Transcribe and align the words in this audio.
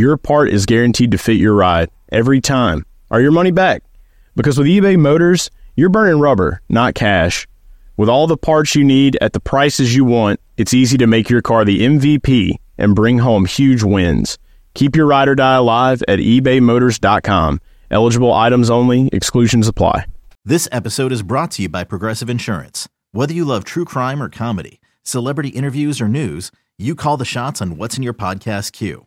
your 0.00 0.16
part 0.16 0.48
is 0.48 0.64
guaranteed 0.64 1.10
to 1.10 1.18
fit 1.18 1.36
your 1.36 1.54
ride 1.54 1.90
every 2.10 2.40
time 2.40 2.86
or 3.10 3.20
your 3.20 3.32
money 3.32 3.50
back. 3.50 3.82
Because 4.34 4.56
with 4.56 4.66
eBay 4.66 4.96
Motors, 4.96 5.50
you're 5.76 5.90
burning 5.90 6.18
rubber, 6.18 6.62
not 6.70 6.94
cash. 6.94 7.46
With 7.98 8.08
all 8.08 8.26
the 8.26 8.38
parts 8.38 8.74
you 8.74 8.82
need 8.82 9.18
at 9.20 9.34
the 9.34 9.40
prices 9.40 9.94
you 9.94 10.06
want, 10.06 10.40
it's 10.56 10.72
easy 10.72 10.96
to 10.96 11.06
make 11.06 11.28
your 11.28 11.42
car 11.42 11.66
the 11.66 11.80
MVP 11.80 12.54
and 12.78 12.94
bring 12.94 13.18
home 13.18 13.44
huge 13.44 13.82
wins. 13.82 14.38
Keep 14.72 14.96
your 14.96 15.06
ride 15.06 15.28
or 15.28 15.34
die 15.34 15.56
alive 15.56 16.02
at 16.08 16.18
ebaymotors.com. 16.18 17.60
Eligible 17.90 18.32
items 18.32 18.70
only, 18.70 19.10
exclusions 19.12 19.68
apply. 19.68 20.06
This 20.46 20.66
episode 20.72 21.12
is 21.12 21.22
brought 21.22 21.50
to 21.52 21.62
you 21.62 21.68
by 21.68 21.84
Progressive 21.84 22.30
Insurance. 22.30 22.88
Whether 23.12 23.34
you 23.34 23.44
love 23.44 23.64
true 23.64 23.84
crime 23.84 24.22
or 24.22 24.30
comedy, 24.30 24.80
celebrity 25.02 25.50
interviews 25.50 26.00
or 26.00 26.08
news, 26.08 26.50
you 26.78 26.94
call 26.94 27.18
the 27.18 27.26
shots 27.26 27.60
on 27.60 27.76
what's 27.76 27.98
in 27.98 28.02
your 28.02 28.14
podcast 28.14 28.72
queue. 28.72 29.06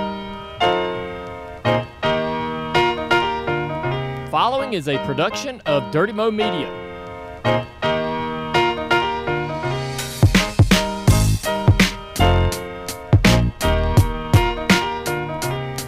Following 4.31 4.71
is 4.71 4.87
a 4.87 4.97
production 5.05 5.59
of 5.65 5.91
Dirty 5.91 6.13
Mo 6.13 6.31
Media. 6.31 6.69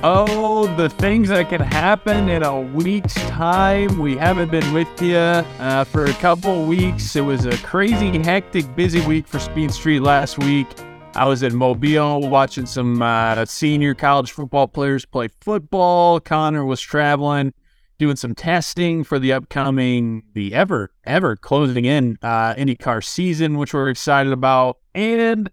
Oh, 0.03 0.69
the 0.75 0.89
things 0.89 1.30
that 1.30 1.47
can 1.47 1.61
happen 1.61 2.27
in 2.27 2.44
a 2.44 2.59
week's 2.59 3.13
time. 3.30 3.97
We 3.97 4.17
haven't 4.17 4.52
been 4.52 4.73
with 4.73 5.02
you 5.02 5.16
uh, 5.16 5.85
for 5.85 6.03
a 6.03 6.13
couple 6.16 6.66
weeks. 6.66 7.16
It 7.16 7.22
was 7.22 7.45
a 7.45 7.57
crazy, 7.59 8.19
hectic, 8.19 8.75
busy 8.75 9.00
week 9.07 9.25
for 9.25 9.39
Speed 9.39 9.72
Street 9.72 10.02
last 10.02 10.38
week. 10.38 10.67
I 11.16 11.30
was 11.30 11.44
in 11.44 11.55
Mobile 11.55 12.28
watching 12.28 12.66
some 12.66 13.02
uh, 13.02 13.45
senior 13.45 13.94
college 13.94 14.33
football 14.33 14.67
players 14.67 15.05
play 15.05 15.30
football. 15.39 16.19
Conor 16.19 16.66
was 16.66 16.81
traveling, 16.81 17.53
doing 17.97 18.16
some 18.16 18.36
testing 18.36 19.03
for 19.03 19.19
the 19.19 19.33
upcoming, 19.33 20.23
the 20.33 20.53
ever, 20.53 20.91
ever 21.05 21.36
closing 21.36 21.86
in 21.86 22.17
uh, 22.22 22.53
IndyCar 22.55 23.03
season, 23.03 23.58
which 23.58 23.73
we're 23.73 23.89
excited 23.89 24.33
about. 24.33 24.77
And 24.94 25.50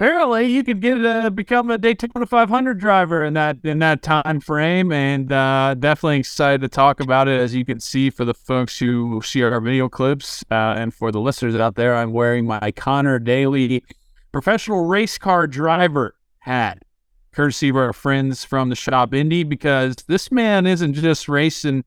apparently 0.00 0.46
you 0.46 0.64
could 0.64 0.80
get 0.80 1.04
uh, 1.04 1.28
become 1.28 1.70
a 1.70 1.76
Daytona 1.76 2.24
500 2.24 2.78
driver 2.78 3.22
in 3.22 3.34
that 3.34 3.58
in 3.64 3.80
that 3.80 4.02
time 4.02 4.40
frame, 4.40 4.92
and 4.92 5.30
uh, 5.30 5.74
definitely 5.78 6.18
excited 6.18 6.62
to 6.62 6.68
talk 6.68 7.00
about 7.00 7.28
it. 7.28 7.38
As 7.38 7.54
you 7.54 7.64
can 7.64 7.80
see, 7.80 8.08
for 8.08 8.24
the 8.24 8.34
folks 8.34 8.78
who 8.78 9.20
see 9.22 9.42
our 9.42 9.60
video 9.60 9.88
clips, 9.88 10.42
uh, 10.50 10.74
and 10.76 10.94
for 10.94 11.12
the 11.12 11.20
listeners 11.20 11.54
out 11.54 11.74
there, 11.74 11.96
I'm 11.96 12.12
wearing 12.12 12.46
my 12.46 12.72
Conor 12.72 13.18
Daly 13.18 13.84
professional 14.32 14.86
race 14.86 15.18
car 15.18 15.46
driver 15.46 16.14
hat, 16.38 16.82
courtesy 17.32 17.68
of 17.68 17.76
our 17.76 17.92
friends 17.92 18.44
from 18.44 18.68
the 18.68 18.76
shop 18.76 19.14
Indy, 19.14 19.44
because 19.44 19.96
this 20.08 20.30
man 20.30 20.66
isn't 20.66 20.94
just 20.94 21.28
racing 21.28 21.84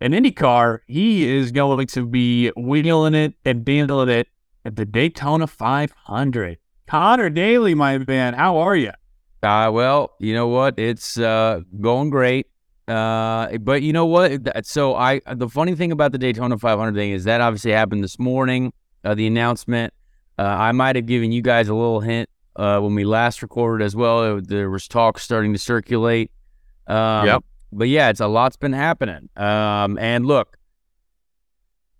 an 0.00 0.14
Indy 0.14 0.32
car; 0.32 0.82
he 0.86 1.28
is 1.28 1.52
going 1.52 1.86
to 1.88 2.06
be 2.06 2.50
wheeling 2.56 3.14
it 3.14 3.34
and 3.44 3.64
dealing 3.64 4.08
it 4.08 4.28
at 4.64 4.76
the 4.76 4.84
Daytona 4.84 5.46
500. 5.46 6.58
Conor 6.86 7.30
Daly, 7.30 7.74
my 7.74 7.98
man, 7.98 8.34
how 8.34 8.58
are 8.58 8.76
you? 8.76 8.92
Uh, 9.42 9.70
well, 9.72 10.12
you 10.18 10.34
know 10.34 10.48
what? 10.48 10.78
It's 10.78 11.18
uh, 11.18 11.60
going 11.80 12.10
great. 12.10 12.46
Uh, 12.88 13.56
but 13.58 13.82
you 13.82 13.92
know 13.92 14.06
what? 14.06 14.66
So 14.66 14.96
I, 14.96 15.20
the 15.34 15.48
funny 15.48 15.76
thing 15.76 15.92
about 15.92 16.12
the 16.12 16.18
Daytona 16.18 16.58
500 16.58 16.94
thing 16.94 17.12
is 17.12 17.24
that 17.24 17.40
obviously 17.40 17.70
happened 17.70 18.02
this 18.02 18.18
morning. 18.18 18.72
Uh, 19.04 19.14
the 19.14 19.26
announcement. 19.26 19.94
Uh, 20.38 20.42
I 20.42 20.72
might 20.72 20.96
have 20.96 21.04
given 21.04 21.32
you 21.32 21.42
guys 21.42 21.68
a 21.68 21.74
little 21.74 22.00
hint 22.00 22.28
uh, 22.56 22.80
when 22.80 22.94
we 22.94 23.04
last 23.04 23.42
recorded 23.42 23.84
as 23.84 23.94
well. 23.96 24.38
It, 24.38 24.48
there 24.48 24.70
was 24.70 24.88
talk 24.88 25.18
starting 25.18 25.52
to 25.52 25.58
circulate. 25.58 26.30
Um, 26.86 27.26
Yep. 27.26 27.44
But 27.72 27.88
yeah, 27.88 28.08
it's 28.08 28.20
a 28.20 28.26
lot's 28.26 28.56
been 28.56 28.72
happening. 28.72 29.28
Um, 29.36 29.96
and 29.98 30.26
look, 30.26 30.56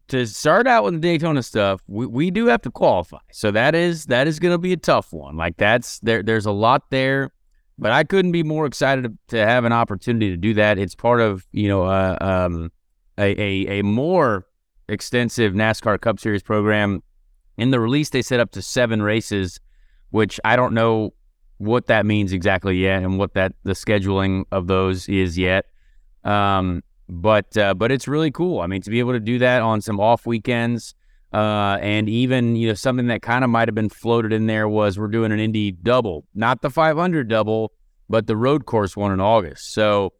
to 0.09 0.27
start 0.27 0.67
out 0.67 0.83
with 0.83 0.95
the 0.95 1.01
Daytona 1.01 1.43
stuff, 1.43 1.81
we, 1.87 2.07
we 2.07 2.31
do 2.31 2.47
have 2.47 2.63
to 2.63 2.71
qualify. 2.71 3.19
So 3.33 3.53
that 3.53 3.75
is 3.77 4.07
that 4.07 4.27
is 4.27 4.41
going 4.41 4.53
to 4.53 4.59
be 4.59 4.73
a 4.73 4.77
tough 4.77 5.13
one. 5.13 5.37
Like 5.37 5.57
that's 5.57 6.01
there. 6.01 6.23
There's 6.23 6.47
a 6.47 6.51
lot 6.51 6.91
there, 6.91 7.31
but 7.79 7.93
I 7.93 8.03
couldn't 8.03 8.33
be 8.33 8.43
more 8.43 8.67
excited 8.67 9.05
to, 9.05 9.37
to 9.37 9.47
have 9.47 9.65
an 9.65 9.73
opportunity 9.73 10.31
to 10.31 10.37
do 10.37 10.55
that. 10.55 10.79
It's 10.79 10.97
part 10.97 11.21
of 11.21 11.47
you 11.53 11.69
know 11.69 11.85
uh, 11.85 12.19
um, 12.21 12.73
a, 13.17 13.41
a 13.41 13.79
a 13.79 13.83
more 13.85 14.47
extensive 14.89 15.53
NASCAR 15.53 16.01
Cup 16.01 16.19
Series 16.19 16.43
program. 16.43 17.03
In 17.57 17.71
the 17.71 17.79
release, 17.79 18.11
they 18.11 18.23
set 18.23 18.41
up 18.41 18.51
to 18.53 18.63
seven 18.63 19.03
races, 19.03 19.61
which 20.11 20.41
I 20.45 20.57
don't 20.57 20.75
know 20.75 21.15
what 21.59 21.87
that 21.87 22.07
means 22.07 22.33
exactly 22.33 22.79
yet, 22.79 23.03
and 23.03 23.19
what 23.19 23.35
that 23.35 23.53
the 23.65 23.73
scheduling 23.73 24.45
of 24.51 24.67
those 24.67 25.09
is 25.09 25.37
yet. 25.39 25.67
Um, 26.25 26.83
but 27.09 27.57
uh, 27.57 27.75
but 27.75 27.91
it's 27.91 28.07
really 28.07 28.31
cool. 28.31 28.61
I 28.61 28.67
mean, 28.67 28.83
to 28.83 28.91
be 28.91 28.99
able 28.99 29.13
to 29.13 29.21
do 29.21 29.39
that 29.39 29.63
on 29.63 29.81
some 29.81 29.99
off 30.01 30.27
weekends, 30.27 30.95
uh, 31.33 31.79
and 31.81 32.09
even 32.09 32.57
you 32.57 32.69
know 32.69 32.75
something 32.75 33.09
that 33.09 33.23
kind 33.23 33.45
of 33.45 33.51
might 33.51 33.69
have 33.69 33.75
been 33.75 33.89
floated 33.89 34.33
in 34.33 34.47
there 34.47 34.69
was 34.69 34.99
we're 34.99 35.09
doing 35.09 35.33
an 35.33 35.41
Indy 35.41 35.73
double, 35.73 36.25
not 36.35 36.63
the 36.63 36.71
500 36.71 37.29
double, 37.29 37.73
but 38.09 38.27
the 38.27 38.37
road 38.37 38.67
course 38.67 38.97
one 38.97 39.13
in 39.13 39.21
August. 39.21 39.73
So 39.73 40.13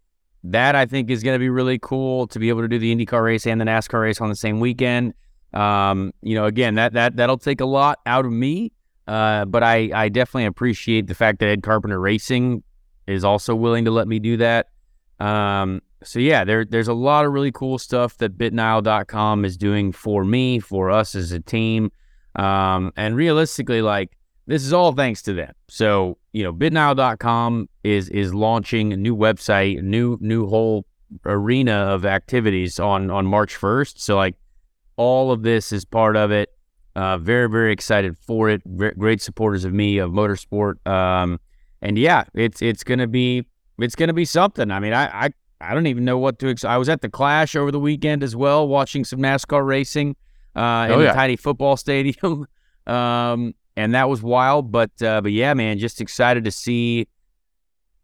that 0.45 0.75
I 0.75 0.87
think 0.87 1.11
is 1.11 1.23
going 1.23 1.35
to 1.35 1.39
be 1.39 1.49
really 1.49 1.79
cool 1.79 2.27
to 2.29 2.39
be 2.39 2.49
able 2.49 2.63
to 2.63 2.69
do 2.69 2.79
the 2.79 2.95
IndyCar 2.95 3.23
race 3.23 3.47
and 3.47 3.61
the 3.61 3.65
NASCAR 3.65 4.01
race 4.01 4.21
on 4.21 4.29
the 4.29 4.37
same 4.37 4.61
weekend. 4.61 5.15
Um, 5.53 6.13
you 6.23 6.35
know, 6.35 6.47
again, 6.47 6.77
that 6.77 6.93
that 6.95 7.17
that'll 7.17 7.39
take 7.39 7.61
a 7.61 7.67
lot 7.67 7.99
out 8.07 8.25
of 8.25 8.33
me, 8.33 8.73
uh, 9.11 9.45
but 9.45 9.65
I 9.65 9.91
I 9.93 10.09
definitely 10.09 10.45
appreciate 10.45 11.09
the 11.09 11.17
fact 11.17 11.41
that 11.41 11.49
Ed 11.49 11.65
Carpenter 11.65 11.99
Racing 11.99 12.63
is 13.09 13.25
also 13.25 13.57
willing 13.57 13.85
to 13.87 13.91
let 13.91 14.07
me 14.07 14.21
do 14.21 14.37
that. 14.37 14.69
Um, 15.19 15.83
so 16.05 16.21
yeah, 16.21 16.45
there 16.45 16.65
there's 16.65 16.87
a 16.87 16.95
lot 16.95 17.27
of 17.27 17.33
really 17.33 17.51
cool 17.51 17.77
stuff 17.79 18.17
that 18.19 18.39
bitnile.com 18.39 19.45
is 19.45 19.57
doing 19.57 19.91
for 19.91 20.23
me, 20.25 20.61
for 20.61 20.93
us 20.93 21.17
as 21.17 21.33
a 21.33 21.41
team. 21.41 21.91
Um, 22.37 22.93
and 22.97 23.17
realistically, 23.17 23.83
like 23.83 24.17
this 24.47 24.63
is 24.65 24.73
all 24.73 24.93
thanks 24.93 25.23
to 25.23 25.33
them. 25.33 25.55
So, 25.69 26.17
you 26.33 26.45
know, 26.45 26.53
bitnile.com 26.53 27.69
is 27.83 28.09
is 28.11 28.33
launching 28.33 28.93
a 28.93 28.97
new 28.97 29.17
website, 29.17 29.83
new 29.83 30.19
new 30.21 30.47
whole 30.47 30.87
arena 31.27 31.73
of 31.73 32.07
activities 32.07 32.79
on 32.79 33.11
on 33.11 33.27
March 33.27 33.59
1st. 33.59 33.99
So 33.99 34.15
like 34.15 34.37
all 34.97 35.33
of 35.33 35.43
this 35.43 35.73
is 35.73 35.85
part 35.85 36.15
of 36.15 36.31
it. 36.31 36.51
Uh, 36.97 37.17
very, 37.19 37.49
very 37.49 37.73
excited 37.73 38.17
for 38.19 38.49
it. 38.51 38.63
Ve- 38.67 38.91
great 38.99 39.23
supporters 39.23 39.65
of 39.65 39.73
me, 39.73 39.99
of 39.99 40.11
motorsport. 40.11 40.85
Um, 40.87 41.39
and 41.83 41.97
yeah, 41.99 42.25
it's 42.35 42.61
it's 42.63 42.83
gonna 42.85 43.07
be 43.07 43.47
it's 43.79 43.95
gonna 43.95 44.13
be 44.13 44.25
something. 44.25 44.71
I 44.71 44.81
mean, 44.81 44.93
I 44.93 45.27
I, 45.27 45.31
I 45.61 45.75
don't 45.75 45.87
even 45.87 46.05
know 46.05 46.19
what 46.19 46.39
to. 46.41 46.49
Ex- 46.51 46.65
I 46.65 46.77
was 46.77 46.89
at 46.89 47.01
the 47.01 47.09
Clash 47.09 47.55
over 47.55 47.71
the 47.71 47.79
weekend 47.81 48.23
as 48.23 48.35
well, 48.35 48.67
watching 48.67 49.05
some 49.05 49.21
NASCAR 49.21 49.65
racing 49.65 50.17
uh, 50.57 50.87
in 50.89 50.93
Oh, 50.95 50.99
the 50.99 51.05
yeah. 51.05 51.13
tiny 51.13 51.37
football 51.37 51.77
stadium, 51.87 52.47
um, 52.87 53.55
and 53.77 53.95
that 53.95 54.09
was 54.09 54.23
wild. 54.23 54.73
But 54.73 54.91
uh, 55.03 55.21
but 55.21 55.33
yeah, 55.33 55.55
man, 55.55 55.79
just 55.79 56.01
excited 56.01 56.45
to 56.45 56.51
see. 56.51 57.07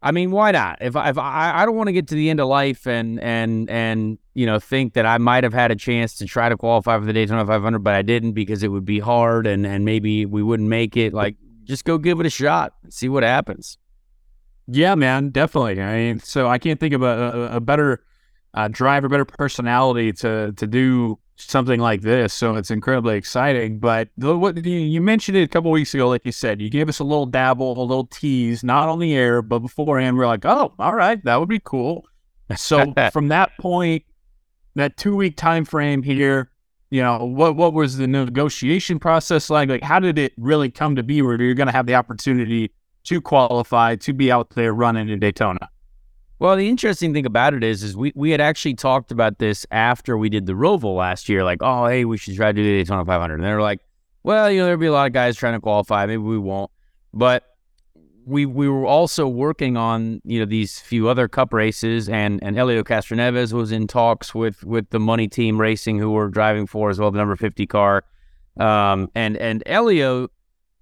I 0.02 0.12
mean, 0.12 0.31
why 0.31 0.50
not? 0.50 0.78
If 0.81 0.94
I, 0.94 1.08
if 1.08 1.19
I, 1.19 1.62
I 1.62 1.66
don't 1.66 1.75
want 1.76 1.88
to 1.88 1.93
get 1.93 2.08
to 2.08 2.14
the 2.14 2.31
end 2.31 2.38
of 2.38 2.48
life 2.48 2.87
and 2.87 3.19
and 3.20 3.69
and 3.70 4.19
you 4.34 4.46
know 4.46 4.58
think 4.58 4.93
that 4.94 5.06
I 5.06 5.19
might 5.19 5.43
have 5.44 5.54
had 5.54 5.70
a 5.70 5.76
chance 5.76 6.16
to 6.19 6.26
try 6.26 6.48
to 6.48 6.56
qualify 6.56 6.98
for 6.98 7.04
the 7.04 7.12
Daytona 7.12 7.46
500, 7.46 7.78
but 7.81 7.94
I 7.94 8.02
didn't 8.02 8.32
because 8.32 8.62
it 8.62 8.69
would 8.69 8.84
be 8.84 9.00
hard 9.00 9.46
and 9.46 9.66
and 9.66 9.84
maybe 9.84 10.26
we 10.26 10.43
wouldn't 10.43 10.69
make 10.69 10.96
it. 10.96 11.14
Like, 11.14 11.37
just 11.64 11.84
go 11.84 11.98
give 11.98 12.20
it 12.20 12.26
a 12.26 12.31
shot, 12.31 12.75
see 12.90 13.08
what 13.08 13.22
happens. 13.22 13.78
Yeah, 14.69 14.94
man, 14.96 15.31
definitely. 15.31 15.81
I 15.81 15.96
mean, 15.96 16.20
so 16.20 16.48
I 16.48 16.58
can't 16.58 16.81
think 16.81 16.93
of 16.93 17.02
a, 17.02 17.06
a, 17.06 17.56
a 17.56 17.60
better 17.60 18.04
uh, 18.52 18.69
drive, 18.69 19.08
better 19.08 19.25
personality 19.25 20.12
to 20.14 20.52
to 20.52 20.66
do 20.66 21.19
something 21.37 21.81
like 21.81 22.03
this. 22.03 22.33
So 22.33 22.56
it's 22.56 22.71
incredibly 22.71 23.17
exciting. 23.17 23.79
But 23.79 24.09
the, 24.17 24.37
what 24.37 24.65
you, 24.65 24.79
you 24.79 25.00
mentioned 25.00 25.37
it 25.37 25.43
a 25.43 25.49
couple 25.49 25.71
weeks 25.71 25.94
ago, 25.94 26.09
like 26.09 26.25
you 26.25 26.33
said, 26.33 26.61
you 26.61 26.71
gave 26.71 26.88
us 26.88 26.99
a 26.99 27.05
little 27.05 27.27
dabble, 27.27 27.79
a 27.79 27.85
little 27.85 28.06
tease, 28.06 28.65
not 28.65 28.88
on 28.88 28.99
the 28.99 29.15
air, 29.15 29.43
but 29.43 29.61
beforehand, 29.61 30.17
we 30.17 30.25
are 30.25 30.29
like, 30.29 30.44
oh, 30.44 30.73
all 30.79 30.94
right, 30.94 31.23
that 31.25 31.37
would 31.37 31.49
be 31.49 31.61
cool. 31.61 32.06
So 32.56 32.93
from 33.12 33.29
that 33.29 33.56
point, 33.59 34.05
that 34.75 34.97
two 34.97 35.17
week 35.17 35.37
time 35.37 35.65
frame 35.65 36.03
here, 36.03 36.50
you 36.91 37.03
know, 37.03 37.25
what 37.25 37.56
what 37.56 37.73
was 37.73 37.97
the 37.97 38.06
negotiation 38.06 38.99
process 38.99 39.50
like? 39.50 39.69
Like, 39.69 39.82
how 39.82 39.99
did 39.99 40.19
it 40.19 40.32
really 40.37 40.71
come 40.71 40.94
to 40.97 41.03
be 41.03 41.21
where 41.21 41.41
you're 41.41 41.55
going 41.55 41.67
to 41.67 41.73
have 41.73 41.87
the 41.87 41.94
opportunity 41.94 42.73
to 43.05 43.21
qualify 43.21 43.97
to 43.97 44.12
be 44.12 44.31
out 44.31 44.50
there 44.50 44.73
running 44.73 45.09
in 45.09 45.19
Daytona? 45.19 45.69
Well, 46.38 46.56
the 46.56 46.69
interesting 46.69 47.15
thing 47.15 47.25
about 47.25 47.55
it 47.55 47.65
is, 47.65 47.83
is 47.83 47.97
we, 47.97 48.12
we 48.15 48.31
had 48.31 48.41
actually 48.41 48.75
talked 48.75 49.11
about 49.11 49.38
this 49.38 49.65
after 49.71 50.19
we 50.19 50.29
did 50.29 50.47
the 50.47 50.53
Roval 50.53 50.97
last 50.97 51.29
year. 51.29 51.44
Like, 51.44 51.62
oh, 51.62 51.87
hey, 51.87 52.05
we 52.05 52.19
should 52.19 52.37
try 52.37 52.49
to 52.49 52.53
do 52.53 52.62
the 52.62 52.83
Daytona 52.83 53.05
500. 53.05 53.35
And 53.35 53.44
they 53.44 53.53
were 53.53 53.62
like, 53.62 53.81
well, 54.23 54.50
you 54.50 54.59
know, 54.59 54.65
there'll 54.67 54.81
be 54.81 54.87
a 54.87 54.93
lot 54.93 55.06
of 55.06 55.12
guys 55.15 55.37
trying 55.37 55.55
to 55.55 55.61
qualify. 55.61 56.05
Maybe 56.05 56.19
we 56.19 56.38
won't. 56.38 56.71
But 57.15 57.56
we 58.27 58.44
we 58.44 58.69
were 58.69 58.85
also 58.85 59.29
working 59.29 59.77
on 59.77 60.21
you 60.25 60.41
know 60.41 60.44
these 60.44 60.81
few 60.81 61.09
other 61.09 61.29
Cup 61.29 61.55
races, 61.55 62.09
and 62.09 62.43
and 62.43 62.56
Helio 62.56 62.82
Castroneves 62.82 63.53
was 63.53 63.71
in 63.71 63.87
talks 63.87 64.35
with 64.35 64.65
with 64.65 64.91
the 64.91 64.99
Money 64.99 65.29
Team 65.29 65.59
Racing, 65.61 65.99
who 65.99 66.11
were 66.11 66.29
driving 66.29 66.67
for 66.67 66.91
as 66.91 66.99
well 66.99 67.11
the 67.11 67.19
number 67.19 67.37
50 67.37 67.67
car. 67.67 68.05
Um, 68.59 69.11
and 69.15 69.37
and 69.37 69.62
Helio, 69.67 70.29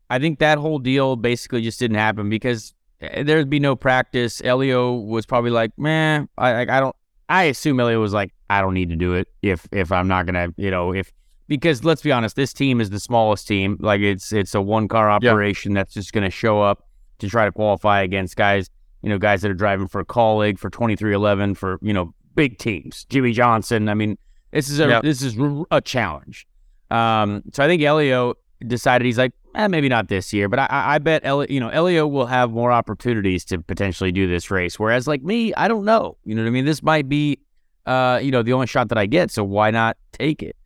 I 0.08 0.18
think 0.18 0.38
that 0.38 0.58
whole 0.58 0.78
deal 0.78 1.16
basically 1.16 1.60
just 1.62 1.78
didn't 1.78 1.98
happen 1.98 2.30
because 2.30 2.73
there'd 3.00 3.50
be 3.50 3.60
no 3.60 3.76
practice. 3.76 4.40
Helio 4.40 4.92
was 4.92 5.26
probably 5.26 5.50
like, 5.50 5.76
man, 5.78 6.28
I, 6.38 6.62
I 6.62 6.80
don't. 6.80 6.96
I 7.28 7.44
assume 7.44 7.78
Helio 7.78 8.00
was 8.00 8.12
like, 8.12 8.32
I 8.50 8.60
don't 8.60 8.74
need 8.74 8.90
to 8.90 8.96
do 8.96 9.14
it 9.14 9.28
if 9.42 9.66
if 9.72 9.90
I'm 9.90 10.08
not 10.08 10.26
gonna, 10.26 10.48
you 10.56 10.70
know, 10.70 10.92
if 10.92 11.12
because 11.48 11.84
let's 11.84 12.02
be 12.02 12.12
honest, 12.12 12.36
this 12.36 12.52
team 12.52 12.80
is 12.80 12.90
the 12.90 13.00
smallest 13.00 13.48
team. 13.48 13.76
Like 13.80 14.00
it's 14.00 14.32
it's 14.32 14.54
a 14.54 14.60
one 14.60 14.88
car 14.88 15.10
operation 15.10 15.72
yeah. 15.72 15.80
that's 15.80 15.94
just 15.94 16.12
gonna 16.12 16.30
show 16.30 16.60
up 16.60 16.88
to 17.18 17.28
try 17.28 17.44
to 17.44 17.52
qualify 17.52 18.02
against 18.02 18.36
guys, 18.36 18.70
you 19.02 19.08
know, 19.08 19.18
guys 19.18 19.42
that 19.42 19.50
are 19.50 19.54
driving 19.54 19.88
for 19.88 20.04
Kaulig 20.04 20.58
for 20.58 20.70
23XI 20.70 21.56
for 21.56 21.78
you 21.82 21.92
know 21.92 22.14
big 22.34 22.58
teams. 22.58 23.04
Jimmie 23.06 23.32
Johnson. 23.32 23.88
I 23.88 23.94
mean, 23.94 24.18
this 24.52 24.68
is 24.68 24.80
a 24.80 24.88
yeah. 24.88 25.00
this 25.00 25.22
is 25.22 25.36
a 25.70 25.80
challenge. 25.80 26.46
Um, 26.90 27.42
so 27.52 27.64
I 27.64 27.66
think 27.66 27.80
Helio 27.80 28.34
decided 28.66 29.04
he's 29.04 29.18
like, 29.18 29.32
eh, 29.54 29.68
maybe 29.68 29.88
not 29.88 30.08
this 30.08 30.32
year, 30.32 30.48
but 30.48 30.58
I, 30.58 30.68
I 30.70 30.98
bet 30.98 31.24
Eli, 31.24 31.46
you 31.48 31.60
know 31.60 31.68
Helio 31.70 32.06
will 32.06 32.26
have 32.26 32.50
more 32.50 32.72
opportunities 32.72 33.44
to 33.46 33.58
potentially 33.58 34.12
do 34.12 34.26
this 34.26 34.50
race. 34.50 34.78
Whereas 34.78 35.06
like 35.06 35.22
me, 35.22 35.54
I 35.54 35.68
don't 35.68 35.84
know. 35.84 36.16
You 36.24 36.34
know 36.34 36.42
what 36.42 36.48
I 36.48 36.50
mean? 36.50 36.64
This 36.64 36.82
might 36.82 37.08
be, 37.08 37.38
uh, 37.86 38.20
you 38.22 38.30
know, 38.30 38.42
the 38.42 38.52
only 38.52 38.66
shot 38.66 38.88
that 38.88 38.98
I 38.98 39.06
get. 39.06 39.30
So 39.30 39.44
why 39.44 39.70
not 39.70 39.96
take 40.12 40.42
it? 40.42 40.56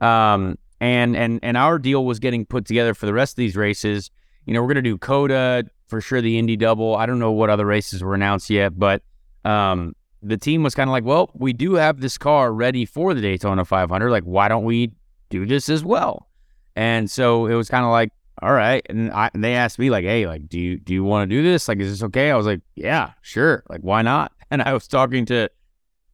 Um, 0.00 0.58
and 0.80 1.16
and 1.16 1.40
and 1.42 1.56
our 1.56 1.78
deal 1.78 2.04
was 2.04 2.18
getting 2.18 2.44
put 2.44 2.66
together 2.66 2.94
for 2.94 3.06
the 3.06 3.14
rest 3.14 3.32
of 3.32 3.36
these 3.36 3.56
races. 3.56 4.10
You 4.46 4.54
know, 4.54 4.62
we're 4.62 4.68
gonna 4.68 4.82
do 4.82 4.98
COTA 4.98 5.64
for 5.86 6.00
sure, 6.00 6.20
the 6.20 6.38
Indy 6.38 6.56
Double. 6.56 6.96
I 6.96 7.06
don't 7.06 7.18
know 7.18 7.32
what 7.32 7.50
other 7.50 7.66
races 7.66 8.02
were 8.02 8.14
announced 8.14 8.50
yet, 8.50 8.78
but 8.78 9.02
um, 9.44 9.94
the 10.22 10.36
team 10.36 10.62
was 10.62 10.74
kind 10.74 10.88
of 10.88 10.92
like, 10.92 11.04
well, 11.04 11.30
we 11.34 11.52
do 11.52 11.74
have 11.74 12.00
this 12.00 12.18
car 12.18 12.52
ready 12.52 12.84
for 12.84 13.14
the 13.14 13.20
Daytona 13.20 13.64
500. 13.64 14.10
Like, 14.10 14.24
why 14.24 14.48
don't 14.48 14.64
we 14.64 14.92
do 15.28 15.46
this 15.46 15.68
as 15.68 15.84
well? 15.84 16.28
And 16.76 17.10
so 17.10 17.46
it 17.46 17.54
was 17.54 17.68
kind 17.68 17.84
of 17.84 17.90
like, 17.90 18.10
all 18.42 18.52
right. 18.52 18.84
And, 18.88 19.12
I, 19.12 19.30
and 19.32 19.42
they 19.42 19.54
asked 19.54 19.78
me 19.78 19.90
like, 19.90 20.04
hey, 20.04 20.26
like, 20.26 20.48
do 20.48 20.58
you 20.58 20.78
do 20.78 20.92
you 20.92 21.04
want 21.04 21.28
to 21.28 21.34
do 21.34 21.42
this? 21.42 21.68
Like, 21.68 21.78
is 21.78 21.90
this 21.90 22.02
okay? 22.04 22.30
I 22.30 22.36
was 22.36 22.46
like, 22.46 22.60
yeah, 22.74 23.12
sure. 23.22 23.64
Like, 23.68 23.80
why 23.80 24.02
not? 24.02 24.32
And 24.50 24.62
I 24.62 24.72
was 24.72 24.86
talking 24.86 25.24
to, 25.26 25.48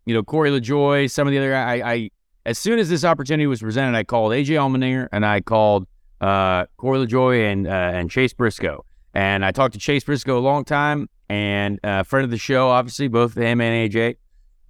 you 0.07 0.15
know, 0.15 0.23
Corey 0.23 0.51
LaJoie, 0.51 1.11
some 1.11 1.27
of 1.27 1.33
the 1.33 1.39
other. 1.39 1.55
I, 1.55 1.75
I 1.83 2.11
as 2.47 2.59
soon 2.59 2.79
as 2.79 2.89
this 2.89 3.05
opportunity 3.05 3.47
was 3.47 3.61
presented, 3.61 3.95
I 3.99 4.03
called 4.03 4.33
AJ 4.33 4.47
Allmendinger 4.47 5.09
and 5.13 5.27
I 5.27 5.43
called 5.43 5.87
uh, 6.23 6.65
Corey 6.79 7.07
LaJoie 7.07 7.53
and 7.53 7.67
uh, 7.67 7.71
and 7.71 8.11
Chase 8.11 8.33
Briscoe. 8.33 8.83
And 9.13 9.45
I 9.45 9.51
talked 9.51 9.75
to 9.75 9.81
Chase 9.81 10.05
Briscoe 10.05 10.39
a 10.39 10.41
long 10.41 10.65
time 10.65 11.11
and 11.29 11.81
a 11.85 11.89
uh, 11.89 12.03
friend 12.03 12.25
of 12.25 12.31
the 12.31 12.39
show, 12.39 12.69
obviously, 12.69 13.09
both 13.09 13.37
him 13.37 13.61
and 13.61 13.93
AJ, 13.93 14.17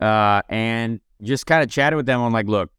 uh, 0.01 0.43
and 0.49 1.01
just 1.23 1.47
kind 1.47 1.63
of 1.63 1.71
chatted 1.71 1.97
with 1.97 2.07
them 2.07 2.21
on 2.21 2.33
like, 2.33 2.47
look, 2.47 2.73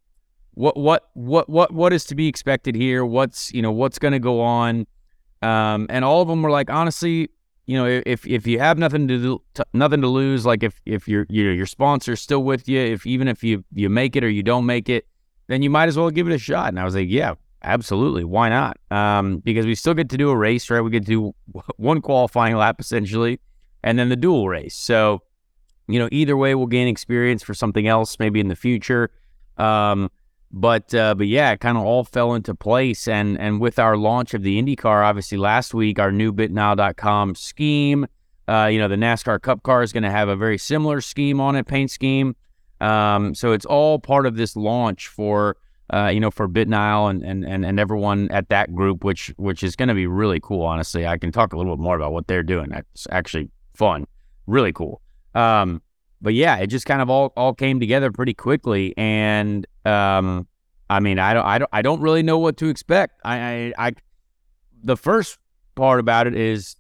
what 0.54 0.78
what 0.78 1.10
what 1.14 1.50
what 1.50 1.72
what 1.72 1.94
is 1.94 2.06
to 2.06 2.16
be 2.16 2.28
expected 2.28 2.76
here? 2.76 3.06
What's 3.06 3.54
you 3.54 3.62
know 3.62 3.72
what's 3.72 4.00
going 4.00 4.14
to 4.14 4.20
go 4.20 4.42
on? 4.42 4.88
Um, 5.42 5.88
and 5.90 6.06
all 6.06 6.22
of 6.22 6.28
them 6.28 6.44
were 6.44 6.52
like, 6.52 6.70
honestly, 6.70 7.30
you 7.66 7.78
know, 7.78 8.02
if 8.06 8.28
if 8.28 8.46
you 8.46 8.60
have 8.60 8.78
nothing 8.78 9.08
to, 9.08 9.18
do, 9.18 9.64
nothing 9.74 10.02
to 10.02 10.08
lose, 10.08 10.46
like 10.46 10.64
if 10.64 10.82
if 10.86 11.08
your 11.08 11.26
your 11.30 11.54
your 11.54 11.66
sponsor's 11.66 12.22
still 12.22 12.44
with 12.44 12.68
you, 12.68 12.80
if 12.80 13.06
even 13.06 13.28
if 13.28 13.44
you 13.44 13.64
you 13.74 13.90
make 13.90 14.16
it 14.16 14.24
or 14.24 14.30
you 14.30 14.44
don't 14.44 14.66
make 14.66 14.90
it, 14.90 15.08
then 15.48 15.62
you 15.62 15.70
might 15.70 15.88
as 15.88 15.98
well 15.98 16.10
give 16.10 16.28
it 16.28 16.34
a 16.34 16.38
shot. 16.38 16.70
And 16.70 16.80
I 16.80 16.84
was 16.84 16.96
like, 16.96 17.10
yeah, 17.10 17.36
absolutely, 17.64 18.24
why 18.24 18.50
not? 18.50 18.78
Um, 18.90 19.38
because 19.38 19.66
we 19.66 19.76
still 19.76 19.94
get 19.94 20.10
to 20.10 20.18
do 20.18 20.30
a 20.30 20.36
race, 20.36 20.70
right? 20.70 20.82
We 20.82 20.92
get 20.92 21.06
to 21.06 21.34
do 21.54 21.62
one 21.78 22.02
qualifying 22.02 22.56
lap 22.56 22.80
essentially, 22.80 23.40
and 23.84 23.98
then 23.98 24.10
the 24.10 24.16
dual 24.16 24.50
race. 24.50 24.76
So, 24.76 25.22
you 25.88 25.98
know, 26.00 26.10
either 26.12 26.36
way, 26.36 26.56
we'll 26.56 26.68
gain 26.68 26.88
experience 26.88 27.42
for 27.42 27.54
something 27.54 27.88
else 27.88 28.20
maybe 28.20 28.40
in 28.40 28.48
the 28.48 28.56
future. 28.56 29.12
Um, 29.58 30.10
but 30.54 30.94
uh, 30.94 31.16
but 31.16 31.28
yeah, 31.28 31.52
it 31.52 31.60
kind 31.60 31.78
of 31.78 31.84
all 31.84 32.04
fell 32.04 32.34
into 32.34 32.54
place. 32.54 33.08
And 33.08 33.40
and 33.40 33.60
with 33.60 33.80
our 33.80 33.98
launch 33.98 34.34
of 34.34 34.44
the 34.44 34.62
IndyCar, 34.62 35.06
obviously 35.06 35.38
last 35.38 35.74
week, 35.74 36.00
our 36.00 36.12
new 36.12 36.34
BitNile.com 36.34 37.36
scheme, 37.36 38.08
uh, 38.48 38.70
you 38.72 38.80
know, 38.80 38.88
the 38.88 38.96
NASCAR 38.96 39.42
Cup 39.42 39.64
car 39.64 39.82
is 39.84 39.94
going 39.94 40.04
to 40.04 40.12
have 40.12 40.28
a 40.28 40.36
very 40.36 40.58
similar 40.58 41.02
scheme 41.02 41.40
on 41.40 41.56
it, 41.56 41.68
paint 41.68 41.92
scheme. 41.92 42.36
Um, 42.82 43.36
so 43.36 43.52
it's 43.52 43.66
all 43.66 44.00
part 44.00 44.26
of 44.26 44.36
this 44.36 44.56
launch 44.56 45.08
for 45.08 45.58
uh, 45.94 46.08
you 46.08 46.20
know 46.20 46.32
for 46.32 46.48
BitNile 46.50 47.10
and, 47.10 47.24
and 47.24 47.46
and 47.46 47.66
and 47.66 47.80
everyone 47.80 48.30
at 48.32 48.50
that 48.50 48.74
group, 48.74 49.04
which 49.04 49.34
which 49.38 49.64
is 49.64 49.76
going 49.76 49.90
to 49.90 49.96
be 49.96 50.08
really 50.08 50.40
cool. 50.40 50.64
Honestly, 50.64 51.06
I 51.06 51.18
can 51.18 51.32
talk 51.32 51.54
a 51.54 51.58
little 51.58 51.76
bit 51.76 51.82
more 51.82 51.96
about 51.96 52.12
what 52.12 52.28
they're 52.28 52.44
doing. 52.44 52.70
That's 52.70 53.08
actually 53.12 53.50
fun, 53.74 54.08
really 54.48 54.74
cool. 54.74 55.02
Um, 55.36 55.82
but 56.22 56.34
yeah, 56.34 56.58
it 56.58 56.68
just 56.68 56.86
kind 56.86 57.02
of 57.02 57.10
all 57.10 57.34
all 57.36 57.54
came 57.54 57.80
together 57.80 58.12
pretty 58.12 58.34
quickly, 58.34 58.94
and 58.98 59.66
um, 59.86 60.48
I 60.90 61.00
mean, 61.00 61.20
I 61.20 61.34
don't, 61.34 61.46
I 61.46 61.58
don't, 61.58 61.70
I 61.74 61.82
don't 61.82 62.02
really 62.02 62.24
know 62.24 62.38
what 62.38 62.58
to 62.58 62.68
expect. 62.68 63.22
I, 63.24 63.38
I, 63.78 63.88
I 63.88 63.92
the 64.84 64.98
first 64.98 65.40
part 65.76 66.00
about 66.00 66.28
it 66.28 66.36
is 66.36 66.76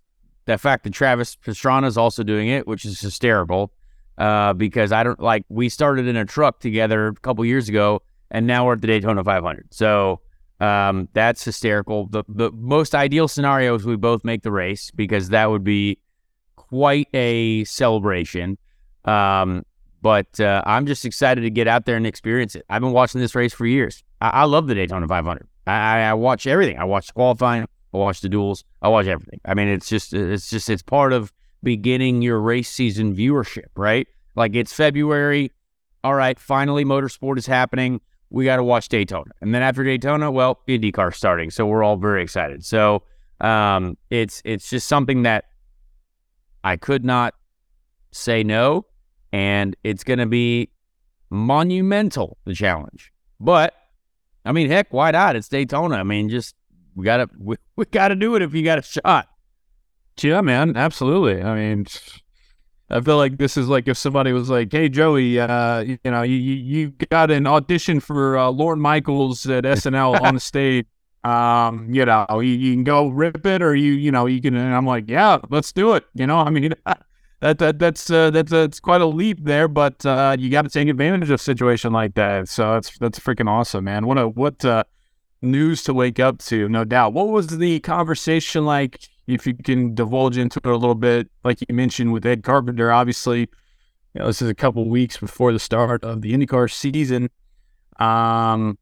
the 0.46 0.58
fact 0.58 0.84
that 0.84 0.94
Travis 0.94 1.36
Pastrana 1.36 1.88
is 1.88 1.98
also 1.98 2.24
doing 2.24 2.50
it, 2.50 2.68
which 2.68 2.86
is 2.86 3.00
hysterical. 3.00 3.72
Uh, 4.18 4.54
because 4.54 4.92
I 4.92 5.04
don't 5.04 5.20
like 5.20 5.46
we 5.50 5.70
started 5.70 6.06
in 6.06 6.16
a 6.16 6.26
truck 6.26 6.60
together 6.60 7.08
a 7.08 7.14
couple 7.16 7.44
years 7.46 7.70
ago, 7.70 8.02
and 8.30 8.46
now 8.46 8.66
we're 8.66 8.74
at 8.74 8.82
the 8.82 8.88
Daytona 8.88 9.24
500. 9.24 9.74
So 9.74 10.20
um, 10.60 11.10
that's 11.14 11.44
hysterical. 11.44 12.08
The 12.08 12.24
the 12.28 12.52
most 12.52 12.94
ideal 12.94 13.28
scenario 13.28 13.74
is 13.76 13.86
we 13.86 13.96
both 13.96 14.24
make 14.24 14.44
the 14.44 14.52
race 14.52 14.92
because 14.92 15.30
that 15.30 15.50
would 15.50 15.64
be 15.64 15.98
quite 16.56 17.08
a 17.16 17.64
celebration. 17.64 18.58
Um, 19.06 19.64
but 20.02 20.40
uh, 20.40 20.64
I'm 20.66 20.86
just 20.86 21.06
excited 21.06 21.42
to 21.42 21.50
get 21.50 21.68
out 21.68 21.86
there 21.86 21.96
and 21.96 22.08
experience 22.08 22.56
it. 22.56 22.66
I've 22.70 22.82
been 22.82 22.92
watching 22.92 23.22
this 23.22 23.36
race 23.36 23.54
for 23.54 23.66
years. 23.66 24.04
I, 24.20 24.30
I 24.30 24.44
love 24.46 24.68
the 24.68 24.76
Daytona 24.76 25.08
500. 25.08 25.48
I, 25.68 26.02
I, 26.02 26.14
watch 26.16 26.48
everything. 26.48 26.80
I 26.80 26.86
watch 26.86 27.08
the 27.08 27.14
qualifying. 27.14 27.64
I 27.94 27.98
watch 27.98 28.22
the 28.22 28.30
duels. 28.30 28.64
I 28.82 28.90
watch 28.90 29.06
everything. 29.06 29.40
I 29.46 29.54
mean, 29.54 29.68
it's 29.68 29.88
just, 29.88 30.14
it's 30.14 30.50
just, 30.50 30.70
it's 30.70 30.82
part 30.82 31.14
of 31.14 31.32
beginning 31.62 32.22
your 32.22 32.40
race 32.40 32.70
season 32.70 33.16
viewership, 33.16 33.68
right? 33.76 34.08
Like 34.36 34.56
it's 34.56 34.74
February. 34.74 35.52
All 36.04 36.16
right, 36.16 36.40
finally, 36.40 36.84
motorsport 36.84 37.38
is 37.38 37.46
happening. 37.46 38.02
We 38.30 38.46
got 38.46 38.56
to 38.56 38.64
watch 38.64 38.88
Daytona, 38.88 39.32
and 39.42 39.54
then 39.54 39.62
after 39.62 39.84
Daytona, 39.84 40.32
well, 40.32 40.62
IndyCar 40.68 41.14
starting. 41.14 41.52
So 41.52 41.66
we're 41.66 41.84
all 41.84 41.98
very 41.98 42.24
excited. 42.24 42.66
So 42.66 43.04
um, 43.42 43.98
it's 44.10 44.42
it's 44.46 44.70
just 44.70 44.88
something 44.88 45.24
that 45.24 45.46
I 46.64 46.78
could 46.78 47.04
not 47.04 47.36
say 48.12 48.42
no 48.44 48.86
and 49.32 49.76
it's 49.84 50.04
going 50.04 50.20
to 50.20 50.26
be 50.26 50.70
monumental, 51.30 52.38
the 52.46 52.54
challenge. 52.54 53.12
But, 53.40 53.74
I 54.46 54.52
mean, 54.52 54.70
heck, 54.70 54.92
why 54.92 55.12
not? 55.12 55.36
It's 55.36 55.48
Daytona. 55.48 55.96
I 55.96 56.04
mean, 56.04 56.30
just, 56.30 56.56
we 56.96 57.06
got 57.06 57.18
to, 57.18 57.30
we, 57.40 57.56
we 57.76 57.86
got 57.86 58.10
to 58.10 58.16
do 58.16 58.36
it 58.36 58.42
if 58.42 58.54
you 58.54 58.64
got 58.64 58.80
a 58.80 58.82
shot. 58.82 59.28
Yeah, 60.22 60.42
man, 60.42 60.78
absolutely. 60.78 61.42
I 61.42 61.56
mean, 61.56 61.88
I 62.92 63.00
feel 63.00 63.18
like 63.18 63.38
this 63.38 63.56
is 63.56 63.70
like 63.70 63.88
if 63.88 63.98
somebody 63.98 64.34
was 64.34 64.50
like, 64.50 64.72
"Hey, 64.72 64.90
Joey, 64.90 65.40
uh, 65.40 65.80
you, 65.80 65.98
you 66.04 66.12
know, 66.12 66.22
you 66.24 66.36
you 66.36 66.90
got 67.10 67.32
an 67.32 67.48
audition 67.48 68.00
for 68.02 68.38
uh, 68.38 68.50
Lorne 68.50 68.82
Michaels 68.82 69.50
at 69.50 69.64
SNL 69.64 70.22
on 70.22 70.36
the 70.36 70.40
stage. 70.40 70.86
Um, 71.24 71.94
you 71.94 72.04
know, 72.04 72.26
you, 72.32 72.50
you, 72.50 72.74
can 72.74 72.84
go 72.84 73.08
rip 73.08 73.46
it, 73.46 73.62
or 73.62 73.76
you, 73.76 73.92
you 73.92 74.12
know, 74.12 74.26
you 74.26 74.42
can." 74.42 74.56
And 74.56 74.74
I'm 74.74 74.88
like, 74.88 75.08
"Yeah, 75.08 75.38
let's 75.52 75.72
do 75.72 75.94
it." 75.94 76.04
You 76.16 76.26
know, 76.26 76.40
I 76.40 76.50
mean, 76.50 76.74
that, 77.42 77.58
that 77.58 77.80
that's 77.80 78.10
uh, 78.10 78.30
that's 78.30 78.80
quite 78.80 79.02
a 79.02 79.06
leap 79.06 79.44
there, 79.44 79.68
but 79.68 80.06
uh, 80.06 80.36
you 80.38 80.52
got 80.52 80.62
to 80.62 80.70
take 80.70 80.88
advantage 80.88 81.30
of 81.30 81.36
a 81.36 81.38
situation 81.40 81.92
like 81.92 82.14
that. 82.14 82.48
So 82.48 82.74
that's 82.74 82.98
that's 83.00 83.20
freaking 83.20 83.50
awesome, 83.50 83.84
man. 83.86 84.06
What 84.06 84.20
a 84.20 84.28
what 84.28 84.64
uh, 84.64 84.84
news 85.42 85.84
to 85.84 85.94
wake 85.94 86.20
up 86.20 86.38
to, 86.40 86.70
no 86.70 86.84
doubt. 86.84 87.14
What 87.14 87.30
was 87.30 87.48
the 87.48 87.80
conversation 87.80 88.66
like? 88.66 89.08
If 89.26 89.48
you 89.48 89.56
can 89.56 89.96
divulge 89.96 90.38
into 90.38 90.60
it 90.60 90.66
a 90.66 90.76
little 90.76 90.96
bit, 90.96 91.30
like 91.44 91.62
you 91.68 91.74
mentioned 91.74 92.12
with 92.12 92.26
Ed 92.26 92.44
Carpenter, 92.44 92.92
obviously, 92.92 93.42
you 94.14 94.20
know, 94.20 94.28
this 94.28 94.42
is 94.42 94.50
a 94.50 94.56
couple 94.56 94.88
weeks 94.90 95.18
before 95.18 95.54
the 95.54 95.60
start 95.60 96.04
of 96.04 96.22
the 96.22 96.34
IndyCar 96.34 96.72
season. 96.72 97.30
Um, 98.00 98.78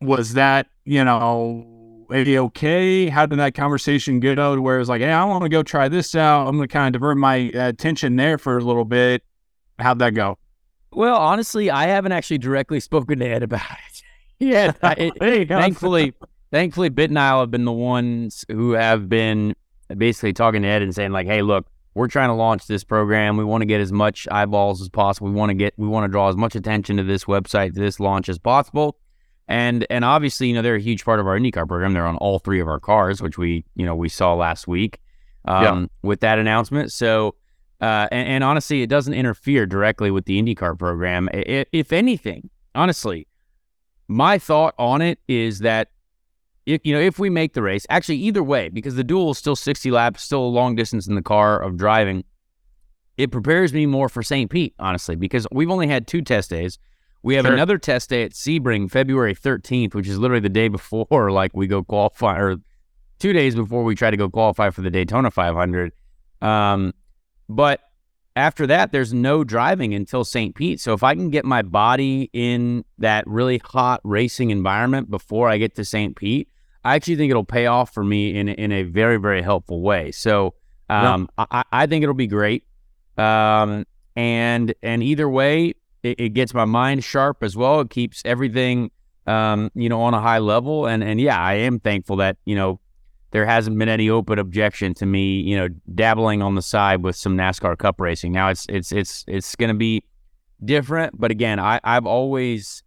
was 0.00 0.34
that 0.34 0.68
you 0.84 1.04
know 1.04 1.69
a 2.12 2.38
okay? 2.38 3.08
How 3.08 3.26
did 3.26 3.38
that 3.38 3.54
conversation 3.54 4.20
go? 4.20 4.34
To 4.34 4.62
where 4.62 4.76
it 4.76 4.78
was 4.78 4.88
like, 4.88 5.00
hey, 5.00 5.12
I 5.12 5.24
want 5.24 5.42
to 5.42 5.48
go 5.48 5.62
try 5.62 5.88
this 5.88 6.14
out. 6.14 6.46
I'm 6.46 6.56
going 6.56 6.68
to 6.68 6.72
kind 6.72 6.94
of 6.94 7.00
divert 7.00 7.16
my 7.16 7.36
attention 7.54 8.16
there 8.16 8.38
for 8.38 8.58
a 8.58 8.60
little 8.60 8.84
bit. 8.84 9.22
How'd 9.78 9.98
that 10.00 10.14
go? 10.14 10.38
Well, 10.92 11.16
honestly, 11.16 11.70
I 11.70 11.86
haven't 11.86 12.12
actually 12.12 12.38
directly 12.38 12.80
spoken 12.80 13.20
to 13.20 13.26
Ed 13.26 13.42
about 13.42 13.62
it. 13.62 14.02
yeah, 14.40 14.72
it, 14.96 15.48
thankfully, 15.48 16.14
thankfully, 16.50 16.90
BitNile 16.90 17.40
have 17.40 17.50
been 17.50 17.64
the 17.64 17.72
ones 17.72 18.44
who 18.48 18.72
have 18.72 19.08
been 19.08 19.54
basically 19.96 20.32
talking 20.32 20.62
to 20.62 20.68
Ed 20.68 20.82
and 20.82 20.94
saying 20.94 21.12
like, 21.12 21.26
"Hey, 21.26 21.42
look, 21.42 21.66
we're 21.94 22.08
trying 22.08 22.28
to 22.28 22.34
launch 22.34 22.66
this 22.66 22.82
program. 22.82 23.36
We 23.36 23.44
want 23.44 23.62
to 23.62 23.66
get 23.66 23.80
as 23.80 23.92
much 23.92 24.26
eyeballs 24.30 24.80
as 24.80 24.88
possible. 24.88 25.28
We 25.28 25.34
want 25.34 25.50
to 25.50 25.54
get, 25.54 25.74
we 25.76 25.86
want 25.86 26.04
to 26.04 26.08
draw 26.08 26.28
as 26.28 26.36
much 26.36 26.56
attention 26.56 26.96
to 26.96 27.04
this 27.04 27.24
website, 27.24 27.74
to 27.74 27.80
this 27.80 28.00
launch 28.00 28.28
as 28.28 28.38
possible." 28.38 28.96
And 29.50 29.84
and 29.90 30.04
obviously, 30.04 30.46
you 30.46 30.54
know, 30.54 30.62
they're 30.62 30.76
a 30.76 30.80
huge 30.80 31.04
part 31.04 31.18
of 31.18 31.26
our 31.26 31.36
IndyCar 31.36 31.66
program. 31.66 31.92
They're 31.92 32.06
on 32.06 32.16
all 32.18 32.38
three 32.38 32.60
of 32.60 32.68
our 32.68 32.78
cars, 32.78 33.20
which 33.20 33.36
we, 33.36 33.64
you 33.74 33.84
know, 33.84 33.96
we 33.96 34.08
saw 34.08 34.32
last 34.34 34.68
week 34.68 35.00
um, 35.44 35.64
yeah. 35.64 35.86
with 36.02 36.20
that 36.20 36.38
announcement. 36.38 36.92
So, 36.92 37.34
uh, 37.80 38.06
and, 38.12 38.28
and, 38.28 38.44
honestly, 38.44 38.82
it 38.82 38.86
doesn't 38.86 39.12
interfere 39.12 39.66
directly 39.66 40.12
with 40.12 40.26
the 40.26 40.40
IndyCar 40.40 40.78
program. 40.78 41.28
If, 41.32 41.66
if 41.72 41.92
anything, 41.92 42.48
honestly, 42.76 43.26
my 44.06 44.38
thought 44.38 44.74
on 44.78 45.02
it 45.02 45.18
is 45.26 45.58
that 45.60 45.88
if 46.64 46.82
you 46.84 46.94
know 46.94 47.00
if 47.00 47.18
we 47.18 47.28
make 47.28 47.54
the 47.54 47.62
race, 47.62 47.84
actually 47.90 48.18
either 48.18 48.44
way, 48.44 48.68
because 48.68 48.94
the 48.94 49.02
duel 49.02 49.32
is 49.32 49.38
still 49.38 49.56
60 49.56 49.90
laps, 49.90 50.22
still 50.22 50.44
a 50.44 50.46
long 50.46 50.76
distance 50.76 51.08
in 51.08 51.16
the 51.16 51.22
car 51.22 51.60
of 51.60 51.76
driving, 51.76 52.22
it 53.16 53.32
prepares 53.32 53.72
me 53.72 53.84
more 53.84 54.08
for 54.08 54.22
St. 54.22 54.48
Pete, 54.48 54.74
honestly, 54.78 55.16
because 55.16 55.44
we've 55.50 55.70
only 55.70 55.88
had 55.88 56.06
two 56.06 56.22
test 56.22 56.50
days. 56.50 56.78
We 57.22 57.34
have 57.34 57.44
sure. 57.44 57.54
another 57.54 57.78
test 57.78 58.10
day 58.10 58.22
at 58.22 58.32
Sebring, 58.32 58.90
February 58.90 59.34
13th, 59.34 59.94
which 59.94 60.08
is 60.08 60.18
literally 60.18 60.40
the 60.40 60.48
day 60.48 60.68
before, 60.68 61.30
like 61.32 61.54
we 61.54 61.66
go 61.66 61.82
qualify, 61.82 62.38
or 62.38 62.56
two 63.18 63.32
days 63.32 63.54
before 63.54 63.84
we 63.84 63.94
try 63.94 64.10
to 64.10 64.16
go 64.16 64.28
qualify 64.28 64.70
for 64.70 64.80
the 64.80 64.90
Daytona 64.90 65.30
500. 65.30 65.92
Um, 66.40 66.94
but 67.48 67.80
after 68.36 68.66
that, 68.68 68.92
there's 68.92 69.12
no 69.12 69.44
driving 69.44 69.92
until 69.92 70.24
St. 70.24 70.54
Pete. 70.54 70.80
So 70.80 70.94
if 70.94 71.02
I 71.02 71.14
can 71.14 71.30
get 71.30 71.44
my 71.44 71.62
body 71.62 72.30
in 72.32 72.84
that 72.98 73.26
really 73.26 73.58
hot 73.58 74.00
racing 74.04 74.50
environment 74.50 75.10
before 75.10 75.48
I 75.50 75.58
get 75.58 75.74
to 75.76 75.84
St. 75.84 76.16
Pete, 76.16 76.48
I 76.84 76.94
actually 76.94 77.16
think 77.16 77.30
it'll 77.30 77.44
pay 77.44 77.66
off 77.66 77.92
for 77.92 78.02
me 78.02 78.34
in 78.38 78.48
in 78.48 78.72
a 78.72 78.84
very 78.84 79.18
very 79.18 79.42
helpful 79.42 79.82
way. 79.82 80.12
So 80.12 80.54
um, 80.88 81.28
I, 81.36 81.62
I, 81.70 81.86
think 81.86 82.02
it'll 82.02 82.14
be 82.14 82.26
great. 82.26 82.64
Um, 83.18 83.84
and 84.16 84.74
and 84.82 85.02
either 85.02 85.28
way, 85.28 85.74
it, 86.02 86.20
it, 86.20 86.28
gets 86.30 86.54
my 86.54 86.64
mind 86.64 87.04
sharp 87.04 87.42
as 87.42 87.56
well. 87.56 87.80
It 87.80 87.90
keeps 87.90 88.22
everything, 88.24 88.90
um, 89.26 89.70
you 89.74 89.88
know, 89.88 90.00
on 90.02 90.14
a 90.14 90.20
high 90.20 90.38
level. 90.38 90.86
And 90.86 91.02
and 91.02 91.20
yeah, 91.20 91.40
I 91.40 91.54
am 91.54 91.80
thankful 91.80 92.16
that 92.16 92.36
you 92.44 92.54
know 92.54 92.80
there 93.30 93.46
hasn't 93.46 93.78
been 93.78 93.88
any 93.88 94.10
open 94.10 94.38
objection 94.38 94.94
to 94.94 95.06
me, 95.06 95.40
you 95.40 95.56
know, 95.56 95.68
dabbling 95.94 96.42
on 96.42 96.54
the 96.54 96.62
side 96.62 97.02
with 97.02 97.16
some 97.16 97.36
NASCAR 97.36 97.78
Cup 97.78 98.00
racing. 98.00 98.32
Now 98.32 98.48
it's 98.50 98.66
it's 98.68 98.92
it's 98.92 99.24
it's 99.28 99.56
going 99.56 99.68
to 99.68 99.78
be 99.78 100.02
different, 100.64 101.18
but 101.18 101.30
again, 101.30 101.58
I 101.58 101.80
I've 101.84 102.06
always 102.06 102.82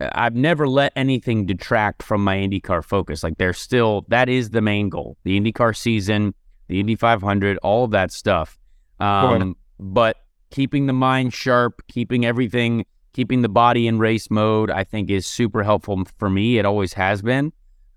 I've 0.00 0.34
never 0.34 0.68
let 0.68 0.92
anything 0.96 1.46
detract 1.46 2.02
from 2.02 2.24
my 2.24 2.36
IndyCar 2.36 2.84
focus. 2.84 3.22
Like 3.22 3.38
there's 3.38 3.58
still 3.58 4.04
that 4.08 4.28
is 4.28 4.50
the 4.50 4.60
main 4.60 4.88
goal, 4.88 5.16
the 5.24 5.38
IndyCar 5.38 5.76
season, 5.76 6.34
the 6.68 6.80
Indy 6.80 6.96
500, 6.96 7.58
all 7.58 7.84
of 7.84 7.92
that 7.92 8.12
stuff. 8.12 8.58
Um, 8.98 9.56
but 9.78 10.16
keeping 10.52 10.86
the 10.86 10.92
mind 10.92 11.34
sharp, 11.34 11.82
keeping 11.88 12.24
everything, 12.24 12.86
keeping 13.12 13.42
the 13.42 13.48
body 13.48 13.88
in 13.88 13.98
race 13.98 14.30
mode, 14.30 14.70
I 14.70 14.84
think 14.84 15.10
is 15.10 15.26
super 15.26 15.64
helpful 15.64 16.04
for 16.18 16.30
me. 16.30 16.58
It 16.58 16.64
always 16.64 16.92
has 16.92 17.22
been. 17.22 17.52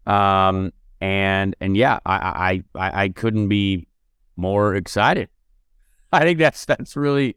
Um, 0.07 0.73
and 1.01 1.55
and 1.59 1.77
yeah, 1.77 1.99
I, 2.05 2.63
I 2.73 3.03
I 3.03 3.09
couldn't 3.09 3.49
be 3.49 3.87
more 4.37 4.73
excited. 4.73 5.29
I 6.11 6.21
think 6.21 6.39
that's 6.39 6.65
that's 6.65 6.95
really 6.95 7.35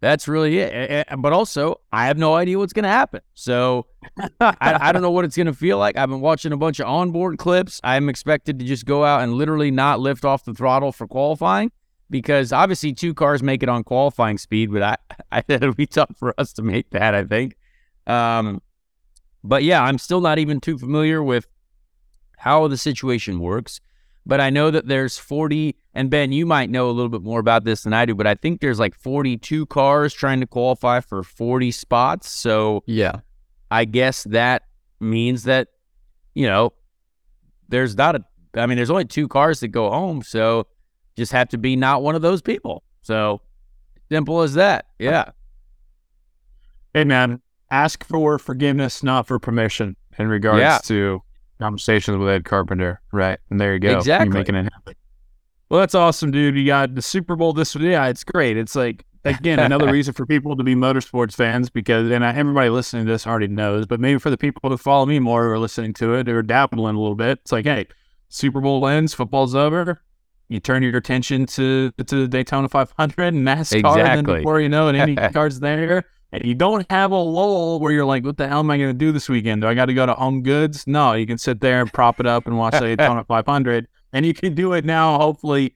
that's 0.00 0.28
really 0.28 0.58
it. 0.58 1.06
But 1.18 1.32
also, 1.32 1.80
I 1.92 2.06
have 2.06 2.18
no 2.18 2.34
idea 2.34 2.58
what's 2.58 2.72
going 2.72 2.82
to 2.82 2.88
happen. 2.88 3.20
So 3.34 3.86
I, 4.40 4.56
I, 4.60 4.92
don't 4.92 5.02
know 5.02 5.10
what 5.10 5.24
it's 5.24 5.36
going 5.36 5.46
to 5.46 5.54
feel 5.54 5.78
like. 5.78 5.96
I've 5.96 6.10
been 6.10 6.20
watching 6.20 6.52
a 6.52 6.56
bunch 6.56 6.80
of 6.80 6.86
onboard 6.86 7.38
clips. 7.38 7.80
I'm 7.82 8.08
expected 8.08 8.58
to 8.58 8.64
just 8.64 8.84
go 8.84 9.04
out 9.04 9.22
and 9.22 9.34
literally 9.34 9.70
not 9.70 10.00
lift 10.00 10.24
off 10.24 10.44
the 10.44 10.52
throttle 10.52 10.92
for 10.92 11.06
qualifying 11.06 11.70
because 12.10 12.52
obviously 12.52 12.92
two 12.92 13.14
cars 13.14 13.42
make 13.42 13.62
it 13.62 13.68
on 13.68 13.84
qualifying 13.84 14.38
speed, 14.38 14.72
but 14.72 14.82
I, 14.82 14.96
I 15.32 15.42
it'll 15.48 15.74
be 15.74 15.86
tough 15.86 16.16
for 16.16 16.34
us 16.38 16.52
to 16.54 16.62
make 16.62 16.90
that, 16.90 17.14
I 17.14 17.24
think. 17.24 17.56
Um, 18.06 18.62
but 19.42 19.62
yeah, 19.62 19.82
I'm 19.82 19.98
still 19.98 20.20
not 20.20 20.38
even 20.38 20.60
too 20.60 20.78
familiar 20.78 21.22
with 21.22 21.46
how 22.38 22.68
the 22.68 22.76
situation 22.76 23.40
works. 23.40 23.80
But 24.28 24.40
I 24.40 24.50
know 24.50 24.72
that 24.72 24.88
there's 24.88 25.18
40, 25.18 25.76
and 25.94 26.10
Ben, 26.10 26.32
you 26.32 26.46
might 26.46 26.68
know 26.68 26.90
a 26.90 26.92
little 26.92 27.08
bit 27.08 27.22
more 27.22 27.38
about 27.38 27.62
this 27.62 27.84
than 27.84 27.92
I 27.92 28.04
do, 28.04 28.14
but 28.16 28.26
I 28.26 28.34
think 28.34 28.60
there's 28.60 28.80
like 28.80 28.96
42 28.96 29.66
cars 29.66 30.12
trying 30.12 30.40
to 30.40 30.48
qualify 30.48 30.98
for 30.98 31.22
40 31.22 31.70
spots. 31.70 32.28
So 32.28 32.82
yeah, 32.86 33.20
I 33.70 33.84
guess 33.84 34.24
that 34.24 34.62
means 34.98 35.44
that, 35.44 35.68
you 36.34 36.48
know, 36.48 36.72
there's 37.68 37.96
not 37.96 38.16
a, 38.16 38.24
I 38.54 38.66
mean, 38.66 38.74
there's 38.74 38.90
only 38.90 39.04
two 39.04 39.28
cars 39.28 39.60
that 39.60 39.68
go 39.68 39.90
home. 39.90 40.22
So 40.22 40.66
just 41.16 41.32
have 41.32 41.48
to 41.48 41.58
be 41.58 41.76
not 41.76 42.02
one 42.02 42.14
of 42.14 42.22
those 42.22 42.42
people. 42.42 42.82
So 43.02 43.40
simple 44.10 44.42
as 44.42 44.54
that. 44.54 44.86
Yeah. 44.98 45.30
Hey, 46.94 47.04
man, 47.04 47.40
ask 47.70 48.04
for 48.04 48.38
forgiveness, 48.38 49.02
not 49.02 49.26
for 49.26 49.38
permission 49.38 49.96
in 50.18 50.28
regards 50.28 50.60
yeah. 50.60 50.78
to 50.84 51.22
conversations 51.58 52.18
with 52.18 52.28
Ed 52.28 52.44
Carpenter. 52.44 53.00
Right. 53.12 53.38
And 53.50 53.60
there 53.60 53.74
you 53.74 53.80
go. 53.80 53.96
Exactly. 53.96 54.26
You're 54.26 54.34
making 54.34 54.54
it 54.54 54.64
happen. 54.72 54.94
Well, 55.68 55.80
that's 55.80 55.94
awesome, 55.94 56.30
dude. 56.30 56.56
You 56.56 56.66
got 56.66 56.94
the 56.94 57.02
Super 57.02 57.34
Bowl 57.34 57.52
this 57.52 57.74
Yeah, 57.74 58.06
it's 58.06 58.22
great. 58.22 58.56
It's 58.56 58.76
like, 58.76 59.04
again, 59.24 59.58
another 59.58 59.86
reason 59.92 60.14
for 60.14 60.24
people 60.24 60.56
to 60.56 60.62
be 60.62 60.76
motorsports 60.76 61.34
fans 61.34 61.70
because, 61.70 62.10
and 62.10 62.22
everybody 62.22 62.68
listening 62.68 63.04
to 63.06 63.12
this 63.12 63.26
already 63.26 63.48
knows, 63.48 63.84
but 63.84 63.98
maybe 63.98 64.20
for 64.20 64.30
the 64.30 64.36
people 64.38 64.70
who 64.70 64.76
follow 64.76 65.06
me 65.06 65.18
more 65.18 65.52
or 65.52 65.58
listening 65.58 65.92
to 65.94 66.14
it 66.14 66.28
or 66.28 66.40
dabbling 66.42 66.94
a 66.94 67.00
little 67.00 67.16
bit, 67.16 67.40
it's 67.42 67.50
like, 67.50 67.64
hey, 67.64 67.86
Super 68.28 68.60
Bowl 68.60 68.86
ends, 68.86 69.12
football's 69.12 69.56
over 69.56 70.00
you 70.48 70.60
turn 70.60 70.82
your 70.82 70.96
attention 70.96 71.46
to 71.46 71.90
to 71.92 72.04
the 72.22 72.28
Daytona 72.28 72.68
500 72.68 73.34
and 73.34 73.46
NASCAR, 73.46 73.78
exactly. 73.78 74.02
and 74.02 74.26
then 74.26 74.36
before 74.38 74.60
you 74.60 74.68
know 74.68 74.88
it, 74.88 74.94
any 74.94 75.14
cars 75.32 75.60
there, 75.60 76.04
and 76.32 76.44
you 76.44 76.54
don't 76.54 76.88
have 76.90 77.10
a 77.10 77.16
lull 77.16 77.80
where 77.80 77.92
you're 77.92 78.04
like, 78.04 78.24
"What 78.24 78.36
the 78.36 78.48
hell 78.48 78.60
am 78.60 78.70
I 78.70 78.78
going 78.78 78.90
to 78.90 78.94
do 78.94 79.12
this 79.12 79.28
weekend? 79.28 79.62
Do 79.62 79.68
I 79.68 79.74
got 79.74 79.86
to 79.86 79.94
go 79.94 80.06
to 80.06 80.14
Home 80.14 80.42
Goods?" 80.42 80.86
No, 80.86 81.12
you 81.14 81.26
can 81.26 81.38
sit 81.38 81.60
there 81.60 81.80
and 81.80 81.92
prop 81.92 82.20
it 82.20 82.26
up 82.26 82.46
and 82.46 82.56
watch 82.56 82.74
the 82.74 82.96
Daytona 82.96 83.24
500, 83.28 83.88
and 84.12 84.26
you 84.26 84.34
can 84.34 84.54
do 84.54 84.72
it 84.72 84.84
now. 84.84 85.18
Hopefully, 85.18 85.74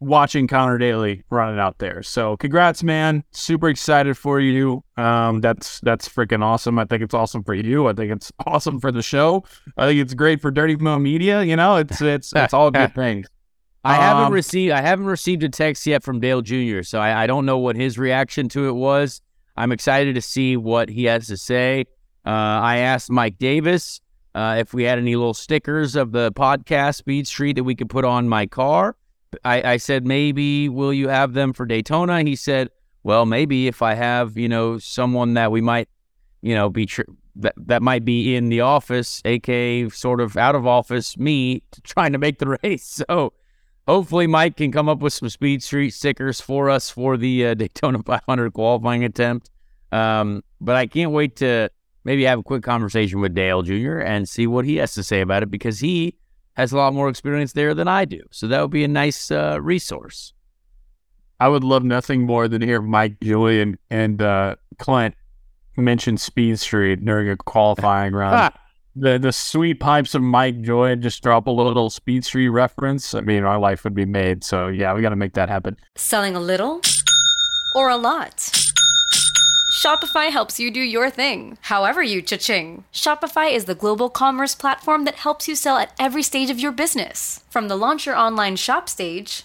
watching 0.00 0.46
Conor 0.46 0.78
Daly 0.78 1.24
running 1.30 1.58
out 1.58 1.78
there. 1.78 2.02
So, 2.02 2.36
congrats, 2.36 2.82
man! 2.82 3.24
Super 3.32 3.68
excited 3.68 4.16
for 4.16 4.40
you. 4.40 4.84
Um, 4.96 5.40
that's 5.40 5.80
that's 5.80 6.08
freaking 6.08 6.42
awesome. 6.42 6.78
I 6.78 6.84
think 6.84 7.02
it's 7.02 7.14
awesome 7.14 7.42
for 7.42 7.54
you. 7.54 7.88
I 7.88 7.94
think 7.94 8.12
it's 8.12 8.30
awesome 8.46 8.80
for 8.80 8.92
the 8.92 9.02
show. 9.02 9.44
I 9.76 9.88
think 9.88 10.00
it's 10.00 10.14
great 10.14 10.40
for 10.40 10.50
Dirty 10.50 10.76
Mo 10.76 10.98
Media. 10.98 11.42
You 11.42 11.56
know, 11.56 11.76
it's 11.76 12.00
it's 12.00 12.32
it's 12.34 12.54
all 12.54 12.70
good 12.70 12.94
things. 12.94 13.26
I 13.84 13.96
haven't 13.96 14.24
um, 14.24 14.32
received 14.32 14.72
I 14.72 14.80
haven't 14.80 15.06
received 15.06 15.42
a 15.42 15.48
text 15.48 15.86
yet 15.86 16.02
from 16.02 16.20
Dale 16.20 16.40
Jr., 16.40 16.82
so 16.82 17.00
I, 17.00 17.24
I, 17.24 17.26
don't 17.26 17.44
know 17.44 17.58
what 17.58 17.76
his 17.76 17.98
reaction 17.98 18.48
to 18.50 18.68
it 18.68 18.72
was. 18.72 19.20
I'm 19.56 19.72
excited 19.72 20.14
to 20.14 20.22
see 20.22 20.56
what 20.56 20.88
he 20.88 21.04
has 21.04 21.26
to 21.26 21.36
say. 21.36 21.84
Uh, 22.26 22.30
I 22.30 22.78
asked 22.78 23.10
Mike 23.10 23.38
Davis 23.38 24.00
uh, 24.34 24.56
if 24.58 24.72
we 24.72 24.84
had 24.84 24.98
any 24.98 25.14
little 25.16 25.34
stickers 25.34 25.96
of 25.96 26.12
the 26.12 26.32
podcast 26.32 26.96
Speed 26.96 27.26
Street 27.26 27.56
that 27.56 27.64
we 27.64 27.74
could 27.74 27.90
put 27.90 28.04
on 28.04 28.28
my 28.28 28.46
car. 28.46 28.96
I, 29.44 29.72
I 29.72 29.76
said 29.76 30.06
maybe 30.06 30.68
will 30.68 30.92
you 30.92 31.08
have 31.08 31.34
them 31.34 31.52
for 31.52 31.66
Daytona? 31.66 32.22
He 32.22 32.36
said, 32.36 32.70
well, 33.02 33.26
maybe 33.26 33.66
if 33.66 33.82
I 33.82 33.94
have 33.94 34.38
you 34.38 34.48
know 34.48 34.78
someone 34.78 35.34
that 35.34 35.52
we 35.52 35.60
might 35.60 35.88
you 36.40 36.54
know 36.54 36.70
be 36.70 36.86
tr- 36.86 37.02
that 37.36 37.54
that 37.56 37.82
might 37.82 38.04
be 38.04 38.34
in 38.34 38.48
the 38.48 38.62
office, 38.62 39.20
aka 39.26 39.88
sort 39.90 40.20
of 40.20 40.36
out 40.38 40.54
of 40.54 40.66
office, 40.66 41.18
me 41.18 41.62
trying 41.82 42.12
to 42.12 42.18
make 42.18 42.38
the 42.38 42.58
race. 42.62 43.02
So 43.08 43.34
hopefully 43.86 44.26
Mike 44.26 44.56
can 44.56 44.72
come 44.72 44.88
up 44.88 45.00
with 45.00 45.12
some 45.12 45.28
Speed 45.28 45.62
Street 45.62 45.90
stickers 45.90 46.40
for 46.40 46.70
us 46.70 46.90
for 46.90 47.16
the 47.16 47.46
uh, 47.46 47.54
Daytona 47.54 48.02
500 48.02 48.52
qualifying 48.52 49.04
attempt. 49.04 49.50
Um, 49.92 50.42
but 50.60 50.76
I 50.76 50.86
can't 50.86 51.12
wait 51.12 51.36
to 51.36 51.70
maybe 52.04 52.24
have 52.24 52.40
a 52.40 52.42
quick 52.42 52.62
conversation 52.62 53.20
with 53.20 53.34
Dale 53.34 53.62
Jr. 53.62 53.98
and 53.98 54.28
see 54.28 54.46
what 54.46 54.64
he 54.64 54.76
has 54.76 54.94
to 54.94 55.02
say 55.02 55.20
about 55.20 55.42
it 55.42 55.50
because 55.50 55.78
he 55.78 56.16
has 56.54 56.72
a 56.72 56.76
lot 56.76 56.94
more 56.94 57.08
experience 57.08 57.52
there 57.52 57.74
than 57.74 57.88
I 57.88 58.04
do. 58.04 58.20
So 58.30 58.46
that 58.48 58.60
would 58.60 58.70
be 58.70 58.84
a 58.84 58.88
nice 58.88 59.30
uh, 59.30 59.58
resource. 59.60 60.32
I 61.40 61.48
would 61.48 61.64
love 61.64 61.84
nothing 61.84 62.22
more 62.22 62.48
than 62.48 62.60
to 62.60 62.66
hear 62.66 62.80
Mike, 62.80 63.20
Julian, 63.20 63.78
and 63.90 64.22
uh, 64.22 64.56
Clint 64.78 65.14
mention 65.76 66.16
Speed 66.16 66.60
Street 66.60 67.04
during 67.04 67.28
a 67.28 67.36
qualifying 67.36 68.12
round 68.14 68.52
the 68.96 69.18
the 69.18 69.32
sweet 69.32 69.80
pipes 69.80 70.14
of 70.14 70.22
Mike 70.22 70.60
Joy 70.62 70.94
just 70.96 71.22
drop 71.22 71.46
a 71.46 71.50
little 71.50 71.90
Speed 71.90 72.24
Street 72.24 72.48
reference. 72.48 73.14
I 73.14 73.20
mean, 73.20 73.44
our 73.44 73.58
life 73.58 73.84
would 73.84 73.94
be 73.94 74.06
made. 74.06 74.44
So 74.44 74.68
yeah, 74.68 74.94
we 74.94 75.02
got 75.02 75.10
to 75.10 75.16
make 75.16 75.34
that 75.34 75.48
happen. 75.48 75.76
Selling 75.96 76.36
a 76.36 76.40
little 76.40 76.80
or 77.74 77.90
a 77.90 77.96
lot? 77.96 78.50
Shopify 79.84 80.30
helps 80.30 80.58
you 80.58 80.70
do 80.70 80.80
your 80.80 81.10
thing, 81.10 81.58
however 81.62 82.02
you 82.02 82.22
cha-ching. 82.22 82.84
Shopify 82.90 83.52
is 83.52 83.66
the 83.66 83.74
global 83.74 84.08
commerce 84.08 84.54
platform 84.54 85.04
that 85.04 85.16
helps 85.16 85.46
you 85.46 85.54
sell 85.54 85.76
at 85.76 85.92
every 85.98 86.22
stage 86.22 86.48
of 86.48 86.58
your 86.58 86.72
business. 86.72 87.42
From 87.50 87.68
the 87.68 87.76
launch 87.76 88.06
your 88.06 88.16
online 88.16 88.56
shop 88.56 88.88
stage, 88.88 89.44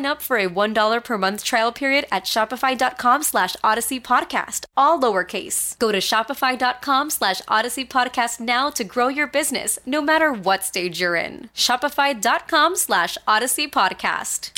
up 0.00 0.22
for 0.22 0.36
a 0.38 0.48
$1 0.48 1.04
per 1.04 1.18
month 1.18 1.44
trial 1.44 1.72
period 1.72 2.06
at 2.10 2.24
shopify.com 2.24 3.22
slash 3.22 3.56
odyssey 3.62 4.00
podcast, 4.00 4.64
all 4.76 4.98
lowercase. 4.98 5.78
Go 5.78 5.92
to 5.92 5.98
shopify.com 5.98 7.10
slash 7.10 7.42
odyssey 7.48 7.84
podcast 7.84 8.40
now 8.40 8.70
to 8.70 8.84
grow 8.84 9.08
your 9.08 9.26
business, 9.26 9.78
no 9.84 10.00
matter 10.00 10.32
what 10.32 10.64
stage 10.64 11.00
you're 11.00 11.16
in. 11.16 11.50
Shopify.com 11.54 12.76
slash 12.76 13.18
odyssey 13.26 13.68
podcast. 13.68 14.50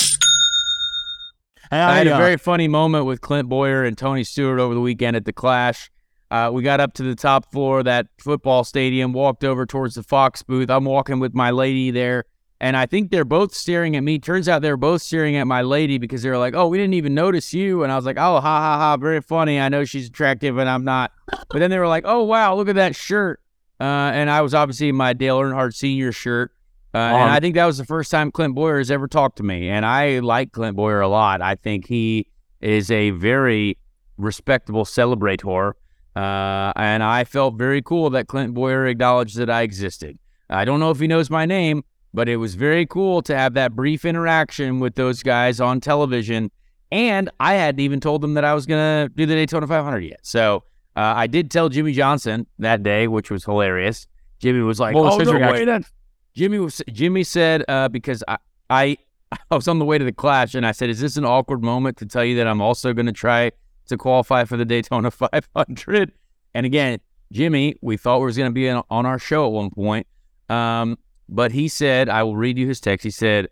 I 1.70 1.96
had 1.96 2.06
a 2.06 2.16
very 2.16 2.36
funny 2.36 2.68
moment 2.68 3.06
with 3.06 3.20
Clint 3.20 3.48
Bowyer 3.48 3.84
and 3.84 3.98
Tony 3.98 4.22
Stewart 4.22 4.60
over 4.60 4.74
the 4.74 4.80
weekend 4.80 5.16
at 5.16 5.24
the 5.24 5.32
Clash. 5.32 5.90
Uh, 6.30 6.50
we 6.52 6.62
got 6.62 6.80
up 6.80 6.94
to 6.94 7.02
the 7.02 7.14
top 7.14 7.50
floor 7.52 7.80
of 7.80 7.84
that 7.84 8.06
football 8.18 8.64
stadium, 8.64 9.12
walked 9.12 9.44
over 9.44 9.66
towards 9.66 9.94
the 9.94 10.02
Fox 10.02 10.42
booth. 10.42 10.70
I'm 10.70 10.84
walking 10.84 11.20
with 11.20 11.34
my 11.34 11.50
lady 11.50 11.90
there, 11.90 12.24
and 12.64 12.78
I 12.78 12.86
think 12.86 13.10
they're 13.10 13.26
both 13.26 13.54
staring 13.54 13.94
at 13.94 14.02
me. 14.02 14.18
Turns 14.18 14.48
out 14.48 14.62
they're 14.62 14.78
both 14.78 15.02
staring 15.02 15.36
at 15.36 15.46
my 15.46 15.60
lady 15.60 15.98
because 15.98 16.22
they 16.22 16.30
were 16.30 16.38
like, 16.38 16.54
"Oh, 16.54 16.66
we 16.66 16.78
didn't 16.78 16.94
even 16.94 17.12
notice 17.12 17.52
you," 17.52 17.82
and 17.82 17.92
I 17.92 17.96
was 17.96 18.06
like, 18.06 18.16
"Oh, 18.16 18.40
ha 18.40 18.40
ha 18.40 18.78
ha, 18.78 18.96
very 18.96 19.20
funny. 19.20 19.60
I 19.60 19.68
know 19.68 19.84
she's 19.84 20.08
attractive, 20.08 20.56
and 20.56 20.66
I'm 20.66 20.82
not." 20.82 21.12
But 21.50 21.58
then 21.58 21.70
they 21.70 21.78
were 21.78 21.86
like, 21.86 22.04
"Oh, 22.06 22.22
wow, 22.22 22.54
look 22.54 22.70
at 22.70 22.76
that 22.76 22.96
shirt," 22.96 23.42
uh, 23.80 23.84
and 24.14 24.30
I 24.30 24.40
was 24.40 24.54
obviously 24.54 24.88
in 24.88 24.96
my 24.96 25.12
Dale 25.12 25.40
Earnhardt 25.40 25.74
Senior 25.74 26.10
shirt. 26.10 26.52
Uh, 26.94 26.98
and 26.98 27.30
I 27.30 27.38
think 27.38 27.54
that 27.56 27.66
was 27.66 27.76
the 27.76 27.84
first 27.84 28.10
time 28.10 28.30
Clint 28.30 28.54
Bowyer 28.54 28.78
has 28.78 28.90
ever 28.90 29.08
talked 29.08 29.36
to 29.38 29.42
me. 29.42 29.68
And 29.68 29.84
I 29.84 30.20
like 30.20 30.52
Clint 30.52 30.74
Bowyer 30.74 31.02
a 31.02 31.08
lot. 31.08 31.42
I 31.42 31.56
think 31.56 31.86
he 31.86 32.28
is 32.62 32.90
a 32.90 33.10
very 33.10 33.76
respectable 34.16 34.86
celebrator. 34.86 35.72
Uh, 36.16 36.72
and 36.76 37.02
I 37.02 37.24
felt 37.24 37.56
very 37.58 37.82
cool 37.82 38.08
that 38.10 38.28
Clint 38.28 38.54
Bowyer 38.54 38.86
acknowledged 38.86 39.36
that 39.36 39.50
I 39.50 39.62
existed. 39.62 40.18
I 40.48 40.64
don't 40.64 40.78
know 40.78 40.92
if 40.92 41.00
he 41.00 41.08
knows 41.08 41.30
my 41.30 41.44
name, 41.46 41.82
but 42.14 42.28
it 42.28 42.36
was 42.36 42.54
very 42.54 42.86
cool 42.86 43.20
to 43.22 43.36
have 43.36 43.54
that 43.54 43.74
brief 43.74 44.04
interaction 44.04 44.78
with 44.78 44.94
those 44.94 45.22
guys 45.22 45.60
on 45.60 45.80
television. 45.80 46.50
And 46.92 47.28
I 47.40 47.54
hadn't 47.54 47.80
even 47.80 47.98
told 48.00 48.22
them 48.22 48.34
that 48.34 48.44
I 48.44 48.54
was 48.54 48.66
going 48.66 49.08
to 49.08 49.12
do 49.14 49.26
the 49.26 49.34
Daytona 49.34 49.66
500 49.66 49.98
yet. 49.98 50.20
So 50.22 50.62
uh, 50.96 51.12
I 51.16 51.26
did 51.26 51.50
tell 51.50 51.68
Jimmie 51.68 51.92
Johnson 51.92 52.46
that 52.60 52.84
day, 52.84 53.08
which 53.08 53.30
was 53.30 53.44
hilarious. 53.44 54.06
Jimmy 54.38 54.60
was 54.60 54.78
like, 54.78 54.94
What 54.94 55.18
was 55.18 55.28
"Oh 55.28 55.32
no 55.32 55.38
reaction? 55.38 55.58
way, 55.60 55.64
that 55.64 55.90
Jimmy 56.34 56.58
was 56.58 56.82
Jimmy 56.92 57.24
said 57.24 57.64
uh, 57.68 57.88
because 57.88 58.22
I, 58.28 58.38
I 58.70 58.96
I 59.50 59.56
was 59.56 59.66
on 59.66 59.78
the 59.78 59.84
way 59.84 59.98
to 59.98 60.04
the 60.04 60.12
clash 60.12 60.54
and 60.54 60.66
I 60.66 60.72
said, 60.72 60.90
"Is 60.90 61.00
this 61.00 61.16
an 61.16 61.24
awkward 61.24 61.62
moment 61.62 61.96
to 61.98 62.06
tell 62.06 62.24
you 62.24 62.36
that 62.36 62.46
I'm 62.46 62.60
also 62.60 62.92
going 62.92 63.06
to 63.06 63.12
try 63.12 63.50
to 63.88 63.96
qualify 63.96 64.44
for 64.44 64.56
the 64.56 64.64
Daytona 64.64 65.10
500?" 65.10 66.12
And 66.54 66.66
again, 66.66 67.00
Jimmy, 67.32 67.76
we 67.80 67.96
thought 67.96 68.18
we 68.20 68.26
was 68.26 68.36
going 68.36 68.50
to 68.50 68.54
be 68.54 68.68
in, 68.68 68.80
on 68.90 69.06
our 69.06 69.18
show 69.18 69.46
at 69.46 69.52
one 69.52 69.70
point, 69.70 70.06
um, 70.48 70.98
but 71.28 71.52
he 71.52 71.68
said, 71.68 72.08
"I 72.08 72.22
will 72.22 72.36
read 72.36 72.58
you 72.58 72.66
his 72.66 72.80
text." 72.80 73.04
He 73.04 73.10
said, 73.10 73.48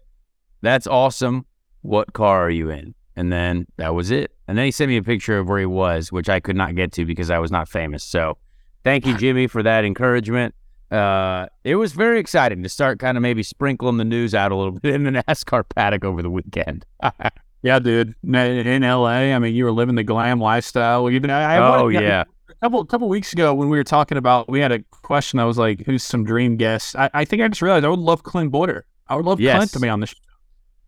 "That's 0.61 0.87
awesome. 0.87 1.47
What 1.83 2.13
car 2.13 2.43
are 2.47 2.51
you 2.51 2.71
in?" 2.71 2.95
And 3.17 3.33
then 3.33 3.67
that 3.77 3.95
was 3.95 4.11
it. 4.11 4.33
And 4.49 4.57
then 4.57 4.65
he 4.65 4.71
sent 4.71 4.89
me 4.89 4.97
a 4.97 5.03
picture 5.03 5.39
of 5.39 5.49
where 5.49 5.59
he 5.59 5.67
was, 5.67 6.11
which 6.11 6.29
I 6.29 6.41
could 6.41 6.57
not 6.57 6.75
get 6.75 6.93
to 6.93 7.05
because 7.05 7.31
I 7.31 7.39
was 7.39 7.51
not 7.51 7.69
famous. 7.69 8.03
So, 8.05 8.39
thank 8.85 9.07
you, 9.07 9.17
Jimmy, 9.19 9.47
for 9.47 9.63
that 9.63 9.85
encouragement 9.85 10.55
uh, 10.93 11.47
it 11.65 11.77
was 11.77 11.95
very 11.95 12.21
exciting 12.21 12.63
to 12.63 12.69
start 12.69 12.99
kind 12.99 13.17
of 13.17 13.23
maybe 13.23 13.43
sprinkling 13.43 13.97
the 13.97 14.05
news 14.05 14.35
out 14.35 14.53
a 14.53 14.57
little 14.57 14.73
bit 14.83 14.95
in 14.95 15.05
the 15.05 15.11
NASCAR 15.27 15.65
paddock 15.75 16.05
over 16.05 16.23
the 16.23 16.31
weekend. 16.31 16.85
Yeah, 17.65 17.79
dude. 17.79 18.17
In- 18.25 18.83
LA, 18.83 19.07
I 19.07 19.39
mean, 19.39 19.55
you 19.55 19.65
were 19.65 19.71
living 19.71 19.95
the 19.95 20.03
glam 20.03 20.41
lifestyle. 20.41 21.09
Even 21.09 21.31
I, 21.31 21.55
I 21.55 21.59
oh 21.59 21.85
wanted- 21.85 22.03
yeah, 22.03 22.25
couple 22.63 22.85
couple 22.85 23.09
weeks 23.09 23.33
ago 23.33 23.53
when 23.55 23.69
we 23.69 23.77
were 23.77 23.85
talking 23.85 24.17
about, 24.17 24.49
we 24.49 24.61
had 24.61 24.73
a 24.73 24.79
question. 25.03 25.39
I 25.39 25.45
was 25.45 25.59
like, 25.59 25.85
"Who's 25.85 26.03
some 26.03 26.25
dream 26.25 26.57
guests?" 26.57 26.95
I, 26.95 27.11
I 27.13 27.25
think 27.25 27.43
I 27.43 27.49
just 27.49 27.61
realized 27.61 27.85
I 27.85 27.89
would 27.89 27.99
love 27.99 28.23
Clint 28.23 28.53
Bowyer. 28.53 28.87
I 29.09 29.17
would 29.17 29.25
love 29.25 29.41
Yes. 29.41 29.57
Clint 29.57 29.71
to 29.73 29.81
be 29.81 29.89
on 29.89 30.01
the 30.01 30.07
show. 30.07 30.17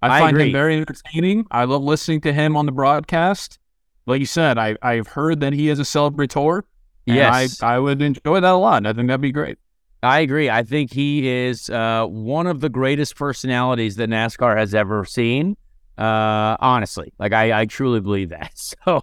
I, 0.01 0.17
I 0.17 0.21
find 0.21 0.37
agree. 0.37 0.47
him 0.47 0.53
very 0.53 0.77
entertaining. 0.77 1.47
I 1.51 1.65
love 1.65 1.83
listening 1.83 2.21
to 2.23 2.33
him 2.33 2.57
on 2.57 2.67
the 2.67 2.73
broadcast. 2.73 3.59
Like 4.07 4.21
you 4.21 4.27
said, 4.27 4.57
I 4.57 4.77
I've 4.83 5.09
heard 5.09 5.41
that 5.41 5.53
he 5.53 5.69
is 5.69 5.79
a 5.81 5.83
celebrator. 5.83 6.63
Yes. 7.07 7.63
I 7.63 7.75
I 7.75 7.79
would 7.79 8.01
enjoy 8.01 8.41
that 8.41 8.53
a 8.53 8.55
lot. 8.57 8.87
I 8.87 8.93
think 8.93 9.09
that'd 9.09 9.21
be 9.21 9.33
great. 9.33 9.59
I 10.03 10.21
agree. 10.21 10.51
I 10.51 10.63
think 10.63 10.93
he 10.93 11.27
is 11.27 11.71
uh, 11.71 12.07
one 12.07 12.47
of 12.47 12.61
the 12.61 12.69
greatest 12.69 13.17
personalities 13.17 13.97
that 13.97 14.11
NASCAR 14.11 14.57
has 14.57 14.75
ever 14.75 15.05
seen. 15.07 15.57
Uh, 15.97 16.57
honestly, 16.61 17.13
like 17.19 17.33
I, 17.33 17.61
I 17.63 17.65
truly 17.67 18.01
believe 18.01 18.29
that. 18.31 18.53
So, 18.85 19.03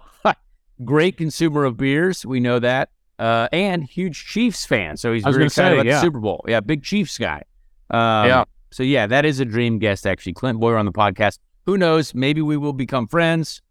great 0.84 1.18
consumer 1.18 1.66
of 1.66 1.78
beers, 1.78 2.26
we 2.26 2.40
know 2.40 2.60
that, 2.60 2.90
uh, 3.20 3.48
and 3.52 3.84
huge 3.84 4.26
Chiefs 4.26 4.66
fan. 4.66 4.98
So 4.98 5.14
he's 5.14 5.24
very 5.24 5.46
excited 5.46 5.70
say, 5.70 5.74
about 5.76 5.86
yeah. 5.86 5.96
the 5.96 6.02
Super 6.02 6.20
Bowl. 6.20 6.44
Yeah, 6.48 6.60
big 6.60 6.84
Chiefs 6.84 7.18
guy. 7.18 7.44
Um, 7.90 8.28
Yeah. 8.28 8.44
So 8.72 8.84
yeah, 8.84 9.06
that 9.08 9.26
is 9.26 9.40
a 9.42 9.46
dream 9.46 9.80
guest. 9.80 10.08
Actually, 10.08 10.34
Clint 10.34 10.60
Bowyer 10.60 10.78
on 10.78 10.86
the 10.86 10.94
podcast. 10.94 11.40
Who 11.66 11.78
knows? 11.78 12.16
Maybe 12.16 12.42
we 12.42 12.56
will 12.58 12.74
become 12.74 13.06
friends 13.08 13.62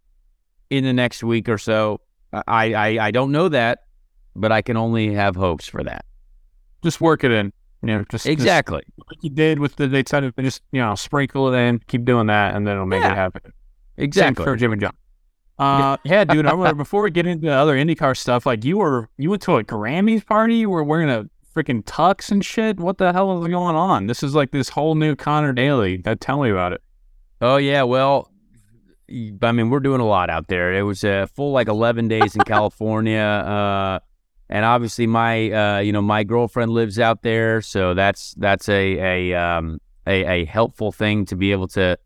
in 0.68 0.84
the 0.84 0.92
next 0.92 1.24
week 1.24 1.48
or 1.48 1.56
so. 1.58 2.00
I, 2.32 2.74
I, 2.74 3.06
I 3.06 3.10
don't 3.10 3.32
know 3.32 3.48
that, 3.48 3.84
but 4.36 4.52
I 4.52 4.62
can 4.62 4.76
only 4.76 5.14
have 5.14 5.34
hopes 5.36 5.66
for 5.66 5.82
that. 5.84 6.04
Just 6.84 7.00
work 7.00 7.24
it 7.24 7.30
in. 7.32 7.52
You 7.82 7.86
know, 7.88 7.98
just 8.00 8.10
just 8.10 8.26
Exactly. 8.26 8.82
like 8.98 9.18
you 9.22 9.30
did 9.30 9.58
with 9.58 9.76
the 9.76 9.86
they 9.88 10.02
Daytona. 10.02 10.32
Just 10.38 10.62
you 10.70 10.80
know, 10.82 10.94
sprinkle 10.94 11.52
it 11.52 11.58
in, 11.58 11.78
keep 11.88 12.04
doing 12.04 12.26
that, 12.26 12.54
and 12.54 12.66
then 12.66 12.74
it'll 12.74 12.84
make 12.86 13.02
Yeah. 13.02 13.12
it 13.12 13.16
happen. 13.16 13.40
Same 13.44 13.52
Exactly. 14.04 14.44
for 14.44 14.54
Jimmy 14.54 14.76
John. 14.76 14.92
Uh, 15.60 15.98
yeah, 16.04 16.24
dude. 16.24 16.46
I 16.46 16.52
remember 16.52 16.74
before 16.74 17.02
we 17.02 17.10
get 17.10 17.26
into 17.26 17.46
the 17.46 17.52
other 17.52 17.76
IndyCar 17.76 18.16
stuff, 18.16 18.46
like 18.46 18.64
you 18.64 18.78
were, 18.78 19.10
you 19.18 19.28
went 19.28 19.42
to 19.42 19.56
a 19.56 19.64
Grammys 19.64 20.24
party. 20.24 20.56
You 20.56 20.70
were 20.70 20.82
wearing 20.82 21.10
a 21.10 21.28
freaking 21.54 21.84
tux 21.84 22.30
and 22.30 22.42
shit. 22.42 22.80
What 22.80 22.96
the 22.96 23.12
hell 23.12 23.42
is 23.42 23.48
going 23.48 23.76
on? 23.76 24.06
This 24.06 24.22
is 24.22 24.34
like 24.34 24.52
this 24.52 24.70
whole 24.70 24.94
new 24.94 25.14
Conor 25.14 25.52
Daly. 25.52 26.02
Uh, 26.06 26.16
tell 26.18 26.42
me 26.42 26.50
about 26.50 26.72
it. 26.72 26.82
Oh 27.42 27.56
yeah, 27.56 27.82
well, 27.82 28.30
I 29.10 29.52
mean, 29.52 29.68
we're 29.68 29.80
doing 29.80 30.00
a 30.00 30.06
lot 30.06 30.30
out 30.30 30.48
there. 30.48 30.72
It 30.72 30.82
was 30.82 31.04
a 31.04 31.26
full 31.34 31.52
like 31.52 31.68
eleven 31.68 32.08
days 32.08 32.34
in 32.34 32.42
California, 32.46 33.20
uh, 33.20 33.98
and 34.48 34.64
obviously 34.64 35.06
my, 35.06 35.50
uh, 35.50 35.78
you 35.80 35.92
know, 35.92 36.02
my 36.02 36.24
girlfriend 36.24 36.72
lives 36.72 36.98
out 36.98 37.22
there, 37.22 37.60
so 37.60 37.92
that's 37.92 38.34
that's 38.38 38.68
a 38.68 39.32
a 39.32 39.34
um, 39.34 39.80
a, 40.06 40.42
a 40.42 40.44
helpful 40.46 40.92
thing 40.92 41.26
to 41.26 41.36
be 41.36 41.52
able 41.52 41.68
to 41.68 41.98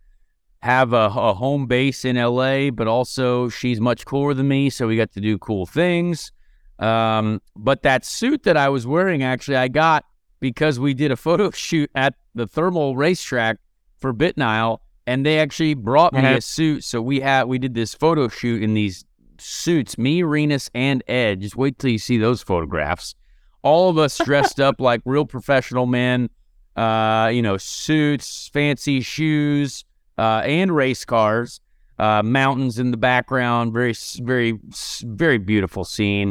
have 0.65 0.95
a, 0.95 1.13
a 1.15 1.35
home 1.35 1.67
base 1.67 2.07
in 2.07 2.17
LA, 2.17 2.71
but 2.71 2.89
also 2.89 3.51
she's 3.51 3.81
much 3.81 4.07
cooler 4.07 4.33
than 4.33 4.49
me, 4.49 4.71
so 4.71 4.87
we 4.89 4.97
got 4.97 5.13
to 5.13 5.21
do 5.21 5.37
cool 5.39 5.67
things. 5.67 6.33
Um, 6.79 7.43
but 7.55 7.83
that 7.83 8.05
suit 8.07 8.45
that 8.45 8.57
I 8.57 8.71
was 8.71 8.87
wearing, 8.87 9.23
actually, 9.23 9.59
I 9.59 9.69
got 9.69 10.07
because 10.41 10.81
we 10.81 10.95
did 10.95 11.13
a 11.13 11.17
photo 11.17 11.51
shoot 11.67 11.91
at 11.95 12.15
the 12.35 12.47
thermal 12.47 12.97
racetrack 12.97 13.59
for 13.99 14.15
Bitnile, 14.15 14.79
and 15.07 15.25
they 15.27 15.39
actually 15.39 15.75
brought 15.75 16.15
me 16.15 16.21
Mhm. 16.23 16.37
a 16.39 16.41
suit. 16.41 16.83
So 16.83 17.03
we 17.03 17.21
had 17.21 17.45
we 17.45 17.59
did 17.59 17.75
this 17.75 17.95
photo 17.95 18.29
shoot 18.29 18.63
in 18.63 18.73
these 18.73 19.05
suits, 19.39 19.99
me, 19.99 20.23
Rinus, 20.23 20.71
and 20.75 21.05
Ed. 21.07 21.43
Just 21.43 21.57
wait 21.57 21.79
till 21.79 21.91
you 21.91 21.99
see 21.99 22.17
those 22.17 22.43
photographs. 22.43 23.15
All 23.63 23.91
of 23.91 23.99
us 23.99 24.17
dressed 24.25 24.61
up 24.61 24.81
like 24.81 25.03
real 25.05 25.27
professional 25.27 25.85
men. 25.85 26.31
Uh, 26.75 27.31
you 27.33 27.43
know, 27.43 27.57
suits, 27.59 28.49
fancy 28.49 29.01
shoes, 29.03 29.85
uh, 30.19 30.43
and 30.45 30.75
race 30.75 31.05
cars. 31.05 31.61
Uh, 31.97 32.23
mountains 32.25 32.81
in 32.81 32.91
the 32.91 32.97
background, 32.97 33.73
very, 33.73 33.95
very, 34.21 34.59
very 35.05 35.39
beautiful 35.39 35.85
scene. 35.85 36.31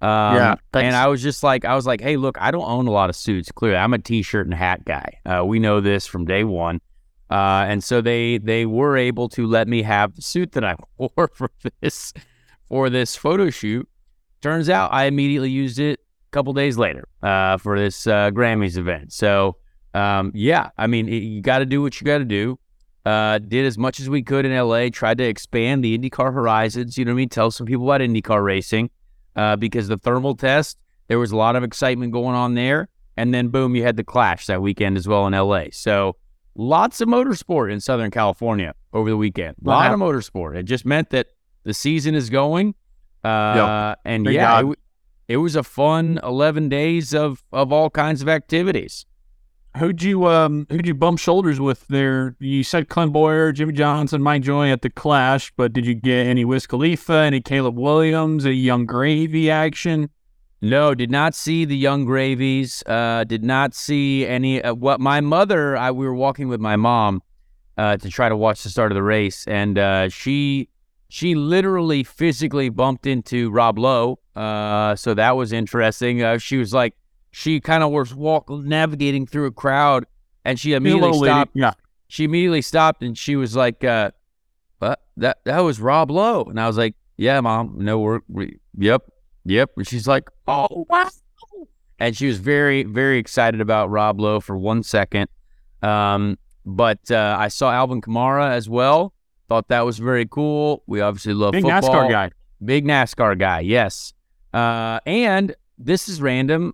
Um, 0.00 0.34
Yeah, 0.36 0.54
thanks. 0.72 0.86
and 0.86 0.96
I 0.96 1.06
was 1.06 1.22
just 1.22 1.44
like, 1.44 1.64
I 1.64 1.76
was 1.76 1.86
like, 1.86 2.00
hey, 2.00 2.16
look, 2.16 2.36
I 2.40 2.50
don't 2.50 2.68
own 2.68 2.88
a 2.88 2.90
lot 2.90 3.10
of 3.10 3.16
suits. 3.16 3.52
Clearly, 3.52 3.76
I'm 3.78 3.94
a 3.94 3.98
t-shirt 3.98 4.46
and 4.46 4.54
hat 4.54 4.84
guy. 4.84 5.20
Uh, 5.24 5.44
we 5.44 5.60
know 5.60 5.80
this 5.80 6.04
from 6.04 6.24
day 6.24 6.42
one. 6.42 6.80
Uh, 7.30 7.64
and 7.68 7.82
so 7.82 8.00
they 8.00 8.38
they 8.38 8.66
were 8.66 8.96
able 8.96 9.28
to 9.30 9.46
let 9.46 9.66
me 9.66 9.82
have 9.82 10.14
the 10.14 10.22
suit 10.22 10.52
that 10.52 10.64
I 10.64 10.76
wore 10.98 11.30
for 11.32 11.48
this 11.80 12.12
for 12.68 12.90
this 12.90 13.16
photo 13.16 13.50
shoot. 13.50 13.88
Turns 14.42 14.68
out 14.68 14.92
I 14.92 15.04
immediately 15.04 15.50
used 15.50 15.78
it 15.78 16.00
a 16.00 16.30
couple 16.32 16.52
days 16.52 16.76
later 16.76 17.08
uh, 17.22 17.56
for 17.56 17.78
this 17.78 18.06
uh, 18.06 18.30
Grammys 18.30 18.76
event. 18.76 19.12
So 19.12 19.56
um, 19.94 20.32
yeah, 20.34 20.70
I 20.76 20.86
mean, 20.86 21.08
it, 21.08 21.22
you 21.22 21.40
got 21.40 21.60
to 21.60 21.66
do 21.66 21.80
what 21.80 22.00
you 22.00 22.04
got 22.04 22.18
to 22.18 22.24
do. 22.24 22.58
Uh, 23.04 23.38
did 23.38 23.66
as 23.66 23.76
much 23.76 24.00
as 24.00 24.08
we 24.08 24.22
could 24.22 24.46
in 24.46 24.56
LA. 24.56 24.88
Tried 24.88 25.18
to 25.18 25.24
expand 25.24 25.84
the 25.84 25.98
IndyCar 25.98 26.32
horizons. 26.32 26.96
You 26.96 27.04
know 27.04 27.10
what 27.10 27.16
I 27.16 27.18
mean? 27.18 27.28
Tell 27.28 27.50
some 27.50 27.66
people 27.66 27.84
about 27.84 28.00
IndyCar 28.00 28.42
racing 28.42 28.90
uh, 29.36 29.56
because 29.56 29.88
the 29.88 29.98
thermal 29.98 30.34
test 30.34 30.78
there 31.08 31.18
was 31.18 31.32
a 31.32 31.36
lot 31.36 31.56
of 31.56 31.62
excitement 31.62 32.12
going 32.12 32.34
on 32.34 32.54
there, 32.54 32.88
and 33.16 33.34
then 33.34 33.48
boom, 33.48 33.76
you 33.76 33.82
had 33.82 33.96
the 33.96 34.04
Clash 34.04 34.46
that 34.46 34.62
weekend 34.62 34.96
as 34.96 35.06
well 35.06 35.26
in 35.26 35.32
LA. 35.32 35.64
So 35.70 36.16
lots 36.54 37.00
of 37.00 37.08
motorsport 37.08 37.72
in 37.72 37.80
Southern 37.80 38.10
California 38.10 38.74
over 38.92 39.10
the 39.10 39.16
weekend. 39.16 39.56
A 39.64 39.68
lot 39.68 39.92
of 39.92 40.00
motorsport. 40.00 40.56
It 40.56 40.64
just 40.64 40.86
meant 40.86 41.10
that 41.10 41.28
the 41.64 41.74
season 41.74 42.14
is 42.14 42.30
going. 42.30 42.74
Uh, 43.22 43.94
and 44.04 44.24
Thank 44.24 44.36
yeah, 44.36 44.60
it, 44.60 44.78
it 45.28 45.36
was 45.38 45.56
a 45.56 45.62
fun 45.62 46.20
11 46.22 46.68
days 46.68 47.14
of, 47.14 47.42
of 47.52 47.72
all 47.72 47.90
kinds 47.90 48.22
of 48.22 48.28
activities. 48.28 49.06
Who'd 49.78 50.04
you 50.04 50.28
um 50.28 50.68
who'd 50.70 50.86
you 50.86 50.94
bump 50.94 51.18
shoulders 51.18 51.58
with 51.58 51.88
there? 51.88 52.36
You 52.38 52.62
said 52.62 52.88
Clint 52.88 53.12
Bowyer, 53.12 53.50
Jimmie 53.50 53.72
Johnson, 53.72 54.22
Mike 54.22 54.42
Joy 54.42 54.70
at 54.70 54.82
the 54.82 54.90
Clash, 54.90 55.52
but 55.56 55.72
did 55.72 55.84
you 55.84 55.94
get 55.94 56.26
any 56.26 56.44
Wiz 56.44 56.66
Khalifa, 56.66 57.14
any 57.14 57.40
Caleb 57.40 57.76
Williams, 57.76 58.44
a 58.44 58.52
Young 58.52 58.86
Gravy 58.86 59.50
action? 59.50 60.10
No, 60.62 60.94
did 60.94 61.10
not 61.10 61.34
see 61.34 61.64
the 61.64 61.76
Young 61.76 62.06
Gravies. 62.06 62.84
Uh, 62.86 63.24
did 63.24 63.42
not 63.42 63.74
see 63.74 64.24
any. 64.24 64.62
Uh, 64.62 64.74
what 64.74 65.00
my 65.00 65.20
mother, 65.20 65.76
I 65.76 65.90
we 65.90 66.06
were 66.06 66.14
walking 66.14 66.46
with 66.46 66.60
my 66.60 66.76
mom 66.76 67.22
uh, 67.76 67.96
to 67.96 68.08
try 68.08 68.28
to 68.28 68.36
watch 68.36 68.62
the 68.62 68.70
start 68.70 68.92
of 68.92 68.96
the 68.96 69.02
race, 69.02 69.44
and 69.48 69.76
uh, 69.76 70.08
she 70.08 70.68
she 71.08 71.34
literally 71.34 72.04
physically 72.04 72.68
bumped 72.68 73.06
into 73.06 73.50
Rob 73.50 73.78
Lowe. 73.78 74.20
Uh, 74.36 74.94
so 74.94 75.14
that 75.14 75.36
was 75.36 75.52
interesting. 75.52 76.22
Uh, 76.22 76.38
she 76.38 76.56
was 76.56 76.72
like, 76.72 76.94
she 77.34 77.60
kind 77.60 77.82
of 77.82 77.90
was 77.90 78.14
walk 78.14 78.48
navigating 78.48 79.26
through 79.26 79.46
a 79.46 79.52
crowd, 79.52 80.06
and 80.44 80.58
she 80.58 80.72
immediately 80.72 81.08
little 81.08 81.20
lady. 81.20 81.32
stopped. 81.32 81.50
Yeah. 81.54 81.72
She 82.08 82.24
immediately 82.24 82.62
stopped, 82.62 83.02
and 83.02 83.16
she 83.18 83.36
was 83.36 83.56
like, 83.56 83.82
uh, 83.84 84.12
"What? 84.78 85.00
That 85.16 85.38
that 85.44 85.58
was 85.60 85.80
Rob 85.80 86.10
Lowe?" 86.10 86.44
And 86.44 86.60
I 86.60 86.66
was 86.66 86.76
like, 86.76 86.94
"Yeah, 87.16 87.40
mom. 87.40 87.76
No, 87.78 87.98
we're 87.98 88.20
we, 88.28 88.58
yep." 88.76 89.02
Yep. 89.44 89.72
And 89.76 89.86
she's 89.86 90.06
like, 90.06 90.30
oh, 90.48 90.86
wow. 90.88 91.08
And 91.98 92.16
she 92.16 92.26
was 92.26 92.38
very, 92.38 92.82
very 92.82 93.18
excited 93.18 93.60
about 93.60 93.90
Rob 93.90 94.20
Lowe 94.20 94.40
for 94.40 94.56
one 94.56 94.82
second. 94.82 95.28
Um, 95.82 96.38
but 96.64 97.10
uh, 97.10 97.36
I 97.38 97.48
saw 97.48 97.70
Alvin 97.70 98.00
Kamara 98.00 98.50
as 98.50 98.68
well. 98.68 99.12
Thought 99.48 99.68
that 99.68 99.84
was 99.84 99.98
very 99.98 100.26
cool. 100.26 100.82
We 100.86 101.00
obviously 101.00 101.34
love 101.34 101.52
Big 101.52 101.62
football. 101.62 101.82
NASCAR 101.82 102.10
guy. 102.10 102.30
Big 102.64 102.86
NASCAR 102.86 103.38
guy, 103.38 103.60
yes. 103.60 104.14
Uh, 104.52 105.00
and 105.04 105.54
this 105.78 106.08
is 106.08 106.22
random. 106.22 106.72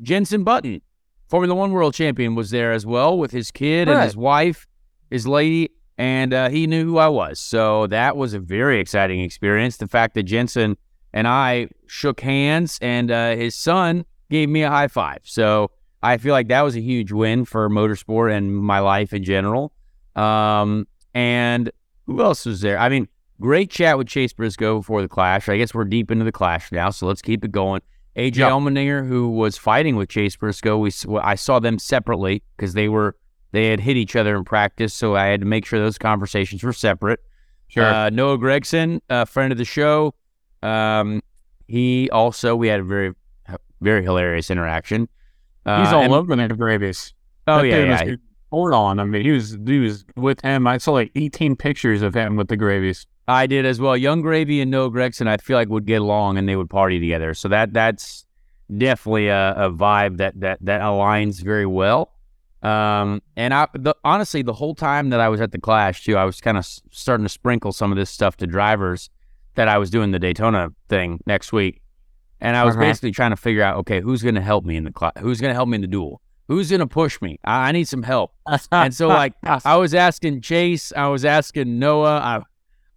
Jenson 0.00 0.44
Button, 0.44 0.80
Formula 1.28 1.54
One 1.54 1.72
world 1.72 1.94
champion, 1.94 2.34
was 2.34 2.50
there 2.50 2.72
as 2.72 2.86
well 2.86 3.18
with 3.18 3.30
his 3.30 3.50
kid 3.50 3.88
and 3.88 4.02
his 4.02 4.16
wife, 4.16 4.66
his 5.10 5.26
lady, 5.26 5.70
and 5.96 6.32
uh, 6.32 6.48
he 6.48 6.66
knew 6.66 6.84
who 6.84 6.98
I 6.98 7.08
was. 7.08 7.40
So 7.40 7.86
that 7.88 8.16
was 8.16 8.34
a 8.34 8.38
very 8.38 8.80
exciting 8.80 9.20
experience. 9.20 9.76
The 9.76 9.88
fact 9.88 10.14
that 10.14 10.22
Jenson 10.22 10.76
and 11.12 11.26
I 11.26 11.68
shook 11.86 12.20
hands 12.20 12.78
and 12.80 13.10
uh, 13.10 13.34
his 13.34 13.54
son 13.54 14.04
gave 14.30 14.48
me 14.48 14.62
a 14.62 14.70
high 14.70 14.88
five. 14.88 15.20
So 15.24 15.70
I 16.02 16.18
feel 16.18 16.32
like 16.32 16.48
that 16.48 16.62
was 16.62 16.76
a 16.76 16.80
huge 16.80 17.12
win 17.12 17.44
for 17.44 17.68
motorsport 17.68 18.32
and 18.32 18.56
my 18.56 18.78
life 18.78 19.12
in 19.12 19.24
general. 19.24 19.72
Um, 20.14 20.86
and 21.14 21.70
who 22.06 22.22
else 22.22 22.46
was 22.46 22.60
there? 22.60 22.78
I 22.78 22.88
mean, 22.88 23.08
great 23.40 23.70
chat 23.70 23.98
with 23.98 24.06
Chase 24.06 24.32
Briscoe 24.32 24.78
before 24.78 25.02
the 25.02 25.08
clash. 25.08 25.48
I 25.48 25.56
guess 25.56 25.74
we're 25.74 25.84
deep 25.84 26.10
into 26.10 26.24
the 26.24 26.32
clash 26.32 26.70
now, 26.70 26.90
so 26.90 27.06
let's 27.06 27.22
keep 27.22 27.44
it 27.44 27.52
going. 27.52 27.80
AJ 28.18 28.36
Yeah. 28.36 28.50
Allmendinger, 28.50 29.06
who 29.06 29.30
was 29.30 29.56
fighting 29.56 29.96
with 29.96 30.08
Chase 30.08 30.36
Briscoe, 30.36 30.76
we 30.78 30.90
I 31.22 31.34
saw 31.36 31.58
them 31.60 31.78
separately 31.78 32.42
because 32.56 32.74
they 32.74 32.88
were 32.88 33.16
they 33.52 33.68
had 33.68 33.80
hit 33.80 33.96
each 33.96 34.16
other 34.16 34.36
in 34.36 34.44
practice, 34.44 34.92
so 34.92 35.16
I 35.16 35.26
had 35.26 35.40
to 35.40 35.46
make 35.46 35.64
sure 35.64 35.78
those 35.78 35.96
conversations 35.98 36.62
were 36.62 36.72
separate. 36.72 37.20
Sure. 37.68 37.84
Uh, 37.84 38.10
Noah 38.10 38.38
Gragson, 38.38 39.00
a 39.08 39.24
friend 39.24 39.52
of 39.52 39.58
the 39.58 39.64
show, 39.64 40.14
um, 40.62 41.22
he 41.66 42.10
also 42.10 42.56
we 42.56 42.68
had 42.68 42.80
a 42.80 42.84
very 42.84 43.14
very 43.80 44.02
hilarious 44.02 44.50
interaction. 44.50 45.08
Uh, 45.64 45.84
He's 45.84 45.92
all 45.92 46.02
and- 46.02 46.12
over 46.12 46.34
the 46.34 46.48
Gravies. 46.56 47.12
Oh 47.46 47.58
That 47.62 47.66
yeah, 47.68 47.76
yeah. 47.78 47.86
was 47.86 48.00
on. 48.74 48.98
I 48.98 49.04
mean, 49.04 49.22
he 49.22 49.30
was 49.30 49.56
he 49.66 49.78
was 49.78 50.04
with 50.16 50.40
him. 50.42 50.66
I 50.66 50.78
saw 50.78 50.92
like 50.92 51.12
18 51.14 51.56
pictures 51.56 52.02
of 52.02 52.14
him 52.14 52.36
with 52.36 52.48
the 52.48 52.56
Gravies. 52.56 53.06
I 53.28 53.46
did 53.46 53.66
as 53.66 53.78
well. 53.80 53.96
Young 53.96 54.22
Gravy 54.22 54.60
and 54.60 54.70
Noah 54.70 54.90
Gragson, 54.90 55.28
I 55.28 55.36
feel 55.36 55.56
like 55.56 55.68
would 55.68 55.84
get 55.86 56.00
along 56.00 56.38
and 56.38 56.48
they 56.48 56.56
would 56.56 56.70
party 56.70 56.98
together. 56.98 57.34
So 57.34 57.48
that 57.48 57.72
that's 57.74 58.24
definitely 58.76 59.28
a, 59.28 59.52
a 59.56 59.70
vibe 59.70 60.16
that 60.16 60.40
that 60.40 60.58
that 60.62 60.80
aligns 60.80 61.42
very 61.42 61.66
well. 61.66 62.12
Um, 62.62 63.22
and 63.36 63.54
I 63.54 63.68
the, 63.74 63.94
honestly, 64.02 64.42
the 64.42 64.52
whole 64.54 64.74
time 64.74 65.10
that 65.10 65.20
I 65.20 65.28
was 65.28 65.40
at 65.40 65.52
the 65.52 65.60
Clash 65.60 66.04
too, 66.04 66.16
I 66.16 66.24
was 66.24 66.40
kind 66.40 66.56
of 66.56 66.62
s- 66.62 66.80
starting 66.90 67.24
to 67.24 67.28
sprinkle 67.28 67.70
some 67.72 67.92
of 67.92 67.96
this 67.98 68.10
stuff 68.10 68.36
to 68.38 68.46
drivers 68.46 69.10
that 69.54 69.68
I 69.68 69.78
was 69.78 69.90
doing 69.90 70.10
the 70.10 70.18
Daytona 70.18 70.70
thing 70.88 71.20
next 71.26 71.52
week, 71.52 71.82
and 72.40 72.56
I 72.56 72.64
was 72.64 72.74
Uh-huh. 72.74 72.84
basically 72.84 73.10
trying 73.12 73.30
to 73.30 73.36
figure 73.36 73.62
out, 73.62 73.76
okay, 73.78 74.00
who's 74.00 74.22
going 74.22 74.34
to 74.36 74.40
help 74.40 74.64
me 74.64 74.76
in 74.76 74.84
the 74.84 74.90
class? 74.92 75.12
Who's 75.20 75.40
going 75.40 75.50
to 75.50 75.54
help 75.54 75.68
me 75.68 75.76
in 75.76 75.82
the 75.82 75.86
duel? 75.86 76.20
Who's 76.48 76.70
going 76.70 76.80
to 76.80 76.86
push 76.86 77.20
me? 77.20 77.38
I, 77.44 77.68
I 77.68 77.72
need 77.72 77.86
some 77.88 78.02
help. 78.02 78.32
And 78.72 78.92
so, 78.94 79.06
like, 79.08 79.34
I 79.44 79.76
was 79.76 79.94
asking 79.94 80.40
Chase, 80.40 80.92
I 80.96 81.06
was 81.08 81.24
asking 81.24 81.78
Noah, 81.78 82.44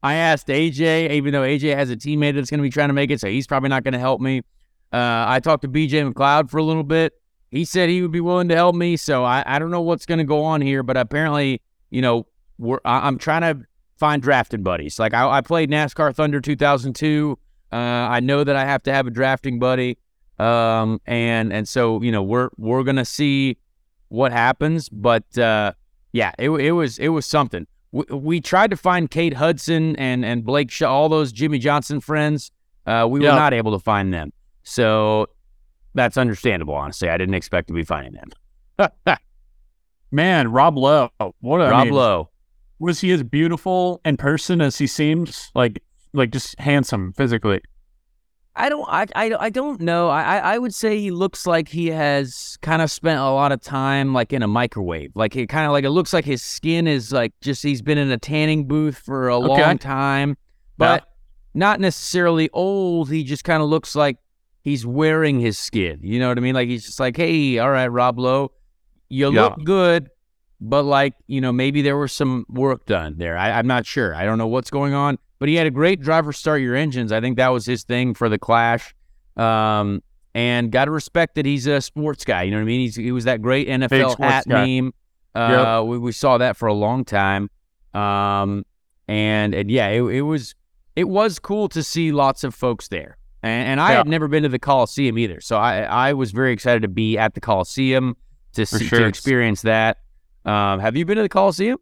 I, 0.03 0.15
asked 0.15 0.47
AJ, 0.47 1.11
even 1.11 1.33
though 1.33 1.41
AJ 1.41 1.75
has 1.75 1.89
a 1.89 1.95
teammate 1.95 2.35
that's 2.35 2.49
going 2.49 2.59
to 2.59 2.63
be 2.63 2.69
trying 2.69 2.89
to 2.89 2.93
make 2.93 3.11
it, 3.11 3.19
so 3.19 3.27
he's 3.27 3.47
probably 3.47 3.69
not 3.69 3.83
going 3.83 3.93
to 3.93 3.99
help 3.99 4.21
me. 4.21 4.39
Uh, 4.91 5.25
I 5.27 5.39
talked 5.39 5.61
to 5.63 5.69
BJ 5.69 6.11
McLeod 6.11 6.49
for 6.49 6.57
a 6.57 6.63
little 6.63 6.83
bit. 6.83 7.13
He 7.49 7.65
said 7.65 7.89
he 7.89 8.01
would 8.01 8.11
be 8.11 8.21
willing 8.21 8.47
to 8.49 8.55
help 8.55 8.75
me, 8.75 8.97
so 8.97 9.23
I, 9.23 9.43
I 9.45 9.59
don't 9.59 9.71
know 9.71 9.81
what's 9.81 10.05
going 10.05 10.19
to 10.19 10.23
go 10.23 10.43
on 10.43 10.61
here, 10.61 10.83
but 10.83 10.97
apparently, 10.97 11.61
you 11.89 12.01
know, 12.01 12.27
we're 12.57 12.79
I, 12.85 13.07
I'm 13.07 13.17
trying 13.17 13.41
to 13.41 13.65
find 13.97 14.21
drafting 14.21 14.63
buddies. 14.63 14.99
Like 14.99 15.13
I, 15.13 15.29
I 15.29 15.41
played 15.41 15.69
NASCAR 15.69 16.15
Thunder 16.15 16.39
2002. 16.39 17.37
Uh, 17.71 17.75
I 17.75 18.19
know 18.19 18.43
that 18.43 18.55
I 18.55 18.65
have 18.65 18.83
to 18.83 18.93
have 18.93 19.07
a 19.07 19.09
drafting 19.09 19.59
buddy, 19.59 19.97
um, 20.39 20.99
and 21.05 21.53
and 21.53 21.67
so 21.67 22.01
you 22.01 22.11
know 22.11 22.23
we're 22.23 22.49
we're 22.57 22.83
gonna 22.83 23.05
see 23.05 23.57
what 24.09 24.31
happens, 24.31 24.89
but 24.89 25.37
uh, 25.37 25.73
yeah, 26.11 26.31
it, 26.37 26.49
it 26.49 26.71
was 26.71 26.99
it 26.99 27.09
was 27.09 27.25
something. 27.25 27.67
We, 27.91 28.03
we 28.15 28.41
tried 28.41 28.71
to 28.71 28.77
find 28.77 29.09
Kate 29.11 29.33
Hudson 29.33 29.95
and 29.97 30.23
and 30.25 30.43
Blake 30.45 30.71
Shaw, 30.71 30.89
all 30.91 31.09
those 31.09 31.31
Jimmie 31.31 31.59
Johnson 31.59 31.99
friends. 31.99 32.51
Uh, 32.85 33.07
we 33.09 33.21
Yeah. 33.23 33.31
were 33.33 33.39
not 33.39 33.53
able 33.53 33.71
to 33.73 33.79
find 33.79 34.13
them, 34.13 34.31
so 34.63 35.27
that's 35.93 36.17
understandable. 36.17 36.73
Honestly, 36.73 37.09
I 37.09 37.17
didn't 37.17 37.35
expect 37.35 37.67
to 37.67 37.73
be 37.73 37.83
finding 37.83 38.13
them. 38.77 38.89
Man, 40.11 40.51
Rob 40.51 40.77
Lowe. 40.77 41.09
What 41.39 41.61
a, 41.61 41.65
I 41.65 41.69
Rob 41.71 41.85
mean, 41.85 41.93
Lowe. 41.93 42.29
was 42.79 42.99
he 43.01 43.11
as 43.11 43.23
beautiful 43.23 44.01
in 44.03 44.17
person 44.17 44.61
as 44.61 44.77
he 44.77 44.87
seems? 44.87 45.51
Like 45.55 45.81
like 46.13 46.31
just 46.31 46.59
handsome 46.59 47.13
physically. 47.13 47.61
I 48.55 48.67
don't. 48.69 48.85
I, 48.89 49.05
I, 49.15 49.35
I 49.45 49.49
don't 49.49 49.79
know. 49.79 50.09
I, 50.09 50.37
I 50.37 50.57
would 50.57 50.73
say 50.73 50.99
he 50.99 51.09
looks 51.09 51.47
like 51.47 51.69
he 51.69 51.87
has 51.87 52.57
kind 52.61 52.81
of 52.81 52.91
spent 52.91 53.19
a 53.19 53.23
lot 53.31 53.51
of 53.53 53.61
time 53.61 54.13
like 54.13 54.33
in 54.33 54.43
a 54.43 54.47
microwave. 54.47 55.11
Like 55.15 55.33
he 55.33 55.47
kind 55.47 55.65
of 55.65 55.71
like 55.71 55.85
it 55.85 55.91
looks 55.91 56.11
like 56.11 56.25
his 56.25 56.43
skin 56.43 56.85
is 56.85 57.13
like 57.13 57.33
just 57.41 57.63
he's 57.63 57.81
been 57.81 57.97
in 57.97 58.11
a 58.11 58.17
tanning 58.17 58.67
booth 58.67 58.97
for 58.97 59.29
a 59.29 59.37
Okay. 59.37 59.47
long 59.47 59.77
time, 59.77 60.37
but 60.77 61.05
not 61.53 61.79
necessarily 61.79 62.49
old. 62.51 63.09
He 63.09 63.23
just 63.23 63.45
kind 63.45 63.63
of 63.63 63.69
looks 63.69 63.95
like 63.95 64.17
he's 64.63 64.85
wearing 64.85 65.39
his 65.39 65.57
skin. 65.57 65.99
You 66.03 66.19
know 66.19 66.27
what 66.27 66.37
I 66.37 66.41
mean? 66.41 66.55
Like 66.55 66.67
he's 66.67 66.85
just 66.85 66.99
like, 66.99 67.15
hey, 67.15 67.57
all 67.57 67.71
right, 67.71 67.87
Rob 67.87 68.19
Lowe, 68.19 68.51
you 69.07 69.29
Yeah. 69.29 69.43
look 69.43 69.63
good, 69.63 70.09
but 70.59 70.83
like 70.83 71.13
you 71.27 71.39
know 71.39 71.53
maybe 71.53 71.81
there 71.81 71.97
was 71.97 72.11
some 72.11 72.45
work 72.49 72.85
done 72.85 73.15
there. 73.17 73.37
I, 73.37 73.51
I'm 73.51 73.67
not 73.67 73.85
sure. 73.85 74.13
I 74.13 74.25
don't 74.25 74.37
know 74.37 74.47
what's 74.47 74.69
going 74.69 74.93
on. 74.93 75.19
But 75.41 75.49
he 75.49 75.55
had 75.55 75.65
a 75.65 75.71
great 75.71 75.99
driver 76.01 76.31
start 76.31 76.61
your 76.61 76.75
engines. 76.75 77.11
I 77.11 77.19
think 77.19 77.37
that 77.37 77.47
was 77.47 77.65
his 77.65 77.81
thing 77.81 78.13
for 78.13 78.29
the 78.29 78.37
Clash. 78.37 78.93
Um, 79.35 80.03
and 80.35 80.71
got 80.71 80.85
to 80.85 80.91
respect 80.91 81.33
that 81.33 81.47
he's 81.47 81.65
a 81.65 81.81
sports 81.81 82.23
guy. 82.23 82.43
You 82.43 82.51
know 82.51 82.57
what 82.57 82.61
I 82.61 82.65
mean? 82.65 82.81
He's, 82.81 82.95
he 82.95 83.11
was 83.11 83.23
that 83.23 83.41
great 83.41 83.67
NFL 83.67 84.19
hat 84.19 84.45
guy. 84.47 84.65
meme. 84.81 84.93
Uh, 85.33 85.81
we, 85.83 85.97
we 85.97 86.11
saw 86.11 86.37
that 86.37 86.57
for 86.57 86.67
a 86.67 86.73
long 86.73 87.03
time. 87.03 87.49
Um, 87.95 88.63
and 89.07 89.55
and 89.55 89.71
yeah, 89.71 89.87
it, 89.87 90.03
it 90.03 90.21
was 90.21 90.53
it 90.95 91.05
was 91.05 91.39
cool 91.39 91.67
to 91.69 91.81
see 91.81 92.11
lots 92.11 92.43
of 92.43 92.53
folks 92.53 92.87
there. 92.89 93.17
And, 93.41 93.67
and 93.69 93.81
I 93.81 93.93
Yeah. 93.93 93.97
had 93.97 94.07
never 94.07 94.27
been 94.27 94.43
to 94.43 94.49
the 94.49 94.59
Coliseum 94.59 95.17
either, 95.17 95.41
so 95.41 95.57
I 95.57 95.81
I 95.81 96.13
was 96.13 96.31
very 96.31 96.53
excited 96.53 96.83
to 96.83 96.87
be 96.87 97.17
at 97.17 97.33
the 97.33 97.41
Coliseum 97.41 98.15
to 98.53 98.65
see, 98.65 98.85
sure. 98.85 98.99
to 98.99 99.05
experience 99.05 99.63
that. 99.63 99.97
Um, 100.45 100.79
have 100.79 100.95
you 100.95 101.03
been 101.03 101.15
to 101.17 101.23
the 101.23 101.29
Coliseum? 101.29 101.79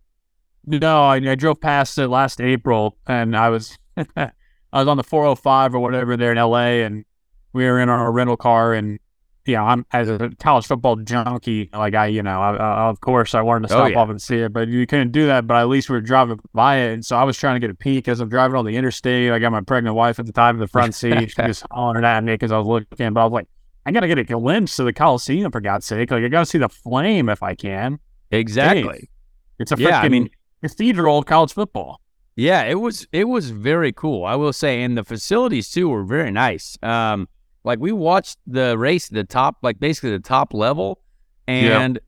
No, 0.65 1.03
I, 1.03 1.15
I 1.17 1.35
drove 1.35 1.59
past 1.61 1.97
it 1.97 2.07
last 2.07 2.39
April, 2.41 2.97
and 3.07 3.35
I 3.35 3.49
was 3.49 3.77
I 3.97 4.31
was 4.73 4.87
on 4.87 4.97
the 4.97 5.03
405 5.03 5.73
or 5.75 5.79
whatever 5.79 6.15
there 6.17 6.31
in 6.31 6.37
LA, 6.37 6.83
and 6.85 7.05
we 7.53 7.65
were 7.65 7.79
in 7.79 7.89
our 7.89 8.11
rental 8.11 8.37
car, 8.37 8.73
and 8.73 8.99
you 9.45 9.55
know, 9.55 9.63
I'm 9.63 9.85
as 9.93 10.09
a 10.09 10.29
college 10.39 10.67
football 10.67 10.95
junkie, 10.97 11.69
like 11.73 11.95
I, 11.95 12.05
you 12.07 12.21
know, 12.21 12.39
I, 12.39 12.55
I, 12.55 12.89
of 12.89 13.01
course 13.01 13.33
I 13.33 13.41
wanted 13.41 13.67
to 13.69 13.73
Oh, 13.73 13.77
stop 13.79 13.91
yeah. 13.91 13.97
off 13.97 14.09
and 14.09 14.21
see 14.21 14.35
it, 14.37 14.53
but 14.53 14.67
you 14.67 14.85
couldn't 14.85 15.11
do 15.11 15.25
that. 15.25 15.47
But 15.47 15.57
at 15.57 15.67
least 15.69 15.89
we 15.89 15.93
were 15.95 16.01
driving 16.01 16.39
by 16.53 16.77
it, 16.77 16.93
and 16.93 17.03
so 17.05 17.17
I 17.17 17.23
was 17.23 17.35
trying 17.35 17.55
to 17.55 17.59
get 17.59 17.71
a 17.71 17.75
peek 17.75 18.07
as 18.07 18.19
I'm 18.19 18.29
driving 18.29 18.55
on 18.57 18.65
the 18.65 18.75
interstate. 18.75 19.31
I 19.31 19.39
got 19.39 19.51
my 19.51 19.61
pregnant 19.61 19.95
wife 19.95 20.19
at 20.19 20.27
the 20.27 20.33
time 20.33 20.55
in 20.57 20.59
the 20.59 20.67
front 20.67 20.93
seat. 20.93 21.31
She 21.31 21.41
was 21.41 21.63
hollering 21.71 22.05
at 22.05 22.23
me 22.23 22.33
because 22.33 22.51
I 22.51 22.59
was 22.59 22.67
looking, 22.67 23.13
but 23.13 23.21
I 23.21 23.23
was 23.23 23.31
like, 23.33 23.47
I 23.87 23.91
gotta 23.91 24.07
get 24.07 24.19
a 24.19 24.23
glimpse 24.23 24.77
of 24.77 24.85
the 24.85 24.93
Coliseum 24.93 25.51
for 25.51 25.61
God's 25.61 25.87
sake. 25.87 26.11
Like 26.11 26.23
I 26.23 26.27
gotta 26.27 26.45
see 26.45 26.59
the 26.59 26.69
flame 26.69 27.27
if 27.29 27.41
I 27.41 27.55
can. 27.55 27.97
Exactly. 28.29 29.09
It's 29.57 29.71
a 29.71 29.75
freaking 29.75 29.79
Yeah, 29.89 29.99
I 30.01 30.09
mean- 30.09 30.29
cathedral 30.61 31.19
of 31.19 31.25
college 31.25 31.53
football. 31.53 32.01
Yeah, 32.35 32.63
it 32.63 32.75
was 32.75 33.07
it 33.11 33.25
was 33.25 33.49
very 33.49 33.91
cool. 33.91 34.25
I 34.25 34.35
will 34.35 34.53
say, 34.53 34.81
and 34.83 34.97
the 34.97 35.03
facilities 35.03 35.69
too 35.69 35.89
were 35.89 36.03
very 36.03 36.31
nice. 36.31 36.77
Um, 36.81 37.27
like 37.65 37.79
we 37.79 37.91
watched 37.91 38.37
the 38.47 38.77
race 38.77 39.09
the 39.09 39.23
top, 39.25 39.57
like 39.61 39.79
basically 39.79 40.11
the 40.11 40.19
top 40.19 40.53
level, 40.53 41.01
Yeah. 41.47 41.81
and 41.81 41.99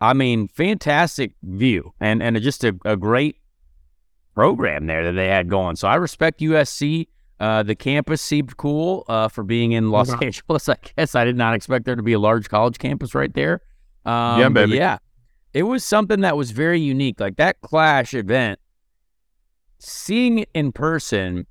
I 0.00 0.12
mean, 0.12 0.48
fantastic 0.48 1.32
view 1.42 1.94
and 2.00 2.22
and 2.22 2.40
just 2.42 2.62
a, 2.64 2.76
a 2.84 2.96
great 2.96 3.36
program 4.34 4.86
there 4.86 5.04
that 5.04 5.12
they 5.12 5.28
had 5.28 5.48
going. 5.48 5.76
So 5.76 5.88
I 5.88 5.94
respect 5.96 6.40
USC. 6.40 7.08
Uh, 7.40 7.62
the 7.62 7.74
campus 7.74 8.22
seemed 8.22 8.56
cool 8.56 9.04
uh, 9.08 9.28
for 9.28 9.42
being 9.42 9.72
in 9.72 9.90
Los 9.90 10.10
Okay. 10.12 10.26
Angeles. 10.26 10.68
I 10.68 10.76
guess 10.96 11.14
I 11.14 11.24
did 11.24 11.36
not 11.36 11.54
expect 11.54 11.84
there 11.84 11.96
to 11.96 12.02
be 12.02 12.12
a 12.12 12.18
large 12.18 12.48
college 12.48 12.78
campus 12.78 13.14
right 13.14 13.32
there. 13.34 13.60
Um, 14.04 14.40
Yeah, 14.40 14.48
baby. 14.50 14.76
Yeah, 14.76 14.98
it 15.54 15.62
was 15.62 15.84
something 15.84 16.20
that 16.20 16.36
was 16.36 16.50
very 16.50 16.80
unique. 16.80 17.20
Like 17.20 17.36
that 17.36 17.60
Clash 17.60 18.12
event, 18.12 18.58
seeing 19.78 20.40
it 20.40 20.50
in 20.52 20.72
person. 20.72 21.46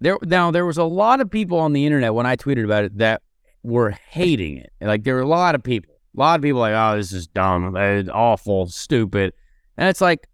There 0.00 0.18
now 0.22 0.50
there 0.50 0.66
was 0.66 0.78
a 0.78 0.84
lot 0.84 1.20
of 1.20 1.30
people 1.30 1.58
on 1.58 1.72
the 1.72 1.86
internet 1.86 2.14
when 2.14 2.26
I 2.26 2.36
tweeted 2.36 2.64
about 2.64 2.84
it 2.84 2.98
that 2.98 3.22
were 3.62 3.90
hating 3.90 4.56
it. 4.56 4.72
Like 4.80 5.04
there 5.04 5.14
were 5.14 5.20
a 5.20 5.28
lot 5.28 5.54
of 5.54 5.62
people, 5.62 5.94
a 6.16 6.20
lot 6.20 6.40
of 6.40 6.42
people 6.42 6.60
like, 6.60 6.74
oh, 6.74 6.96
this 6.96 7.12
is 7.12 7.26
dumb, 7.26 7.76
it's 7.76 8.08
awful, 8.08 8.66
stupid, 8.66 9.34
and 9.76 9.88
it's 9.88 10.00
like, 10.00 10.26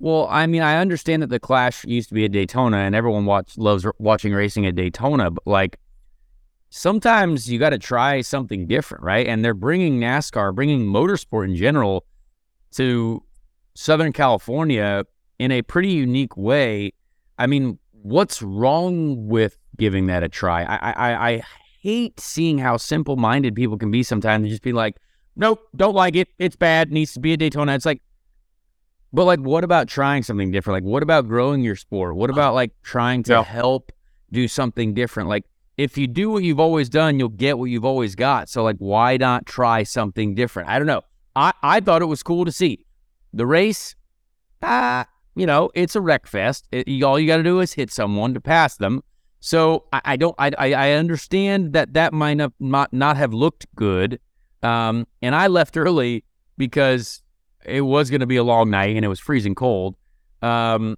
well, 0.00 0.26
I 0.30 0.46
mean, 0.46 0.62
I 0.62 0.78
understand 0.78 1.22
that 1.22 1.28
the 1.28 1.40
Clash 1.40 1.84
used 1.84 2.08
to 2.08 2.14
be 2.14 2.24
at 2.24 2.32
Daytona, 2.32 2.78
and 2.78 2.94
everyone 2.94 3.26
watch 3.26 3.56
loves 3.56 3.86
watching 3.98 4.32
racing 4.34 4.66
at 4.66 4.74
Daytona, 4.74 5.30
but 5.30 5.46
like. 5.46 5.78
Sometimes 6.72 7.50
you 7.50 7.58
got 7.58 7.70
to 7.70 7.80
try 7.80 8.20
something 8.20 8.68
different, 8.68 9.02
right? 9.02 9.26
And 9.26 9.44
they're 9.44 9.54
bringing 9.54 9.98
NASCAR, 9.98 10.54
bringing 10.54 10.86
motorsport 10.86 11.46
in 11.46 11.56
general 11.56 12.04
to 12.72 13.22
Southern 13.74 14.12
California 14.12 15.04
in 15.38 15.52
a 15.52 15.62
pretty 15.62 15.90
unique 15.90 16.36
way. 16.36 16.92
I 17.38 17.46
mean, 17.46 17.78
what's 17.92 18.42
wrong 18.42 19.26
with 19.28 19.56
giving 19.76 20.06
that 20.06 20.22
a 20.22 20.28
try? 20.28 20.64
I 20.64 20.90
I, 20.92 21.28
I 21.30 21.42
hate 21.80 22.20
seeing 22.20 22.58
how 22.58 22.76
simple 22.76 23.16
minded 23.16 23.54
people 23.54 23.78
can 23.78 23.90
be 23.90 24.02
sometimes 24.02 24.42
and 24.42 24.50
just 24.50 24.62
be 24.62 24.72
like, 24.72 24.96
nope, 25.36 25.60
don't 25.74 25.94
like 25.94 26.14
it. 26.16 26.28
It's 26.38 26.56
bad. 26.56 26.92
Needs 26.92 27.14
to 27.14 27.20
be 27.20 27.32
a 27.32 27.36
Daytona. 27.36 27.74
It's 27.74 27.86
like, 27.86 28.02
but 29.12 29.24
like, 29.24 29.40
what 29.40 29.64
about 29.64 29.88
trying 29.88 30.22
something 30.22 30.50
different? 30.50 30.84
Like, 30.84 30.90
what 30.90 31.02
about 31.02 31.26
growing 31.26 31.62
your 31.62 31.76
sport? 31.76 32.14
What 32.16 32.30
about 32.30 32.54
like 32.54 32.72
trying 32.82 33.22
to 33.24 33.32
Yeah. 33.32 33.42
help 33.44 33.92
do 34.30 34.46
something 34.46 34.94
different? 34.94 35.28
Like, 35.28 35.44
if 35.78 35.96
you 35.96 36.06
do 36.06 36.30
what 36.30 36.42
you've 36.44 36.60
always 36.60 36.88
done, 36.90 37.18
you'll 37.18 37.30
get 37.30 37.58
what 37.58 37.66
you've 37.66 37.84
always 37.86 38.14
got. 38.14 38.48
So 38.50 38.62
like, 38.62 38.76
why 38.76 39.16
not 39.16 39.46
try 39.46 39.82
something 39.82 40.34
different? 40.34 40.68
I 40.68 40.78
don't 40.78 40.86
know. 40.86 41.02
I, 41.36 41.52
I 41.62 41.80
thought 41.80 42.02
it 42.02 42.06
was 42.06 42.22
cool 42.22 42.44
to 42.44 42.52
see 42.52 42.84
the 43.32 43.46
race. 43.46 43.94
Ah, 44.62 45.06
you 45.36 45.46
know, 45.46 45.70
it's 45.74 45.94
a 45.96 46.00
wreck 46.00 46.26
fest. 46.26 46.66
It, 46.72 46.88
you- 46.88 47.06
all 47.06 47.18
you 47.18 47.26
got 47.26 47.38
to 47.38 47.42
do 47.42 47.60
is 47.60 47.72
hit 47.72 47.90
someone 47.92 48.34
to 48.34 48.40
pass 48.40 48.76
them. 48.76 49.02
So 49.40 49.84
I, 49.92 50.00
I 50.04 50.16
don't. 50.16 50.34
I, 50.38 50.50
I 50.58 50.72
I 50.72 50.90
understand 50.92 51.72
that 51.72 51.94
that 51.94 52.12
might 52.12 52.34
not 52.34 52.52
not, 52.60 52.92
not 52.92 53.16
have 53.16 53.32
looked 53.32 53.66
good. 53.74 54.20
Um, 54.62 55.06
and 55.22 55.34
I 55.34 55.46
left 55.46 55.78
early 55.78 56.24
because 56.58 57.22
it 57.64 57.80
was 57.80 58.10
going 58.10 58.20
to 58.20 58.26
be 58.26 58.36
a 58.36 58.44
long 58.44 58.68
night 58.70 58.96
and 58.96 59.04
it 59.04 59.08
was 59.08 59.18
freezing 59.20 59.54
cold. 59.54 59.96
Um, 60.42 60.96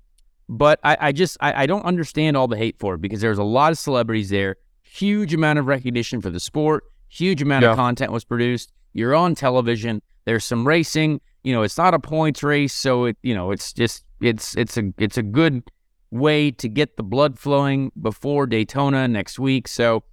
but 0.48 0.80
I, 0.82 0.96
I 1.00 1.12
just 1.12 1.36
I, 1.40 1.62
I 1.62 1.66
don't 1.66 1.84
understand 1.84 2.36
all 2.36 2.48
the 2.48 2.56
hate 2.56 2.78
for 2.80 2.94
it 2.94 3.00
because 3.00 3.20
there's 3.20 3.38
a 3.38 3.44
lot 3.44 3.70
of 3.70 3.78
celebrities 3.78 4.30
there, 4.30 4.56
huge 4.82 5.32
amount 5.34 5.60
of 5.60 5.66
recognition 5.66 6.20
for 6.20 6.30
the 6.30 6.40
sport, 6.40 6.82
huge 7.08 7.42
amount 7.42 7.62
Yeah. 7.62 7.70
of 7.72 7.76
content 7.76 8.10
was 8.10 8.24
produced. 8.24 8.72
You're 8.92 9.14
on 9.14 9.36
television. 9.36 10.02
There's 10.24 10.44
some 10.44 10.66
racing. 10.66 11.20
You 11.42 11.52
know, 11.52 11.62
it's 11.62 11.78
not 11.78 11.94
a 11.94 11.98
points 11.98 12.42
race, 12.42 12.72
so 12.72 13.06
it 13.06 13.16
you 13.22 13.34
know 13.34 13.50
it's 13.50 13.72
just 13.72 14.04
it's 14.20 14.56
it's 14.56 14.76
a 14.76 14.92
it's 14.98 15.18
a 15.18 15.22
good 15.22 15.62
way 16.10 16.50
to 16.50 16.68
get 16.68 16.96
the 16.96 17.02
blood 17.02 17.38
flowing 17.38 17.90
before 18.00 18.46
Daytona 18.46 19.08
next 19.08 19.38
week. 19.38 19.66
So 19.66 20.04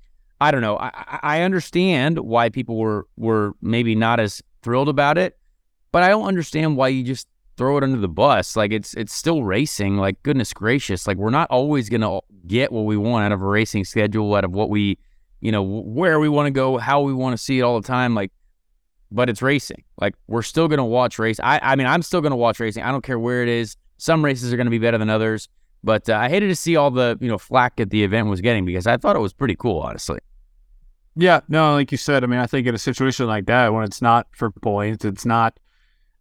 I 0.42 0.52
don't 0.52 0.62
know. 0.62 0.78
I, 0.78 1.20
I 1.22 1.42
understand 1.42 2.20
why 2.20 2.50
people 2.50 2.78
were 2.78 3.08
were 3.18 3.54
maybe 3.62 3.96
not 3.96 4.20
as 4.20 4.42
thrilled 4.62 4.90
about 4.90 5.18
it, 5.18 5.38
but 5.92 6.04
I 6.04 6.10
don't 6.10 6.28
understand 6.28 6.78
why 6.78 6.88
you 6.90 7.04
just 7.04 7.28
throw 7.58 7.78
it 7.78 7.84
under 7.84 7.98
the 7.98 8.08
bus. 8.08 8.56
Like 8.56 8.72
it's 8.72 8.94
it's 8.94 9.14
still 9.14 9.44
racing. 9.44 9.98
Like 9.98 10.24
goodness 10.24 10.54
gracious, 10.54 11.06
like 11.06 11.18
we're 11.18 11.30
not 11.30 11.52
always 11.52 11.90
gonna 11.90 12.22
get 12.48 12.72
what 12.72 12.86
we 12.86 12.98
want 12.98 13.26
out 13.26 13.32
of 13.34 13.42
a 13.42 13.46
racing 13.46 13.84
schedule, 13.84 14.34
out 14.34 14.46
of 14.46 14.52
what 14.52 14.70
we, 14.70 14.98
you 15.42 15.52
know, 15.52 15.62
where 15.62 16.20
we 16.20 16.30
want 16.30 16.48
to 16.48 16.52
go, 16.52 16.78
how 16.78 17.02
we 17.02 17.14
want 17.14 17.38
to 17.38 17.44
see 17.44 17.60
it 17.60 17.62
all 17.62 17.80
the 17.80 17.88
time. 17.88 18.16
Like, 18.16 18.32
but 19.12 19.30
it's 19.30 19.42
racing. 19.42 19.84
Like 20.00 20.16
we're 20.28 20.42
still 20.44 20.68
gonna 20.68 20.86
watch 20.86 21.20
race. 21.20 21.40
I 21.40 21.60
I 21.62 21.76
mean 21.76 21.88
I'm 21.88 22.02
still 22.02 22.22
gonna 22.22 22.36
watch 22.36 22.60
racing. 22.60 22.84
I 22.84 22.92
don't 22.92 23.04
care 23.04 23.20
where 23.20 23.44
it 23.44 23.50
is. 23.50 23.76
Some 23.98 24.24
races 24.24 24.54
are 24.54 24.58
gonna 24.58 24.70
be 24.70 24.80
better 24.80 24.98
than 24.98 25.10
others. 25.10 25.48
But 25.84 26.10
uh, 26.10 26.16
I 26.18 26.28
hated 26.30 26.48
to 26.48 26.56
see 26.56 26.76
all 26.76 26.92
the 26.92 27.18
you 27.22 27.28
know 27.30 27.38
flack 27.38 27.78
that 27.78 27.90
the 27.90 28.04
event 28.04 28.28
was 28.28 28.42
getting 28.42 28.66
because 28.66 28.86
I 28.88 28.98
thought 28.98 29.16
it 29.16 29.20
was 29.20 29.34
pretty 29.34 29.56
cool, 29.56 29.80
honestly. 29.80 30.20
Yeah, 31.16 31.42
no, 31.50 31.74
like 31.74 31.92
you 31.92 31.98
said, 31.98 32.24
I 32.24 32.28
mean, 32.28 32.40
I 32.40 32.46
think 32.48 32.68
in 32.68 32.76
a 32.76 32.80
situation 32.80 33.28
like 33.28 33.46
that, 33.48 33.74
when 33.74 33.84
it's 33.84 34.02
not 34.02 34.28
for 34.32 34.52
points, 34.52 35.04
it's 35.04 35.26
not, 35.26 35.60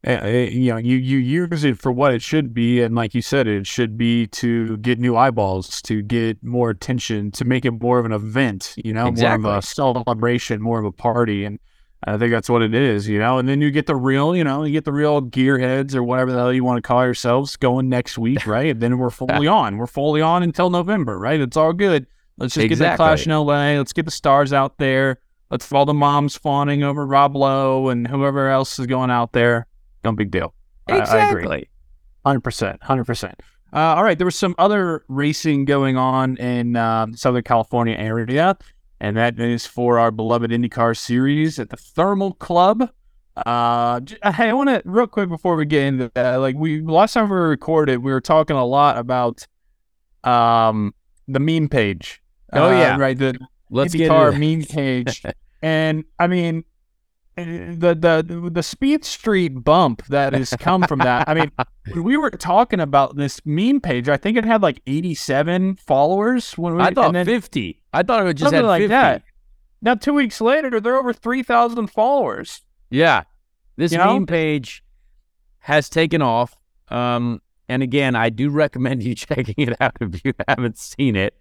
uh, 0.05 0.21
uh, 0.25 0.27
you 0.27 0.71
know, 0.73 0.77
you 0.77 0.97
you 0.97 1.19
use 1.19 1.63
it 1.63 1.79
for 1.79 1.93
what 1.93 2.13
it 2.15 2.23
should 2.23 2.53
be, 2.55 2.83
and 2.83 2.95
like 2.95 3.15
you 3.15 3.23
said, 3.23 3.47
it 3.47 3.67
should 3.67 3.97
be 3.99 4.27
to 4.29 4.77
get 4.79 4.99
new 4.99 5.17
eyeballs, 5.17 5.83
to 5.83 6.03
get 6.03 6.43
more 6.43 6.71
attention, 6.71 7.31
to 7.33 7.45
make 7.45 7.65
it 7.65 7.73
more 7.81 7.99
of 7.99 8.07
an 8.07 8.13
event, 8.13 8.75
you 8.77 8.93
know, 8.93 9.07
Exactly. 9.07 9.43
more 9.43 9.53
of 9.53 9.59
a 9.59 9.67
celebration, 9.67 10.61
more 10.63 10.79
of 10.81 10.85
a 10.85 10.93
party, 10.93 11.45
and 11.45 11.59
I 12.05 12.17
think 12.17 12.31
that's 12.31 12.49
what 12.49 12.63
it 12.63 12.75
is, 12.75 13.09
you 13.09 13.19
know. 13.19 13.39
And 13.39 13.49
then 13.49 13.61
you 13.61 13.71
get 13.73 13.87
the 13.87 13.97
real, 13.97 14.37
you 14.37 14.45
know, 14.45 14.63
you 14.63 14.73
get 14.73 14.85
the 14.85 14.93
real 14.93 15.21
gearheads 15.21 15.95
or 15.95 16.03
whatever 16.05 16.31
the 16.31 16.39
hell 16.39 16.53
you 16.53 16.63
want 16.63 16.77
to 16.79 16.83
call 16.87 17.05
yourselves 17.05 17.57
going 17.57 17.89
next 17.89 18.17
week, 18.19 18.47
right? 18.47 18.71
And 18.71 18.81
then 18.81 18.99
we're 18.99 19.11
fully 19.11 19.49
on. 19.49 19.79
We're 19.79 19.87
fully 19.89 20.21
on 20.21 20.43
until 20.45 20.71
November, 20.71 21.19
right? 21.19 21.41
It's 21.41 21.57
all 21.57 21.73
good. 21.73 22.07
Let's 22.37 22.55
just 22.55 22.63
get 22.69 22.79
that 22.79 22.97
clash 22.99 23.27
in 23.27 23.33
LA. 23.33 23.79
Let's 23.79 23.93
get 23.93 24.05
the 24.05 24.13
stars 24.13 24.53
out 24.53 24.79
there. 24.79 25.19
Let's 25.51 25.65
have 25.67 25.73
all 25.73 25.87
the 25.87 25.95
moms 25.95 26.37
fawning 26.37 26.85
over 26.85 27.05
Rob 27.05 27.35
Lowe 27.35 27.89
and 27.89 28.07
whoever 28.07 28.49
else 28.49 28.79
is 28.79 28.87
going 28.87 29.11
out 29.11 29.33
there. 29.33 29.67
No 30.05 30.13
big 30.13 30.31
deal. 30.31 30.55
I- 30.87 30.99
I, 31.11 31.31
agree. 31.31 31.43
Hundred 32.25 32.41
percent, 32.41 32.83
hundred 32.83 33.05
percent. 33.07 33.41
Uh, 33.73 33.79
all 33.97 34.05
right, 34.05 34.17
there 34.19 34.25
was 34.25 34.37
some 34.37 34.55
other 34.59 35.05
racing 35.09 35.65
going 35.65 35.97
on 35.97 36.37
in 36.37 36.77
uh, 36.77 37.07
Southern 37.15 37.43
California 37.43 37.97
area, 37.97 38.57
and 39.01 39.17
that 39.17 39.39
is 39.39 39.67
for 39.67 39.99
our 39.99 40.11
beloved 40.11 40.51
IndyCar 40.51 40.97
series 40.97 41.59
at 41.59 41.71
the 41.71 41.77
Thermal 41.77 42.35
Club. 42.35 42.91
Uh, 43.37 44.01
hey, 44.25 44.49
I 44.51 44.53
want 44.53 44.69
to 44.69 44.83
real 44.85 45.07
quick 45.07 45.29
before 45.29 45.55
we 45.55 45.65
get 45.65 45.85
into 45.85 46.11
that. 46.15 46.37
Like 46.37 46.57
we 46.57 46.81
last 46.81 47.13
time 47.13 47.31
we 47.31 47.37
recorded, 47.37 47.99
we 47.99 48.11
were 48.11 48.21
talking 48.21 48.57
a 48.57 48.65
lot 48.65 48.99
about 48.99 49.47
um 50.25 50.93
the 51.29 51.39
meme 51.39 51.69
page. 51.69 52.21
Oh, 52.53 52.69
Uh, 52.69 52.71
yeah. 52.73 52.97
right. 52.97 53.17
The 53.17 53.39
Let's 53.71 53.95
get 53.95 54.11
IndyCar 54.11 54.39
meme 54.39 54.65
page, 54.65 55.23
and 55.63 56.05
I 56.19 56.27
mean, 56.27 56.65
uh, 57.37 57.45
the 57.45 57.95
the 57.95 58.51
the 58.51 58.63
Speed 58.63 59.05
Street 59.05 59.63
bump 59.63 60.05
that 60.07 60.33
has 60.33 60.51
come 60.59 60.83
from 60.85 61.01
that. 61.01 61.29
I 61.29 61.35
mean, 61.35 61.53
when 61.93 62.03
we 62.03 62.17
were 62.17 62.31
talking 62.31 62.81
about 62.81 63.17
this 63.17 63.41
meme 63.45 63.81
page, 63.81 64.09
I 64.09 64.17
think 64.17 64.37
it 64.39 64.45
had 64.45 64.63
like 64.63 64.81
87 64.87 65.77
followers. 65.77 66.57
When 66.57 66.77
we, 66.77 66.83
I 66.83 66.93
thought 66.95 67.07
and 67.09 67.15
then, 67.17 67.27
fifty. 67.27 67.78
I 67.99 68.03
thought 68.05 68.21
it 68.21 68.25
would 68.25 68.37
just 68.37 68.51
something 68.51 68.61
had 68.65 68.69
like 68.69 68.83
50. 68.83 68.89
that. 68.89 69.23
Now, 69.83 69.95
two 69.95 70.15
weeks 70.15 70.41
later, 70.41 70.81
they're 70.81 70.97
over 70.97 71.13
3,000 71.13 71.89
followers. 71.89 72.63
Yeah, 72.91 73.25
this 73.77 73.93
You 73.93 73.99
know? 73.99 74.15
meme 74.15 74.27
page 74.27 74.85
has 75.61 75.89
taken 75.89 76.23
off. 76.23 76.57
Um, 76.89 77.43
and 77.69 77.83
again, 77.83 78.15
I 78.17 78.31
do 78.31 78.51
recommend 78.51 79.03
you 79.03 79.15
checking 79.27 79.55
it 79.59 79.77
out 79.81 79.97
if 80.01 80.25
you 80.25 80.33
haven't 80.47 80.79
seen 80.79 81.17
it. 81.17 81.35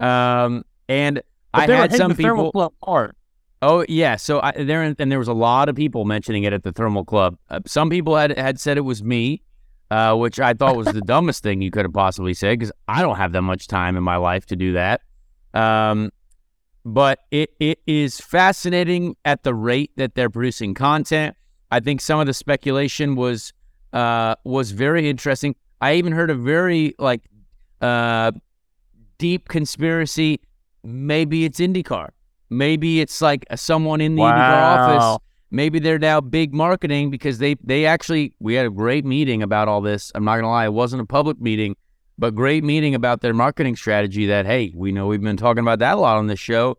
Um, 0.00 0.64
and 0.88 1.22
I 1.54 1.66
had 1.66 1.94
some 1.94 2.12
the 2.12 2.22
Thermal 2.22 2.46
people. 2.46 2.52
Club 2.52 2.72
hard. 2.82 3.14
Oh 3.60 3.84
yeah, 3.88 4.14
so 4.16 4.40
I, 4.40 4.52
there 4.52 4.82
and 4.82 4.96
there 4.96 5.18
was 5.18 5.26
a 5.28 5.32
lot 5.32 5.68
of 5.68 5.74
people 5.74 6.04
mentioning 6.04 6.44
it 6.44 6.52
at 6.52 6.62
the 6.62 6.72
Thermal 6.72 7.04
Club. 7.04 7.36
Uh, 7.50 7.60
some 7.66 7.90
people 7.90 8.16
had 8.16 8.38
had 8.38 8.60
said 8.60 8.76
it 8.76 8.82
was 8.82 9.02
me, 9.02 9.42
uh, 9.90 10.14
which 10.14 10.38
I 10.38 10.54
thought 10.54 10.76
was 10.76 10.86
the 10.86 11.00
dumbest 11.06 11.42
thing 11.42 11.60
you 11.60 11.70
could 11.72 11.84
have 11.84 11.92
possibly 11.92 12.34
said 12.34 12.58
because 12.58 12.70
I 12.86 13.02
don't 13.02 13.16
have 13.16 13.32
that 13.32 13.42
much 13.42 13.66
time 13.66 13.96
in 13.96 14.04
my 14.04 14.16
life 14.16 14.46
to 14.46 14.56
do 14.56 14.72
that. 14.74 15.02
Um, 15.58 16.10
but 16.84 17.20
it 17.30 17.50
it 17.60 17.80
is 17.86 18.20
fascinating 18.20 19.16
at 19.24 19.42
the 19.42 19.54
rate 19.54 19.90
that 19.96 20.14
they're 20.14 20.30
producing 20.30 20.74
content. 20.74 21.36
I 21.70 21.80
think 21.80 22.00
some 22.00 22.20
of 22.20 22.26
the 22.26 22.34
speculation 22.34 23.14
was 23.14 23.52
uh, 23.92 24.36
was 24.44 24.70
very 24.70 25.08
interesting. 25.10 25.54
I 25.80 25.94
even 25.94 26.12
heard 26.12 26.30
a 26.30 26.34
very 26.34 26.94
like 26.98 27.22
uh, 27.80 28.32
deep 29.18 29.48
conspiracy. 29.48 30.40
Maybe 30.84 31.44
it's 31.44 31.60
IndyCar 31.60 32.10
Maybe 32.50 33.00
it's 33.00 33.20
like 33.20 33.44
someone 33.56 34.00
in 34.00 34.14
the 34.14 34.22
Wow. 34.22 34.32
IndyCar 34.32 34.88
office. 34.88 35.24
Maybe 35.50 35.78
they're 35.78 35.98
now 35.98 36.20
big 36.20 36.54
marketing 36.54 37.10
because 37.10 37.38
they 37.38 37.56
they 37.64 37.86
actually 37.86 38.34
we 38.38 38.54
had 38.54 38.66
a 38.66 38.70
great 38.70 39.04
meeting 39.04 39.42
about 39.42 39.68
all 39.68 39.80
this. 39.80 40.12
I'm 40.14 40.24
not 40.24 40.36
gonna 40.36 40.48
lie, 40.50 40.66
it 40.66 40.72
wasn't 40.72 41.02
a 41.02 41.06
public 41.06 41.40
meeting, 41.40 41.76
but 42.18 42.34
great 42.34 42.64
meeting 42.64 42.94
about 42.94 43.20
their 43.20 43.32
marketing 43.32 43.76
strategy. 43.76 44.26
That 44.26 44.44
hey, 44.44 44.72
we 44.74 44.92
know 44.92 45.06
we've 45.06 45.22
been 45.22 45.36
talking 45.36 45.60
about 45.60 45.78
that 45.78 45.94
a 45.94 46.00
lot 46.00 46.16
on 46.16 46.26
this 46.26 46.40
show. 46.40 46.78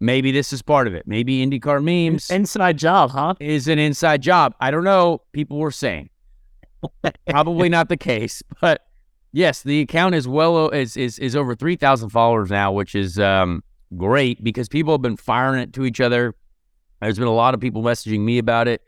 Maybe 0.00 0.30
this 0.30 0.52
is 0.52 0.62
part 0.62 0.86
of 0.86 0.94
it. 0.94 1.08
Maybe 1.08 1.44
IndyCar 1.44 1.82
memes 1.82 2.30
Inside 2.30 2.78
job, 2.78 3.10
huh? 3.10 3.34
is 3.40 3.66
an 3.66 3.80
inside 3.80 4.22
job. 4.22 4.54
I 4.60 4.70
don't 4.70 4.84
know. 4.84 5.22
People 5.32 5.58
were 5.58 5.72
saying 5.72 6.10
probably 7.28 7.68
not 7.68 7.88
the 7.88 7.96
case, 7.96 8.42
but 8.60 8.86
yes, 9.32 9.62
the 9.62 9.80
account 9.80 10.14
is 10.14 10.28
well 10.28 10.68
is 10.68 10.96
is 10.96 11.18
is 11.18 11.34
over 11.34 11.54
three 11.54 11.76
thousand 11.76 12.10
followers 12.10 12.50
now, 12.50 12.72
which 12.72 12.94
is 12.94 13.18
um, 13.18 13.64
great 13.96 14.44
because 14.44 14.68
people 14.68 14.92
have 14.92 15.02
been 15.02 15.16
firing 15.16 15.60
it 15.60 15.72
to 15.72 15.84
each 15.84 16.00
other. 16.00 16.34
There's 17.00 17.18
been 17.18 17.28
a 17.28 17.34
lot 17.34 17.54
of 17.54 17.60
people 17.60 17.82
messaging 17.82 18.20
me 18.20 18.38
about 18.38 18.68
it, 18.68 18.82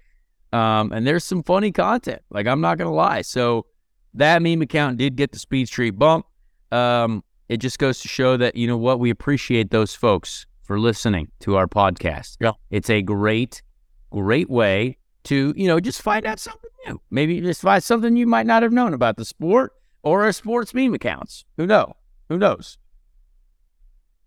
um, 0.53 0.93
and 0.93 1.07
there's 1.07 1.25
some 1.25 1.43
funny 1.43 1.73
content. 1.73 2.23
Like 2.31 2.47
I'm 2.47 2.61
not 2.61 2.79
gonna 2.79 2.93
lie, 2.93 3.23
so 3.23 3.67
that 4.15 4.43
meme 4.43 4.63
account 4.63 4.99
did 4.99 5.17
get 5.17 5.33
the 5.33 5.39
Speed 5.39 5.69
Street 5.69 5.93
bump. 5.93 6.27
Um, 6.73 7.23
it 7.49 7.59
just 7.59 7.79
goes 7.79 8.01
to 8.01 8.09
show 8.09 8.37
that 8.37 8.57
you 8.57 8.67
know 8.67 8.77
what 8.77 9.01
we 9.01 9.11
appreciate 9.11 9.71
those 9.71 9.95
folks 9.95 10.47
for 10.63 10.79
listening 10.79 11.29
to 11.41 11.57
our 11.57 11.67
podcast. 11.67 12.37
Yeah. 12.41 12.53
it's 12.71 12.91
a 12.91 13.03
great, 13.03 13.63
great 14.11 14.49
way 14.49 14.99
to 15.25 15.53
you 15.57 15.67
know 15.67 15.81
just 15.81 16.03
find 16.03 16.27
out 16.27 16.39
something 16.39 16.71
new. 16.87 17.01
Maybe 17.11 17.41
just 17.41 17.63
find 17.63 17.83
something 17.83 18.17
you 18.17 18.27
might 18.27 18.47
not 18.47 18.63
have 18.63 18.73
known 18.73 18.95
about 18.95 19.17
the 19.17 19.25
sport 19.25 19.73
or 20.03 20.23
our 20.23 20.33
sports 20.33 20.75
meme 20.75 20.95
accounts. 20.95 21.45
Who 21.57 21.67
know? 21.67 21.95
Who 22.29 22.39
knows? 22.39 22.79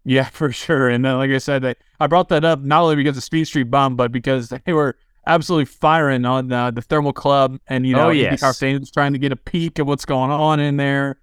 Yeah, 0.06 0.26
for 0.32 0.52
sure. 0.52 0.90
And 0.90 1.04
then, 1.04 1.18
like 1.18 1.32
I 1.32 1.38
said, 1.38 1.66
I, 1.66 1.76
I 2.00 2.08
brought 2.08 2.30
that 2.30 2.44
up 2.46 2.60
not 2.62 2.84
only 2.84 2.96
because 2.98 3.18
of 3.18 3.24
Speed 3.24 3.46
Street 3.46 3.72
Bum, 3.72 3.96
but 3.96 4.12
because 4.12 4.50
they 4.50 4.74
were 4.74 4.98
absolutely 5.26 5.66
firing 5.66 6.26
on 6.26 6.52
uh, 6.52 6.72
the 6.72 6.82
Thermal 6.82 7.14
Club 7.14 7.60
and, 7.68 7.86
you 7.88 7.96
know, 7.96 8.08
Oh, 8.08 8.10
yes. 8.10 8.60
Fans 8.60 8.92
trying 8.92 9.14
to 9.14 9.20
get 9.20 9.32
a 9.32 9.36
peek 9.36 9.80
at 9.80 9.86
what's 9.86 10.06
going 10.06 10.32
on 10.32 10.60
in 10.60 10.78
there. 10.78 11.20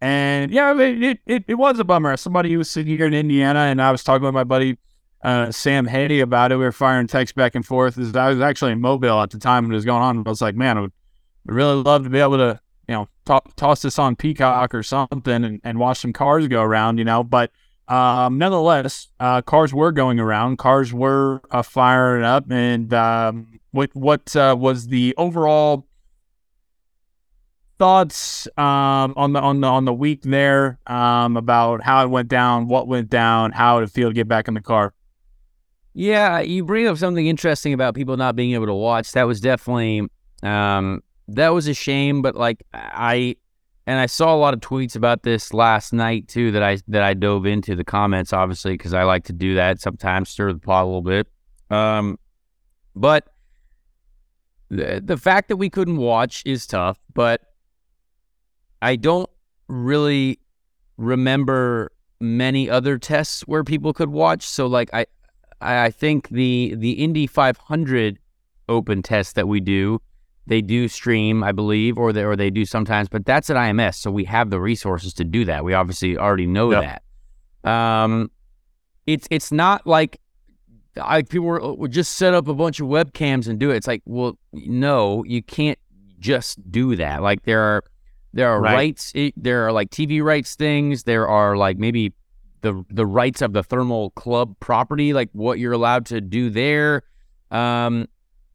And 0.00 0.50
yeah, 0.50 0.66
I 0.66 0.74
mean, 0.74 1.02
it, 1.02 1.20
it, 1.26 1.44
it 1.48 1.54
was 1.54 1.78
a 1.78 1.84
bummer. 1.84 2.16
Somebody 2.16 2.52
who 2.52 2.58
was 2.58 2.70
sitting 2.70 2.96
here 2.96 3.06
in 3.06 3.14
Indiana, 3.14 3.60
and 3.60 3.80
I 3.80 3.90
was 3.90 4.04
talking 4.04 4.24
with 4.24 4.34
my 4.34 4.44
buddy 4.44 4.76
uh, 5.22 5.50
Sam 5.50 5.86
Hay 5.86 6.20
about 6.20 6.52
it. 6.52 6.56
We 6.56 6.64
were 6.64 6.72
firing 6.72 7.06
texts 7.06 7.34
back 7.34 7.54
and 7.54 7.64
forth. 7.64 7.96
I 8.14 8.28
was 8.28 8.40
actually 8.40 8.72
in 8.72 8.80
Mobile 8.82 9.20
at 9.22 9.30
the 9.30 9.38
time 9.38 9.64
when 9.64 9.72
it 9.72 9.76
was 9.76 9.86
going 9.86 10.02
on. 10.02 10.18
I 10.26 10.28
was 10.28 10.42
like, 10.42 10.56
man, 10.56 10.76
I 10.76 10.80
would 10.82 10.92
really 11.46 11.82
love 11.82 12.04
to 12.04 12.10
be 12.10 12.18
able 12.18 12.36
to, 12.36 12.60
you 12.86 12.94
know, 12.94 13.08
to- 13.26 13.50
toss 13.56 13.80
this 13.80 13.98
on 13.98 14.14
Peacock 14.16 14.74
or 14.74 14.82
something 14.82 15.44
and, 15.44 15.60
and 15.64 15.78
watch 15.78 16.00
some 16.00 16.12
cars 16.12 16.46
go 16.48 16.60
around, 16.60 16.98
you 16.98 17.04
know. 17.04 17.24
But 17.24 17.50
um, 17.88 18.38
nonetheless, 18.38 19.08
uh, 19.20 19.42
cars 19.42 19.74
were 19.74 19.92
going 19.92 20.18
around. 20.18 20.58
Cars 20.58 20.92
were 20.92 21.42
uh, 21.50 21.62
firing 21.62 22.24
up, 22.24 22.50
and 22.50 22.92
um, 22.94 23.60
what 23.72 23.90
what 23.94 24.34
uh, 24.34 24.56
was 24.58 24.88
the 24.88 25.14
overall 25.18 25.86
thoughts 27.78 28.46
um, 28.56 29.12
on 29.16 29.32
the 29.32 29.40
on 29.40 29.60
the 29.60 29.66
on 29.66 29.84
the 29.84 29.92
week 29.92 30.22
there 30.22 30.78
um, 30.86 31.36
about 31.36 31.82
how 31.82 32.02
it 32.04 32.08
went 32.08 32.28
down, 32.28 32.68
what 32.68 32.88
went 32.88 33.10
down, 33.10 33.52
how 33.52 33.78
it 33.78 33.90
feel 33.90 34.08
to 34.08 34.14
get 34.14 34.28
back 34.28 34.48
in 34.48 34.54
the 34.54 34.62
car? 34.62 34.94
Yeah, 35.92 36.40
you 36.40 36.64
bring 36.64 36.86
up 36.86 36.96
something 36.96 37.26
interesting 37.26 37.72
about 37.72 37.94
people 37.94 38.16
not 38.16 38.34
being 38.34 38.52
able 38.54 38.66
to 38.66 38.74
watch. 38.74 39.12
That 39.12 39.24
was 39.24 39.40
definitely 39.40 40.08
um, 40.42 41.02
that 41.28 41.50
was 41.50 41.68
a 41.68 41.74
shame, 41.74 42.22
but 42.22 42.34
like 42.34 42.62
I 42.72 43.36
and 43.86 43.98
I 43.98 44.06
saw 44.06 44.34
a 44.34 44.38
lot 44.38 44.54
of 44.54 44.60
tweets 44.60 44.96
about 44.96 45.22
this 45.22 45.52
last 45.52 45.92
night 45.92 46.28
too 46.28 46.50
that 46.52 46.62
I 46.62 46.78
that 46.88 47.02
I 47.02 47.14
dove 47.14 47.46
into 47.46 47.76
the 47.76 47.84
comments 47.84 48.32
obviously 48.32 48.72
because 48.72 48.94
I 48.94 49.04
like 49.04 49.24
to 49.24 49.32
do 49.32 49.54
that 49.56 49.80
sometimes 49.80 50.30
stir 50.30 50.52
the 50.52 50.58
pot 50.58 50.84
a 50.84 50.86
little 50.86 51.02
bit. 51.02 51.26
Um, 51.70 52.18
but 52.94 53.28
the 54.70 55.02
the 55.04 55.16
fact 55.16 55.48
that 55.48 55.56
we 55.56 55.68
couldn't 55.70 55.98
watch 55.98 56.42
is 56.46 56.66
tough, 56.66 56.98
but 57.12 57.40
I 58.80 58.96
don't 58.96 59.30
really 59.68 60.38
remember 60.96 61.92
many 62.20 62.70
other 62.70 62.98
tests 62.98 63.42
where 63.42 63.64
people 63.64 63.92
could 63.92 64.10
watch. 64.10 64.46
So 64.46 64.66
like 64.66 64.90
I 64.92 65.06
I 65.60 65.90
think 65.90 66.28
the 66.28 66.74
the 66.76 66.92
Indy 66.92 67.26
500 67.26 68.18
Open 68.66 69.02
test 69.02 69.34
that 69.34 69.46
we 69.46 69.60
do, 69.60 70.00
they 70.46 70.60
do 70.60 70.88
stream, 70.88 71.42
I 71.42 71.52
believe, 71.52 71.98
or 71.98 72.12
they 72.12 72.24
or 72.24 72.36
they 72.36 72.50
do 72.50 72.64
sometimes, 72.64 73.08
but 73.08 73.24
that's 73.24 73.48
at 73.50 73.56
IMS, 73.56 73.94
so 73.96 74.10
we 74.10 74.24
have 74.24 74.50
the 74.50 74.60
resources 74.60 75.14
to 75.14 75.24
do 75.24 75.44
that. 75.46 75.64
We 75.64 75.72
obviously 75.74 76.16
already 76.18 76.46
know 76.46 76.70
Yep. 76.72 77.02
that. 77.62 77.70
Um, 77.70 78.30
it's 79.06 79.26
it's 79.30 79.50
not 79.52 79.86
like 79.86 80.20
I 81.00 81.22
people 81.22 81.46
were, 81.46 81.74
would 81.74 81.92
just 81.92 82.16
set 82.16 82.34
up 82.34 82.46
a 82.48 82.54
bunch 82.54 82.78
of 82.80 82.86
webcams 82.88 83.48
and 83.48 83.58
do 83.58 83.70
it. 83.70 83.76
It's 83.76 83.86
like, 83.86 84.02
well, 84.04 84.38
no, 84.52 85.24
you 85.24 85.42
can't 85.42 85.78
just 86.20 86.70
do 86.70 86.94
that. 86.96 87.22
Like 87.22 87.42
there 87.44 87.60
are 87.60 87.84
there 88.32 88.48
are 88.48 88.60
Right. 88.60 88.74
rights, 88.74 89.12
there 89.36 89.66
are 89.66 89.72
like 89.72 89.90
TV 89.90 90.22
rights 90.22 90.56
things. 90.56 91.04
There 91.04 91.26
are 91.28 91.56
like 91.56 91.78
maybe 91.78 92.12
the 92.60 92.84
the 92.90 93.06
rights 93.06 93.42
of 93.42 93.52
the 93.54 93.62
thermal 93.62 94.10
club 94.10 94.56
property, 94.60 95.12
like 95.12 95.30
what 95.32 95.58
you're 95.58 95.72
allowed 95.72 96.06
to 96.06 96.20
do 96.20 96.50
there. 96.50 97.02
Um, 97.50 98.08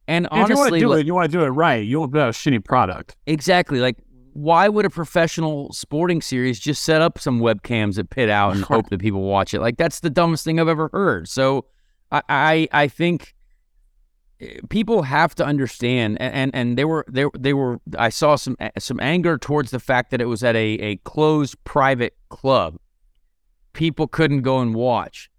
and 0.10 0.26
if 0.26 0.32
you 0.32 0.38
want 0.38 0.50
to 0.50 0.58
honestly, 0.58 0.80
do 0.80 0.94
it, 0.94 1.06
you 1.06 1.14
want 1.14 1.32
to 1.32 1.38
do 1.38 1.44
it 1.44 1.50
right. 1.50 1.86
You 1.86 2.00
won't 2.00 2.12
put 2.12 2.20
out 2.22 2.30
a 2.30 2.32
shitty 2.32 2.66
product. 2.66 3.16
exactly, 3.28 3.80
like 3.80 3.98
why 4.34 4.70
would 4.70 4.86
a 4.86 4.90
professional 4.90 5.72
sporting 5.74 6.22
series 6.22 6.60
just 6.60 6.84
set 6.84 7.02
up 7.02 7.20
some 7.20 7.40
webcams 7.42 7.98
at 7.98 8.10
pit 8.10 8.30
out 8.30 8.56
and 8.56 8.64
hope 8.64 8.90
that 8.90 9.00
people 9.00 9.22
watch 9.22 9.54
it? 9.54 9.60
Like 9.60 9.78
that's 9.78 10.00
the 10.00 10.10
dumbest 10.10 10.46
thing 10.46 10.60
I've 10.60 10.68
ever 10.68 10.90
heard. 10.94 11.28
So 11.28 11.66
I 12.12 12.22
I, 12.30 12.68
I 12.72 12.88
think 12.88 13.36
eh, 14.40 14.60
people 14.70 15.04
have 15.04 15.36
to 15.36 15.46
understand 15.46 16.18
and, 16.22 16.34
and 16.34 16.52
and 16.56 16.78
they 16.78 16.86
were 16.86 17.06
they 17.10 17.26
they 17.38 17.54
were 17.54 17.80
I 17.98 18.10
saw 18.10 18.36
some 18.36 18.56
some 18.78 19.00
anger 19.00 19.38
towards 19.38 19.72
the 19.72 19.80
fact 19.80 20.12
that 20.12 20.22
it 20.22 20.26
was 20.26 20.44
at 20.44 20.56
a 20.56 20.68
a 20.80 20.96
closed 20.98 21.62
private 21.64 22.16
club. 22.30 22.78
People 23.74 24.08
couldn't 24.08 24.42
go 24.42 24.60
and 24.60 24.74
watch. 24.74 25.30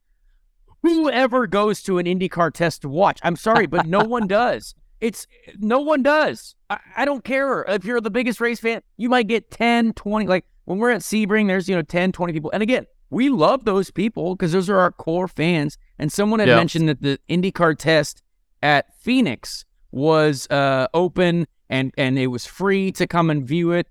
Whoever 0.83 1.47
goes 1.47 1.83
to 1.83 1.99
an 1.99 2.07
IndyCar 2.07 2.53
test 2.53 2.83
to 2.83 2.88
watch? 2.88 3.21
I'm 3.23 3.37
sorry, 3.37 3.66
but 3.66 3.87
no 3.87 4.01
one 4.05 4.27
does. 4.27 4.75
It's 5.01 5.27
no 5.59 5.81
one 5.81 6.03
does. 6.03 6.55
I, 6.69 6.79
I 6.99 7.05
don't 7.05 7.25
care 7.25 7.62
if 7.69 7.85
you're 7.85 8.01
the 8.01 8.11
biggest 8.11 8.40
race 8.40 8.61
fan. 8.61 8.83
You 8.97 9.09
might 9.09 9.27
get 9.29 9.51
10, 9.51 9.93
20. 9.95 10.27
Like 10.27 10.45
when 10.64 10.79
we're 10.79 10.90
at 10.90 11.01
Sebring, 11.01 11.47
there's 11.47 11.69
you 11.69 11.77
know 11.77 11.83
10, 11.83 12.12
20 12.12 12.33
people. 12.33 12.51
And 12.53 12.62
again, 12.62 12.87
we 13.11 13.29
love 13.29 13.64
those 13.64 13.90
people 13.90 14.35
because 14.37 14.53
those 14.53 14.69
are 14.71 14.79
our 14.79 14.93
core 14.93 15.29
fans. 15.29 15.77
And 15.99 16.12
someone 16.12 16.38
had 16.40 16.49
Yeah. 16.49 16.57
mentioned 16.57 16.88
that 16.88 17.03
the 17.03 17.19
IndyCar 17.29 17.77
test 17.79 18.23
at 18.62 18.87
Phoenix 19.01 19.64
was 19.90 20.47
uh, 20.51 20.87
open 20.95 21.47
and 21.69 21.93
and 21.97 22.19
it 22.19 22.27
was 22.29 22.47
free 22.47 22.93
to 22.93 23.07
come 23.07 23.31
and 23.31 23.47
view 23.47 23.73
it. 23.73 23.87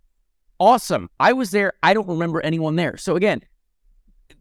Awesome. 0.60 1.10
I 1.20 1.34
was 1.34 1.52
there. 1.52 1.74
I 1.82 1.94
don't 1.94 2.08
remember 2.08 2.42
anyone 2.42 2.76
there. 2.76 2.98
So 2.98 3.16
again, 3.16 3.42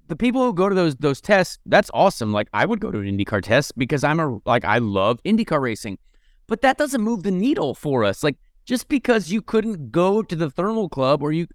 the 0.09 0.17
people 0.17 0.43
who 0.45 0.53
go 0.55 0.69
to 0.69 0.75
those 0.75 0.97
those 0.97 1.21
tests, 1.21 1.59
that's 1.67 1.91
awesome. 1.95 2.33
Like 2.33 2.49
I 2.53 2.65
would 2.67 2.81
go 2.81 2.91
to 2.91 2.99
an 2.99 3.05
IndyCar 3.07 3.43
test 3.43 3.77
because 3.77 4.05
I'm 4.05 4.21
a 4.21 4.39
like 4.47 4.65
I 4.65 4.79
love 4.79 5.23
IndyCar 5.25 5.61
racing. 5.61 5.99
But 6.47 6.63
that 6.63 6.79
doesn't 6.79 7.03
move 7.03 7.23
the 7.23 7.31
needle 7.31 7.75
for 7.75 8.05
us. 8.05 8.23
Like 8.25 8.37
just 8.65 8.89
because 8.89 9.31
you 9.31 9.43
couldn't 9.43 9.91
go 9.93 10.23
to 10.23 10.37
the 10.37 10.51
thermal 10.51 10.89
club 10.89 11.23
or 11.23 11.33
you 11.33 11.47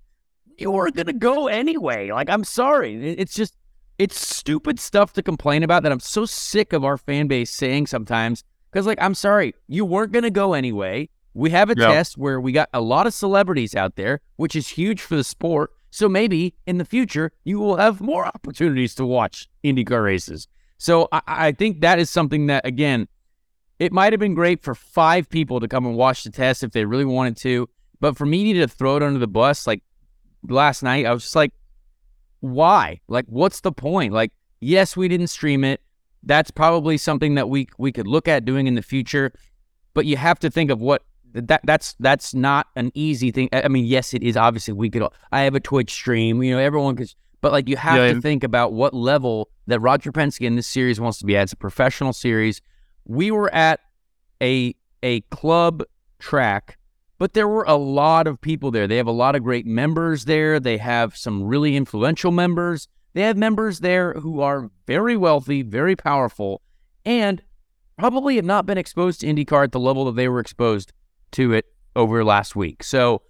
you 0.58 0.70
weren't 0.72 0.96
gonna 0.96 1.14
go 1.14 1.48
anyway. 1.48 2.12
Like 2.12 2.30
I'm 2.30 2.44
sorry. 2.44 3.14
It's 3.18 3.34
just 3.34 3.56
it's 4.00 4.20
stupid 4.20 4.80
stuff 4.80 5.14
to 5.14 5.24
complain 5.24 5.64
about 5.64 5.84
that 5.84 5.92
I'm 5.92 6.00
so 6.00 6.26
sick 6.26 6.74
of 6.74 6.84
our 6.84 6.98
fan 6.98 7.28
base 7.28 7.52
saying 7.52 7.88
sometimes. 7.88 8.44
Because 8.72 8.86
like 8.86 9.00
I'm 9.02 9.16
sorry, 9.16 9.56
you 9.68 9.86
weren't 9.86 10.12
gonna 10.12 10.30
go 10.32 10.54
anyway. 10.54 11.10
We 11.36 11.50
have 11.50 11.72
a 11.72 11.76
Yeah. 11.76 11.88
test 11.88 12.18
where 12.18 12.40
we 12.40 12.52
got 12.52 12.70
a 12.74 12.82
lot 12.82 13.08
of 13.08 13.14
celebrities 13.14 13.74
out 13.76 13.96
there, 13.96 14.22
which 14.36 14.56
is 14.56 14.68
huge 14.70 15.02
for 15.02 15.16
the 15.16 15.24
sport. 15.24 15.72
So 15.94 16.10
maybe 16.10 16.56
in 16.66 16.80
the 16.80 16.86
future 16.86 17.32
you 17.44 17.60
will 17.60 17.78
have 17.78 18.02
more 18.02 18.26
opportunities 18.26 18.96
to 18.96 19.06
watch 19.06 19.48
IndyCar 19.64 20.04
races. 20.04 20.48
So 20.80 21.08
I, 21.12 21.22
I 21.28 21.52
think 21.52 21.82
that 21.82 22.00
is 22.00 22.10
something 22.10 22.48
that 22.48 22.66
again, 22.66 23.08
it 23.78 23.94
might 23.94 24.12
have 24.12 24.20
been 24.20 24.34
great 24.34 24.64
for 24.64 24.74
five 24.74 25.30
people 25.30 25.60
to 25.60 25.68
come 25.68 25.86
and 25.86 25.96
watch 25.96 26.24
the 26.24 26.32
test 26.32 26.64
if 26.64 26.72
they 26.72 26.84
really 26.84 27.06
wanted 27.06 27.38
to, 27.38 27.70
but 28.00 28.18
for 28.18 28.26
me 28.26 28.54
to 28.54 28.68
throw 28.68 28.98
it 28.98 29.04
under 29.04 29.20
the 29.20 29.28
bus 29.28 29.68
like 29.68 29.84
last 30.50 30.82
night, 30.82 31.06
I 31.06 31.14
was 31.14 31.22
just 31.22 31.36
like, 31.36 31.54
why? 32.40 33.00
Like, 33.08 33.26
what's 33.28 33.62
the 33.62 33.72
point? 33.72 34.14
Like, 34.14 34.32
yes, 34.62 34.98
we 34.98 35.08
didn't 35.08 35.28
stream 35.28 35.64
it. 35.64 35.80
That's 36.24 36.50
probably 36.50 36.98
something 36.98 37.36
that 37.36 37.50
we 37.50 37.68
we 37.78 37.92
could 37.92 38.08
look 38.08 38.28
at 38.28 38.46
doing 38.46 38.66
in 38.66 38.74
the 38.74 38.82
future, 38.82 39.32
but 39.94 40.08
you 40.08 40.18
have 40.18 40.40
to 40.40 40.50
think 40.50 40.72
of 40.72 40.82
what 40.82 41.04
that 41.34 41.62
that's 41.64 41.96
that's 42.00 42.34
not 42.34 42.68
an 42.76 42.92
easy 42.94 43.32
thing. 43.32 43.50
I 43.52 43.68
mean, 43.68 43.86
yes, 43.86 44.14
it 44.14 44.24
is. 44.24 44.38
Obviously, 44.38 44.74
we 44.74 44.90
could. 44.90 45.02
all- 45.02 45.14
I 45.32 45.42
have 45.42 45.56
a 45.56 45.60
Twitch 45.60 45.92
stream. 45.92 46.42
You 46.44 46.54
know, 46.54 46.60
everyone 46.60 46.96
could. 46.96 47.14
But 47.42 47.52
like, 47.52 47.68
you 47.68 47.76
have 47.76 47.98
Yeah, 47.98 48.14
to 48.14 48.22
think 48.22 48.44
about 48.44 48.72
what 48.74 48.94
level 48.94 49.50
that 49.68 49.80
Roger 49.82 50.12
Penske 50.12 50.46
in 50.46 50.56
this 50.56 50.68
series 50.68 51.00
wants 51.02 51.18
to 51.20 51.26
be 51.26 51.36
at. 51.36 51.44
It's 51.44 51.54
a 51.54 51.58
professional 51.58 52.14
series. 52.14 52.62
We 53.06 53.32
were 53.32 53.54
at 53.54 53.80
a 54.42 54.76
a 55.02 55.22
club 55.32 55.84
track, 56.20 56.78
but 57.18 57.34
there 57.34 57.48
were 57.48 57.66
a 57.68 57.76
lot 57.76 58.28
of 58.28 58.40
people 58.40 58.72
there. 58.72 58.88
They 58.88 58.96
have 58.98 59.08
a 59.08 59.12
lot 59.12 59.36
of 59.36 59.44
great 59.44 59.66
members 59.66 60.24
there. 60.26 60.60
They 60.60 60.78
have 60.78 61.18
some 61.18 61.44
really 61.44 61.76
influential 61.76 62.32
members. 62.32 62.88
they 63.14 63.22
have 63.24 63.38
members 63.38 63.80
there 63.82 64.14
who 64.14 64.40
are 64.42 64.72
very 64.88 65.18
wealthy, 65.18 65.62
very 65.62 65.96
powerful, 65.96 66.62
and 67.06 67.42
probably 68.00 68.38
have 68.38 68.46
not 68.46 68.66
been 68.66 68.78
exposed 68.78 69.20
to 69.22 69.28
IndyCar 69.28 69.66
at 69.66 69.72
the 69.72 69.80
level 69.80 70.06
that 70.06 70.16
they 70.16 70.28
were 70.30 70.40
exposed 70.40 70.94
to 71.34 71.54
it 71.54 71.66
over 71.96 72.24
last 72.24 72.56
week. 72.56 72.84
So 72.84 73.22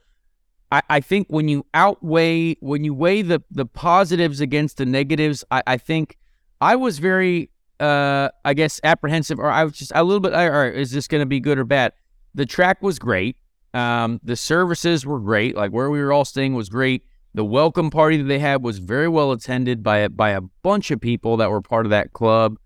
I, 0.71 0.81
I 0.89 0.99
think 0.99 1.27
when 1.29 1.47
you 1.47 1.65
outweigh 1.73 2.55
when 2.55 2.83
you 2.83 2.93
weigh 2.93 3.21
the 3.21 3.41
the 3.51 3.65
positives 3.65 4.41
against 4.41 4.77
the 4.77 4.85
negatives, 4.85 5.43
I, 5.51 5.63
I 5.67 5.77
think 5.77 6.17
I 6.61 6.75
was 6.75 6.99
very 6.99 7.49
uh 7.79 8.29
I 8.45 8.53
guess 8.53 8.79
apprehensive 8.83 9.39
or 9.39 9.49
I 9.49 9.63
was 9.63 9.73
just 9.73 9.91
a 9.95 10.03
little 10.03 10.19
bit 10.19 10.33
all 10.33 10.49
right, 10.49 10.73
is 10.73 10.91
this 10.91 11.07
gonna 11.07 11.25
be 11.25 11.39
good 11.39 11.57
or 11.57 11.65
bad? 11.65 11.93
The 12.35 12.45
track 12.45 12.81
was 12.81 12.99
great. 12.99 13.37
Um, 13.73 14.19
the 14.23 14.35
services 14.35 15.05
were 15.05 15.19
great. 15.19 15.55
Like 15.55 15.71
where 15.71 15.89
we 15.89 15.99
were 15.99 16.13
all 16.13 16.25
staying 16.25 16.53
was 16.53 16.69
great. 16.69 17.03
The 17.35 17.43
welcome 17.43 17.89
party 17.89 18.17
that 18.17 18.25
they 18.25 18.39
had 18.39 18.61
was 18.61 18.77
very 18.77 19.07
well 19.07 19.31
attended 19.31 19.81
by 19.81 19.99
a, 19.99 20.09
by 20.09 20.29
a 20.29 20.41
bunch 20.61 20.91
of 20.91 21.01
people 21.01 21.37
that 21.37 21.49
were 21.49 21.61
part 21.61 21.87
of 21.87 21.89
that 21.89 22.13
club. 22.13 22.59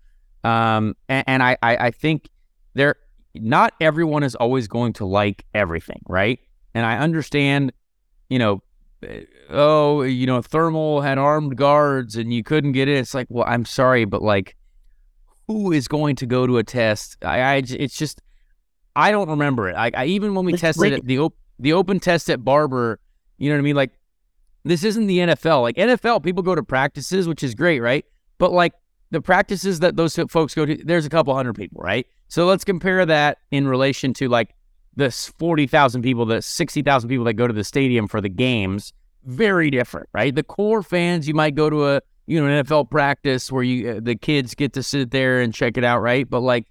Um, 0.44 0.94
and, 1.08 1.24
and 1.26 1.42
I, 1.42 1.56
I, 1.62 1.76
I 1.76 1.90
think 1.90 2.28
there, 2.74 2.96
not 3.34 3.74
everyone 3.80 4.22
is 4.22 4.34
always 4.34 4.68
going 4.68 4.92
to 4.94 5.04
like 5.04 5.44
everything, 5.54 6.00
right? 6.08 6.38
And 6.74 6.84
I 6.84 6.98
understand, 6.98 7.72
you 8.28 8.38
know, 8.38 8.62
eh, 9.02 9.22
oh, 9.50 10.02
you 10.02 10.26
know, 10.26 10.42
thermal 10.42 11.00
had 11.00 11.18
armed 11.18 11.56
guards 11.56 12.16
and 12.16 12.32
you 12.32 12.42
couldn't 12.42 12.72
get 12.72 12.88
in. 12.88 12.96
It's 12.96 13.14
like, 13.14 13.26
well, 13.30 13.44
I'm 13.46 13.64
sorry, 13.64 14.04
but 14.04 14.22
like, 14.22 14.56
who 15.46 15.72
is 15.72 15.88
going 15.88 16.16
to 16.16 16.26
go 16.26 16.46
to 16.46 16.58
a 16.58 16.64
test? 16.64 17.16
I, 17.24 17.40
I 17.40 17.54
it's 17.56 17.96
just, 17.96 18.20
I 18.94 19.10
don't 19.10 19.30
remember 19.30 19.68
it. 19.68 19.74
I, 19.74 19.90
I 19.94 20.04
even 20.06 20.34
when 20.34 20.44
we 20.44 20.54
It's 20.54 20.62
tested 20.62 20.92
it, 20.92 21.06
the 21.06 21.18
op- 21.20 21.36
the 21.58 21.72
open 21.72 22.00
test 22.00 22.28
at 22.30 22.44
Barber, 22.44 23.00
you 23.38 23.48
know 23.48 23.56
what 23.56 23.60
I 23.60 23.62
mean? 23.62 23.76
Like, 23.76 23.92
this 24.64 24.84
isn't 24.84 25.06
the 25.06 25.18
NFL. 25.18 25.62
Like 25.62 25.76
NFL, 25.76 26.22
people 26.22 26.42
go 26.42 26.54
to 26.54 26.62
practices, 26.62 27.26
which 27.26 27.42
is 27.42 27.54
great, 27.54 27.80
right? 27.80 28.04
But 28.38 28.52
like 28.52 28.74
the 29.10 29.20
practices 29.20 29.80
that 29.80 29.96
those 29.96 30.16
folks 30.28 30.54
go 30.54 30.66
to, 30.66 30.76
there's 30.84 31.06
a 31.06 31.10
couple 31.10 31.34
hundred 31.34 31.54
people, 31.54 31.80
right? 31.82 32.06
So 32.28 32.46
let's 32.46 32.64
compare 32.64 33.06
that 33.06 33.38
in 33.50 33.66
relation 33.66 34.12
to 34.14 34.28
like 34.28 34.54
forty 35.38 35.66
thousand 35.66 36.02
people, 36.02 36.26
the 36.26 36.42
sixty 36.42 36.82
thousand 36.82 37.08
people 37.08 37.24
that 37.24 37.34
go 37.34 37.46
to 37.46 37.54
the 37.54 37.64
stadium 37.64 38.08
for 38.08 38.20
the 38.20 38.28
games. 38.28 38.92
Very 39.24 39.70
different, 39.70 40.08
right? 40.12 40.34
The 40.34 40.42
core 40.42 40.82
fans, 40.82 41.28
you 41.28 41.34
might 41.34 41.54
go 41.54 41.70
to 41.70 41.88
a 41.88 42.02
you 42.26 42.40
know 42.40 42.46
an 42.46 42.64
NFL 42.64 42.90
practice 42.90 43.50
where 43.50 43.62
you 43.62 43.90
uh, 43.90 44.00
the 44.02 44.14
kids 44.14 44.54
get 44.54 44.74
to 44.74 44.82
sit 44.82 45.10
there 45.10 45.40
and 45.40 45.54
check 45.54 45.76
it 45.76 45.84
out, 45.84 46.00
right? 46.00 46.28
But 46.28 46.40
like 46.40 46.66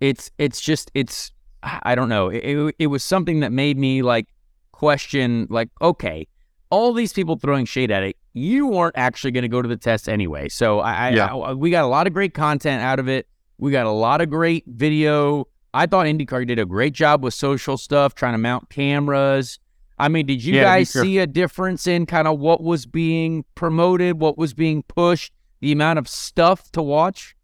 it's 0.00 0.30
it's 0.38 0.60
just 0.60 0.90
it's 0.94 1.32
I 1.62 1.94
don't 1.94 2.08
know. 2.08 2.28
It, 2.28 2.44
it, 2.44 2.74
it 2.78 2.86
was 2.86 3.02
something 3.02 3.40
that 3.40 3.50
made 3.50 3.76
me 3.76 4.02
like 4.02 4.26
question 4.72 5.46
like 5.50 5.70
okay, 5.82 6.28
all 6.70 6.92
these 6.92 7.12
people 7.12 7.36
throwing 7.36 7.64
shade 7.64 7.90
at 7.90 8.02
it, 8.02 8.16
you 8.38 8.66
weren't 8.66 8.96
actually 8.98 9.30
going 9.30 9.42
to 9.42 9.48
go 9.48 9.62
to 9.62 9.68
the 9.68 9.78
test 9.78 10.10
anyway. 10.10 10.46
So 10.50 10.80
I, 10.80 10.92
I, 10.92 11.10
Yeah. 11.10 11.34
I 11.34 11.52
we 11.54 11.70
got 11.70 11.84
a 11.84 11.88
lot 11.88 12.06
of 12.06 12.12
great 12.12 12.34
content 12.34 12.82
out 12.82 12.98
of 12.98 13.08
it. 13.08 13.26
We 13.56 13.72
got 13.72 13.86
a 13.86 13.90
lot 13.90 14.20
of 14.20 14.28
great 14.28 14.64
video. 14.66 15.48
I 15.72 15.86
thought 15.86 16.04
IndyCar 16.04 16.46
did 16.46 16.58
a 16.58 16.66
great 16.66 16.92
job 16.92 17.24
with 17.24 17.32
social 17.32 17.78
stuff, 17.78 18.14
trying 18.14 18.34
to 18.34 18.38
mount 18.38 18.68
cameras. 18.68 19.58
I 19.98 20.08
mean, 20.08 20.26
did 20.26 20.44
you 20.44 20.54
Yeah, 20.56 20.64
guys 20.64 20.92
fair- 20.92 21.02
see 21.02 21.16
a 21.18 21.26
difference 21.26 21.86
in 21.86 22.04
kind 22.04 22.28
of 22.28 22.38
what 22.38 22.62
was 22.62 22.84
being 22.84 23.46
promoted, 23.54 24.20
what 24.20 24.36
was 24.36 24.52
being 24.52 24.82
pushed, 24.82 25.32
the 25.60 25.72
amount 25.72 25.98
of 25.98 26.06
stuff 26.06 26.70
to 26.72 26.82
watch? 26.82 27.34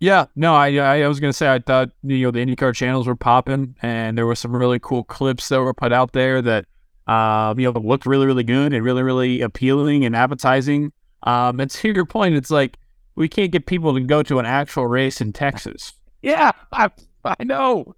Yeah, 0.00 0.26
no, 0.34 0.54
I 0.56 0.74
I 0.78 1.02
I 1.02 1.08
was 1.08 1.20
gonna 1.20 1.32
say 1.32 1.48
I 1.52 1.60
thought 1.60 1.90
you 2.02 2.24
know 2.26 2.32
the 2.32 2.44
IndyCar 2.44 2.74
channels 2.74 3.06
were 3.06 3.14
popping, 3.14 3.76
and 3.82 4.18
there 4.18 4.26
were 4.26 4.34
some 4.34 4.54
really 4.56 4.80
cool 4.80 5.04
clips 5.04 5.48
that 5.50 5.60
were 5.60 5.72
put 5.74 5.92
out 5.92 6.10
there 6.12 6.42
that 6.42 6.64
um 7.06 7.58
you 7.58 7.70
know 7.72 7.78
looked 7.80 8.06
really 8.06 8.26
really 8.26 8.44
good 8.44 8.72
and 8.72 8.84
really 8.84 9.02
really 9.02 9.40
appealing 9.40 10.04
and 10.04 10.14
appetizing. 10.16 10.92
Um, 11.24 11.60
and 11.60 11.70
to 11.70 11.88
your 11.92 12.04
point, 12.06 12.34
it's 12.34 12.50
like 12.50 12.78
we 13.14 13.28
can't 13.28 13.50
get 13.52 13.66
people 13.66 13.94
to 13.94 14.00
go 14.00 14.22
to 14.24 14.38
an 14.38 14.46
actual 14.46 14.86
race 14.86 15.20
in 15.20 15.32
Texas. 15.32 15.92
Yeah, 16.22 16.50
I, 16.72 16.90
I 17.24 17.44
know. 17.44 17.94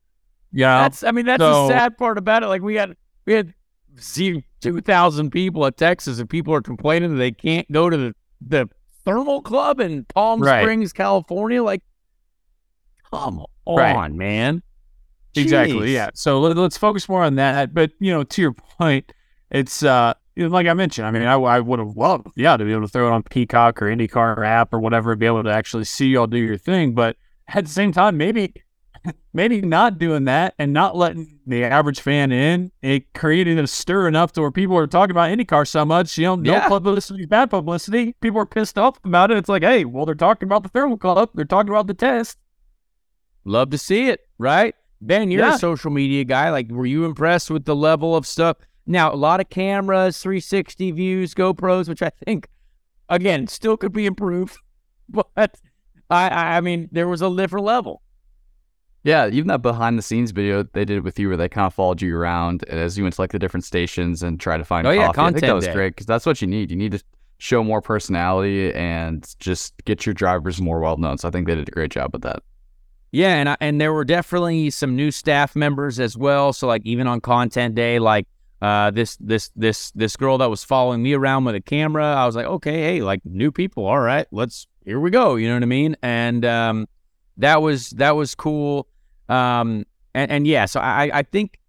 Yeah, 0.52 0.82
That's 0.82 1.02
I 1.04 1.10
mean 1.10 1.26
that's 1.26 1.40
so- 1.42 1.66
the 1.66 1.74
sad 1.74 1.96
part 1.98 2.18
about 2.18 2.42
it. 2.42 2.46
Like 2.46 2.62
we 2.62 2.74
had 2.76 2.96
we 3.26 3.32
had 3.32 3.54
two 4.60 4.80
thousand 4.80 5.30
people 5.30 5.64
at 5.66 5.76
Texas, 5.76 6.18
and 6.18 6.28
people 6.28 6.52
are 6.54 6.62
complaining 6.62 7.10
that 7.12 7.16
they 7.18 7.32
can't 7.32 7.70
go 7.72 7.88
to 7.90 7.96
the 7.96 8.14
the 8.46 8.68
thermal 9.04 9.40
club 9.42 9.80
in 9.80 10.04
Palm 10.06 10.40
Right. 10.40 10.62
Springs, 10.62 10.92
California. 10.92 11.62
Like, 11.62 11.82
come 13.10 13.44
on, 13.66 13.76
Right. 13.78 14.12
man. 14.12 14.62
Exactly. 15.36 15.88
Jeez. 15.88 15.92
Yeah. 15.94 16.10
So 16.14 16.40
let, 16.40 16.56
let's 16.56 16.76
focus 16.76 17.08
more 17.08 17.22
on 17.24 17.34
that. 17.36 17.74
But 17.74 17.92
you 18.00 18.12
know, 18.12 18.22
to 18.24 18.42
your 18.42 18.52
point, 18.52 19.12
it's 19.50 19.82
uh, 19.82 20.14
like 20.36 20.66
I 20.66 20.74
mentioned. 20.74 21.06
I 21.06 21.10
mean, 21.10 21.22
I, 21.22 21.34
I 21.34 21.60
would 21.60 21.78
have 21.78 21.96
loved, 21.96 22.28
yeah, 22.36 22.56
to 22.56 22.64
be 22.64 22.72
able 22.72 22.82
to 22.82 22.88
throw 22.88 23.08
it 23.08 23.12
on 23.12 23.22
Peacock 23.22 23.80
or 23.82 23.86
IndyCar 23.86 24.44
app 24.44 24.72
or 24.74 24.80
whatever, 24.80 25.12
and 25.12 25.20
be 25.20 25.26
able 25.26 25.44
to 25.44 25.50
actually 25.50 25.84
see 25.84 26.06
y'all 26.08 26.26
do 26.26 26.38
your 26.38 26.56
thing. 26.58 26.94
But 26.94 27.16
at 27.48 27.64
the 27.64 27.70
same 27.70 27.92
time, 27.92 28.16
maybe, 28.16 28.52
maybe 29.32 29.60
not 29.60 29.98
doing 29.98 30.24
that 30.24 30.54
and 30.58 30.72
not 30.72 30.96
letting 30.96 31.38
the 31.46 31.62
average 31.64 32.00
fan 32.00 32.32
in, 32.32 32.72
it 32.82 33.12
created 33.12 33.58
a 33.58 33.66
stir 33.66 34.08
enough 34.08 34.32
to 34.32 34.40
where 34.40 34.50
people 34.50 34.76
are 34.76 34.86
talking 34.86 35.10
about 35.12 35.30
IndyCar 35.30 35.68
so 35.68 35.84
much. 35.84 36.16
You 36.18 36.24
know, 36.24 36.36
no 36.36 36.52
Yeah. 36.54 36.68
publicity, 36.68 37.26
bad 37.26 37.50
publicity. 37.50 38.14
People 38.20 38.40
are 38.40 38.46
pissed 38.46 38.78
off 38.78 38.98
about 39.04 39.30
it. 39.30 39.36
It's 39.36 39.48
like, 39.48 39.62
hey, 39.62 39.84
well, 39.84 40.06
they're 40.06 40.14
talking 40.14 40.48
about 40.48 40.62
the 40.62 40.68
thermal 40.70 40.96
club. 40.96 41.30
They're 41.34 41.44
talking 41.44 41.70
about 41.70 41.86
the 41.86 41.94
test. 41.94 42.38
Love 43.44 43.70
to 43.70 43.78
see 43.78 44.08
it, 44.08 44.20
right? 44.38 44.74
Ben, 45.00 45.30
you're 45.30 45.42
Yeah. 45.46 45.54
a 45.54 45.58
social 45.58 45.90
media 45.90 46.24
guy. 46.24 46.50
Like, 46.50 46.70
were 46.70 46.86
you 46.86 47.04
impressed 47.04 47.50
with 47.50 47.64
the 47.64 47.76
level 47.76 48.16
of 48.16 48.26
stuff? 48.26 48.56
Now, 48.86 49.12
a 49.12 49.16
lot 49.16 49.40
of 49.40 49.48
cameras, 49.50 50.18
360 50.18 50.90
views, 50.92 51.34
GoPros, 51.34 51.88
which 51.88 52.02
I 52.02 52.10
think, 52.24 52.48
again, 53.08 53.46
still 53.46 53.76
could 53.76 53.92
be 53.92 54.06
improved. 54.06 54.56
But 55.08 55.58
I, 56.10 56.56
I 56.56 56.60
mean, 56.62 56.88
there 56.92 57.06
was 57.08 57.20
a 57.22 57.34
different 57.34 57.66
level. 57.66 58.00
Yeah, 59.02 59.26
even 59.28 59.48
that 59.48 59.60
behind 59.60 59.98
the 59.98 60.02
scenes 60.02 60.30
video 60.30 60.62
they 60.62 60.86
did 60.86 61.04
with 61.04 61.18
you, 61.18 61.28
where 61.28 61.36
they 61.36 61.48
kind 61.48 61.66
of 61.66 61.74
followed 61.74 62.00
you 62.00 62.16
around 62.16 62.64
as 62.64 62.96
you 62.96 63.04
went 63.04 63.14
to 63.16 63.20
like 63.20 63.32
the 63.32 63.38
different 63.38 63.64
stations 63.64 64.22
and 64.22 64.40
try 64.40 64.56
to 64.56 64.64
find 64.64 64.86
Oh, 64.86 64.90
yeah, 64.90 65.06
coffee. 65.12 65.20
I 65.20 65.30
think 65.32 65.40
that 65.42 65.54
was 65.54 65.66
day. 65.66 65.74
great 65.74 65.90
because 65.90 66.06
that's 66.06 66.24
what 66.24 66.40
you 66.40 66.48
need. 66.48 66.70
You 66.70 66.76
need 66.78 66.92
to 66.92 67.02
show 67.36 67.62
more 67.62 67.82
personality 67.82 68.72
and 68.72 69.26
just 69.40 69.74
get 69.84 70.06
your 70.06 70.14
drivers 70.14 70.60
more 70.62 70.80
well 70.80 70.96
known. 70.96 71.18
So 71.18 71.28
I 71.28 71.30
think 71.30 71.46
they 71.46 71.54
did 71.54 71.68
a 71.68 71.72
great 71.72 71.90
job 71.90 72.14
with 72.14 72.22
that. 72.22 72.42
Yeah, 73.14 73.36
and 73.36 73.48
I, 73.48 73.56
and 73.60 73.80
there 73.80 73.92
were 73.92 74.04
definitely 74.04 74.70
some 74.70 74.96
new 74.96 75.12
staff 75.12 75.54
members 75.54 76.00
as 76.00 76.16
well. 76.16 76.52
So 76.52 76.66
like 76.66 76.82
even 76.84 77.06
on 77.06 77.20
content 77.20 77.76
day, 77.76 78.00
like 78.00 78.26
uh, 78.60 78.90
this 78.90 79.16
this 79.20 79.52
this 79.54 79.92
this 79.92 80.16
girl 80.16 80.36
that 80.38 80.50
was 80.50 80.64
following 80.64 81.00
me 81.00 81.12
around 81.12 81.44
with 81.44 81.54
a 81.54 81.60
camera, 81.60 82.04
I 82.04 82.26
was 82.26 82.34
like, 82.34 82.46
okay, 82.46 82.82
hey, 82.82 83.02
like 83.02 83.20
new 83.24 83.52
people, 83.52 83.86
all 83.86 84.00
right, 84.00 84.26
let's 84.32 84.66
here 84.84 84.98
we 84.98 85.10
go. 85.10 85.36
You 85.36 85.46
know 85.46 85.54
what 85.54 85.62
I 85.62 85.66
mean? 85.66 85.96
And 86.02 86.44
um, 86.44 86.88
that 87.36 87.62
was 87.62 87.90
that 87.90 88.16
was 88.16 88.34
cool. 88.34 88.88
Um, 89.28 89.84
and 90.12 90.28
and 90.32 90.44
yeah, 90.44 90.64
so 90.64 90.80
I 90.80 91.08
I 91.14 91.22
think 91.22 91.60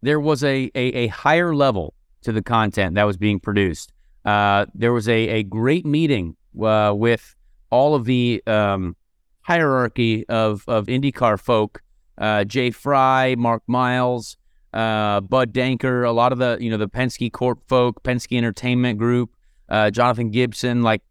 there 0.00 0.20
was 0.20 0.42
a 0.42 0.70
a, 0.74 0.86
a 1.04 1.06
higher 1.08 1.54
level 1.54 1.92
to 2.22 2.32
the 2.32 2.42
content 2.42 2.94
that 2.94 3.04
was 3.04 3.18
being 3.18 3.40
produced. 3.40 3.92
Uh, 4.24 4.64
there 4.74 4.94
was 4.94 5.06
a 5.06 5.28
a 5.28 5.42
great 5.42 5.84
meeting 5.84 6.34
uh, 6.62 6.94
with 6.96 7.36
all 7.68 7.94
of 7.94 8.06
the 8.06 8.42
um, 8.46 8.96
hierarchy 9.44 10.26
of 10.28 10.64
of 10.66 10.86
IndyCar 10.86 11.38
folk, 11.38 11.82
uh, 12.18 12.44
Jay 12.44 12.70
Frye, 12.70 13.36
Mark 13.36 13.62
Miles, 13.66 14.36
uh, 14.72 15.20
Bud 15.20 15.52
Denker, 15.52 16.06
a 16.06 16.10
lot 16.10 16.32
of 16.32 16.38
the 16.38 16.58
you 16.60 16.70
know 16.70 16.76
the 16.76 16.88
Penske 16.88 17.30
Corp 17.32 17.60
folk, 17.68 18.02
Penske 18.02 18.36
Entertainment 18.36 18.98
Group, 18.98 19.30
uh, 19.68 19.90
Jonathan 19.90 20.30
Gibson. 20.30 20.82
Like 20.82 21.02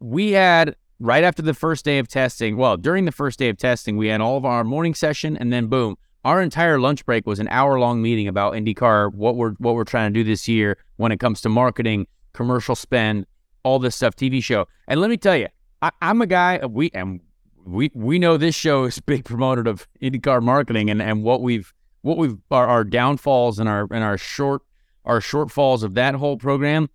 we 0.00 0.32
had 0.32 0.76
right 1.00 1.24
after 1.24 1.42
the 1.42 1.54
first 1.54 1.84
day 1.84 1.98
of 1.98 2.08
testing. 2.08 2.56
Well, 2.56 2.76
during 2.76 3.04
the 3.04 3.12
first 3.12 3.38
day 3.38 3.48
of 3.48 3.56
testing, 3.56 3.96
we 3.96 4.08
had 4.08 4.20
all 4.20 4.36
of 4.36 4.44
our 4.44 4.64
morning 4.64 4.94
session, 4.94 5.36
and 5.36 5.52
then 5.52 5.66
boom, 5.66 5.96
our 6.24 6.42
entire 6.42 6.78
lunch 6.78 7.04
break 7.06 7.26
was 7.26 7.38
an 7.38 7.48
hour 7.48 7.78
long 7.78 8.02
meeting 8.02 8.28
about 8.28 8.54
IndyCar, 8.54 9.12
what 9.14 9.36
we're 9.36 9.52
what 9.52 9.74
we're 9.74 9.84
trying 9.84 10.12
to 10.12 10.20
do 10.20 10.24
this 10.24 10.46
year 10.46 10.78
when 10.96 11.12
it 11.12 11.18
comes 11.18 11.40
to 11.42 11.48
marketing, 11.48 12.06
commercial 12.32 12.74
spend, 12.74 13.26
all 13.62 13.78
this 13.78 13.96
stuff, 13.96 14.14
TV 14.14 14.42
show. 14.42 14.66
And 14.86 15.00
let 15.00 15.10
me 15.10 15.16
tell 15.16 15.36
you, 15.36 15.48
I, 15.82 15.90
I'm 16.02 16.20
a 16.22 16.26
guy. 16.26 16.64
We 16.66 16.90
and 16.94 17.20
we 17.64 17.90
we 17.94 18.18
know 18.18 18.36
this 18.36 18.54
show 18.54 18.84
is 18.84 18.98
big 19.06 19.24
promoter 19.24 19.68
of 19.68 19.86
IndyCar 20.02 20.42
marketing 20.42 20.90
and, 20.90 21.00
and 21.00 21.22
what 21.22 21.42
we've 21.42 21.72
what 22.02 22.18
we've 22.18 22.36
our, 22.50 22.66
our 22.66 22.84
downfalls 22.84 23.58
and 23.58 23.68
our 23.68 23.86
and 23.90 24.04
our 24.04 24.18
short 24.18 24.62
our 25.04 25.20
shortfalls 25.20 25.82
of 25.82 25.94
that 25.94 26.14
whole 26.14 26.36
program. 26.36 26.88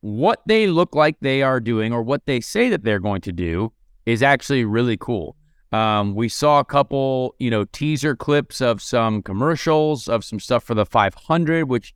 What 0.00 0.42
they 0.46 0.66
look 0.66 0.94
like 0.94 1.16
they 1.20 1.42
are 1.42 1.58
doing, 1.58 1.92
or 1.92 2.02
what 2.02 2.26
they 2.26 2.40
say 2.40 2.68
that 2.68 2.84
they're 2.84 3.00
going 3.00 3.22
to 3.22 3.32
do, 3.32 3.72
is 4.04 4.22
actually 4.22 4.64
really 4.64 4.96
cool. 4.96 5.36
Um, 5.72 6.14
we 6.14 6.28
saw 6.28 6.60
a 6.60 6.64
couple, 6.64 7.34
you 7.38 7.50
know, 7.50 7.64
teaser 7.64 8.14
clips 8.14 8.60
of 8.60 8.80
some 8.80 9.22
commercials 9.22 10.06
of 10.06 10.24
some 10.24 10.38
stuff 10.38 10.62
for 10.62 10.74
the 10.74 10.86
500, 10.86 11.68
which 11.68 11.94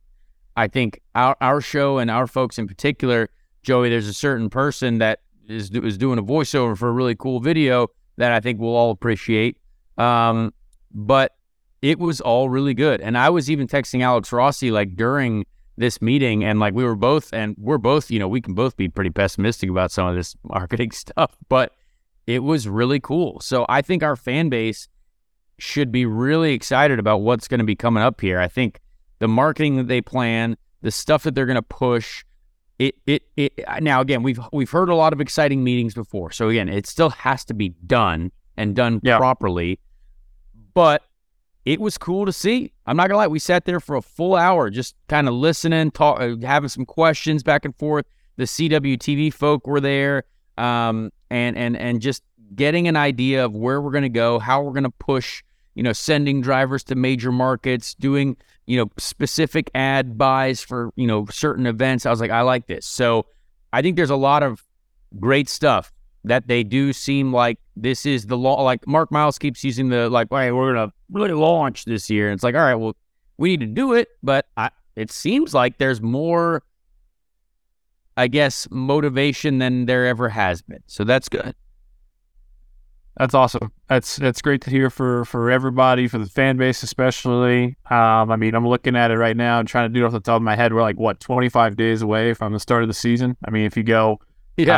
I 0.57 0.67
think 0.67 1.01
our 1.15 1.37
our 1.39 1.61
show 1.61 1.97
and 1.97 2.11
our 2.11 2.27
folks 2.27 2.57
in 2.57 2.67
particular, 2.67 3.29
Joey, 3.63 3.89
there's 3.89 4.07
a 4.07 4.13
certain 4.13 4.49
person 4.49 4.97
that 4.97 5.21
is 5.51 5.69
is 5.71 5.97
doing 5.97 6.19
a 6.19 6.23
voiceover 6.23 6.77
for 6.77 6.89
a 6.89 6.91
really 6.91 7.15
cool 7.15 7.39
video 7.39 7.87
that 8.17 8.31
I 8.31 8.39
think 8.39 8.59
we'll 8.59 8.75
all 8.75 8.91
appreciate. 8.91 9.57
Um, 9.97 10.53
but 10.93 11.35
it 11.81 11.99
was 11.99 12.21
all 12.21 12.49
really 12.49 12.73
good, 12.73 13.01
and 13.01 13.17
I 13.17 13.29
was 13.29 13.49
even 13.49 13.67
texting 13.67 14.01
Alex 14.01 14.31
Rossi 14.31 14.71
like 14.71 14.95
during 14.95 15.45
this 15.77 16.01
meeting 16.01 16.43
and 16.43 16.59
like 16.59 16.73
we 16.73 16.83
were 16.83 16.95
both 16.95 17.33
and 17.33 17.55
we're 17.57 17.77
both 17.77 18.11
you 18.11 18.19
know 18.19 18.27
we 18.27 18.41
can 18.41 18.53
both 18.53 18.75
be 18.77 18.87
pretty 18.87 19.09
pessimistic 19.09 19.69
about 19.69 19.91
some 19.91 20.05
of 20.05 20.15
this 20.15 20.35
marketing 20.43 20.91
stuff 20.91 21.35
but 21.49 21.73
it 22.27 22.43
was 22.43 22.67
really 22.67 22.99
cool. 22.99 23.39
So 23.39 23.65
i 23.67 23.81
think 23.81 24.03
our 24.03 24.15
fan 24.15 24.49
base 24.49 24.87
should 25.61 25.91
be 25.91 26.05
really 26.05 26.53
excited 26.53 26.99
about 26.99 27.19
what's 27.19 27.47
going 27.47 27.59
to 27.59 27.65
be 27.65 27.75
coming 27.75 28.01
up 28.01 28.19
here. 28.19 28.39
I 28.39 28.47
think 28.47 28.79
the 29.19 29.27
marketing 29.27 29.75
that 29.77 29.87
they 29.87 30.01
plan 30.01 30.57
the 30.81 30.91
stuff 30.91 31.23
that 31.23 31.35
they're 31.35 31.45
going 31.45 31.55
to 31.55 31.61
push 31.61 32.25
it, 32.87 32.95
it 33.05 33.23
it 33.37 33.53
now 33.81 34.01
again 34.01 34.23
we've 34.23 34.39
we've 34.51 34.71
heard 34.71 34.89
a 34.89 34.95
lot 34.95 35.13
of 35.13 35.21
exciting 35.21 35.63
meetings 35.63 35.93
before 35.93 36.31
so 36.31 36.49
again 36.49 36.67
it 36.69 36.87
still 36.87 37.09
has 37.11 37.45
to 37.45 37.53
be 37.53 37.69
done 37.85 38.31
and 38.57 38.75
done 38.75 38.99
Yeah. 39.03 39.17
properly 39.17 39.79
but 40.73 41.03
it 41.63 41.79
was 41.79 41.95
cool 41.97 42.25
to 42.25 42.33
see. 42.33 42.71
I'm 42.87 42.97
not 42.97 43.07
gonna 43.07 43.17
lie, 43.19 43.27
we 43.27 43.37
sat 43.37 43.65
there 43.65 43.79
for 43.79 43.95
a 43.95 44.01
full 44.01 44.35
hour 44.35 44.69
just 44.71 44.95
kind 45.07 45.27
of 45.27 45.35
listening, 45.35 45.91
talk, 45.91 46.19
uh, 46.19 46.35
having 46.41 46.69
some 46.69 46.85
questions 46.85 47.43
back 47.43 47.65
and 47.65 47.75
forth. 47.75 48.05
The 48.37 48.45
CWTV 48.45 49.31
folk 49.31 49.67
were 49.67 49.79
there, 49.79 50.23
um, 50.57 51.11
and 51.29 51.55
and 51.55 51.77
and 51.77 52.01
just 52.01 52.23
getting 52.55 52.87
an 52.87 52.95
idea 52.95 53.45
of 53.45 53.53
where 53.53 53.79
we're 53.79 53.91
gonna 53.91 54.09
go, 54.09 54.39
how 54.39 54.63
we're 54.63 54.73
gonna 54.73 54.89
push. 54.89 55.43
You 55.75 55.83
know, 55.83 55.93
sending 55.93 56.41
drivers 56.41 56.83
to 56.85 56.95
major 56.95 57.31
markets, 57.31 57.93
doing 57.93 58.37
you 58.65 58.77
know 58.77 58.91
specific 58.97 59.71
ad 59.73 60.17
buys 60.17 60.61
for 60.61 60.91
you 60.95 61.07
know 61.07 61.25
certain 61.31 61.65
events. 61.65 62.05
I 62.05 62.11
was 62.11 62.19
like, 62.19 62.31
I 62.31 62.41
like 62.41 62.67
this. 62.67 62.85
So 62.85 63.25
I 63.73 63.81
think 63.81 63.95
there's 63.95 64.09
a 64.09 64.15
lot 64.15 64.43
of 64.43 64.63
great 65.19 65.49
stuff 65.49 65.91
that 66.23 66.47
they 66.47 66.63
do 66.63 66.93
seem 66.93 67.33
like 67.33 67.57
this 67.75 68.05
is 68.05 68.27
the 68.27 68.37
law. 68.37 68.61
Like 68.61 68.85
Mark 68.87 69.11
Miles 69.11 69.39
keeps 69.39 69.63
using 69.63 69.89
the 69.89 70.09
like, 70.09 70.27
hey, 70.29 70.51
we're 70.51 70.73
gonna 70.73 70.93
really 71.11 71.31
launch 71.31 71.85
this 71.85 72.09
year. 72.09 72.29
And 72.29 72.35
it's 72.35 72.43
like, 72.43 72.55
all 72.55 72.61
right, 72.61 72.75
well, 72.75 72.95
we 73.37 73.49
need 73.49 73.61
to 73.61 73.65
do 73.65 73.93
it, 73.93 74.09
but 74.21 74.47
I, 74.55 74.69
it 74.95 75.11
seems 75.11 75.53
like 75.53 75.77
there's 75.77 76.01
more, 76.01 76.63
I 78.15 78.27
guess, 78.27 78.67
motivation 78.69 79.57
than 79.57 79.85
there 79.85 80.05
ever 80.05 80.29
has 80.29 80.61
been. 80.61 80.83
So 80.87 81.03
that's 81.03 81.27
good. 81.27 81.55
That's 83.17 83.33
awesome. 83.33 83.71
That's 83.89 84.15
that's 84.15 84.41
great 84.41 84.61
to 84.61 84.69
hear 84.69 84.89
for 84.89 85.25
for 85.25 85.51
everybody, 85.51 86.07
for 86.07 86.17
the 86.17 86.25
fan 86.25 86.57
base 86.57 86.81
especially. 86.81 87.75
Um, 87.89 88.31
I 88.31 88.35
mean, 88.37 88.55
I'm 88.55 88.67
looking 88.67 88.95
at 88.95 89.11
it 89.11 89.17
right 89.17 89.35
now 89.35 89.59
and 89.59 89.67
trying 89.67 89.89
to 89.89 89.93
do 89.93 90.03
it 90.03 90.07
off 90.07 90.13
the 90.13 90.19
top 90.21 90.37
of 90.37 90.41
my 90.43 90.55
head. 90.55 90.73
We're 90.73 90.81
like 90.81 90.97
what 90.99 91.19
25 91.19 91.75
days 91.75 92.01
away 92.01 92.33
from 92.33 92.53
the 92.53 92.59
start 92.59 92.83
of 92.83 92.87
the 92.87 92.93
season. 92.93 93.35
I 93.45 93.51
mean, 93.51 93.65
if 93.65 93.75
you 93.75 93.83
go 93.83 94.19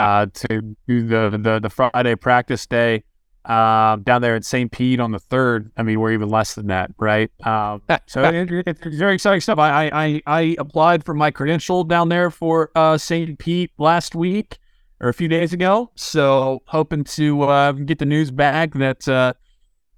uh, 0.01 0.25
to 0.33 0.75
do 0.87 1.07
the, 1.07 1.37
the 1.41 1.59
the 1.61 1.69
Friday 1.69 2.15
practice 2.15 2.65
day 2.65 3.03
um, 3.45 4.01
down 4.03 4.21
there 4.21 4.35
at 4.35 4.45
St. 4.45 4.71
Pete 4.71 4.99
on 4.99 5.11
the 5.11 5.19
third, 5.19 5.71
I 5.77 5.83
mean, 5.83 5.99
we're 5.99 6.13
even 6.13 6.29
less 6.29 6.55
than 6.55 6.67
that, 6.67 6.91
right? 6.97 7.29
Um, 7.45 7.81
so 8.07 8.23
it, 8.23 8.51
it- 8.51 8.67
it's 8.67 8.97
very 8.97 9.13
exciting 9.15 9.41
stuff. 9.41 9.59
I, 9.59 9.87
I 9.87 9.91
I 10.05 10.21
I 10.25 10.55
applied 10.57 11.03
for 11.05 11.13
my 11.13 11.29
credential 11.29 11.83
down 11.83 12.09
there 12.09 12.31
for 12.31 12.71
uh, 12.75 12.97
St. 12.97 13.37
Pete 13.37 13.71
last 13.77 14.15
week 14.15 14.57
or 15.03 15.09
a 15.09 15.13
few 15.13 15.27
days 15.27 15.51
ago. 15.53 15.91
So 15.95 16.63
hoping 16.67 17.03
to 17.03 17.41
uh, 17.43 17.71
get 17.73 17.99
the 17.99 18.05
news 18.05 18.31
back 18.31 18.73
that 18.75 19.07
uh, 19.07 19.33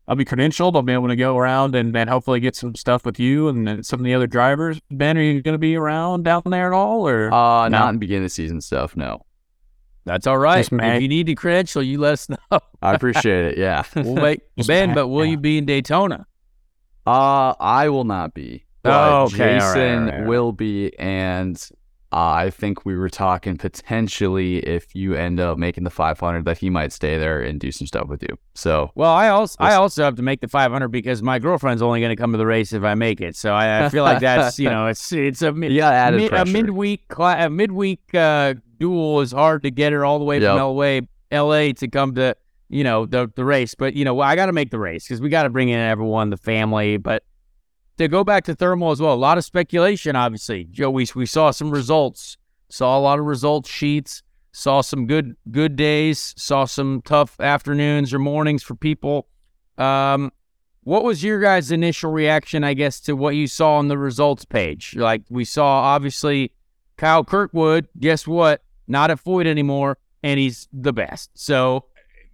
I'll 0.08 0.16
be 0.16 0.26
credentialed. 0.26 0.76
I'll 0.76 0.82
be 0.82 0.93
able 0.93 1.08
to 1.10 1.16
go 1.16 1.38
around 1.38 1.76
and, 1.76 1.95
and 1.95 2.10
hopefully 2.10 2.39
get 2.39 2.56
some 2.56 2.74
stuff 2.76 3.06
with 3.06 3.20
you 3.20 3.47
and, 3.47 3.68
then 3.68 3.84
some 3.84 3.99
of 3.99 4.03
the 4.03 4.14
other 4.16 4.28
drivers. 4.28 4.80
Ben, 4.91 5.18
are 5.18 5.22
you 5.22 5.41
going 5.43 5.53
to 5.53 5.60
be 5.60 5.76
around 5.76 6.24
down 6.24 6.41
there 6.45 6.74
at 6.74 6.76
all? 6.76 7.08
Or 7.08 7.32
Uh, 7.32 7.70
No. 7.70 7.78
not 7.78 7.93
in 7.93 7.99
beginning 7.99 8.26
of 8.26 8.32
season 8.32 8.62
stuff. 8.62 8.97
No, 8.97 9.22
That's 10.06 10.26
all 10.28 10.38
right. 10.39 10.60
Just 10.60 10.72
May. 10.72 10.97
If 10.97 11.01
you 11.03 11.08
need 11.08 11.30
a 11.30 11.36
credential, 11.36 11.84
you 11.84 11.99
let 11.99 12.14
us 12.14 12.28
know. 12.30 12.60
I 12.82 12.93
appreciate 12.95 13.45
it. 13.45 13.58
Yeah. 13.58 13.84
We'll 13.95 14.16
wait, 14.16 14.41
Just 14.58 14.68
Ben. 14.68 14.93
But 14.93 15.08
will 15.08 15.24
yeah. 15.26 15.32
you 15.32 15.38
be 15.38 15.58
in 15.60 15.66
Daytona? 15.66 16.26
Uh, 17.08 17.53
I 17.60 17.89
will 17.89 18.03
not 18.06 18.34
be. 18.34 18.66
But 18.82 18.91
Oh, 18.93 19.24
okay, 19.26 19.58
all 19.60 19.68
right, 19.68 19.76
Jason 19.76 19.82
all 19.99 20.06
right, 20.06 20.14
all 20.14 20.20
right. 20.22 20.28
will 20.28 20.51
be, 20.51 20.97
and 20.99 21.70
uh, 22.16 22.45
I 22.45 22.49
think 22.49 22.86
we 22.86 22.95
were 22.95 23.09
talking 23.09 23.57
potentially 23.57 24.57
if 24.59 24.95
you 24.95 25.16
end 25.16 25.39
up 25.39 25.57
making 25.57 25.84
the 25.84 25.89
500 25.89 26.45
that 26.45 26.57
he 26.57 26.70
might 26.70 26.93
stay 26.93 27.18
there 27.18 27.41
and 27.41 27.59
do 27.59 27.72
some 27.72 27.86
stuff 27.88 28.07
with 28.07 28.24
you. 28.24 28.38
So 28.53 28.91
Well, 28.95 29.11
I 29.11 29.28
also 29.30 29.57
I 29.59 29.76
also 29.76 30.03
have 30.03 30.16
to 30.16 30.22
make 30.24 30.39
the 30.41 30.47
500 30.47 30.88
because 30.88 31.22
my 31.22 31.39
girlfriend's 31.39 31.82
only 31.82 31.99
going 31.99 32.09
to 32.11 32.16
come 32.16 32.32
to 32.32 32.38
the 32.38 32.45
race 32.45 32.72
if 32.74 32.84
I 32.84 32.95
make 32.95 33.20
it. 33.22 33.36
So 33.36 33.53
I, 33.53 33.86
I 33.86 33.89
feel 33.89 34.03
like 34.03 34.22
that's 34.22 34.57
you 34.59 34.70
know 34.70 34.88
it's 34.88 35.11
it's 35.11 35.41
a 35.41 35.51
mid, 35.51 35.76
got 35.76 35.93
added 36.05 36.18
mid, 36.18 36.28
a 36.28 36.30
pressure. 36.30 36.51
midweek 36.53 37.07
cla- 37.09 37.45
a 37.45 37.49
midweek 37.49 38.16
uh, 38.16 38.53
duel 38.80 39.20
is 39.22 39.32
hard 39.34 39.63
to 39.63 39.72
get 39.72 39.91
her 39.93 40.05
all 40.05 40.18
the 40.20 40.26
way 40.26 40.39
Yep. 40.39 40.57
from 40.57 40.57
LA 40.59 40.99
LA 41.32 41.74
to 41.74 41.88
come 41.89 42.16
to 42.16 42.36
you 42.70 42.84
know 42.84 43.05
the 43.05 43.30
the 43.36 43.43
race. 43.43 43.76
But 43.76 43.93
you 43.93 44.05
know 44.05 44.20
I 44.22 44.36
got 44.36 44.45
to 44.45 44.53
make 44.53 44.72
the 44.72 44.80
race 44.80 45.05
because 45.05 45.20
we 45.22 45.30
got 45.30 45.43
to 45.43 45.49
bring 45.49 45.70
in 45.70 45.80
everyone, 45.80 46.30
the 46.30 46.38
family. 46.38 46.97
But 46.97 47.24
to 47.98 48.08
go 48.08 48.24
back 48.24 48.43
to 48.46 48.56
thermal 48.56 48.91
as 48.91 49.02
well, 49.02 49.14
a 49.14 49.16
lot 49.16 49.38
of 49.38 49.46
speculation. 49.46 50.16
Obviously, 50.16 50.66
Joe, 50.66 50.89
we 50.89 51.08
we 51.16 51.26
saw 51.26 51.52
some 51.52 51.72
results, 51.72 52.38
saw 52.70 52.98
a 52.98 53.02
lot 53.02 53.20
of 53.20 53.26
results 53.26 53.70
sheets, 53.70 54.22
saw 54.52 54.82
some 54.82 55.08
good 55.08 55.36
good 55.52 55.76
days, 55.76 56.34
saw 56.38 56.66
some 56.66 57.02
tough 57.04 57.39
afternoons 57.39 58.14
or 58.14 58.20
mornings 58.20 58.64
for 58.64 58.76
people. 58.76 59.28
Um, 59.78 60.32
what 60.84 61.04
was 61.04 61.24
your 61.24 61.41
guys' 61.41 61.72
initial 61.72 62.12
reaction, 62.12 62.64
I 62.64 62.76
guess, 62.76 63.00
to 63.02 63.16
what 63.16 63.36
you 63.36 63.48
saw 63.48 63.78
on 63.78 63.88
the 63.88 63.98
results 63.98 64.46
page? 64.46 64.96
Like 64.96 65.24
we 65.30 65.43
saw, 65.43 65.66
obviously, 65.66 66.52
Kyle 66.98 67.24
Kirkwood. 67.24 67.88
Guess 68.00 68.28
what? 68.28 68.64
Not 68.88 69.10
at 69.10 69.24
Foyt 69.24 69.48
anymore, 69.48 69.98
and 70.22 70.39
he's 70.39 70.68
the 70.72 70.93
best. 70.93 71.32
So 71.34 71.86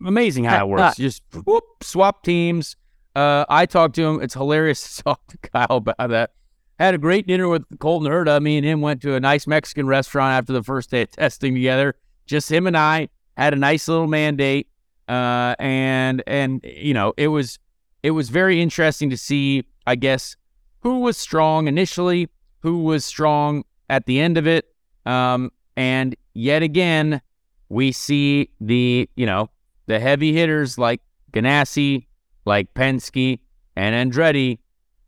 amazing 0.06 0.44
how 0.44 0.66
it 0.66 0.70
works. 0.70 0.98
Just 0.98 1.24
whoop, 1.46 1.64
swap 1.82 2.24
teams. 2.24 2.76
Uh, 3.16 3.46
I 3.50 3.66
talked 3.66 3.96
to 3.96 4.04
him. 4.04 4.22
It's 4.22 4.34
hilarious 4.34 4.96
to 4.98 5.04
talk 5.04 5.28
to 5.28 5.38
Kyle 5.38 5.78
about 5.78 6.10
that. 6.10 6.32
Had 6.80 6.96
a 6.96 6.98
great 6.98 7.28
dinner 7.28 7.48
with 7.48 7.64
Colton 7.80 8.12
Herta. 8.12 8.42
Me 8.42 8.58
and 8.58 8.66
him 8.66 8.82
went 8.82 9.02
to 9.04 9.14
a 9.14 9.20
nice 9.20 9.46
Mexican 9.46 9.86
restaurant 9.86 10.34
after 10.34 10.54
the 10.54 10.64
first 10.64 10.90
day 10.90 11.04
of 11.04 11.12
testing 11.12 11.54
together. 11.54 11.96
Just 12.26 12.52
him 12.52 12.66
and 12.66 12.76
I 12.76 13.10
had 13.38 13.54
a 13.54 13.58
nice 13.58 13.88
little 13.88 14.08
mandate. 14.08 14.68
Uh, 15.08 15.56
and 15.60 16.24
and 16.26 16.62
you 16.64 16.94
know 16.94 17.14
it 17.18 17.28
was 17.28 17.60
it 18.02 18.12
was 18.12 18.30
very 18.30 18.62
interesting 18.62 19.10
to 19.10 19.18
see. 19.18 19.66
I 19.86 19.96
guess 19.96 20.38
who 20.82 21.00
was 21.00 21.18
strong 21.18 21.68
initially, 21.68 22.30
who 22.60 22.84
was 22.84 23.04
strong 23.04 23.64
at 23.90 24.06
the 24.06 24.20
end 24.20 24.38
of 24.38 24.48
it. 24.48 24.66
Um, 25.06 25.52
and 25.76 26.16
yet 26.34 26.64
again, 26.64 27.22
we 27.70 27.92
see 27.92 28.50
the 28.60 29.10
you 29.16 29.26
know 29.26 29.50
the 29.88 30.00
heavy 30.00 30.34
hitters 30.34 30.78
like 30.78 31.02
Ganassi, 31.32 32.06
like 32.46 32.74
Penske, 32.74 33.40
and 33.76 34.12
Andretti 34.12 34.60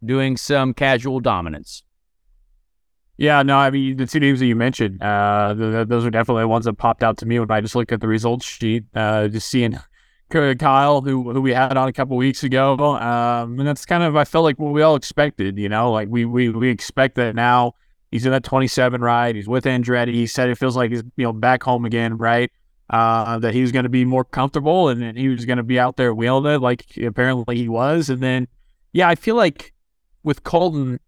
doing 0.03 0.38
some 0.38 0.73
casual 0.73 1.19
dominance. 1.19 1.84
Yeah, 3.17 3.43
no, 3.43 3.57
I 3.57 3.69
mean 3.69 3.97
the 3.97 4.07
two 4.07 4.19
names 4.19 4.39
that 4.39 4.47
you 4.47 4.55
mentioned, 4.55 5.01
uh, 5.01 5.53
th- 5.55 5.71
th- 5.71 5.88
those 5.88 6.05
are 6.05 6.09
definitely 6.09 6.43
the 6.43 6.47
ones 6.47 6.65
that 6.65 6.73
popped 6.73 7.03
out 7.03 7.17
to 7.17 7.25
me 7.25 7.39
when 7.39 7.49
I 7.51 7.61
just 7.61 7.75
looked 7.75 7.91
at 7.91 8.01
the 8.01 8.07
results 8.07 8.45
sheet. 8.45 8.86
Uh, 8.95 9.27
just 9.27 9.49
seeing 9.49 9.77
Kyle, 10.29 11.01
who 11.01 11.31
who 11.31 11.41
we 11.41 11.53
had 11.53 11.77
on 11.77 11.88
a 11.88 11.93
couple 11.93 12.17
weeks 12.17 12.43
ago, 12.43 12.73
um, 12.97 13.59
and 13.59 13.67
that's 13.67 13.86
kind 13.86 14.03
of 14.03 14.15
I 14.15 14.25
felt 14.25 14.43
like 14.43 14.57
what 14.57 14.73
we 14.73 14.81
all 14.81 14.95
expected. 14.95 15.59
You 15.59 15.69
know, 15.69 15.91
like 15.91 16.07
we 16.09 16.25
we 16.25 16.49
we 16.49 16.69
expect 16.69 17.15
that 17.15 17.36
now. 17.36 17.75
He's 18.11 18.25
in 18.25 18.31
that 18.31 18.43
27 18.43 19.01
ride. 19.01 19.36
He's 19.36 19.47
with 19.47 19.65
Andretti. 19.65 20.13
He 20.13 20.27
said 20.27 20.49
it 20.49 20.57
feels 20.57 20.75
like 20.75 20.91
he's 20.91 21.03
you 21.15 21.23
know 21.23 21.34
back 21.34 21.61
home 21.63 21.86
again, 21.86 22.17
right? 22.17 22.51
Uh, 22.89 23.39
that 23.39 23.53
he 23.53 23.61
was 23.61 23.71
going 23.71 23.84
to 23.84 23.89
be 23.89 24.05
more 24.05 24.25
comfortable 24.25 24.89
and, 24.89 25.01
and 25.01 25.17
he 25.17 25.29
was 25.29 25.45
going 25.45 25.57
to 25.57 25.63
be 25.63 25.79
out 25.79 25.95
there 25.95 26.13
wielding 26.13 26.53
it 26.53 26.61
like 26.61 26.86
apparently 26.97 27.55
he 27.55 27.69
was. 27.69 28.09
And 28.09 28.21
then, 28.21 28.47
yeah, 28.91 29.07
I 29.07 29.15
feel 29.15 29.36
like 29.36 29.73
with 30.23 30.43
Colton, 30.43 30.99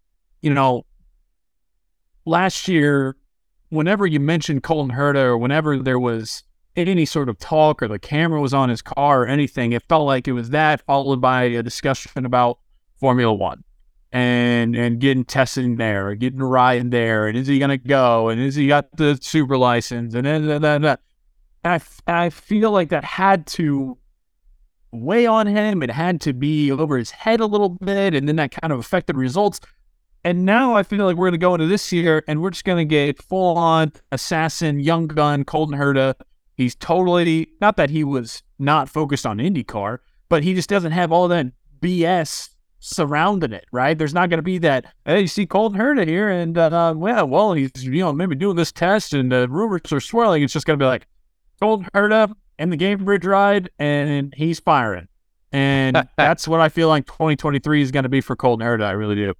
you 0.41 0.53
know, 0.53 0.85
last 2.25 2.67
year, 2.67 3.17
whenever 3.69 4.07
you 4.07 4.19
mentioned 4.19 4.63
Colton 4.63 4.95
Herta 4.95 5.23
or 5.23 5.37
whenever 5.37 5.77
there 5.77 5.99
was 5.99 6.43
any 6.75 7.05
sort 7.05 7.29
of 7.29 7.37
talk 7.39 7.81
or 7.81 7.87
the 7.87 7.99
camera 7.99 8.41
was 8.41 8.53
on 8.53 8.69
his 8.69 8.81
car 8.81 9.23
or 9.23 9.27
anything, 9.27 9.71
it 9.71 9.83
felt 9.83 10.05
like 10.05 10.27
it 10.27 10.33
was 10.33 10.49
that 10.51 10.81
followed 10.85 11.21
by 11.21 11.43
a 11.43 11.63
discussion 11.63 12.25
about 12.25 12.59
Formula 12.99 13.33
One 13.33 13.63
and 14.11 14.75
and 14.75 14.99
getting 14.99 15.25
testing 15.25 15.75
there, 15.75 16.15
getting 16.15 16.39
riding 16.39 16.89
there, 16.89 17.27
and 17.27 17.37
is 17.37 17.47
he 17.47 17.59
gonna 17.59 17.77
go, 17.77 18.29
and 18.29 18.41
is 18.41 18.55
he 18.55 18.67
got 18.67 18.95
the 18.95 19.17
super 19.21 19.57
license, 19.57 20.13
and 20.13 20.25
then 20.25 20.49
and 20.49 20.97
I 21.65 21.81
I 22.07 22.29
feel 22.29 22.71
like 22.71 22.89
that 22.89 23.03
had 23.03 23.47
to 23.47 23.97
weigh 24.91 25.25
on 25.25 25.47
him. 25.47 25.83
It 25.83 25.91
had 25.91 26.21
to 26.21 26.33
be 26.33 26.71
over 26.71 26.97
his 26.97 27.11
head 27.11 27.39
a 27.39 27.45
little 27.45 27.69
bit, 27.69 28.13
and 28.13 28.27
then 28.27 28.37
that 28.37 28.51
kind 28.51 28.71
of 28.71 28.79
affected 28.79 29.17
results. 29.17 29.59
And 30.23 30.43
now 30.43 30.73
I 30.73 30.81
feel 30.81 31.05
like 31.05 31.17
we're 31.17 31.27
going 31.27 31.39
to 31.39 31.45
go 31.45 31.53
into 31.53 31.67
this 31.67 31.91
year 31.91 32.23
and 32.27 32.41
we're 32.41 32.49
just 32.49 32.65
going 32.65 32.79
to 32.79 32.89
get 32.89 33.21
full 33.21 33.57
on 33.57 33.93
assassin, 34.11 34.79
young 34.79 35.05
gun, 35.05 35.45
Colton 35.45 35.77
Herta. 35.77 36.15
He's 36.55 36.73
totally, 36.73 37.49
not 37.61 37.77
that 37.77 37.91
he 37.91 38.03
was 38.03 38.41
not 38.57 38.89
focused 38.89 39.27
on 39.27 39.37
IndyCar, 39.37 39.99
but 40.27 40.43
he 40.43 40.55
just 40.55 40.67
doesn't 40.67 40.93
have 40.93 41.11
all 41.11 41.27
that 41.27 41.45
BS 41.79 42.49
surrounding 42.79 43.53
it, 43.53 43.65
right? 43.71 43.95
There's 43.95 44.15
not 44.15 44.31
going 44.31 44.39
to 44.39 44.43
be 44.43 44.57
that, 44.59 44.91
hey, 45.05 45.21
you 45.21 45.27
see 45.27 45.45
Colton 45.45 45.79
Herta 45.79 46.07
here 46.07 46.29
and, 46.29 46.57
uh, 46.57 46.95
well, 46.97 47.27
well, 47.27 47.53
he's, 47.53 47.83
you 47.83 47.99
know, 47.99 48.11
maybe 48.11 48.33
doing 48.33 48.55
this 48.55 48.71
test 48.71 49.13
and 49.13 49.31
the 49.31 49.47
rumors 49.47 49.93
are 49.93 49.99
swirling. 49.99 50.41
It's 50.41 50.53
just 50.53 50.65
going 50.65 50.79
to 50.79 50.83
be 50.83 50.87
like, 50.87 51.05
Colton 51.59 51.87
Herta 51.93 52.33
and 52.59 52.71
the 52.71 52.77
Gainbridge 52.77 53.25
ride 53.25 53.69
and 53.79 54.33
he's 54.35 54.59
firing. 54.59 55.07
And 55.51 56.07
that's 56.17 56.47
what 56.47 56.59
I 56.59 56.69
feel 56.69 56.87
like 56.87 57.05
2023 57.05 57.81
is 57.81 57.91
going 57.91 58.03
to 58.03 58.09
be 58.09 58.21
for 58.21 58.35
Colton 58.35 58.65
Herta. 58.65 58.83
I 58.83 58.91
really 58.91 59.15
do. 59.15 59.33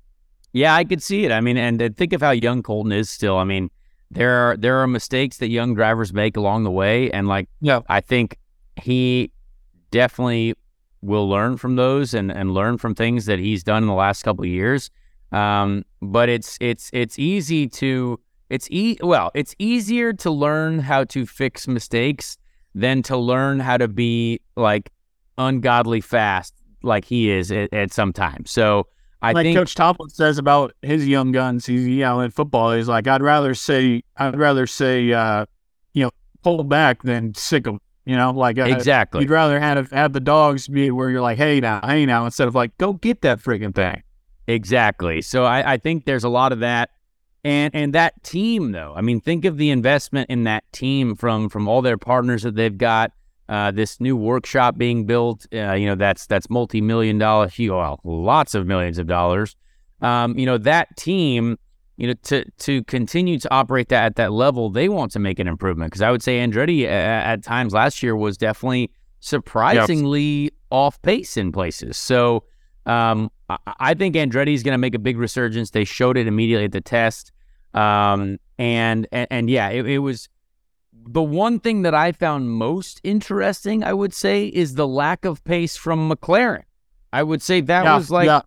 Yeah, 0.54 0.74
I 0.74 0.86
could 0.86 1.04
see 1.04 1.26
it. 1.26 1.32
I 1.32 1.42
mean, 1.42 1.58
and, 1.58 1.82
and 1.82 1.98
think 1.98 2.14
of 2.14 2.22
how 2.22 2.32
young 2.32 2.64
Colton 2.64 2.94
is 2.94 3.10
still. 3.10 3.38
I 3.38 3.44
mean, 3.44 3.70
there 4.12 4.32
are 4.32 4.56
there 4.56 4.80
are 4.80 4.88
mistakes 4.88 5.38
that 5.38 5.50
young 5.50 5.74
drivers 5.74 6.14
make 6.14 6.38
along 6.38 6.64
the 6.64 6.72
way, 6.72 7.12
and 7.12 7.28
like, 7.28 7.50
Yeah. 7.60 7.82
I 7.90 8.00
think 8.00 8.38
he 8.82 9.32
definitely 9.92 10.54
will 11.02 11.28
learn 11.28 11.58
from 11.58 11.76
those 11.76 12.14
and 12.14 12.32
and 12.32 12.54
learn 12.54 12.78
from 12.78 12.96
things 12.96 13.26
that 13.26 13.40
he's 13.40 13.64
done 13.64 13.84
in 13.84 13.88
the 13.88 13.94
last 13.94 14.24
couple 14.24 14.44
of 14.46 14.50
years. 14.50 14.90
Um, 15.32 15.84
but 16.02 16.30
it's 16.30 16.58
it's 16.62 16.90
it's 16.94 17.20
easy 17.20 17.68
to 17.68 18.20
it's 18.50 18.70
e 18.72 18.98
well, 19.02 19.32
it's 19.34 19.56
easier 19.60 20.14
to 20.14 20.32
learn 20.32 20.80
how 20.80 21.04
to 21.06 21.26
fix 21.26 21.68
mistakes 21.68 22.38
than 22.74 23.02
to 23.04 23.18
learn 23.18 23.60
how 23.60 23.78
to 23.78 23.88
be 23.88 24.40
like 24.56 24.92
ungodly 25.38 26.02
fast 26.02 26.54
like 26.84 27.06
he 27.06 27.30
is 27.30 27.52
at, 27.52 27.74
at 27.74 27.92
some 27.92 28.14
time. 28.14 28.46
So 28.46 28.88
I 29.22 29.32
like 29.32 29.46
think 29.46 29.58
Coach 29.58 29.76
Tomlin 29.76 30.10
says 30.10 30.38
about 30.38 30.74
his 30.82 31.08
young 31.08 31.32
guns, 31.32 31.66
he's 31.66 31.88
you 31.88 32.02
know 32.02 32.20
in 32.20 32.32
football, 32.32 32.74
he's 32.74 32.88
like, 32.88 33.08
I'd 33.08 33.24
rather 33.24 33.56
say, 33.56 34.04
I'd 34.18 34.38
rather 34.38 34.68
say, 34.68 35.12
uh, 35.12 35.46
you 35.94 36.04
know, 36.04 36.12
pull 36.44 36.64
back 36.64 37.04
than 37.04 37.34
sick 37.34 37.64
them. 37.64 37.80
You 38.06 38.16
know, 38.16 38.30
like 38.30 38.60
uh, 38.60 38.66
exactly. 38.66 39.22
You'd 39.22 39.32
rather 39.32 39.60
have 39.60 39.90
have 39.92 40.14
the 40.14 40.20
dogs 40.20 40.68
be 40.68 40.92
where 40.92 41.10
you're 41.10 41.22
like, 41.22 41.40
hey 41.40 41.60
now, 41.60 41.80
hey 41.84 42.06
now, 42.06 42.26
instead 42.26 42.48
of 42.48 42.54
like, 42.54 42.78
go 42.78 42.94
get 42.94 43.22
that 43.22 43.40
freaking 43.40 43.74
thing. 43.74 44.04
Exactly. 44.48 45.24
So 45.24 45.46
I, 45.46 45.74
I 45.74 45.78
think 45.78 46.06
there's 46.06 46.24
a 46.24 46.30
lot 46.30 46.52
of 46.52 46.60
that. 46.60 46.92
And 47.46 47.76
and 47.76 47.94
that 47.94 48.24
team 48.24 48.72
though, 48.72 48.94
I 48.96 49.02
mean, 49.02 49.22
think 49.22 49.46
of 49.46 49.58
the 49.58 49.70
investment 49.70 50.32
in 50.32 50.46
that 50.46 50.64
team 50.74 51.16
from 51.16 51.48
from 51.48 51.68
all 51.68 51.84
their 51.84 51.98
partners 51.98 52.42
that 52.44 52.56
they've 52.56 52.78
got. 52.78 53.12
Uh, 53.48 53.70
this 53.70 54.02
new 54.02 54.18
workshop 54.18 54.76
being 54.76 55.06
built, 55.06 55.46
uh, 55.54 55.74
you 55.74 55.86
know, 55.86 55.94
that's 55.94 56.26
that's 56.26 56.50
multi 56.50 56.82
million 56.82 57.20
dollar, 57.20 57.48
well, 57.60 58.00
lots 58.04 58.56
of 58.56 58.66
millions 58.66 58.98
of 58.98 59.06
dollars. 59.06 59.56
Um, 60.02 60.36
you 60.36 60.48
know, 60.48 60.58
that 60.58 60.98
team, 60.98 61.60
you 61.98 62.08
know, 62.08 62.16
to 62.24 62.50
to 62.50 62.84
continue 62.86 63.38
to 63.38 63.54
operate 63.54 63.90
that 63.90 64.06
at 64.06 64.16
that 64.16 64.32
level, 64.32 64.72
they 64.72 64.90
want 64.90 65.12
to 65.12 65.20
make 65.20 65.38
an 65.38 65.48
improvement 65.48 65.92
because 65.92 66.02
I 66.02 66.10
would 66.10 66.24
say 66.24 66.40
Andretti 66.40 66.86
at, 66.86 66.90
at 67.28 67.44
times 67.44 67.74
last 67.74 68.02
year 68.02 68.16
was 68.16 68.36
definitely 68.36 68.90
surprisingly 69.20 70.50
off 70.72 71.00
pace 71.04 71.38
in 71.38 71.52
places. 71.52 71.98
So 71.98 72.46
um, 72.88 73.30
I, 73.50 73.58
I 73.66 73.94
think 73.94 74.16
Andretti 74.16 74.56
is 74.56 74.64
going 74.64 74.74
to 74.74 74.80
make 74.80 74.96
a 74.96 75.00
big 75.00 75.20
resurgence. 75.20 75.70
They 75.70 75.84
showed 75.84 76.18
it 76.18 76.26
immediately 76.26 76.66
at 76.66 76.72
the 76.72 76.82
test. 76.82 77.32
Um, 77.76 78.38
and, 78.58 79.08
and, 79.12 79.28
and 79.30 79.50
yeah, 79.50 79.70
it, 79.70 79.86
it 79.86 80.00
was 80.00 80.30
the 81.08 81.22
one 81.22 81.60
thing 81.60 81.84
that 81.84 81.94
I 81.94 82.12
found 82.12 82.50
most 82.50 83.02
interesting, 83.04 83.84
I 83.84 83.94
would 83.94 84.14
say, 84.14 84.48
is 84.48 84.76
the 84.76 84.88
lack 84.88 85.26
of 85.26 85.44
pace 85.44 85.76
from 85.76 86.10
McLaren. 86.10 86.64
I 87.14 87.24
would 87.24 87.42
say 87.42 87.62
that 87.62 87.84
Yeah, 87.86 87.98
was 87.98 88.10
like 88.10 88.26
yeah. 88.26 88.42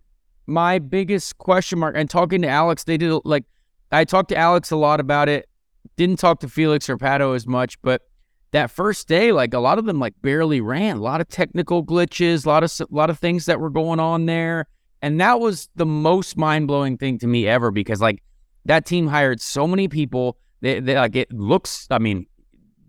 my 0.47 0.79
biggest 0.79 1.39
question 1.39 1.79
mark. 1.79 1.95
And 1.97 2.11
talking 2.11 2.43
to 2.43 2.49
Alex, 2.49 2.85
they 2.85 2.97
did 2.97 3.13
like, 3.25 3.45
I 3.93 4.05
talked 4.05 4.31
to 4.31 4.37
Alex 4.37 4.71
a 4.71 4.77
lot 4.77 5.01
about 5.01 5.29
it. 5.29 5.49
Didn't 5.97 6.19
talk 6.19 6.41
to 6.41 6.49
Felix 6.49 6.89
or 6.89 6.97
Pato 6.99 7.35
as 7.35 7.47
much, 7.47 7.81
but 7.83 8.03
that 8.51 8.71
first 8.71 9.09
day, 9.09 9.33
like 9.33 9.55
a 9.55 9.59
lot 9.59 9.79
of 9.79 9.85
them 9.85 9.99
like 9.99 10.15
barely 10.23 10.61
ran. 10.61 10.97
A 10.97 11.01
lot 11.01 11.21
of 11.21 11.29
technical 11.29 11.85
glitches, 11.85 12.45
a 12.45 12.49
lot 12.49 12.63
of 12.63 12.73
a 12.81 12.87
lot 12.95 13.11
of 13.11 13.19
things 13.19 13.47
that 13.47 13.61
were 13.61 13.71
going 13.71 14.01
on 14.01 14.27
there, 14.27 14.67
and 15.03 15.21
that 15.21 15.41
was 15.41 15.69
the 15.77 15.87
most 15.87 16.37
mind 16.37 16.67
blowing 16.67 16.97
thing 16.97 17.19
to 17.19 17.27
me 17.27 17.47
ever 17.47 17.71
because 17.71 18.01
like 18.01 18.23
that 18.69 18.85
team 18.85 19.09
hired 19.09 19.41
so 19.41 19.67
many 19.67 19.89
people. 19.89 20.39
They, 20.61 20.79
they 20.79 20.95
like 20.95 21.17
it 21.17 21.33
looks. 21.33 21.89
I 21.91 21.99
mean, 21.99 22.27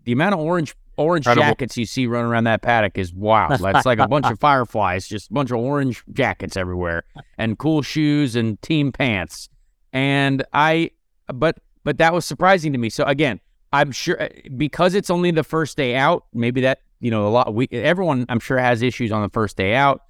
the 0.04 0.12
amount 0.12 0.34
of 0.34 0.40
orange 0.40 0.76
orange 0.96 1.26
Incredible. 1.26 1.48
jackets 1.48 1.76
you 1.76 1.86
see 1.86 2.06
running 2.06 2.30
around 2.30 2.44
that 2.44 2.62
paddock 2.62 2.98
is 2.98 3.12
wow. 3.12 3.48
That's 3.48 3.86
like 3.86 3.98
a 3.98 4.06
bunch 4.06 4.26
of 4.26 4.38
fireflies, 4.40 5.08
just 5.08 5.30
a 5.30 5.32
bunch 5.32 5.50
of 5.50 5.56
orange 5.56 6.04
jackets 6.12 6.56
everywhere, 6.56 7.04
and 7.38 7.58
cool 7.58 7.82
shoes 7.82 8.36
and 8.36 8.60
team 8.62 8.92
pants. 8.92 9.48
And 9.92 10.44
I, 10.52 10.90
but 11.32 11.58
but 11.82 11.98
that 11.98 12.12
was 12.12 12.26
surprising 12.26 12.72
to 12.72 12.78
me. 12.78 12.90
So 12.90 13.04
again, 13.04 13.40
I'm 13.72 13.90
sure 13.90 14.28
because 14.56 14.94
it's 14.94 15.10
only 15.10 15.30
the 15.30 15.44
first 15.44 15.76
day 15.76 15.96
out. 15.96 16.26
Maybe 16.34 16.60
that 16.60 16.82
you 17.00 17.10
know 17.10 17.26
a 17.26 17.30
lot. 17.30 17.54
We 17.54 17.68
everyone 17.72 18.26
I'm 18.28 18.40
sure 18.40 18.58
has 18.58 18.82
issues 18.82 19.10
on 19.12 19.22
the 19.22 19.30
first 19.30 19.56
day 19.56 19.74
out. 19.74 20.02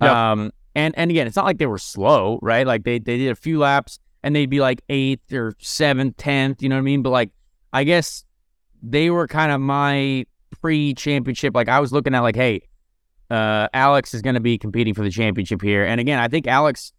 Yep. 0.00 0.10
Um, 0.10 0.52
and 0.74 0.94
and 0.96 1.10
again, 1.10 1.26
it's 1.26 1.36
not 1.36 1.44
like 1.44 1.58
they 1.58 1.66
were 1.66 1.78
slow, 1.78 2.38
right? 2.40 2.66
Like 2.66 2.84
they 2.84 2.98
they 2.98 3.18
did 3.18 3.30
a 3.30 3.34
few 3.34 3.58
laps 3.58 3.98
and 4.22 4.34
they'd 4.34 4.50
be 4.50 4.60
like 4.60 4.82
eighth 4.88 5.32
or 5.32 5.54
seventh, 5.58 6.16
tenth. 6.16 6.62
You 6.62 6.68
know 6.68 6.76
what 6.76 6.80
I 6.80 6.82
mean? 6.82 7.02
But 7.02 7.10
like 7.10 7.30
I 7.72 7.84
guess 7.84 8.24
they 8.82 9.10
were 9.10 9.26
kind 9.26 9.52
of 9.52 9.60
my 9.60 10.26
pre-championship. 10.60 11.54
Like 11.54 11.68
I 11.68 11.80
was 11.80 11.92
looking 11.92 12.14
at 12.14 12.20
like, 12.20 12.36
hey, 12.36 12.62
uh, 13.30 13.68
Alex 13.74 14.14
is 14.14 14.22
going 14.22 14.34
to 14.34 14.40
be 14.40 14.56
competing 14.58 14.94
for 14.94 15.02
the 15.02 15.10
championship 15.10 15.60
here. 15.62 15.84
And 15.84 16.00
again, 16.00 16.18
I 16.18 16.28
think 16.28 16.46
Alex. 16.46 16.92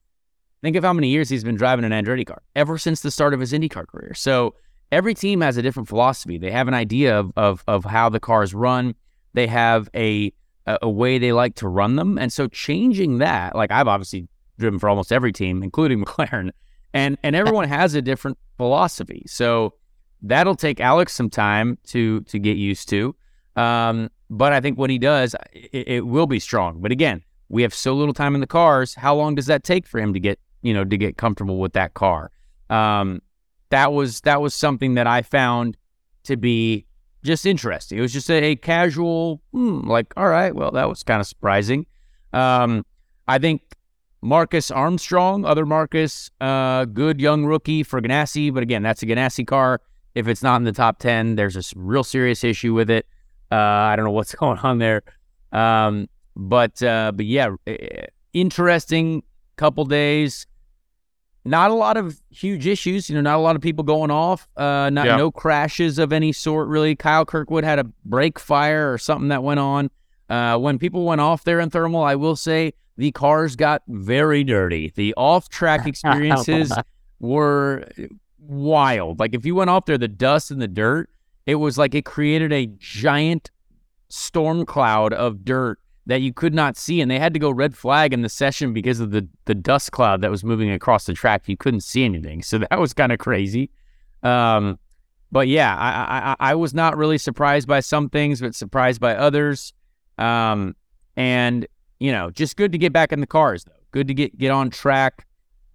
Think 0.61 0.76
of 0.76 0.84
how 0.84 0.91
many 0.91 1.07
years 1.07 1.30
he's 1.30 1.45
been 1.45 1.55
driving 1.55 1.86
an 1.86 1.93
Andretti 1.93 2.26
car 2.26 2.41
ever 2.53 2.78
since 2.78 2.99
the 2.99 3.11
start 3.11 3.34
of 3.34 3.39
his 3.39 3.53
IndyCar 3.53 3.88
career. 3.88 4.13
So 4.13 4.55
every 4.91 5.13
team 5.13 5.39
has 5.39 5.55
a 5.55 5.61
different 5.61 5.88
philosophy. 5.88 6.38
They 6.38 6.51
have 6.51 6.67
an 6.67 6.74
idea 6.74 7.17
of 7.17 7.32
of, 7.38 7.63
of 7.67 7.86
how 7.86 8.09
the 8.09 8.20
cars 8.20 8.53
run. 8.53 8.95
They 9.34 9.47
have 9.47 9.89
a 9.95 10.34
a 10.65 10.89
way 10.89 11.17
they 11.17 11.32
like 11.32 11.55
to 11.55 11.67
run 11.67 11.95
them, 11.95 12.17
and 12.17 12.32
so 12.32 12.47
changing 12.47 13.20
that, 13.20 13.55
like 13.55 13.72
I've 13.72 13.88
obviously 13.88 14.28
driven 14.59 14.80
for 14.80 14.89
almost 14.89 15.11
every 15.11 15.32
team, 15.32 15.63
including 15.63 16.03
McLaren, 16.05 16.51
and 16.93 17.17
and 17.23 17.35
everyone 17.35 17.67
has 17.67 17.95
a 17.95 18.01
different 18.01 18.37
philosophy. 18.57 19.23
So 19.27 19.73
that'll 20.21 20.55
take 20.55 20.79
Alex 20.79 21.13
some 21.13 21.29
time 21.29 21.77
to 21.87 22.21
to 22.21 22.39
get 22.39 22.57
used 22.57 22.89
to. 22.89 23.15
Um, 23.55 24.09
but 24.29 24.53
I 24.53 24.61
think 24.61 24.77
when 24.77 24.89
he 24.89 24.99
does, 24.99 25.35
it, 25.53 25.87
it 25.87 26.07
will 26.07 26.27
be 26.27 26.39
strong. 26.39 26.81
But 26.81 26.91
again, 26.91 27.23
we 27.49 27.61
have 27.63 27.73
so 27.73 27.93
little 27.93 28.13
time 28.13 28.35
in 28.35 28.41
the 28.41 28.47
cars. 28.47 28.95
How 28.95 29.15
long 29.15 29.35
does 29.35 29.47
that 29.47 29.63
take 29.63 29.87
for 29.87 29.99
him 29.99 30.13
to 30.13 30.19
get 30.19 30.39
you 30.61 30.73
know 30.73 30.83
to 30.83 30.97
get 30.97 31.17
comfortable 31.17 31.57
with 31.57 31.73
that 31.73 31.93
car? 31.93 32.31
Um, 32.69 33.21
that 33.69 33.93
was 33.93 34.21
that 34.21 34.41
was 34.41 34.53
something 34.53 34.95
that 34.95 35.07
I 35.07 35.21
found 35.21 35.77
to 36.23 36.37
be 36.37 36.85
just 37.23 37.45
interesting. 37.45 37.97
It 37.97 38.01
was 38.01 38.13
just 38.13 38.29
a, 38.29 38.43
a 38.43 38.55
casual, 38.55 39.41
hmm, 39.51 39.87
like, 39.87 40.13
all 40.15 40.29
right, 40.29 40.53
well, 40.53 40.71
that 40.71 40.87
was 40.87 41.03
kind 41.03 41.19
of 41.19 41.27
surprising. 41.27 41.85
Um, 42.33 42.85
I 43.27 43.39
think 43.39 43.61
Marcus 44.22 44.70
Armstrong, 44.72 45.45
other 45.45 45.65
Marcus, 45.65 46.30
uh, 46.41 46.86
good 46.86 47.22
young 47.22 47.45
rookie 47.45 47.84
for 47.84 48.01
Ganassi, 48.01 48.53
but 48.53 48.63
again, 48.63 48.84
that's 48.84 49.01
a 49.01 49.05
Ganassi 49.05 49.45
car. 49.47 49.82
If 50.15 50.28
it's 50.28 50.43
not 50.43 50.57
in 50.57 50.63
the 50.63 50.72
top 50.72 50.99
ten, 50.99 51.36
there's 51.36 51.55
a 51.55 51.61
real 51.76 52.03
serious 52.03 52.43
issue 52.43 52.74
with 52.74 52.89
it. 52.89 53.05
Uh, 53.51 53.55
I 53.55 53.95
don't 53.95 54.05
know 54.05 54.11
what's 54.11 54.36
going 54.36 54.57
on 54.59 54.80
there, 54.80 55.03
um, 55.51 56.09
but 56.36 56.82
uh, 56.84 57.11
but 57.15 57.26
yeah, 57.26 57.49
eh, 57.67 58.05
interesting 58.34 59.24
couple 59.55 59.84
days 59.86 60.45
not 61.45 61.72
a 61.72 61.74
lot 61.74 61.97
of 61.97 62.20
huge 62.30 62.67
issues. 62.67 63.09
You 63.09 63.15
know, 63.15 63.22
not 63.22 63.38
a 63.38 63.41
lot 63.41 63.55
of 63.55 63.61
people 63.61 63.84
going 63.84 64.11
off. 64.11 64.47
Uh, 64.55 64.89
not 64.89 65.05
Yeah. 65.05 65.15
no 65.15 65.32
crashes 65.32 65.97
of 65.97 66.11
any 66.13 66.32
sort 66.32 66.67
really. 66.67 66.95
Kyle 66.95 67.26
Kirkwood 67.26 67.63
had 67.63 67.80
a 67.80 67.86
brake 68.05 68.38
fire 68.39 68.91
or 68.93 68.97
something 68.97 69.30
that 69.30 69.41
went 69.41 69.59
on. 69.59 69.89
Uh, 70.30 70.57
when 70.57 70.78
people 70.78 71.05
went 71.05 71.22
off 71.22 71.43
there 71.43 71.59
in 71.59 71.70
thermal, 71.70 72.03
I 72.03 72.15
will 72.15 72.36
say 72.36 72.74
the 72.99 73.13
cars 73.13 73.55
got 73.55 73.81
very 73.87 74.43
dirty. 74.43 74.91
The 74.93 75.13
off-track 75.15 75.87
experiences 75.87 76.71
were 77.21 77.87
wild. 78.37 79.19
Like 79.19 79.33
if 79.33 79.45
you 79.45 79.55
went 79.55 79.69
off 79.69 79.85
there, 79.85 79.97
the 79.97 80.09
dust 80.09 80.51
and 80.51 80.61
the 80.61 80.67
dirt, 80.67 81.09
it 81.45 81.55
was 81.55 81.77
like 81.77 81.95
it 81.95 82.03
created 82.03 82.51
a 82.51 82.65
giant 82.77 83.51
storm 84.09 84.65
cloud 84.65 85.13
of 85.13 85.45
dirt 85.45 85.79
that 86.07 86.21
you 86.21 86.33
could 86.33 86.53
not 86.53 86.75
see, 86.75 86.99
and 86.99 87.09
they 87.09 87.19
had 87.19 87.33
to 87.33 87.39
go 87.39 87.51
red 87.51 87.73
flag 87.73 88.11
in 88.13 88.21
the 88.21 88.29
session 88.29 88.73
because 88.73 88.99
of 88.99 89.11
the 89.11 89.25
the 89.45 89.55
dust 89.55 89.93
cloud 89.93 90.19
that 90.21 90.29
was 90.29 90.43
moving 90.43 90.69
across 90.69 91.05
the 91.05 91.13
track. 91.13 91.47
You 91.47 91.55
couldn't 91.55 91.81
see 91.81 92.03
anything, 92.03 92.43
so 92.43 92.57
that 92.57 92.79
was 92.79 92.93
kind 92.93 93.13
of 93.13 93.19
crazy. 93.19 93.71
Um, 94.23 94.77
but 95.31 95.47
yeah, 95.47 95.73
I, 95.73 96.31
I 96.31 96.51
I 96.51 96.55
was 96.55 96.73
not 96.73 96.97
really 96.97 97.17
surprised 97.17 97.67
by 97.67 97.79
some 97.79 98.09
things, 98.09 98.41
but 98.41 98.55
surprised 98.55 98.99
by 98.99 99.15
others. 99.15 99.71
Um, 100.17 100.75
and 101.15 101.65
you 101.99 102.11
know, 102.11 102.29
just 102.31 102.55
good 102.57 102.71
to 102.71 102.77
get 102.77 102.93
back 102.93 103.11
in 103.11 103.19
the 103.21 103.27
cars 103.27 103.63
though. 103.65 103.73
Good 103.91 104.07
to 104.07 104.13
get 104.13 104.37
get 104.37 104.51
on 104.51 104.69
track. 104.69 105.25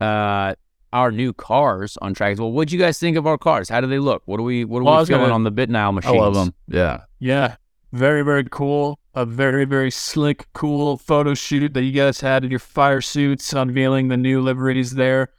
Uh, 0.01 0.55
our 0.93 1.11
new 1.11 1.33
cars 1.33 1.97
on 2.03 2.15
track 2.15 2.33
as 2.33 2.41
well. 2.41 2.53
What'd 2.53 2.71
you 2.71 2.79
guys 2.79 2.99
think 3.01 3.17
of 3.17 3.27
our 3.27 3.37
cars? 3.39 3.69
How 3.69 3.81
do 3.81 3.87
they 3.89 3.99
look? 3.99 4.23
What 4.27 4.39
are 4.39 4.45
we 4.45 4.65
what 4.65 4.81
are 4.81 4.85
Well, 4.85 5.01
we 5.01 5.07
feeling 5.07 5.23
gonna- 5.23 5.35
on 5.35 5.45
the 5.45 5.51
bit 5.51 5.69
now 5.71 5.91
I 6.05 6.11
love 6.11 6.35
them. 6.35 6.55
Yeah. 6.69 7.03
Yeah, 7.19 7.57
very 7.93 8.23
very 8.23 8.45
cool. 8.51 8.99
A 9.15 9.25
very 9.25 9.65
very 9.65 9.91
slick, 9.91 10.47
cool 10.55 10.97
photo 10.97 11.35
shoot 11.35 11.73
that 11.75 11.83
you 11.83 11.93
guys 11.93 12.21
had 12.21 12.45
in 12.45 12.51
your 12.51 12.59
fire 12.61 13.01
suits, 13.01 13.53
unveiling 13.53 14.09
the 14.09 14.17
new 14.17 14.41
liveries 14.41 14.93
there. 14.95 15.31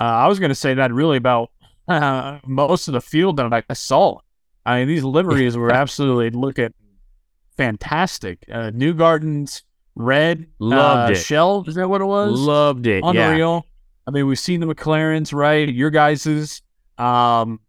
Uh, 0.00 0.04
I 0.04 0.26
was 0.28 0.38
going 0.38 0.48
to 0.50 0.54
say 0.54 0.74
that 0.74 0.92
really 0.92 1.16
about 1.18 1.50
uh, 1.88 2.38
most 2.46 2.88
of 2.88 2.92
the 2.94 3.00
field 3.00 3.36
that 3.38 3.52
I, 3.52 3.62
I 3.68 3.74
saw. 3.74 4.18
I 4.66 4.78
mean, 4.80 4.88
these 4.88 5.04
liveries 5.04 5.56
were 5.56 5.70
absolutely 5.82 6.30
looking 6.30 6.72
fantastic. 7.56 8.44
Uh, 8.50 8.70
Newgarden's 8.70 9.62
red, 9.94 10.46
Loved 10.58 11.10
uh, 11.10 11.12
it. 11.12 11.16
Shell 11.16 11.64
is 11.66 11.74
that 11.74 11.88
what 11.88 12.00
it 12.00 12.04
was? 12.06 12.38
Loved 12.40 12.86
it. 12.86 13.04
Yeah. 13.04 13.30
unreal. 13.30 13.66
I 14.06 14.10
mean, 14.10 14.26
we've 14.26 14.38
seen 14.38 14.60
the 14.60 14.66
McLarens, 14.66 15.32
right? 15.32 15.68
Your 15.68 15.90
guys's. 15.90 16.62
Um, 16.98 17.60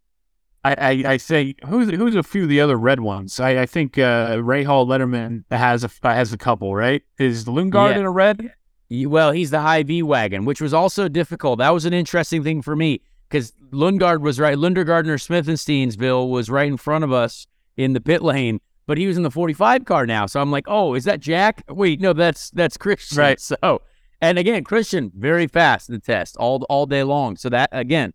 I, 0.66 0.74
I, 0.74 0.90
I 1.14 1.18
think 1.18 1.64
who's 1.66 1.90
who's 1.90 2.16
a 2.16 2.24
few 2.24 2.44
of 2.44 2.50
the 2.50 2.62
other 2.62 2.78
red 2.78 3.02
ones? 3.02 3.40
I, 3.40 3.62
I 3.62 3.66
think 3.66 3.98
uh, 3.98 4.38
Rahal 4.38 4.88
Letterman 4.88 5.44
has 5.52 5.84
a 5.84 5.90
has 6.04 6.32
a 6.34 6.38
couple, 6.38 6.74
right? 6.76 7.04
Is 7.20 7.46
Lundgaard 7.46 7.92
Yeah. 7.92 8.00
in 8.00 8.06
a 8.06 8.12
red? 8.12 8.54
Well, 8.90 9.32
he's 9.32 9.50
the 9.50 9.62
Hy-Vee 9.62 10.04
wagon, 10.04 10.46
which 10.46 10.62
was 10.62 10.74
also 10.74 11.08
difficult. 11.08 11.58
That 11.60 11.72
was 11.74 11.86
an 11.86 11.94
interesting 11.94 12.44
thing 12.44 12.62
for 12.62 12.76
me 12.76 13.02
because 13.28 13.52
Lundgaard 13.72 14.22
was 14.22 14.40
right. 14.40 14.56
Lundergardner 14.58 15.20
Smith 15.20 15.48
and 15.48 15.58
Steensville 15.58 16.30
was 16.30 16.50
right 16.50 16.68
in 16.68 16.78
front 16.78 17.04
of 17.04 17.12
us 17.12 17.48
in 17.76 17.94
the 17.94 18.02
pit 18.02 18.22
lane, 18.22 18.62
but 18.86 18.98
he 18.98 19.08
was 19.08 19.18
in 19.18 19.24
the 19.24 19.32
45 19.32 19.86
car 19.86 20.06
now. 20.06 20.26
So 20.26 20.42
I'm 20.42 20.52
like, 20.52 20.66
oh, 20.68 20.94
is 20.94 21.04
that 21.06 21.20
Jack? 21.20 21.64
Wait, 21.70 22.00
no, 22.02 22.14
that's 22.14 22.50
that's 22.52 22.78
Christian. 22.78 23.18
Right. 23.18 23.40
So, 23.62 23.82
and 24.22 24.38
again, 24.40 24.64
Christian 24.64 25.12
very 25.18 25.48
fast 25.48 25.90
in 25.90 25.96
the 25.96 26.00
test 26.02 26.38
all 26.38 26.64
all 26.70 26.86
day 26.86 27.04
long. 27.04 27.36
So 27.36 27.50
that 27.50 27.70
again, 27.74 28.14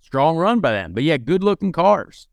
strong 0.00 0.36
run 0.36 0.60
by 0.60 0.72
them. 0.72 0.92
But 0.92 1.02
yeah, 1.04 1.16
good 1.18 1.44
looking 1.44 1.70
cars. 1.72 2.26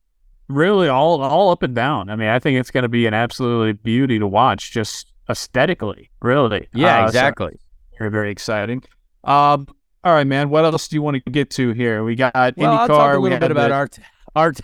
Really, 0.49 0.87
all 0.87 1.21
all 1.21 1.51
up 1.51 1.61
and 1.63 1.75
down. 1.75 2.09
I 2.09 2.15
mean, 2.15 2.29
I 2.29 2.39
think 2.39 2.59
it's 2.59 2.71
going 2.71 2.83
to 2.83 2.89
be 2.89 3.05
an 3.05 3.13
absolutely 3.13 3.73
beauty 3.73 4.17
to 4.17 4.25
watch, 4.25 4.71
just 4.71 5.11
aesthetically. 5.29 6.09
Really. 6.21 6.67
Yeah, 6.73 6.99
Uh, 6.99 7.01
so 7.01 7.07
exactly. 7.07 7.59
very 7.99 8.09
very 8.09 8.31
exciting. 8.31 8.81
Um. 9.25 9.67
All 10.03 10.13
right, 10.13 10.25
man. 10.25 10.49
What 10.49 10.63
else 10.63 10.87
do 10.87 10.95
you 10.95 11.01
want 11.01 11.21
to 11.23 11.31
get 11.31 11.49
to 11.51 11.73
here? 11.73 12.03
We 12.03 12.15
got 12.15 12.33
well, 12.33 12.51
IndyCar. 12.53 12.79
I'll 12.79 12.87
talk 12.87 13.15
a 13.15 13.19
little 13.19 13.39
bit 13.39 13.51
about 13.51 13.67
the- 13.69 13.73
our 13.75 13.87
t- 13.87 14.01
our 14.35 14.51
t- 14.53 14.63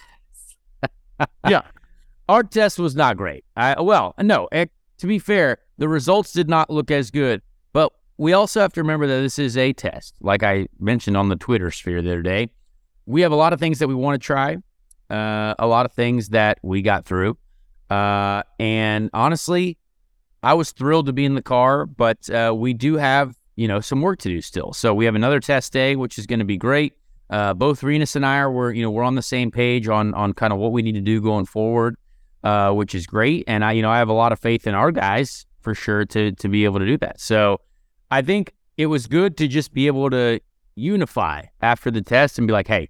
Yeah. 1.50 1.62
Our 2.30 2.44
test 2.44 2.80
was 2.80 2.96
not 2.96 3.18
great. 3.18 3.44
I, 3.56 3.82
well, 3.82 4.16
no. 4.20 4.48
eh, 4.52 4.66
to 5.00 5.08
be 5.08 5.20
fair, 5.20 5.58
the 5.78 5.90
results 5.90 6.32
did 6.32 6.48
not 6.50 6.70
look 6.70 6.92
as 6.92 7.12
good. 7.12 7.42
But 7.74 7.92
we 8.18 8.34
also 8.34 8.62
have 8.62 8.74
to 8.74 8.82
remember 8.82 9.08
that 9.08 9.22
this 9.22 9.40
is 9.40 9.58
a 9.58 9.74
test. 9.74 10.16
Like 10.22 10.44
I 10.44 10.68
mentioned 10.80 11.18
on 11.18 11.30
the 11.30 11.36
Twitter 11.36 11.72
sphere 11.72 12.02
the 12.02 12.12
other 12.12 12.22
day, 12.22 12.50
we 13.06 13.22
have 13.22 13.32
a 13.32 13.36
lot 13.36 13.54
of 13.54 13.60
things 13.60 13.80
that 13.80 13.88
we 13.88 13.96
want 13.96 14.22
to 14.22 14.26
try, 14.26 14.58
uh, 15.10 15.56
a 15.60 15.68
lot 15.68 15.86
of 15.86 15.92
things 15.92 16.30
that 16.30 16.60
we 16.64 16.82
got 16.82 17.06
through. 17.06 17.38
Uh, 17.90 18.44
and 18.60 19.10
honestly, 19.14 19.78
I 20.42 20.54
was 20.54 20.72
thrilled 20.72 21.08
to 21.08 21.14
be 21.14 21.26
in 21.26 21.36
the 21.36 21.42
car, 21.42 21.86
but 21.86 22.30
uh, 22.30 22.54
we 22.56 22.74
do 22.74 22.96
have 22.96 23.36
you 23.56 23.68
know 23.68 23.80
some 23.80 24.02
work 24.02 24.20
to 24.20 24.30
do 24.30 24.42
still. 24.42 24.74
So 24.74 24.94
we 24.94 25.06
have 25.06 25.16
another 25.16 25.40
test 25.40 25.74
day, 25.74 25.96
which 25.96 26.18
is 26.18 26.26
going 26.26 26.40
to 26.40 26.46
be 26.46 26.58
great. 26.58 26.94
Uh, 27.30 27.54
both 27.54 27.84
Rinus 27.84 28.16
and 28.16 28.26
I 28.26 28.38
are 28.38 28.52
we're 28.52 28.72
you 28.72 28.82
know 28.82 28.92
we're 28.92 29.04
on 29.04 29.16
the 29.16 29.22
same 29.22 29.52
page 29.52 29.88
on 29.88 30.14
on 30.14 30.34
kind 30.34 30.54
of 30.54 30.60
what 30.60 30.72
we 30.72 30.82
need 30.82 30.96
to 30.96 31.02
do 31.02 31.22
going 31.22 31.46
forward, 31.46 31.96
uh, 32.44 32.72
which 32.72 32.96
is 32.96 33.06
great. 33.06 33.44
And 33.48 33.64
I 33.64 33.74
you 33.74 33.82
know 33.82 33.92
I 33.92 33.98
have 33.98 34.10
a 34.10 34.14
lot 34.14 34.32
of 34.32 34.40
faith 34.40 34.68
in 34.68 34.76
our 34.76 34.92
guys 34.92 35.46
for 35.62 35.74
sure 35.74 36.06
to 36.06 36.32
to 36.32 36.50
be 36.50 36.66
able 36.66 36.80
to 36.80 36.86
do 36.86 36.98
that. 36.98 37.20
So 37.20 37.62
I 38.12 38.22
think 38.22 38.54
it 38.78 38.88
was 38.88 39.08
good 39.08 39.38
to 39.38 39.48
just 39.48 39.74
be 39.74 39.88
able 39.88 40.10
to 40.10 40.40
unify 40.76 41.44
after 41.62 41.92
the 41.92 42.02
test 42.02 42.38
and 42.38 42.48
be 42.48 42.54
like, 42.54 42.68
hey, 42.68 42.90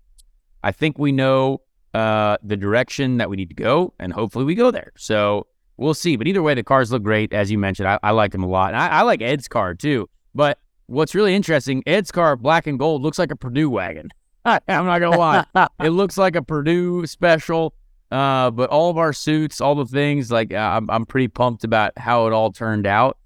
I 0.64 0.72
think 0.72 0.98
we 0.98 1.12
know 1.12 1.62
uh, 1.94 2.38
the 2.44 2.58
direction 2.58 3.18
that 3.18 3.30
we 3.30 3.36
need 3.36 3.50
to 3.50 3.56
go, 3.56 3.94
and 4.00 4.14
hopefully 4.14 4.46
we 4.46 4.56
go 4.56 4.72
there. 4.72 4.92
So 4.98 5.48
we'll 5.78 5.94
see. 5.94 6.16
But 6.16 6.28
either 6.28 6.42
way, 6.42 6.54
the 6.54 6.64
cars 6.64 6.92
look 6.92 7.04
great, 7.04 7.34
as 7.34 7.52
you 7.52 7.58
mentioned. 7.58 7.88
I, 7.88 8.00
I 8.02 8.12
like 8.12 8.32
them 8.32 8.44
a 8.44 8.48
lot, 8.48 8.74
and 8.74 8.78
I, 8.78 8.88
I 8.88 9.02
like 9.02 9.22
Ed's 9.22 9.48
car 9.48 9.74
too. 9.76 10.10
But 10.34 10.60
what's 10.88 11.14
really 11.14 11.36
interesting, 11.36 11.84
Ed's 11.86 12.12
car, 12.12 12.36
black 12.36 12.68
and 12.68 12.80
gold, 12.80 13.02
looks 13.02 13.20
like 13.20 13.32
a 13.32 13.36
Purdue 13.36 13.70
wagon. 13.70 14.10
I'm 14.46 14.62
not 14.68 15.00
gonna 15.00 15.18
lie, 15.18 15.46
it 15.84 15.92
looks 15.92 16.18
like 16.18 16.36
a 16.36 16.42
Purdue 16.42 17.06
special. 17.06 17.74
Uh, 18.14 18.52
but 18.52 18.70
all 18.70 18.92
of 18.92 18.98
our 19.00 19.12
suits, 19.12 19.60
all 19.60 19.74
the 19.74 19.88
things, 19.88 20.32
like 20.32 20.54
uh, 20.54 20.58
I'm, 20.58 20.88
I'm 20.88 21.04
pretty 21.04 21.30
pumped 21.30 21.64
about 21.64 21.98
how 21.98 22.28
it 22.28 22.34
all 22.34 22.52
turned 22.52 22.86
out. 22.86 23.18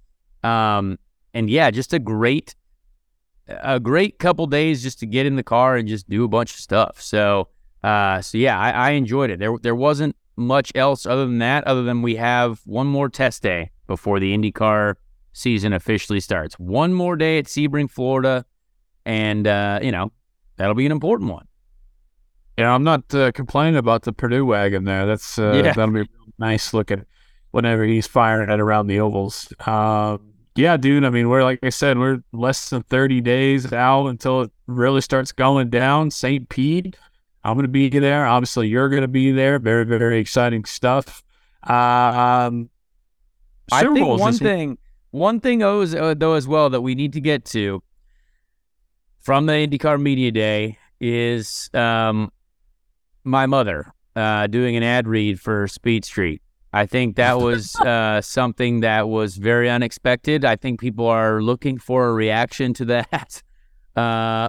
Um, 0.45 0.97
and 1.33 1.49
yeah, 1.49 1.71
just 1.71 1.91
a 1.91 1.99
great, 1.99 2.55
a 3.49 3.81
great 3.81 4.17
couple 4.17 4.47
days 4.47 4.81
just 4.81 4.99
to 4.99 5.05
get 5.05 5.25
in 5.25 5.35
the 5.35 5.43
car 5.43 5.75
and 5.75 5.89
just 5.89 6.09
do 6.09 6.23
a 6.23 6.29
bunch 6.29 6.53
of 6.53 6.61
stuff. 6.61 7.01
So, 7.01 7.49
uh, 7.83 8.21
so 8.21 8.37
yeah, 8.37 8.57
I, 8.57 8.71
I 8.71 8.89
enjoyed 8.91 9.29
it. 9.29 9.39
There, 9.39 9.57
there 9.61 9.75
wasn't 9.75 10.15
much 10.37 10.71
else 10.73 11.05
other 11.05 11.25
than 11.25 11.39
that, 11.39 11.65
other 11.65 11.83
than 11.83 12.01
we 12.01 12.15
have 12.15 12.61
one 12.63 12.87
more 12.87 13.09
test 13.09 13.43
day 13.43 13.71
before 13.87 14.21
the 14.21 14.37
IndyCar 14.37 14.95
season 15.33 15.73
officially 15.73 16.21
starts. 16.21 16.57
One 16.57 16.93
more 16.93 17.17
day 17.17 17.39
at 17.39 17.45
Sebring, 17.45 17.91
Florida, 17.91 18.45
and 19.05 19.47
uh, 19.47 19.79
you 19.81 19.91
know 19.91 20.13
that'll 20.55 20.75
be 20.75 20.85
an 20.85 20.93
important 20.93 21.29
one. 21.29 21.45
Yeah, 22.57 22.73
I'm 22.73 22.83
not 22.83 23.13
uh, 23.13 23.31
complaining 23.33 23.77
about 23.77 24.01
the 24.03 24.13
Purdue 24.13 24.45
wagon 24.45 24.83
there. 24.83 25.05
That's 25.05 25.37
uh, 25.37 25.53
Yeah. 25.63 25.73
that'll 25.73 25.91
be 25.93 26.09
nice 26.39 26.73
looking 26.73 27.05
whenever 27.51 27.83
he's 27.83 28.07
firing 28.07 28.49
it 28.49 28.59
around 28.59 28.87
the 28.87 28.99
ovals. 28.99 29.53
Um, 29.65 30.33
yeah, 30.55 30.75
dude. 30.75 31.05
I 31.05 31.11
mean, 31.11 31.29
we're 31.29 31.43
like 31.43 31.59
I 31.61 31.69
said, 31.69 31.99
we're 31.99 32.19
less 32.33 32.69
than 32.69 32.81
30 32.83 33.21
days 33.21 33.71
out 33.71 34.07
until 34.07 34.41
it 34.41 34.51
really 34.65 35.01
starts 35.01 35.31
going 35.31 35.69
down. 35.69 36.09
St. 36.09 36.49
Pete, 36.49 36.95
I'm 37.43 37.55
gonna 37.55 37.67
be 37.67 37.89
there. 37.89 38.25
Obviously, 38.25 38.67
you're 38.67 38.89
gonna 38.89 39.07
be 39.07 39.31
there. 39.31 39.59
Very, 39.59 39.85
very 39.85 40.19
exciting 40.19 40.65
stuff. 40.65 41.23
Um, 41.63 42.69
I 43.71 43.83
think 43.83 43.99
Bowl's 43.99 44.19
one 44.21 44.33
week. 44.33 44.41
thing, 44.41 44.77
one 45.11 45.39
thing 45.41 45.59
though, 45.59 45.81
uh, 45.81 46.13
though 46.15 46.33
as 46.33 46.47
well 46.47 46.69
that 46.71 46.81
we 46.81 46.95
need 46.95 47.13
to 47.13 47.21
get 47.21 47.45
to 47.45 47.83
from 49.19 49.45
the 49.45 49.53
IndyCar 49.53 50.01
Media 50.01 50.31
Day 50.31 50.77
is 50.99 51.69
um, 51.73 52.31
my 53.27 53.45
mother 53.45 53.93
uh, 54.15 54.47
doing 54.47 54.75
an 54.75 54.83
ad 54.83 55.07
read 55.07 55.39
for 55.39 55.67
Speed 55.67 56.05
Street. 56.05 56.41
I 56.73 56.85
think 56.85 57.15
that 57.15 57.39
was 57.41 57.75
uh, 57.77 58.21
something 58.21 58.81
that 58.81 59.09
was 59.09 59.37
very 59.37 59.69
unexpected. 59.69 60.43
I 60.43 60.55
think 60.55 60.79
people 60.79 61.05
are 61.07 61.41
looking 61.41 61.77
for 61.77 62.09
a 62.09 62.13
reaction 62.13 62.73
to 62.75 62.85
that. 62.85 63.43
Uh, 63.95 64.47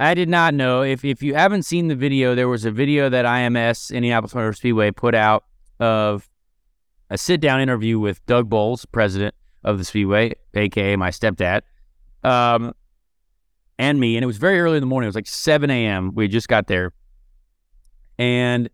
I 0.00 0.14
did 0.14 0.30
not 0.30 0.54
know. 0.54 0.80
If 0.80 1.04
if 1.04 1.22
you 1.22 1.34
haven't 1.34 1.64
seen 1.64 1.88
the 1.88 1.94
video, 1.94 2.34
there 2.34 2.48
was 2.48 2.64
a 2.64 2.70
video 2.70 3.10
that 3.10 3.26
IMS 3.26 3.94
Indianapolis 3.94 4.34
Motor 4.34 4.54
Speedway 4.54 4.92
put 4.92 5.14
out 5.14 5.44
of 5.78 6.26
a 7.10 7.18
sit 7.18 7.42
down 7.42 7.60
interview 7.60 7.98
with 8.00 8.24
Doug 8.24 8.48
Boles, 8.48 8.86
president 8.86 9.34
of 9.62 9.76
the 9.76 9.84
Speedway, 9.84 10.32
aka 10.54 10.96
my 10.96 11.10
stepdad, 11.10 11.60
um, 12.24 12.72
and 13.78 14.00
me. 14.00 14.16
And 14.16 14.24
it 14.24 14.26
was 14.26 14.38
very 14.38 14.58
early 14.58 14.78
in 14.78 14.80
the 14.80 14.86
morning. 14.86 15.06
It 15.06 15.10
was 15.10 15.16
like 15.16 15.26
7 15.26 15.70
a.m. 15.70 16.14
We 16.14 16.28
just 16.28 16.48
got 16.48 16.66
there. 16.66 16.92
And 18.18 18.70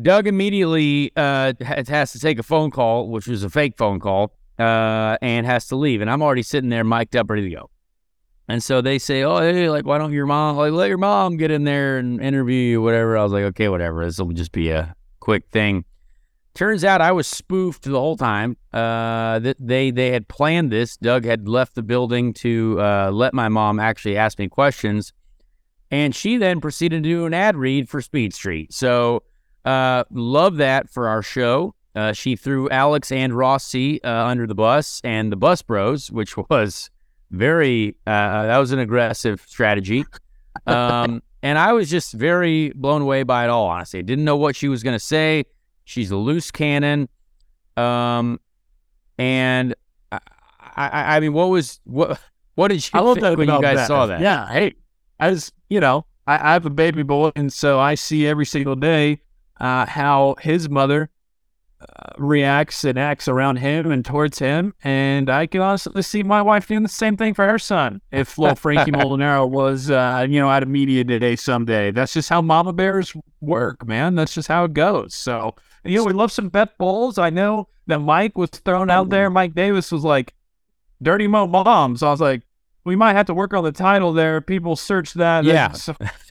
Doug 0.00 0.26
immediately 0.26 1.12
uh, 1.16 1.52
has 1.60 2.12
to 2.12 2.18
take 2.18 2.38
a 2.38 2.42
phone 2.42 2.70
call, 2.70 3.08
which 3.08 3.26
was 3.26 3.44
a 3.44 3.50
fake 3.50 3.76
phone 3.76 4.00
call, 4.00 4.32
uh, 4.58 5.16
and 5.22 5.46
has 5.46 5.68
to 5.68 5.76
leave. 5.76 6.00
And 6.00 6.10
I'm 6.10 6.22
already 6.22 6.42
sitting 6.42 6.70
there, 6.70 6.84
mic'd 6.84 7.16
up, 7.16 7.30
ready 7.30 7.48
to 7.48 7.54
go. 7.54 7.70
And 8.48 8.62
so 8.62 8.80
they 8.80 8.98
say, 8.98 9.22
"Oh, 9.22 9.38
hey, 9.38 9.70
like, 9.70 9.86
why 9.86 9.98
don't 9.98 10.12
your 10.12 10.26
mom, 10.26 10.56
like, 10.56 10.72
let 10.72 10.88
your 10.88 10.98
mom 10.98 11.36
get 11.36 11.50
in 11.50 11.64
there 11.64 11.98
and 11.98 12.20
interview 12.20 12.56
you, 12.56 12.82
whatever." 12.82 13.16
I 13.16 13.22
was 13.22 13.32
like, 13.32 13.44
"Okay, 13.44 13.68
whatever. 13.68 14.04
This 14.04 14.18
will 14.18 14.32
just 14.32 14.52
be 14.52 14.70
a 14.70 14.94
quick 15.20 15.44
thing." 15.50 15.84
Turns 16.54 16.84
out 16.84 17.00
I 17.00 17.10
was 17.10 17.26
spoofed 17.26 17.82
the 17.82 17.98
whole 17.98 18.16
time. 18.16 18.56
Uh, 18.72 19.38
that 19.38 19.56
they 19.58 19.90
they 19.90 20.10
had 20.10 20.28
planned 20.28 20.70
this. 20.70 20.96
Doug 20.96 21.24
had 21.24 21.48
left 21.48 21.74
the 21.74 21.82
building 21.82 22.34
to 22.34 22.78
uh, 22.80 23.10
let 23.10 23.32
my 23.32 23.48
mom 23.48 23.80
actually 23.80 24.16
ask 24.16 24.38
me 24.38 24.48
questions, 24.48 25.12
and 25.94 26.12
she 26.12 26.38
then 26.38 26.60
proceeded 26.60 27.04
to 27.04 27.08
do 27.08 27.24
an 27.24 27.32
ad 27.32 27.54
read 27.54 27.88
for 27.88 28.02
Speed 28.02 28.34
Street. 28.34 28.72
So, 28.72 29.22
uh, 29.64 30.02
love 30.10 30.56
that 30.56 30.90
for 30.90 31.06
our 31.06 31.22
show. 31.22 31.72
Uh, 31.94 32.12
she 32.12 32.34
threw 32.34 32.68
Alexander 32.68 33.36
Rossi 33.36 34.02
uh, 34.02 34.26
under 34.26 34.44
the 34.48 34.56
bus 34.56 35.00
and 35.04 35.30
the 35.30 35.36
Bus 35.36 35.62
Bros, 35.62 36.10
which 36.10 36.36
was 36.50 36.90
very 37.30 37.94
uh, 38.08 38.46
that 38.46 38.58
was 38.58 38.72
an 38.72 38.80
aggressive 38.80 39.40
strategy. 39.46 40.04
Um, 40.66 41.22
and 41.44 41.56
I 41.58 41.72
was 41.72 41.88
just 41.88 42.12
very 42.12 42.70
blown 42.70 43.02
away 43.02 43.22
by 43.22 43.44
it 43.44 43.50
all. 43.50 43.68
Honestly, 43.68 44.02
didn't 44.02 44.24
know 44.24 44.36
what 44.36 44.56
she 44.56 44.66
was 44.66 44.82
going 44.82 44.96
to 44.96 45.04
say. 45.04 45.44
She's 45.84 46.10
a 46.10 46.16
loose 46.16 46.50
cannon. 46.50 47.08
Um, 47.76 48.40
and 49.16 49.76
I, 50.10 50.18
I, 50.74 51.16
I 51.16 51.20
mean, 51.20 51.34
what 51.34 51.50
was 51.50 51.78
what? 51.84 52.20
What 52.56 52.68
did 52.68 52.84
you 52.84 52.90
I 52.92 53.00
love 53.00 53.16
think 53.16 53.22
that 53.22 53.36
when 53.36 53.48
you 53.48 53.60
guys 53.60 53.78
that. 53.78 53.88
saw 53.88 54.06
that? 54.06 54.20
Yeah. 54.20 54.46
Hey, 54.46 54.74
as 55.20 55.52
you 55.68 55.80
know, 55.80 56.06
I, 56.26 56.50
I 56.50 56.52
have 56.52 56.66
a 56.66 56.70
baby 56.70 57.02
boy, 57.02 57.32
and 57.36 57.52
so 57.52 57.78
I 57.78 57.94
see 57.94 58.26
every 58.26 58.46
single 58.46 58.76
day 58.76 59.20
uh, 59.60 59.86
how 59.86 60.36
his 60.40 60.68
mother 60.68 61.10
uh, 61.80 62.12
reacts 62.18 62.84
and 62.84 62.98
acts 62.98 63.28
around 63.28 63.56
him 63.56 63.90
and 63.90 64.04
towards 64.04 64.38
him, 64.38 64.74
and 64.82 65.28
I 65.28 65.46
can 65.46 65.60
honestly 65.60 66.02
see 66.02 66.22
my 66.22 66.42
wife 66.42 66.66
doing 66.66 66.82
the 66.82 66.88
same 66.88 67.16
thing 67.16 67.34
for 67.34 67.46
her 67.46 67.58
son. 67.58 68.00
If 68.10 68.38
little 68.38 68.56
Frankie 68.56 68.92
Mulinaro 68.92 69.48
was, 69.48 69.90
uh, 69.90 70.26
you 70.28 70.40
know, 70.40 70.50
at 70.50 70.62
a 70.62 70.66
media 70.66 71.04
day 71.04 71.36
someday, 71.36 71.90
that's 71.90 72.14
just 72.14 72.28
how 72.28 72.40
mama 72.40 72.72
bears 72.72 73.14
work, 73.40 73.86
man. 73.86 74.14
That's 74.14 74.34
just 74.34 74.48
how 74.48 74.64
it 74.64 74.72
goes. 74.72 75.14
So, 75.14 75.54
you 75.84 75.98
know, 75.98 76.04
we 76.04 76.12
love 76.12 76.32
some 76.32 76.48
Beth 76.48 76.70
Boles. 76.78 77.18
I 77.18 77.30
know 77.30 77.68
that 77.86 77.98
Mike 77.98 78.38
was 78.38 78.50
thrown 78.50 78.88
out 78.90 79.10
there. 79.10 79.28
Mike 79.28 79.54
Davis 79.54 79.92
was 79.92 80.04
like, 80.04 80.32
Dirty 81.02 81.26
Mo 81.26 81.46
Moms. 81.46 82.02
I 82.02 82.10
was 82.10 82.20
like, 82.20 82.42
we 82.84 82.96
might 82.96 83.14
have 83.14 83.26
to 83.26 83.34
work 83.34 83.54
on 83.54 83.64
the 83.64 83.72
title 83.72 84.12
there. 84.12 84.40
People 84.40 84.76
search 84.76 85.14
that. 85.14 85.44
Yeah. 85.44 85.74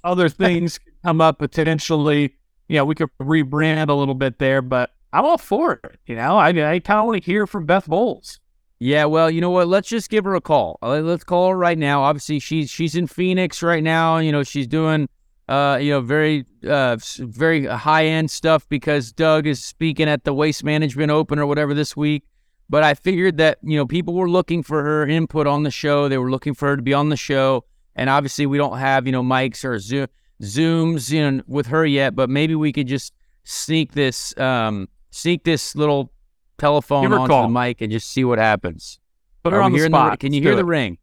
other 0.03 0.29
things 0.29 0.79
come 1.03 1.21
up 1.21 1.39
potentially. 1.39 2.35
You 2.67 2.77
know, 2.77 2.85
we 2.85 2.95
could 2.95 3.09
rebrand 3.21 3.89
a 3.89 3.93
little 3.93 4.15
bit 4.15 4.39
there, 4.39 4.61
but 4.61 4.91
I'm 5.11 5.25
all 5.25 5.37
for 5.37 5.73
it. 5.83 5.99
You 6.05 6.15
know, 6.15 6.37
I, 6.37 6.49
I 6.49 6.79
kind 6.79 6.99
of 6.99 7.05
want 7.05 7.23
to 7.23 7.25
hear 7.25 7.45
from 7.45 7.65
Beth 7.65 7.87
Boles. 7.87 8.39
Yeah, 8.79 9.05
well, 9.05 9.29
you 9.29 9.39
know 9.39 9.51
what? 9.51 9.67
Let's 9.67 9.87
just 9.87 10.09
give 10.09 10.25
her 10.25 10.35
a 10.35 10.41
call. 10.41 10.77
Uh, 10.81 10.99
Let's 10.99 11.23
call 11.23 11.49
her 11.49 11.57
right 11.57 11.77
now. 11.77 12.03
Obviously, 12.03 12.39
she's 12.39 12.69
she's 12.69 12.95
in 12.95 13.07
Phoenix 13.07 13.63
right 13.63 13.83
now. 13.83 14.17
You 14.17 14.31
know, 14.31 14.43
she's 14.43 14.67
doing 14.67 15.07
uh, 15.47 15.77
you 15.81 15.91
know, 15.91 16.01
very 16.01 16.45
uh, 16.67 16.97
very 17.19 17.65
high 17.65 18.05
end 18.05 18.31
stuff 18.31 18.67
because 18.69 19.11
Doug 19.11 19.45
is 19.45 19.63
speaking 19.63 20.07
at 20.07 20.23
the 20.23 20.33
Waste 20.33 20.63
Management 20.63 21.11
Open 21.11 21.37
or 21.37 21.45
whatever 21.45 21.73
this 21.73 21.95
week. 21.97 22.23
But 22.69 22.83
I 22.83 22.93
figured 22.93 23.37
that 23.37 23.59
you 23.61 23.77
know 23.77 23.85
people 23.85 24.13
were 24.13 24.29
looking 24.29 24.63
for 24.63 24.83
her 24.83 25.07
input 25.07 25.47
on 25.47 25.63
the 25.63 25.71
show. 25.71 26.07
They 26.07 26.17
were 26.17 26.31
looking 26.31 26.53
for 26.53 26.69
her 26.69 26.75
to 26.75 26.81
be 26.81 26.93
on 26.93 27.09
the 27.09 27.17
show, 27.17 27.65
and 27.95 28.09
obviously 28.09 28.45
we 28.45 28.57
don't 28.57 28.77
have 28.79 29.05
you 29.05 29.11
know 29.11 29.21
mics 29.23 29.63
or 29.63 29.77
Zoom, 29.79 30.07
zooms 30.41 31.11
you 31.11 31.29
know 31.31 31.43
with 31.47 31.67
her 31.67 31.85
yet. 31.85 32.15
But 32.15 32.29
maybe 32.29 32.55
we 32.55 32.71
could 32.71 32.87
just 32.87 33.13
sneak 33.43 33.91
this 33.91 34.35
um, 34.37 34.87
sneak 35.11 35.43
this 35.43 35.75
little 35.75 36.11
telephone 36.57 37.03
Give 37.03 37.11
her 37.11 37.17
a 37.17 37.21
onto 37.21 37.31
call. 37.33 37.43
the 37.43 37.49
mic 37.49 37.81
and 37.81 37.91
just 37.91 38.09
see 38.11 38.23
what 38.23 38.39
happens. 38.39 38.99
Put 39.43 39.53
her 39.53 39.61
on 39.61 39.71
the 39.73 39.77
hearing 39.79 39.91
spot. 39.91 40.19
can 40.19 40.31
you 40.31 40.39
Let's 40.39 40.47
hear 40.47 40.55
the 40.55 40.61
it. 40.61 40.65
ring? 40.65 40.97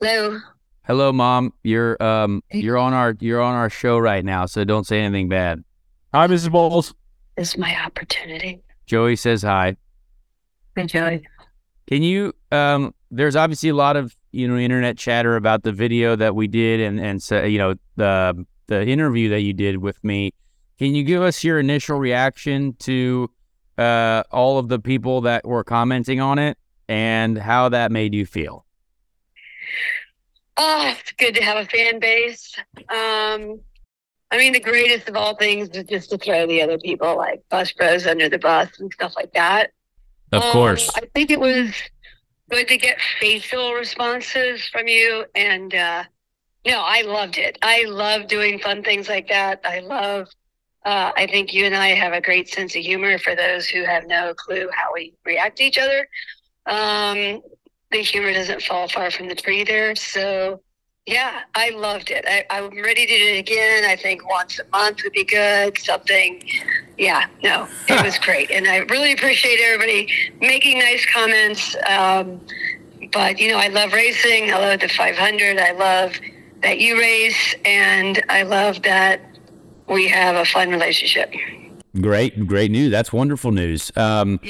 Hello. 0.00 0.38
Hello, 0.84 1.12
mom. 1.12 1.52
You're 1.64 2.00
um 2.02 2.42
you're 2.52 2.78
on 2.78 2.94
our 2.94 3.14
you're 3.20 3.42
on 3.42 3.54
our 3.54 3.68
show 3.68 3.98
right 3.98 4.24
now, 4.24 4.46
so 4.46 4.64
don't 4.64 4.86
say 4.86 5.00
anything 5.00 5.28
bad. 5.28 5.62
Hi, 6.14 6.26
Mrs. 6.26 6.50
Boles. 6.50 6.94
This 7.36 7.50
is 7.50 7.58
my 7.58 7.76
opportunity. 7.84 8.62
Joey 8.86 9.16
says 9.16 9.42
hi. 9.42 9.76
Enjoy. 10.78 11.22
Can 11.88 12.02
you 12.02 12.34
um 12.52 12.94
there's 13.10 13.36
obviously 13.36 13.70
a 13.70 13.74
lot 13.74 13.96
of, 13.96 14.14
you 14.32 14.46
know, 14.46 14.56
internet 14.56 14.98
chatter 14.98 15.36
about 15.36 15.62
the 15.62 15.72
video 15.72 16.16
that 16.16 16.34
we 16.34 16.46
did 16.46 16.80
and 16.80 17.00
and 17.00 17.22
so, 17.22 17.44
you 17.44 17.58
know, 17.58 17.74
the 17.96 18.46
the 18.66 18.86
interview 18.86 19.28
that 19.30 19.40
you 19.40 19.52
did 19.52 19.78
with 19.78 20.02
me. 20.04 20.32
Can 20.78 20.94
you 20.94 21.02
give 21.02 21.22
us 21.22 21.42
your 21.42 21.58
initial 21.58 21.98
reaction 21.98 22.74
to 22.80 23.30
uh 23.76 24.22
all 24.30 24.58
of 24.58 24.68
the 24.68 24.78
people 24.78 25.22
that 25.22 25.46
were 25.46 25.64
commenting 25.64 26.20
on 26.20 26.38
it 26.38 26.58
and 26.88 27.38
how 27.38 27.68
that 27.68 27.90
made 27.92 28.14
you 28.14 28.26
feel? 28.26 28.64
Oh, 30.56 30.92
it's 30.98 31.12
good 31.12 31.36
to 31.36 31.42
have 31.42 31.56
a 31.56 31.68
fan 31.68 32.00
base. 32.00 32.54
Um, 32.88 33.60
I 34.30 34.36
mean, 34.36 34.52
the 34.52 34.60
greatest 34.60 35.08
of 35.08 35.14
all 35.14 35.36
things 35.36 35.68
is 35.68 35.84
just 35.84 36.10
to 36.10 36.18
throw 36.18 36.46
the 36.46 36.60
other 36.60 36.78
people 36.78 37.16
like 37.16 37.42
bus 37.48 37.72
bros 37.72 38.06
under 38.06 38.28
the 38.28 38.38
bus 38.38 38.68
and 38.80 38.92
stuff 38.92 39.14
like 39.14 39.32
that. 39.34 39.70
Of 40.32 40.42
Um, 40.42 40.52
course. 40.52 40.90
I 40.94 41.02
think 41.14 41.30
it 41.30 41.40
was 41.40 41.74
good 42.50 42.68
to 42.68 42.76
get 42.76 42.98
facial 43.20 43.74
responses 43.74 44.66
from 44.68 44.88
you. 44.88 45.24
And 45.34 45.74
uh, 45.74 46.04
no, 46.66 46.80
I 46.80 47.02
loved 47.02 47.38
it. 47.38 47.58
I 47.62 47.84
love 47.84 48.28
doing 48.28 48.58
fun 48.58 48.82
things 48.82 49.08
like 49.08 49.28
that. 49.28 49.60
I 49.64 49.80
love, 49.80 50.28
uh, 50.84 51.12
I 51.16 51.26
think 51.26 51.52
you 51.52 51.64
and 51.64 51.74
I 51.74 51.88
have 51.88 52.12
a 52.12 52.20
great 52.20 52.48
sense 52.48 52.74
of 52.76 52.82
humor 52.82 53.18
for 53.18 53.34
those 53.34 53.68
who 53.68 53.84
have 53.84 54.06
no 54.06 54.34
clue 54.34 54.68
how 54.72 54.92
we 54.92 55.14
react 55.24 55.58
to 55.58 55.64
each 55.64 55.78
other. 55.78 56.08
Um, 56.66 57.40
the 57.90 58.02
humor 58.02 58.32
doesn't 58.32 58.62
fall 58.62 58.88
far 58.88 59.10
from 59.10 59.28
the 59.28 59.34
tree 59.34 59.64
there. 59.64 59.94
So, 59.96 60.62
yeah, 61.08 61.40
I 61.54 61.70
loved 61.70 62.10
it. 62.10 62.22
I, 62.28 62.44
I'm 62.50 62.68
ready 62.82 63.06
to 63.06 63.18
do 63.18 63.24
it 63.34 63.38
again. 63.38 63.84
I 63.86 63.96
think 63.96 64.28
once 64.28 64.58
a 64.58 64.76
month 64.76 65.02
would 65.02 65.14
be 65.14 65.24
good. 65.24 65.78
Something, 65.78 66.46
yeah, 66.98 67.26
no, 67.42 67.66
it 67.88 68.04
was 68.04 68.18
great. 68.26 68.50
And 68.50 68.66
I 68.66 68.78
really 68.78 69.12
appreciate 69.12 69.58
everybody 69.58 70.06
making 70.40 70.80
nice 70.80 71.06
comments. 71.06 71.74
Um, 71.88 72.42
but, 73.10 73.38
you 73.38 73.48
know, 73.50 73.56
I 73.56 73.68
love 73.68 73.94
racing. 73.94 74.52
I 74.52 74.58
love 74.58 74.80
the 74.80 74.88
500. 74.88 75.58
I 75.58 75.70
love 75.72 76.12
that 76.62 76.78
you 76.78 76.98
race. 76.98 77.54
And 77.64 78.22
I 78.28 78.42
love 78.42 78.82
that 78.82 79.22
we 79.88 80.08
have 80.08 80.36
a 80.36 80.44
fun 80.44 80.68
relationship. 80.68 81.32
Great, 81.98 82.46
great 82.46 82.70
news. 82.70 82.90
That's 82.90 83.14
wonderful 83.14 83.50
news. 83.50 83.90
Um 83.96 84.40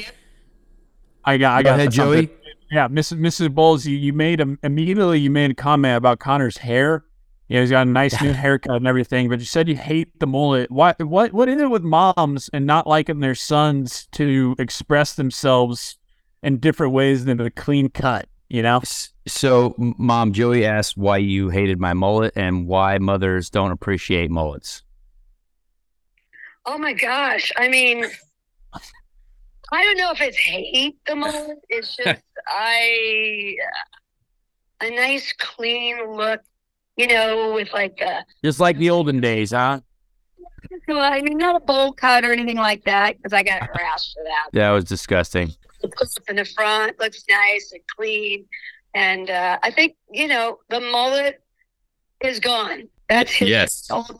I 1.25 1.37
got. 1.37 1.57
I 1.57 1.63
Go 1.63 1.69
got 1.69 1.79
ahead, 1.79 1.93
something. 1.93 2.27
Joey. 2.27 2.38
Yeah, 2.71 2.87
Mrs. 2.87 3.19
Mrs. 3.19 3.53
Boles, 3.53 3.85
you, 3.85 3.97
you 3.97 4.13
made 4.13 4.41
a, 4.41 4.57
immediately 4.63 5.19
you 5.19 5.31
made 5.31 5.51
a 5.51 5.55
comment 5.55 5.97
about 5.97 6.19
Conor's 6.19 6.57
hair. 6.57 7.03
You 7.47 7.55
know, 7.55 7.61
he's 7.61 7.71
got 7.71 7.87
a 7.87 7.89
nice 7.89 8.21
new 8.21 8.31
haircut 8.31 8.75
and 8.75 8.87
everything, 8.87 9.27
but 9.27 9.39
you 9.39 9.45
said 9.45 9.67
you 9.67 9.75
hate 9.75 10.19
the 10.19 10.27
mullet. 10.27 10.69
What 10.69 11.01
what 11.03 11.33
what 11.33 11.49
is 11.49 11.59
it 11.59 11.69
with 11.69 11.81
moms 11.81 12.49
and 12.53 12.67
not 12.67 12.85
liking 12.85 13.21
their 13.21 13.33
sons 13.33 14.07
to 14.11 14.55
express 14.59 15.15
themselves 15.15 15.97
in 16.43 16.59
different 16.59 16.93
ways 16.93 17.25
than 17.25 17.41
a 17.41 17.49
clean 17.49 17.89
cut? 17.89 18.27
You 18.49 18.63
know, 18.63 18.81
So, 19.27 19.75
mom, 19.77 20.33
Joey 20.33 20.65
asked 20.65 20.97
why 20.97 21.17
you 21.17 21.49
hated 21.49 21.79
my 21.79 21.93
mullet 21.93 22.33
and 22.35 22.67
why 22.67 22.97
mothers 22.97 23.49
don't 23.51 23.71
appreciate 23.71 24.31
mullets. 24.31 24.83
Oh 26.65 26.77
my 26.77 26.93
gosh. 26.93 27.51
I 27.57 27.67
mean, 27.67 28.05
I 29.71 29.83
don't 29.83 29.97
know 29.97 30.11
if 30.11 30.21
it's 30.21 30.37
hate 30.37 30.97
the 31.05 31.15
moment. 31.23 31.59
It's 31.69 31.95
just, 31.95 32.21
I, 32.47 33.55
a 34.81 34.89
nice 34.89 35.33
clean 35.37 36.11
look, 36.15 36.41
you 36.97 37.07
know, 37.07 37.53
with 37.53 37.71
like 37.73 37.99
a, 38.01 38.25
Just 38.43 38.59
like 38.59 38.77
the 38.77 38.89
olden 38.89 39.19
days, 39.21 39.51
huh? 39.51 39.81
well, 40.87 40.99
I 41.13 41.21
mean, 41.21 41.37
not 41.37 41.55
a 41.55 41.59
bowl 41.59 41.93
cut 41.93 42.25
or 42.25 42.31
anything 42.31 42.57
like 42.57 42.83
that 42.85 43.17
because 43.17 43.33
I 43.33 43.43
got 43.43 43.63
harassed 43.63 44.13
for 44.13 44.23
that. 44.23 44.49
That 44.53 44.71
was 44.71 44.85
disgusting. 44.85 45.51
It 45.81 45.91
puts 45.95 46.17
up 46.17 46.23
in 46.29 46.35
the 46.35 46.45
front, 46.45 46.99
looks 46.99 47.23
nice 47.29 47.71
and 47.71 47.81
clean. 47.95 48.45
And 48.93 49.29
uh, 49.29 49.57
I 49.63 49.71
think, 49.71 49.95
you 50.11 50.27
know, 50.27 50.57
the 50.69 50.79
mullet 50.81 51.41
is 52.21 52.39
gone. 52.39 52.89
That's 53.07 53.31
his 53.31 53.49
Yes. 53.49 53.87
old- 53.91 54.19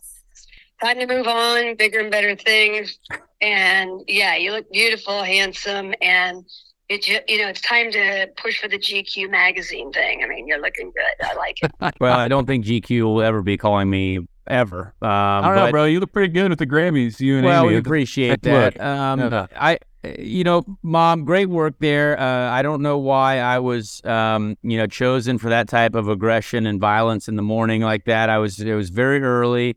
Time 0.82 0.98
to 1.00 1.08
move 1.08 1.28
on, 1.28 1.76
bigger 1.76 2.00
and 2.00 2.10
better 2.10 2.38
things. 2.38 2.98
And 3.42 4.02
yeah, 4.08 4.36
you 4.36 4.52
look 4.52 4.70
beautiful, 4.72 5.24
handsome, 5.24 5.94
and 6.02 6.44
it 6.90 7.04
ju- 7.04 7.20
you 7.28 7.42
know 7.42 7.48
it's 7.50 7.62
time 7.62 7.92
to 7.92 8.28
push 8.38 8.60
for 8.60 8.68
the 8.68 8.78
GQ 8.78 9.30
magazine 9.30 9.92
thing. 9.92 10.24
I 10.24 10.28
mean, 10.28 10.48
you're 10.48 10.62
looking 10.62 10.92
good. 10.96 11.26
I 11.28 11.34
like 11.36 11.58
it. 11.64 11.72
Well, 12.02 12.18
I 12.18 12.28
don't 12.28 12.46
think 12.46 12.66
GQ 12.66 13.04
will 13.04 13.22
ever 13.22 13.42
be 13.42 13.58
calling 13.58 13.90
me 13.90 14.20
ever. 14.48 14.94
Um, 15.02 15.10
I 15.10 15.42
don't 15.48 15.56
know, 15.56 15.72
bro. 15.72 15.86
You 15.86 16.00
look 16.00 16.12
pretty 16.12 16.34
good 16.34 16.50
with 16.50 16.60
the 16.60 16.68
Grammys. 16.68 17.20
You 17.20 17.38
and 17.38 17.46
Well, 17.46 17.64
Amy. 17.64 17.74
we 17.74 17.78
appreciate 17.78 18.44
Look. 18.44 18.74
that. 18.76 18.82
Um, 18.82 19.20
Yeah. 19.20 19.48
I, 19.56 19.78
you 20.18 20.44
know, 20.44 20.64
mom, 20.82 21.24
great 21.26 21.48
work 21.50 21.76
there. 21.80 22.20
Uh, 22.20 22.50
I 22.50 22.62
don't 22.62 22.82
know 22.82 22.98
why 22.98 23.40
I 23.40 23.60
was, 23.60 24.02
um, 24.06 24.58
you 24.64 24.78
know, 24.78 24.88
chosen 24.88 25.38
for 25.38 25.50
that 25.50 25.68
type 25.68 25.94
of 25.94 26.08
aggression 26.08 26.66
and 26.66 26.80
violence 26.80 27.28
in 27.28 27.36
the 27.36 27.42
morning 27.44 27.82
like 27.82 28.06
that. 28.06 28.30
I 28.30 28.38
was, 28.40 28.60
it 28.60 28.74
was 28.74 28.90
very 28.90 29.22
early. 29.22 29.76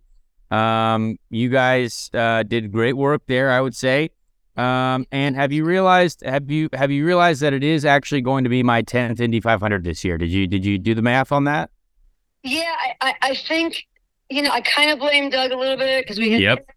Um, 0.52 1.18
you 1.30 1.48
guys 1.48 2.10
uh, 2.12 2.42
did 2.42 2.70
great 2.70 2.92
work 2.96 3.22
there, 3.26 3.50
I 3.50 3.60
would 3.60 3.74
say. 3.74 4.10
Um, 4.56 5.06
and 5.10 5.34
have 5.34 5.50
you 5.50 5.64
realized? 5.64 6.22
Have 6.24 6.50
you 6.50 6.68
have 6.74 6.90
you 6.90 7.06
realized 7.06 7.40
that 7.40 7.54
it 7.54 7.64
is 7.64 7.86
actually 7.86 8.20
going 8.20 8.44
to 8.44 8.50
be 8.50 8.62
my 8.62 8.82
10th 8.82 9.18
Indy 9.18 9.40
500 9.40 9.82
this 9.82 10.04
year? 10.04 10.18
Did 10.18 10.28
you 10.28 10.46
did 10.46 10.64
you 10.64 10.78
do 10.78 10.94
the 10.94 11.00
math 11.00 11.32
on 11.32 11.44
that? 11.44 11.70
Yeah, 12.42 12.74
I, 12.78 12.94
I, 13.00 13.14
I 13.22 13.34
think 13.34 13.86
you 14.28 14.42
know 14.42 14.50
I 14.50 14.60
kind 14.60 14.90
of 14.90 14.98
blame 14.98 15.30
Doug 15.30 15.52
a 15.52 15.56
little 15.56 15.78
bit 15.78 16.04
because 16.04 16.18
we 16.18 16.32
had 16.32 16.42
Yep. 16.42 16.70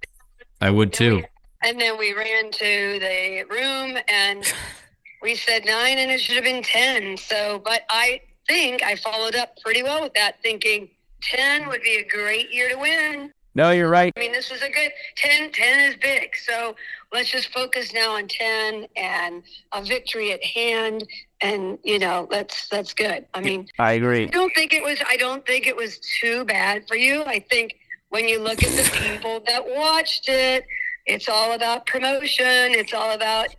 I 0.61 0.69
would 0.69 0.93
too. 1.01 1.23
And 1.63 1.79
then 1.79 1.97
we 1.97 2.13
ran 2.13 2.51
to 2.51 2.99
the 2.99 3.43
room 3.49 3.97
and 4.07 4.53
we 5.21 5.35
said 5.35 5.65
nine 5.65 5.97
and 5.97 6.11
it 6.11 6.21
should 6.21 6.35
have 6.35 6.45
been 6.45 6.63
10. 6.63 7.17
So, 7.17 7.59
but 7.65 7.81
I 7.89 8.21
think 8.47 8.83
I 8.83 8.95
followed 8.95 9.35
up 9.35 9.57
pretty 9.61 9.83
well 9.83 10.01
with 10.01 10.13
that, 10.13 10.41
thinking 10.41 10.89
10 11.23 11.67
would 11.67 11.81
be 11.81 11.97
a 11.97 12.07
great 12.07 12.53
year 12.53 12.69
to 12.69 12.77
win. 12.77 13.33
No, 13.55 13.71
you're 13.71 13.89
right. 13.89 14.11
I 14.17 14.19
mean, 14.19 14.33
this 14.33 14.51
is 14.51 14.61
a 14.61 14.69
good 14.69 14.91
10. 15.15 15.51
10 15.51 15.79
is 15.89 15.95
big. 15.95 16.35
So 16.35 16.75
let's 17.13 17.31
just 17.31 17.53
focus 17.53 17.93
now 17.93 18.17
on 18.17 18.27
10 18.27 18.85
and 18.97 19.43
a 19.71 19.81
victory 19.81 20.33
at 20.33 20.43
hand. 20.43 21.05
And, 21.39 21.79
you 21.83 21.97
know, 21.97 22.27
that's, 22.29 22.67
that's 22.67 22.93
good. 22.93 23.25
I 23.33 23.39
mean, 23.39 23.67
I 23.79 23.93
agree. 23.93 24.23
I 24.23 24.27
don't 24.27 24.53
think 24.53 24.73
it 24.73 24.83
was. 24.83 24.99
I 25.07 25.15
don't 25.15 25.45
think 25.45 25.67
it 25.67 25.75
was 25.75 25.99
too 26.21 26.43
bad 26.43 26.85
for 26.87 26.95
you. 26.97 27.23
I 27.23 27.39
think 27.39 27.77
when 28.09 28.27
you 28.27 28.39
look 28.39 28.61
at 28.61 28.71
the 28.71 28.89
people 29.09 29.41
that 29.47 29.63
watched 29.65 30.27
it, 30.27 30.65
it's 31.05 31.29
all 31.29 31.53
about 31.53 31.85
promotion. 31.85 32.73
It's 32.73 32.93
all 32.93 33.11
about 33.11 33.55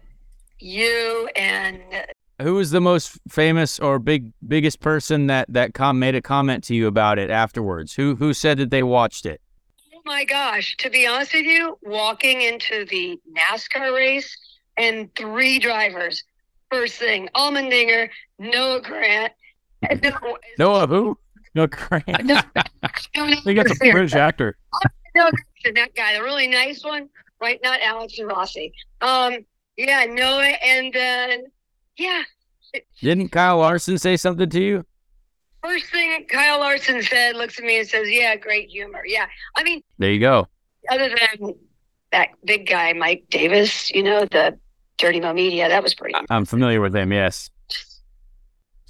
you 0.59 1.29
and 1.37 1.81
Who 2.41 2.55
was 2.55 2.71
the 2.71 2.81
most 2.81 3.19
famous 3.29 3.79
or 3.79 3.99
big 3.99 4.33
biggest 4.47 4.81
person 4.81 5.27
that 5.29 5.53
that 5.53 5.75
com- 5.75 5.99
made 5.99 6.15
a 6.15 6.23
comment 6.23 6.65
to 6.65 6.75
you 6.75 6.87
about 6.87 7.19
it 7.19 7.31
afterwards? 7.31 7.95
Who 7.95 8.17
who 8.17 8.35
said 8.35 8.59
that 8.59 8.71
they 8.71 8.83
watched 8.83 9.27
it? 9.27 9.41
My 10.07 10.25
gosh. 10.25 10.77
To 10.79 10.89
be 10.91 11.07
honest 11.07 11.35
with 11.35 11.45
you, 11.45 11.77
walking 11.83 12.41
into 12.43 12.85
the 12.87 13.19
NASCAR 13.37 13.93
race 13.95 14.37
and 14.77 15.13
three 15.17 15.59
drivers. 15.59 16.23
First 16.71 16.95
thing, 16.95 17.29
Allmendinger, 17.35 18.09
Noah 18.39 18.81
Grant. 18.83 19.33
Noah, 20.59 20.87
who? 20.87 21.19
no 21.55 21.67
Grant. 21.67 22.25
no- 22.25 22.41
no, 23.17 23.35
They 23.45 23.55
got 23.55 23.67
seriously. 23.67 23.91
British 23.93 24.15
actor. 24.15 24.57
No, 25.17 25.31
that 25.75 25.95
guy, 25.95 26.13
the 26.13 26.23
really 26.23 26.47
nice 26.47 26.85
one, 26.85 27.09
right? 27.41 27.59
Not 27.65 27.81
Alexander 27.81 28.35
Rossi. 28.35 28.71
Um, 29.01 29.47
yeah, 29.79 30.05
Noah, 30.05 30.43
and 30.63 30.93
then 30.93 31.45
yeah, 31.97 32.23
Didn't 33.01 33.31
Kyle 33.31 33.57
Larson 33.57 33.97
say 33.97 34.19
something 34.19 34.51
to 34.51 34.61
you? 34.63 34.85
first 35.63 35.87
thing 35.87 36.06
Kyle 36.29 36.59
Larson 36.61 37.03
said, 37.03 37.37
looks 37.37 37.59
at 37.59 37.65
me 37.65 37.79
and 37.79 37.89
says, 37.89 38.09
"Yeah, 38.11 38.37
great 38.37 38.69
humor." 38.69 39.03
Yeah, 39.07 39.27
I 39.57 39.63
mean, 39.63 39.83
There 39.99 40.11
you 40.13 40.21
go. 40.21 40.47
other 40.91 41.09
than 41.09 41.55
that 42.13 42.29
big 42.45 42.67
guy, 42.69 42.93
Mike 42.93 43.25
Davis, 43.31 43.91
you 43.91 44.03
know, 44.03 44.25
the 44.25 44.59
Dirty 44.99 45.21
Mo 45.21 45.33
Media, 45.33 45.69
that 45.69 45.83
was 45.83 45.95
pretty. 45.95 46.15
I'm 46.31 46.45
familiar 46.45 46.81
with 46.81 46.95
him. 46.95 47.13
Yes. 47.13 47.51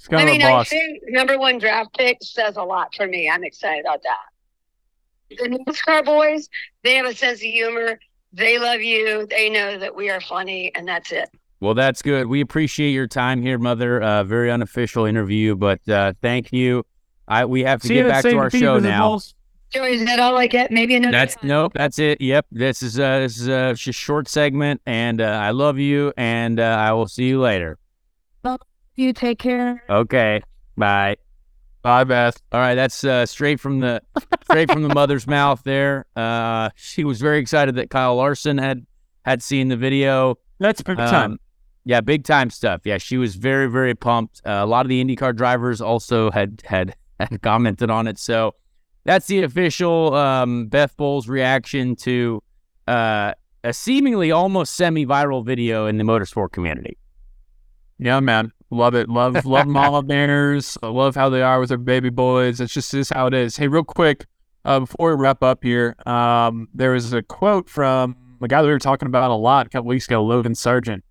I 0.09 0.21
of 0.21 0.25
mean, 0.25 0.41
a 0.41 0.45
I 0.45 0.51
boss. 0.51 0.69
think 0.69 1.01
number 1.07 1.37
one 1.37 1.57
draft 1.59 1.97
pick 1.97 2.17
says 2.21 2.55
a 2.55 2.63
lot 2.63 2.95
for 2.95 3.05
me. 3.07 3.29
I'm 3.29 3.43
excited 3.43 3.83
about 3.83 4.01
that. 4.03 5.37
The 5.37 5.49
NASCAR 5.67 6.05
boys, 6.05 6.47
they 6.83 6.95
have 6.95 7.05
a 7.05 7.13
sense 7.13 7.39
of 7.39 7.41
humor. 7.41 7.99
They 8.31 8.57
love 8.57 8.79
you. 8.81 9.27
They 9.27 9.49
know 9.49 9.77
that 9.77 9.93
we 9.95 10.09
are 10.09 10.21
funny, 10.21 10.71
and 10.75 10.87
that's 10.87 11.11
it. 11.11 11.29
Well, 11.59 11.73
that's 11.73 12.01
good. 12.01 12.27
We 12.27 12.39
appreciate 12.39 12.91
your 12.91 13.07
time 13.07 13.41
here, 13.41 13.57
Mother. 13.57 14.01
Uh, 14.01 14.23
very 14.23 14.49
unofficial 14.49 15.03
interview, 15.05 15.55
but 15.55 15.87
uh, 15.89 16.13
thank 16.21 16.53
you. 16.53 16.85
I 17.27 17.45
we 17.45 17.61
have 17.63 17.81
to 17.81 17.87
See 17.87 17.95
get 17.95 18.07
back 18.07 18.23
to 18.23 18.37
our 18.37 18.49
show 18.49 18.79
now. 18.79 19.09
Bulls. 19.09 19.33
Joey, 19.69 19.95
is 19.95 20.05
that 20.05 20.19
all 20.19 20.37
I 20.37 20.47
get? 20.47 20.71
Maybe 20.71 20.95
another 20.95 21.11
That's 21.11 21.35
time. 21.35 21.47
nope. 21.47 21.73
That's 21.75 21.99
it. 21.99 22.21
Yep. 22.21 22.45
This 22.51 22.81
is 22.81 22.99
uh 22.99 23.19
this 23.19 23.37
is 23.37 23.47
a 23.47 23.73
just 23.73 23.99
short 23.99 24.29
segment, 24.29 24.81
and 24.85 25.19
uh, 25.19 25.25
I 25.25 25.51
love 25.51 25.77
you, 25.77 26.13
and 26.15 26.59
uh, 26.59 26.63
I 26.63 26.93
will 26.93 27.07
see 27.07 27.25
you 27.25 27.41
later. 27.41 27.77
You 28.95 29.13
take 29.13 29.37
care. 29.37 29.83
Okay. 29.89 30.41
Bye. 30.75 31.17
Bye, 31.83 32.03
Beth. 32.03 32.41
All 32.51 32.59
right, 32.59 32.73
that's 32.75 33.03
uh, 33.03 33.25
straight 33.27 33.59
from 33.59 33.79
the 33.79 34.01
straight 34.43 34.71
from 34.71 34.81
the 34.81 34.93
mother's 34.93 35.27
mouth. 35.27 35.61
There, 35.63 36.05
uh, 36.15 36.71
she 36.75 37.03
was 37.03 37.21
very 37.21 37.37
excited 37.37 37.75
that 37.75 37.91
Kyle 37.91 38.15
Larson 38.15 38.57
had 38.57 38.85
had 39.23 39.43
seen 39.43 39.67
the 39.67 39.77
video. 39.77 40.39
That's 40.59 40.81
big 40.81 40.97
time. 40.97 41.33
Um, 41.33 41.39
yeah, 41.85 42.01
big 42.01 42.23
time 42.23 42.49
stuff. 42.49 42.81
Yeah, 42.85 42.97
she 42.97 43.17
was 43.17 43.35
very 43.35 43.69
very 43.69 43.93
pumped. 43.93 44.41
Uh, 44.45 44.61
a 44.61 44.65
lot 44.65 44.85
of 44.85 44.89
the 44.89 45.03
IndyCar 45.03 45.35
drivers 45.35 45.79
also 45.79 46.31
had 46.31 46.63
had, 46.65 46.89
had 46.89 46.95
commented 47.41 47.89
on 47.89 48.07
it. 48.07 48.17
So 48.19 48.55
that's 49.03 49.27
the 49.27 49.43
official 49.43 50.13
um, 50.15 50.67
Beth 50.67 50.95
Boles 50.97 51.27
reaction 51.27 51.95
to 51.97 52.41
uh, 52.87 53.33
a 53.63 53.73
seemingly 53.73 54.31
almost 54.31 54.75
semi-viral 54.75 55.45
video 55.45 55.87
in 55.87 55.97
the 55.97 56.03
motorsport 56.03 56.51
community. 56.51 56.97
Yeah, 57.99 58.19
man. 58.19 58.51
Love 58.69 58.95
it. 58.95 59.09
Love 59.09 59.45
love 59.45 59.65
mama 59.79 60.03
bears. 60.03 60.77
I 60.83 60.87
love 60.87 61.15
how 61.15 61.29
they 61.29 61.41
are 61.41 61.59
with 61.59 61.69
their 61.69 61.77
baby 61.77 62.09
boys. 62.09 62.59
It's 62.59 62.73
just 62.73 62.93
is 62.93 63.09
how 63.09 63.27
it 63.27 63.33
is. 63.33 63.55
Hey, 63.57 63.67
real 63.67 63.83
quick, 63.83 64.25
uh, 64.65 64.81
before 64.81 65.15
we 65.15 65.21
wrap 65.21 65.41
up 65.41 65.63
here, 65.63 65.95
um, 66.05 66.67
there 66.73 66.91
was 66.91 67.13
a 67.13 67.23
quote 67.23 67.69
from 67.69 68.15
a 68.41 68.47
guy 68.47 68.61
that 68.61 68.67
we 68.67 68.73
were 68.73 68.79
talking 68.79 69.07
about 69.07 69.31
a 69.31 69.35
lot 69.35 69.65
a 69.65 69.69
couple 69.69 69.87
weeks 69.87 70.05
ago, 70.05 70.23
Logan 70.23 70.53
Sargeant. 70.53 71.01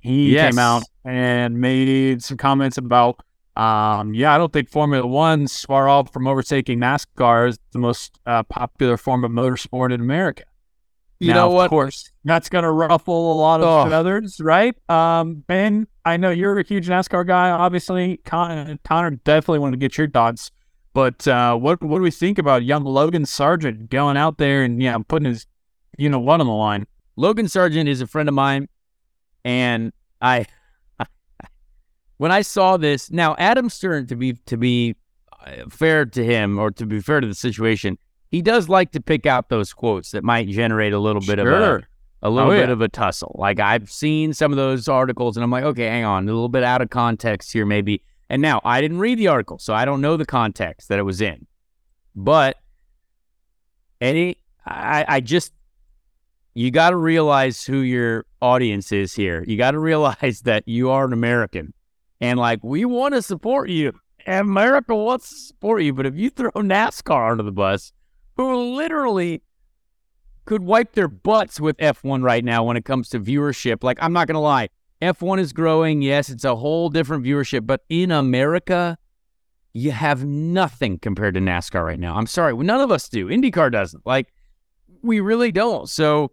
He 0.00 0.34
Yes. 0.34 0.52
came 0.52 0.58
out 0.58 0.82
and 1.04 1.58
made 1.60 2.22
some 2.22 2.36
comments 2.36 2.76
about 2.76 3.20
um, 3.56 4.14
yeah, 4.14 4.34
I 4.34 4.38
don't 4.38 4.52
think 4.52 4.68
Formula 4.68 5.06
One's 5.06 5.64
far 5.64 5.88
off 5.88 6.12
from 6.12 6.26
overtaking 6.26 6.78
NASCAR 6.80 7.48
as 7.48 7.58
the 7.72 7.78
most 7.78 8.18
uh, 8.26 8.42
popular 8.44 8.96
form 8.96 9.24
of 9.24 9.30
motorsport 9.30 9.92
in 9.92 10.00
America. 10.00 10.44
You 11.20 11.32
Now, 11.32 11.48
know 11.48 11.60
Of 11.60 11.70
course, 11.70 12.10
that's 12.24 12.48
going 12.48 12.64
to 12.64 12.70
ruffle 12.72 13.32
a 13.32 13.36
lot 13.38 13.60
of 13.60 13.66
Oh. 13.86 13.88
feathers, 13.90 14.40
right? 14.40 14.74
Um, 14.90 15.44
Ben, 15.46 15.86
I 16.04 16.16
know 16.16 16.30
you're 16.30 16.58
a 16.58 16.64
huge 16.66 16.88
NASCAR 16.88 17.26
guy. 17.26 17.50
Obviously, 17.50 18.16
Con- 18.24 18.78
Conor 18.84 19.10
definitely 19.12 19.60
want 19.60 19.72
to 19.74 19.78
get 19.78 19.96
your 19.96 20.10
thoughts. 20.10 20.50
But 20.92 21.26
uh, 21.26 21.56
what 21.56 21.82
what 21.82 21.98
do 21.98 22.02
we 22.02 22.10
think 22.10 22.38
about 22.38 22.64
young 22.64 22.84
Logan 22.84 23.24
Sargeant 23.24 23.88
going 23.90 24.16
out 24.16 24.38
there 24.38 24.62
and 24.64 24.82
yeah, 24.82 24.96
putting 24.98 25.26
his 25.28 25.46
you 25.96 26.08
know 26.08 26.18
what 26.20 26.40
on 26.40 26.46
the 26.46 26.52
line? 26.52 26.86
Logan 27.16 27.46
Sargeant 27.46 27.88
is 27.88 28.00
a 28.00 28.06
friend 28.06 28.28
of 28.28 28.34
mine, 28.34 28.68
and 29.44 29.92
I, 30.20 30.46
when 32.18 32.30
I 32.32 32.42
saw 32.42 32.76
this, 32.76 33.10
now 33.10 33.34
Adam 33.38 33.68
Stern, 33.68 34.06
to 34.08 34.16
be 34.16 34.34
to 34.46 34.56
be 34.56 34.96
uh, 35.44 35.68
fair 35.68 36.04
to 36.06 36.24
him 36.24 36.58
or 36.58 36.70
to 36.72 36.86
be 36.86 37.00
fair 37.00 37.20
to 37.20 37.26
the 37.26 37.34
situation, 37.34 37.98
he 38.30 38.42
does 38.42 38.68
like 38.68 38.92
to 38.92 39.00
pick 39.00 39.26
out 39.26 39.48
those 39.48 39.72
quotes 39.72 40.10
that 40.12 40.24
might 40.24 40.48
generate 40.48 40.92
a 40.92 40.98
little 40.98 41.22
bit 41.22 41.38
of 41.38 41.46
a 41.46 41.82
a 42.22 42.30
little 42.30 42.50
Oh, 42.50 42.54
bit 42.54 42.68
yeah. 42.68 42.72
of 42.72 42.80
a 42.80 42.88
tussle. 42.88 43.36
Like 43.38 43.60
I've 43.60 43.90
seen 43.90 44.32
some 44.32 44.50
of 44.50 44.56
those 44.56 44.88
articles, 44.88 45.36
and 45.36 45.44
I'm 45.44 45.50
like, 45.50 45.64
okay, 45.64 45.86
hang 45.86 46.04
on, 46.04 46.24
a 46.24 46.26
little 46.26 46.48
bit 46.48 46.64
out 46.64 46.80
of 46.80 46.90
context 46.90 47.52
here, 47.52 47.66
maybe. 47.66 48.02
And 48.30 48.40
now 48.40 48.60
I 48.64 48.80
didn't 48.80 48.98
read 48.98 49.18
the 49.18 49.28
article, 49.28 49.58
so 49.58 49.74
I 49.74 49.84
don't 49.84 50.00
know 50.00 50.16
the 50.16 50.24
context 50.24 50.88
that 50.88 50.98
it 50.98 51.02
was 51.02 51.20
in. 51.20 51.46
But 52.16 52.56
any, 54.00 54.38
I, 54.66 55.04
I 55.06 55.20
just, 55.20 55.52
you 56.54 56.70
got 56.70 56.90
to 56.90 56.96
realize 56.96 57.64
who 57.64 57.78
your 57.78 58.24
audience 58.40 58.92
is 58.92 59.12
here. 59.12 59.44
You 59.46 59.56
got 59.58 59.72
to 59.72 59.78
realize 59.78 60.40
that 60.44 60.66
you 60.66 60.90
are 60.90 61.04
an 61.04 61.12
American, 61.12 61.74
and 62.24 62.38
like 62.38 62.60
we 62.64 62.84
want 62.84 63.14
to 63.14 63.22
support 63.22 63.68
you. 63.68 63.92
And 64.26 64.48
America 64.48 64.94
wants 64.94 65.28
to 65.28 65.36
support 65.36 65.82
you, 65.82 65.92
but 65.92 66.06
if 66.06 66.16
you 66.16 66.30
throw 66.30 66.50
NASCAR 66.56 67.30
under 67.32 67.42
the 67.42 67.52
bus, 67.52 67.92
who 68.36 68.74
literally 68.74 69.42
could 70.46 70.62
wipe 70.62 70.92
their 70.92 71.08
butts 71.08 71.60
with 71.60 71.76
F1 71.76 72.22
right 72.22 72.44
now 72.44 72.64
when 72.64 72.76
it 72.76 72.84
comes 72.84 73.08
to 73.10 73.20
viewership. 73.20 73.82
Like, 73.82 73.98
I'm 74.00 74.12
not 74.12 74.26
going 74.26 74.34
to 74.34 74.40
lie. 74.40 74.68
F1 75.02 75.38
is 75.40 75.52
growing. 75.52 76.02
Yes, 76.02 76.30
it's 76.30 76.44
a 76.44 76.56
whole 76.56 76.88
different 76.88 77.24
viewership, 77.24 77.66
but 77.66 77.82
in 77.88 78.10
America, 78.10 78.96
you 79.74 79.90
have 79.90 80.24
nothing 80.24 80.98
compared 80.98 81.34
to 81.34 81.40
NASCAR 81.40 81.84
right 81.84 82.00
now. 82.00 82.16
I'm 82.16 82.26
sorry. 82.26 82.54
None 82.56 82.80
of 82.80 82.90
us 82.90 83.08
do. 83.08 83.28
IndyCar 83.28 83.70
doesn't. 83.70 84.06
Like, 84.06 84.32
we 85.02 85.20
really 85.20 85.52
don't. 85.52 85.88
So, 85.88 86.32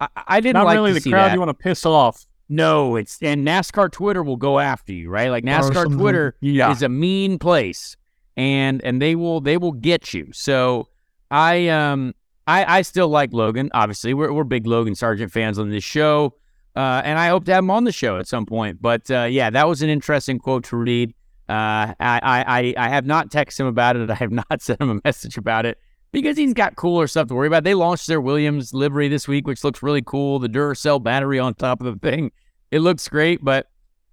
I, 0.00 0.08
I 0.16 0.40
didn't 0.40 0.54
Not 0.54 0.66
like 0.66 0.76
really 0.76 0.92
the 0.92 1.10
crowd 1.10 1.28
that. 1.28 1.34
you 1.34 1.40
want 1.40 1.50
to 1.50 1.54
piss 1.54 1.84
off. 1.84 2.26
No, 2.54 2.96
it's 2.96 3.18
and 3.22 3.46
NASCAR 3.46 3.90
Twitter 3.90 4.22
will 4.22 4.36
go 4.36 4.58
after 4.58 4.92
you, 4.92 5.10
right? 5.10 5.30
Like 5.30 5.44
NASCAR. 5.44 5.92
Twitter 5.96 6.36
Yeah. 6.40 6.70
is 6.70 6.82
a 6.82 6.88
mean 6.88 7.38
place, 7.38 7.96
and 8.36 8.82
and 8.84 9.00
they 9.02 9.14
will 9.16 9.40
they 9.40 9.56
will 9.56 9.72
get 9.72 10.14
you. 10.14 10.28
So 10.32 10.88
I 11.30 11.68
um 11.68 12.14
I 12.46 12.78
I 12.78 12.82
still 12.82 13.08
like 13.08 13.32
Logan. 13.32 13.70
Obviously, 13.74 14.14
we're 14.14 14.32
we're 14.32 14.44
big 14.44 14.66
Logan 14.66 14.94
Sargeant 14.94 15.30
fans 15.30 15.58
on 15.58 15.70
this 15.70 15.84
show, 15.84 16.34
uh, 16.76 17.02
and 17.04 17.18
I 17.18 17.28
hope 17.28 17.44
to 17.46 17.52
have 17.54 17.64
him 17.64 17.70
on 17.70 17.84
the 17.84 17.92
show 17.92 18.18
at 18.18 18.28
some 18.28 18.46
point. 18.46 18.80
But 18.80 19.10
uh, 19.10 19.26
yeah, 19.30 19.50
that 19.50 19.66
was 19.66 19.82
an 19.82 19.88
interesting 19.88 20.38
quote 20.38 20.64
to 20.64 20.76
read. 20.76 21.10
Uh, 21.48 21.92
I, 21.98 22.20
I 22.22 22.44
I 22.46 22.74
I 22.86 22.88
have 22.88 23.04
not 23.06 23.30
texted 23.30 23.60
him 23.60 23.66
about 23.66 23.96
it. 23.96 24.10
I 24.10 24.14
have 24.14 24.30
not 24.32 24.60
sent 24.62 24.80
him 24.80 24.90
a 24.90 25.00
message 25.04 25.36
about 25.36 25.66
it 25.66 25.78
because 26.12 26.36
he's 26.36 26.54
got 26.54 26.76
cooler 26.76 27.06
stuff 27.06 27.28
to 27.28 27.34
worry 27.34 27.48
about. 27.48 27.64
They 27.64 27.74
launched 27.74 28.06
their 28.06 28.20
Williams 28.20 28.72
livery 28.72 29.08
this 29.08 29.26
week, 29.26 29.46
which 29.46 29.64
looks 29.64 29.82
really 29.82 30.02
cool. 30.02 30.38
The 30.38 30.48
Duracell 30.48 31.02
battery 31.02 31.38
on 31.38 31.54
top 31.54 31.82
of 31.82 31.86
the 32.00 32.08
thing, 32.08 32.30
it 32.74 32.80
looks 32.80 33.08
great. 33.08 33.42
But 33.42 33.68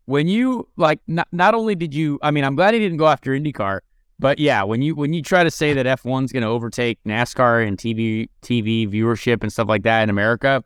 when 0.05 0.27
you 0.27 0.67
like, 0.77 0.99
not 1.07 1.27
not 1.31 1.55
only 1.55 1.73
did 1.73 1.95
you, 1.95 2.19
I 2.21 2.29
mean, 2.29 2.43
I'm 2.43 2.55
glad 2.55 2.75
he 2.75 2.79
didn't 2.79 2.97
go 2.97 3.07
after 3.07 3.31
IndyCar, 3.31 3.79
but 4.19 4.37
yeah, 4.37 4.61
when 4.61 4.83
you 4.83 4.93
when 4.93 5.13
you 5.13 5.23
try 5.23 5.43
to 5.43 5.49
say 5.49 5.73
that 5.73 5.87
F1's 5.87 6.31
going 6.31 6.43
to 6.43 6.49
overtake 6.49 6.99
NASCAR 7.03 7.67
and 7.67 7.75
TV 7.75 8.29
TV 8.43 8.87
viewership 8.87 9.41
and 9.41 9.51
stuff 9.51 9.67
like 9.67 9.81
that 9.83 10.03
in 10.03 10.09
America. 10.11 10.63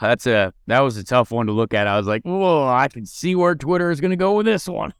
That's 0.00 0.26
a 0.26 0.54
that 0.68 0.80
was 0.80 0.96
a 0.96 1.04
tough 1.04 1.30
one 1.30 1.46
to 1.46 1.52
look 1.52 1.74
at. 1.74 1.86
I 1.86 1.98
was 1.98 2.06
like, 2.06 2.22
"Whoa, 2.22 2.68
I 2.68 2.88
can 2.88 3.04
see 3.04 3.34
where 3.34 3.54
Twitter 3.54 3.90
is 3.90 4.00
going 4.00 4.12
to 4.12 4.16
go 4.16 4.34
with 4.34 4.46
this 4.46 4.66
one." 4.66 4.94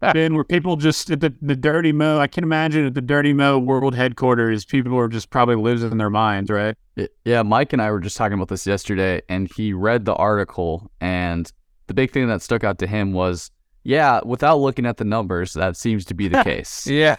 Ben, 0.00 0.34
where 0.34 0.44
people 0.44 0.76
just 0.76 1.10
at 1.10 1.20
the, 1.20 1.34
the 1.40 1.56
dirty 1.56 1.92
mo 1.92 2.18
I 2.18 2.26
can 2.26 2.44
imagine 2.44 2.86
at 2.86 2.94
the 2.94 3.00
dirty 3.00 3.32
mo 3.32 3.58
world 3.58 3.94
headquarters, 3.94 4.64
people 4.64 4.96
are 4.98 5.08
just 5.08 5.30
probably 5.30 5.56
losing 5.56 5.96
their 5.96 6.10
minds, 6.10 6.50
right? 6.50 6.76
Yeah, 7.24 7.42
Mike 7.42 7.72
and 7.72 7.80
I 7.80 7.90
were 7.90 8.00
just 8.00 8.16
talking 8.16 8.34
about 8.34 8.48
this 8.48 8.66
yesterday, 8.66 9.22
and 9.28 9.50
he 9.54 9.72
read 9.72 10.04
the 10.04 10.14
article, 10.14 10.90
and 11.00 11.50
the 11.86 11.94
big 11.94 12.12
thing 12.12 12.28
that 12.28 12.42
stuck 12.42 12.64
out 12.64 12.78
to 12.78 12.86
him 12.86 13.12
was, 13.12 13.50
yeah, 13.84 14.20
without 14.24 14.58
looking 14.58 14.86
at 14.86 14.98
the 14.98 15.04
numbers, 15.04 15.54
that 15.54 15.76
seems 15.76 16.04
to 16.06 16.14
be 16.14 16.28
the 16.28 16.42
case. 16.44 16.86
Yeah, 16.86 17.16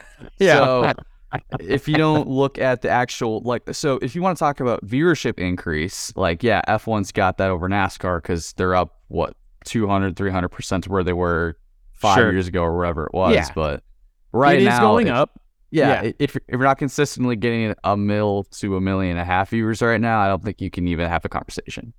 So 0.55 0.93
if 1.59 1.87
you 1.87 1.95
don't 1.95 2.27
look 2.27 2.59
at 2.59 2.81
the 2.81 2.89
actual 2.89 3.41
like, 3.41 3.63
so 3.73 3.97
if 4.01 4.15
you 4.15 4.21
want 4.21 4.37
to 4.37 4.39
talk 4.39 4.59
about 4.59 4.85
viewership 4.85 5.39
increase, 5.39 6.15
like 6.15 6.43
yeah, 6.43 6.61
F1's 6.67 7.11
got 7.11 7.37
that 7.39 7.49
over 7.49 7.67
NASCAR 7.67 8.21
because 8.21 8.53
they're 8.53 8.75
up 8.75 8.99
what 9.07 9.35
200, 9.65 10.15
300 10.15 10.49
percent 10.49 10.83
to 10.83 10.91
where 10.91 11.03
they 11.03 11.13
were 11.13 11.57
five 12.03 12.17
Sure. 12.17 12.31
years 12.31 12.47
ago 12.47 12.61
or 12.63 12.75
wherever 12.77 13.05
it 13.05 13.13
was. 13.13 13.33
Yeah. 13.33 13.47
But 13.55 13.83
right 14.31 14.61
now 14.61 14.69
it 14.69 14.73
is 14.73 14.79
going 14.79 15.07
if- 15.07 15.13
up. 15.13 15.39
yeah, 15.71 16.03
Yeah. 16.03 16.11
if, 16.19 16.35
if 16.35 16.41
you're 16.49 16.59
not 16.59 16.77
consistently 16.77 17.35
getting 17.35 17.73
a 17.83 17.97
mil 17.97 18.43
to 18.59 18.75
a 18.77 18.81
million 18.81 19.11
and 19.17 19.19
a 19.19 19.25
half 19.25 19.49
viewers 19.49 19.81
right 19.81 19.99
now, 20.01 20.19
I 20.19 20.27
don't 20.27 20.43
think 20.43 20.61
you 20.61 20.69
can 20.69 20.87
even 20.87 21.09
have 21.09 21.25
a 21.25 21.29
conversation. 21.29 21.93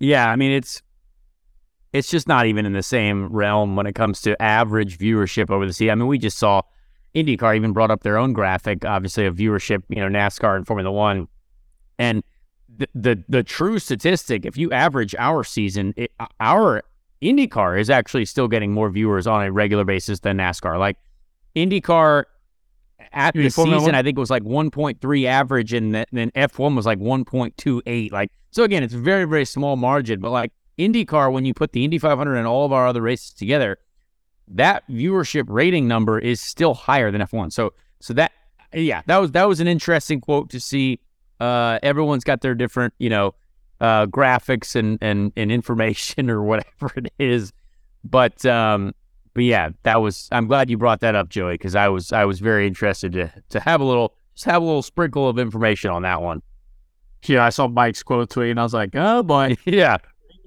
Yeah, 0.00 0.28
I 0.30 0.36
mean 0.36 0.52
it's 0.52 0.82
it's 1.92 2.10
just 2.10 2.26
not 2.26 2.46
even 2.46 2.66
in 2.66 2.72
the 2.72 2.82
same 2.82 3.28
realm 3.28 3.76
when 3.76 3.86
it 3.86 3.94
comes 3.94 4.20
to 4.22 4.40
average 4.42 4.98
viewership 4.98 5.48
over 5.50 5.64
the 5.64 5.72
sea. 5.72 5.90
I 5.90 5.94
mean, 5.94 6.08
we 6.08 6.18
just 6.18 6.38
saw 6.38 6.62
IndyCar 7.14 7.54
even 7.54 7.72
brought 7.72 7.92
up 7.92 8.02
their 8.02 8.18
own 8.18 8.32
graphic, 8.32 8.84
obviously 8.84 9.26
of 9.26 9.36
viewership, 9.36 9.84
you 9.88 9.96
know, 10.00 10.08
NASCAR 10.08 10.56
and 10.56 10.66
Formula 10.66 10.90
One, 10.90 11.28
and 11.98 12.24
the 12.76 12.88
the, 12.96 13.24
the 13.28 13.42
true 13.44 13.78
statistic, 13.78 14.44
if 14.44 14.56
you 14.56 14.72
average 14.72 15.14
our 15.16 15.44
season, 15.44 15.94
it, 15.96 16.10
our 16.40 16.82
IndyCar 17.24 17.80
is 17.80 17.88
actually 17.90 18.26
still 18.26 18.48
getting 18.48 18.72
more 18.72 18.90
viewers 18.90 19.26
on 19.26 19.44
a 19.44 19.50
regular 19.50 19.84
basis 19.84 20.20
than 20.20 20.36
NASCAR. 20.36 20.78
Like 20.78 20.98
IndyCar 21.56 22.24
at 23.12 23.34
the 23.34 23.48
Formula 23.48 23.80
season, 23.80 23.92
One? 23.92 23.94
I 23.94 24.02
think 24.02 24.18
it 24.18 24.20
was 24.20 24.30
like 24.30 24.42
1.3 24.42 25.24
average, 25.26 25.72
and 25.72 25.94
then 25.94 26.30
F1 26.32 26.76
was 26.76 26.86
like 26.86 26.98
1.28. 26.98 28.12
Like 28.12 28.30
so, 28.50 28.62
again, 28.62 28.82
it's 28.82 28.94
very 28.94 29.24
very 29.24 29.44
small 29.44 29.76
margin, 29.76 30.20
but 30.20 30.30
like 30.30 30.52
IndyCar, 30.78 31.32
when 31.32 31.44
you 31.44 31.54
put 31.54 31.72
the 31.72 31.84
Indy 31.84 31.98
500 31.98 32.36
and 32.36 32.46
all 32.46 32.66
of 32.66 32.72
our 32.72 32.86
other 32.86 33.02
races 33.02 33.32
together, 33.32 33.78
that 34.48 34.86
viewership 34.88 35.44
rating 35.48 35.88
number 35.88 36.18
is 36.18 36.40
still 36.40 36.74
higher 36.74 37.10
than 37.10 37.20
F1. 37.22 37.52
So 37.52 37.72
so 38.00 38.12
that 38.14 38.32
yeah, 38.74 39.02
that 39.06 39.18
was 39.18 39.32
that 39.32 39.48
was 39.48 39.60
an 39.60 39.68
interesting 39.68 40.20
quote 40.20 40.50
to 40.50 40.60
see. 40.60 41.00
Uh, 41.40 41.78
everyone's 41.82 42.22
got 42.22 42.42
their 42.42 42.54
different 42.54 42.94
you 42.98 43.10
know 43.10 43.34
uh, 43.80 44.06
graphics 44.06 44.76
and, 44.76 44.98
and 45.00 45.32
and 45.36 45.50
information 45.52 46.30
or 46.30 46.42
whatever 46.42 46.92
it 46.96 47.12
is, 47.18 47.52
but 48.04 48.44
um, 48.46 48.94
but 49.34 49.44
yeah, 49.44 49.70
that 49.82 50.00
was. 50.00 50.28
I'm 50.32 50.46
glad 50.46 50.70
you 50.70 50.78
brought 50.78 51.00
that 51.00 51.14
up, 51.14 51.28
Joey, 51.28 51.54
because 51.54 51.74
I 51.74 51.88
was 51.88 52.12
I 52.12 52.24
was 52.24 52.40
very 52.40 52.66
interested 52.66 53.12
to 53.12 53.32
to 53.50 53.60
have 53.60 53.80
a 53.80 53.84
little 53.84 54.14
just 54.34 54.46
have 54.46 54.62
a 54.62 54.64
little 54.64 54.82
sprinkle 54.82 55.28
of 55.28 55.38
information 55.38 55.90
on 55.90 56.02
that 56.02 56.22
one. 56.22 56.42
Yeah, 57.24 57.44
I 57.44 57.50
saw 57.50 57.68
Mike's 57.68 58.02
quote 58.02 58.30
tweet 58.30 58.50
and 58.50 58.60
I 58.60 58.62
was 58.62 58.74
like, 58.74 58.90
oh 58.94 59.22
boy. 59.22 59.56
yeah, 59.64 59.96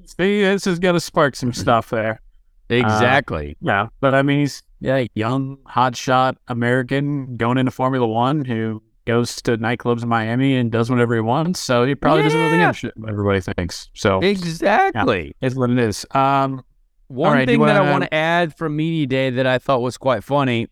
See, 0.08 0.42
this 0.42 0.66
is 0.66 0.80
gonna 0.80 1.02
spark 1.02 1.36
some 1.36 1.52
stuff 1.52 1.90
there. 1.90 2.22
Exactly. 2.70 3.58
Yeah, 3.62 3.88
but 4.00 4.16
I 4.16 4.22
mean, 4.22 4.40
he's 4.40 4.64
yeah, 4.80 5.06
young, 5.16 5.58
hotshot 5.68 6.38
American 6.48 7.36
going 7.36 7.58
into 7.58 7.72
Formula 7.72 8.08
One 8.08 8.46
who 8.46 8.82
goes 9.08 9.42
to 9.44 9.58
nightclubs 9.58 10.04
in 10.04 10.10
Miami 10.10 10.56
and 10.56 10.72
does 10.72 10.90
whatever 10.90 11.16
he 11.16 11.22
wants. 11.22 11.60
So 11.60 11.86
he 11.86 11.96
probably 11.96 12.24
doesn't 12.24 12.40
really 12.40 12.58
give 12.58 12.70
a 12.70 12.74
shit 12.74 12.98
what 12.98 13.10
everybody 13.10 13.42
thinks. 13.42 13.90
So 13.96 14.20
exactly. 14.20 15.36
it's 15.42 15.56
what 15.56 15.70
it 15.72 15.80
is. 15.80 16.06
Um, 16.12 16.64
One 17.08 17.34
right, 17.34 17.48
thing 17.48 17.60
you 17.60 17.66
that 17.66 17.76
I 17.78 17.80
wanna- 17.80 17.92
want 17.92 18.04
to 18.04 18.14
add 18.14 18.56
from 18.58 18.76
Media 18.76 19.08
Day 19.08 19.30
that 19.32 19.48
I 19.48 19.58
thought 19.58 19.82
was 19.82 19.98
quite 19.98 20.24
funny. 20.24 20.68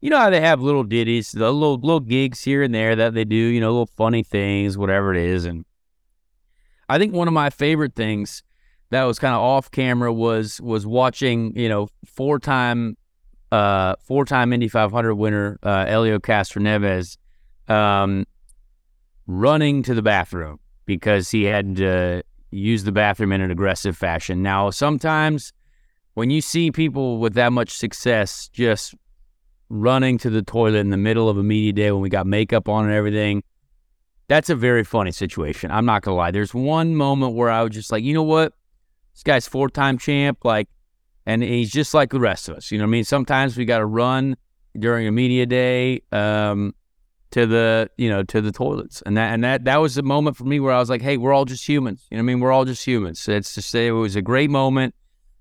You 0.00 0.10
know 0.10 0.18
how 0.18 0.28
they 0.28 0.40
have 0.42 0.60
little 0.60 0.84
ditties, 0.84 1.32
the 1.32 1.50
little 1.50 1.76
little 1.76 1.98
gigs 2.00 2.44
here 2.44 2.62
and 2.62 2.74
there 2.74 2.94
that 2.94 3.14
they 3.14 3.24
do, 3.24 3.34
you 3.34 3.58
know, 3.58 3.70
little 3.70 3.90
funny 3.96 4.22
things, 4.22 4.76
whatever 4.76 5.14
it 5.14 5.24
is. 5.24 5.46
And 5.46 5.64
I 6.90 6.98
think 6.98 7.14
one 7.14 7.26
of 7.26 7.32
my 7.32 7.48
favorite 7.48 7.94
things 7.94 8.42
that 8.90 9.04
was 9.04 9.18
kind 9.18 9.34
of 9.34 9.40
off 9.40 9.70
camera 9.70 10.12
was 10.12 10.60
was 10.60 10.86
watching, 10.86 11.56
you 11.56 11.70
know, 11.70 11.88
four 12.04 12.38
time 12.38 12.98
uh 13.54 13.94
four 14.00 14.24
time 14.24 14.52
Indy 14.52 14.68
500 14.68 15.14
winner 15.14 15.58
uh 15.62 15.86
Helio 15.86 16.18
Castroneves 16.18 17.16
um 17.68 18.26
running 19.26 19.82
to 19.84 19.94
the 19.94 20.02
bathroom 20.02 20.58
because 20.86 21.30
he 21.30 21.44
had 21.44 21.76
to 21.76 22.22
use 22.50 22.84
the 22.84 22.92
bathroom 22.92 23.32
in 23.32 23.40
an 23.40 23.50
aggressive 23.50 23.96
fashion. 23.96 24.42
Now, 24.42 24.70
sometimes 24.70 25.52
when 26.14 26.30
you 26.30 26.40
see 26.40 26.70
people 26.70 27.18
with 27.18 27.34
that 27.34 27.52
much 27.52 27.70
success 27.70 28.48
just 28.52 28.94
running 29.68 30.18
to 30.18 30.30
the 30.30 30.42
toilet 30.42 30.78
in 30.78 30.90
the 30.90 30.96
middle 30.96 31.28
of 31.28 31.38
a 31.38 31.42
media 31.42 31.72
day 31.72 31.90
when 31.90 32.00
we 32.00 32.08
got 32.08 32.26
makeup 32.26 32.68
on 32.68 32.84
and 32.84 32.94
everything, 32.94 33.42
that's 34.28 34.50
a 34.50 34.54
very 34.54 34.84
funny 34.84 35.12
situation. 35.12 35.70
I'm 35.70 35.86
not 35.86 36.02
gonna 36.02 36.16
lie. 36.16 36.30
There's 36.30 36.54
one 36.54 36.96
moment 36.96 37.34
where 37.34 37.50
I 37.50 37.62
was 37.62 37.72
just 37.72 37.92
like, 37.92 38.02
you 38.02 38.14
know 38.14 38.22
what? 38.22 38.52
This 39.14 39.22
guy's 39.22 39.46
four 39.46 39.68
time 39.68 39.98
champ, 39.98 40.44
like, 40.44 40.68
and 41.26 41.42
he's 41.42 41.70
just 41.70 41.94
like 41.94 42.10
the 42.10 42.20
rest 42.20 42.48
of 42.48 42.56
us. 42.56 42.70
You 42.70 42.78
know 42.78 42.84
I 42.84 42.88
mean? 42.88 43.04
Sometimes 43.04 43.56
we 43.56 43.64
gotta 43.64 43.86
run 43.86 44.36
during 44.78 45.06
a 45.06 45.12
media 45.12 45.46
day. 45.46 46.02
Um, 46.12 46.74
to 47.34 47.46
the 47.46 47.90
you 47.96 48.08
know 48.08 48.22
to 48.22 48.40
the 48.40 48.52
toilets 48.52 49.02
and 49.06 49.16
that 49.16 49.34
and 49.34 49.42
that 49.42 49.64
that 49.64 49.78
was 49.78 49.96
the 49.96 50.04
moment 50.04 50.36
for 50.36 50.44
me 50.44 50.60
where 50.60 50.72
I 50.72 50.78
was 50.78 50.88
like 50.88 51.02
hey 51.02 51.16
we're 51.16 51.32
all 51.32 51.44
just 51.44 51.68
humans 51.68 52.06
you 52.08 52.16
know 52.16 52.20
I 52.20 52.22
mean 52.22 52.38
we're 52.38 52.52
all 52.52 52.64
just 52.64 52.86
humans 52.86 53.26
it's 53.26 53.56
just 53.56 53.74
it 53.74 53.90
was 53.90 54.14
a 54.14 54.22
great 54.22 54.50
moment 54.50 54.94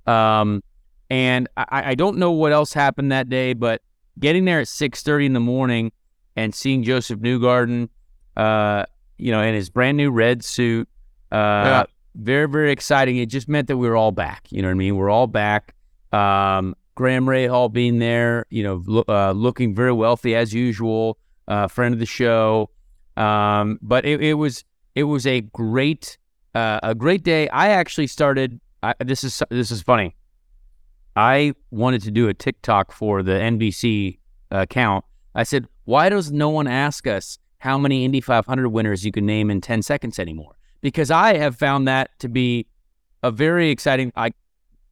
um 0.07 0.63
and 1.11 1.47
I, 1.55 1.91
I 1.91 1.95
don't 1.95 2.17
know 2.17 2.31
what 2.31 2.51
else 2.51 2.73
happened 2.73 3.11
that 3.11 3.29
day 3.29 3.53
but 3.53 3.83
getting 4.17 4.45
there 4.45 4.59
at 4.59 4.65
6:30 4.65 5.27
in 5.27 5.33
the 5.33 5.39
morning 5.39 5.91
and 6.35 6.55
seeing 6.55 6.81
Josef 6.81 7.19
Newgarden 7.19 7.89
uh 8.35 8.85
you 9.19 9.31
know 9.31 9.43
in 9.43 9.53
his 9.53 9.69
brand 9.69 9.95
new 9.95 10.09
red 10.09 10.43
suit 10.43 10.89
uh 11.31 11.35
Yeah. 11.35 11.83
Very 12.15 12.47
very 12.47 12.71
exciting 12.71 13.17
it 13.17 13.27
just 13.27 13.49
meant 13.49 13.67
that 13.67 13.77
we 13.77 13.89
were 13.89 13.95
all 13.95 14.11
back 14.11 14.47
you 14.49 14.61
know 14.61 14.67
what 14.67 14.73
I 14.73 14.75
mean 14.75 14.95
we're 14.95 15.09
all 15.09 15.27
back 15.27 15.73
um 16.11 16.75
Graham 16.95 17.25
Rahal 17.25 17.73
being 17.73 17.99
there 17.99 18.45
you 18.49 18.63
know 18.63 18.83
lo- 18.85 19.05
uh, 19.07 19.31
looking 19.31 19.73
very 19.73 19.93
wealthy 19.93 20.35
as 20.35 20.53
usual 20.53 21.17
uh, 21.47 21.67
friend 21.67 21.93
of 21.93 21.99
the 21.99 22.05
show. 22.05 22.69
Um, 23.17 23.79
but 23.81 24.05
it, 24.05 24.21
it 24.21 24.33
was 24.33 24.63
it 24.95 25.03
was 25.03 25.25
a 25.27 25.41
great 25.41 26.17
uh, 26.55 26.79
a 26.83 26.95
great 26.95 27.23
day. 27.23 27.47
I 27.49 27.69
actually 27.69 28.07
started. 28.07 28.59
I, 28.81 28.95
this 28.99 29.23
is 29.23 29.41
this 29.49 29.71
is 29.71 29.81
funny. 29.81 30.15
I 31.15 31.53
wanted 31.69 32.01
to 32.03 32.11
do 32.11 32.27
a 32.27 32.33
TikTok 32.33 32.91
for 32.91 33.21
the 33.21 33.33
NBC 33.33 34.17
account. 34.51 35.05
I 35.35 35.43
said, 35.43 35.67
"Why 35.85 36.09
does 36.09 36.31
no 36.31 36.49
one 36.49 36.67
ask 36.67 37.07
us 37.07 37.37
how 37.59 37.77
many 37.77 38.03
Indy 38.03 38.19
500 38.19 38.69
winners 38.69 39.05
you 39.05 39.11
can 39.11 39.25
name 39.25 39.49
in 39.49 39.61
10 39.61 39.81
seconds 39.83 40.19
anymore?" 40.19 40.55
Because 40.83 41.09
I 41.09 41.37
have 41.37 41.55
found 41.55 41.87
that 41.87 42.11
to 42.19 42.29
be 42.29 42.67
a 43.23 43.31
very 43.31 43.71
exciting. 43.71 44.11
I 44.15 44.33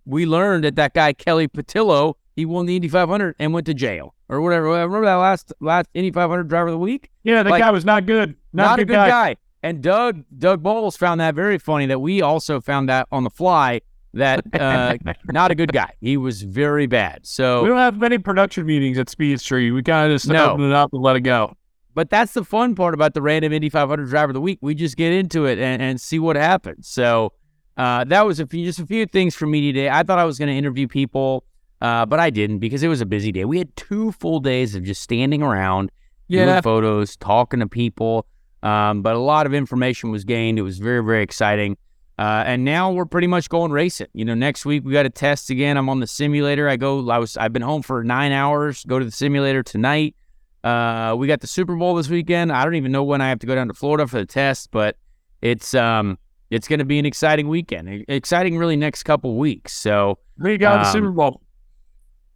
we 0.05 0.25
learned 0.25 0.63
that 0.63 0.75
that 0.77 0.95
guy 0.95 1.13
Kelly 1.13 1.47
Petillo 1.47 2.15
he 2.35 2.45
won 2.45 2.65
the 2.65 2.75
Indy 2.77 2.87
500 2.87 3.35
and 3.37 3.53
went 3.53 3.65
to 3.67 3.73
jail 3.75 4.15
or 4.29 4.41
whatever. 4.41 4.67
Remember 4.69 5.03
that 5.05 5.15
last 5.15 5.53
last 5.59 5.87
Indy 5.93 6.09
500 6.11 6.47
driver 6.47 6.67
of 6.69 6.71
the 6.73 6.77
week? 6.79 7.11
yeah, 7.23 7.43
that 7.43 7.49
Like- 7.51 7.61
guy 7.61 7.69
was 7.69 7.85
not 7.85 8.07
good. 8.07 8.35
Not, 8.53 8.63
Not, 8.63 8.79
a 8.79 8.85
good 8.85 8.93
guy. 8.95 9.35
And 9.63 9.83
Doug 9.83 10.23
Doug 10.35 10.63
Boles 10.63 10.97
found 10.97 11.19
that 11.21 11.35
very 11.35 11.59
funny 11.59 11.85
that 11.87 11.99
we 11.99 12.21
also 12.23 12.59
found 12.61 12.89
that 12.89 13.07
on 13.11 13.23
the 13.23 13.29
fly 13.29 13.81
that 14.13 14.43
uh, 14.59 14.97
not 15.27 15.51
a 15.51 15.55
good 15.55 15.71
guy. 15.71 15.91
He 16.01 16.17
was 16.17 16.41
very 16.41 16.87
bad. 16.87 17.25
So 17.27 17.61
we 17.61 17.67
don't 17.69 17.77
have 17.77 17.97
many 17.97 18.17
production 18.17 18.65
meetings 18.65 18.97
at 18.97 19.09
Speed 19.09 19.39
Street. 19.39 19.71
We 19.71 19.83
kind 19.83 20.11
of 20.11 20.15
just 20.15 20.27
No. 20.27 20.51
open 20.53 20.65
it 20.65 20.73
up 20.73 20.91
and 20.93 21.01
let 21.03 21.15
it 21.15 21.21
go. 21.21 21.55
But 21.93 22.09
that's 22.09 22.33
the 22.33 22.43
fun 22.43 22.75
part 22.75 22.93
about 22.93 23.13
the 23.13 23.21
random 23.21 23.53
Indy 23.53 23.69
500 23.69 24.09
driver 24.09 24.29
of 24.31 24.33
the 24.33 24.41
week. 24.41 24.59
We 24.61 24.75
just 24.75 24.97
get 24.97 25.11
into 25.13 25.45
it 25.45 25.59
and, 25.59 25.81
and 25.81 25.99
see 25.99 26.19
what 26.19 26.35
happens. 26.35 26.87
So 26.87 27.33
uh, 27.77 28.03
that 28.05 28.25
was 28.25 28.39
a 28.39 28.47
few, 28.47 28.65
just 28.65 28.79
a 28.79 28.85
few 28.85 29.05
things 29.05 29.35
for 29.35 29.47
me 29.47 29.71
today. 29.71 29.89
I 29.89 30.03
thought 30.03 30.19
I 30.19 30.25
was 30.25 30.37
going 30.37 30.49
to 30.49 30.55
interview 30.55 30.87
people, 30.87 31.43
uh, 31.81 32.05
but 32.05 32.19
I 32.19 32.29
didn't 32.29 32.59
because 32.59 32.83
it 32.83 32.87
was 32.87 33.01
a 33.01 33.05
busy 33.05 33.31
day. 33.31 33.45
We 33.45 33.57
had 33.57 33.75
two 33.75 34.11
full 34.13 34.39
days 34.39 34.75
of 34.75 34.83
just 34.83 35.01
standing 35.01 35.41
around, 35.41 35.91
Yeah. 36.27 36.45
doing 36.45 36.61
photos, 36.61 37.17
talking 37.17 37.59
to 37.61 37.67
people. 37.67 38.25
Um, 38.63 39.01
but 39.01 39.15
a 39.15 39.19
lot 39.19 39.45
of 39.47 39.53
information 39.53 40.11
was 40.11 40.23
gained. 40.23 40.59
It 40.59 40.61
was 40.61 40.77
very, 40.77 41.03
very 41.03 41.23
exciting. 41.23 41.77
Uh, 42.19 42.43
and 42.45 42.63
now 42.63 42.91
we're 42.91 43.05
pretty 43.05 43.25
much 43.25 43.49
going 43.49 43.71
racing. 43.71 44.05
You 44.13 44.25
know, 44.25 44.35
next 44.35 44.63
week 44.63 44.85
we 44.85 44.93
got 44.93 45.03
to 45.03 45.09
test 45.09 45.49
again. 45.49 45.75
I'm 45.77 45.89
on 45.89 45.99
the 45.99 46.05
simulator. 46.05 46.69
I 46.69 46.75
go. 46.75 47.09
I 47.09 47.17
was. 47.17 47.35
I've 47.37 47.51
been 47.51 47.63
home 47.63 47.81
for 47.81 48.03
nine 48.03 48.31
hours. 48.31 48.83
Go 48.85 48.99
to 48.99 49.05
the 49.05 49.09
simulator 49.11 49.63
tonight. 49.63 50.15
Uh, 50.63 51.15
we 51.17 51.27
got 51.27 51.41
the 51.41 51.47
Super 51.47 51.75
Bowl 51.75 51.95
this 51.95 52.09
weekend. 52.09 52.51
I 52.51 52.63
don't 52.63 52.75
even 52.75 52.91
know 52.91 53.03
when 53.03 53.21
I 53.21 53.29
have 53.29 53.39
to 53.39 53.47
go 53.47 53.55
down 53.55 53.67
to 53.67 53.73
Florida 53.73 54.07
for 54.07 54.17
the 54.17 54.25
test, 54.25 54.69
but 54.71 54.97
it's 55.41 55.73
um 55.73 56.17
it's 56.51 56.67
going 56.67 56.79
to 56.79 56.85
be 56.85 56.99
an 56.99 57.05
exciting 57.05 57.47
weekend. 57.47 58.05
Exciting, 58.09 58.57
really, 58.57 58.75
next 58.75 59.03
couple 59.03 59.37
weeks. 59.37 59.73
So 59.73 60.19
we 60.37 60.57
got 60.57 60.75
in 60.75 60.81
the 60.81 60.87
Um, 60.87 60.93
Super 60.93 61.11
Bowl? 61.11 61.41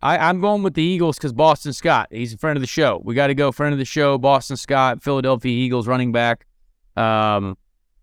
I, 0.02 0.18
I'm 0.18 0.40
going 0.40 0.64
with 0.64 0.74
the 0.74 0.84
Eagles 0.84 1.18
because 1.18 1.34
Boston 1.34 1.74
Scott. 1.74 2.08
He's 2.12 2.34
a 2.34 2.38
friend 2.38 2.56
of 2.56 2.62
the 2.62 2.68
show. 2.68 3.02
We 3.04 3.14
got 3.14 3.28
to 3.28 3.36
go 3.36 3.52
friend 3.52 3.74
of 3.74 3.80
the 3.80 3.86
show. 3.86 4.18
Boston 4.18 4.56
Scott, 4.56 5.04
Philadelphia 5.04 5.52
Eagles 5.52 5.88
running 5.88 6.12
back. 6.12 6.46
Um, 6.96 7.58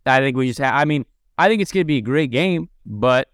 I 0.04 0.18
think 0.18 0.36
we 0.36 0.48
just 0.48 0.58
have. 0.58 0.74
I 0.74 0.84
mean, 0.84 1.06
I 1.38 1.48
think 1.48 1.62
it's 1.62 1.72
going 1.72 1.82
to 1.82 1.86
be 1.86 1.96
a 1.96 2.02
great 2.02 2.30
game, 2.30 2.68
but 2.84 3.31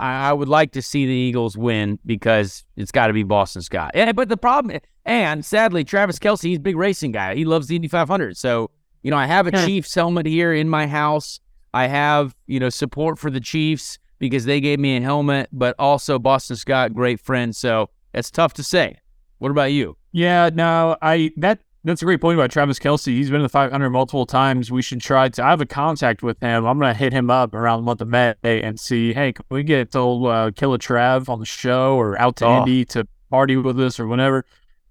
I, 0.00 0.30
I 0.30 0.32
would 0.32 0.48
like 0.48 0.72
to 0.72 0.82
see 0.82 1.06
the 1.06 1.12
Eagles 1.12 1.56
win 1.56 1.98
because 2.04 2.64
it's 2.76 2.90
got 2.90 3.08
to 3.08 3.12
be 3.12 3.22
Boston 3.22 3.62
Scott. 3.62 3.92
Yeah, 3.94 4.12
but 4.12 4.28
the 4.28 4.36
problem, 4.36 4.80
and 5.04 5.44
sadly, 5.44 5.84
Travis 5.84 6.18
Kelce, 6.18 6.42
he's 6.42 6.58
a 6.58 6.60
big 6.60 6.76
racing 6.76 7.12
guy. 7.12 7.34
He 7.34 7.44
loves 7.44 7.68
the 7.68 7.76
Indy 7.76 7.88
500. 7.88 8.36
So 8.36 8.70
you 9.02 9.10
know, 9.10 9.16
I 9.16 9.26
have 9.26 9.46
a 9.46 9.52
Chiefs 9.52 9.94
helmet 9.94 10.26
here 10.26 10.52
in 10.52 10.68
my 10.68 10.86
house. 10.86 11.40
I 11.72 11.86
have 11.86 12.34
you 12.46 12.60
know 12.60 12.68
support 12.68 13.18
for 13.18 13.30
the 13.30 13.40
Chiefs 13.40 13.98
because 14.18 14.44
they 14.44 14.60
gave 14.60 14.78
me 14.78 14.96
a 14.96 15.00
helmet, 15.00 15.48
but 15.52 15.74
also 15.78 16.18
Boston 16.18 16.56
Scott, 16.56 16.92
great 16.92 17.20
friend. 17.20 17.54
So 17.54 17.90
it's 18.12 18.30
tough 18.30 18.54
to 18.54 18.62
say. 18.62 18.98
What 19.38 19.50
about 19.50 19.72
you? 19.72 19.96
Yeah, 20.12 20.50
no, 20.52 20.96
I 21.00 21.30
that 21.36 21.60
that's 21.84 22.02
a 22.02 22.04
great 22.04 22.20
point 22.20 22.38
about 22.38 22.50
Travis 22.50 22.78
Kelce. 22.78 23.06
He's 23.06 23.28
been 23.30 23.36
in 23.36 23.42
the 23.42 23.48
500 23.48 23.90
multiple 23.90 24.26
times. 24.26 24.70
We 24.70 24.82
should 24.82 25.00
try 25.00 25.28
to. 25.30 25.44
I 25.44 25.50
have 25.50 25.60
a 25.60 25.66
contact 25.66 26.22
with 26.22 26.38
him. 26.40 26.66
I'm 26.66 26.78
gonna 26.78 26.94
hit 26.94 27.12
him 27.12 27.30
up 27.30 27.54
around 27.54 27.80
the 27.80 27.84
month 27.84 28.00
of 28.00 28.08
May 28.08 28.34
and 28.42 28.78
see. 28.78 29.12
Hey, 29.12 29.32
can 29.32 29.44
we 29.50 29.62
get 29.62 29.94
old 29.96 30.26
uh, 30.26 30.50
Killer 30.54 30.78
Trav 30.78 31.28
on 31.28 31.38
the 31.38 31.46
show 31.46 31.96
or 31.96 32.18
out 32.20 32.36
to 32.36 32.46
Oh. 32.46 32.58
Indy 32.58 32.84
to 32.86 33.06
party 33.30 33.56
with 33.56 33.80
us 33.80 33.98
or 33.98 34.06
whatever? 34.06 34.44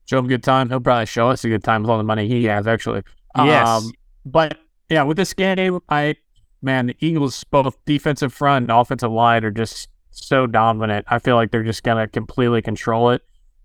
Show 0.06 0.20
him 0.20 0.26
a 0.26 0.30
good 0.30 0.44
time. 0.44 0.70
He'll 0.70 0.80
probably 0.80 1.06
show 1.06 1.30
us 1.30 1.44
a 1.46 1.50
good 1.50 1.64
time 1.64 1.84
with 1.84 1.92
all 1.92 1.98
the 1.98 2.04
money 2.04 2.28
he 2.28 2.46
has. 2.46 2.66
Actually, 2.68 3.04
Yes. 3.38 3.68
Um, 3.68 3.92
but 4.26 4.58
yeah, 4.90 5.04
with 5.04 5.18
this 5.18 5.34
game, 5.34 5.80
I 5.90 6.16
man, 6.62 6.88
the 6.88 6.96
Eagles 7.00 7.44
both 7.46 7.78
defensive 7.86 8.34
front 8.34 8.64
and 8.64 8.72
offensive 8.72 9.12
line 9.12 9.46
are 9.46 9.52
just 9.52 9.88
so 10.10 10.48
dominant. 10.48 11.06
I 11.10 11.20
feel 11.20 11.36
like 11.36 11.52
they're 11.52 11.64
just 11.64 11.84
gonna 11.84 12.08
completely 12.08 12.62
control 12.64 13.12
it. 13.12 13.22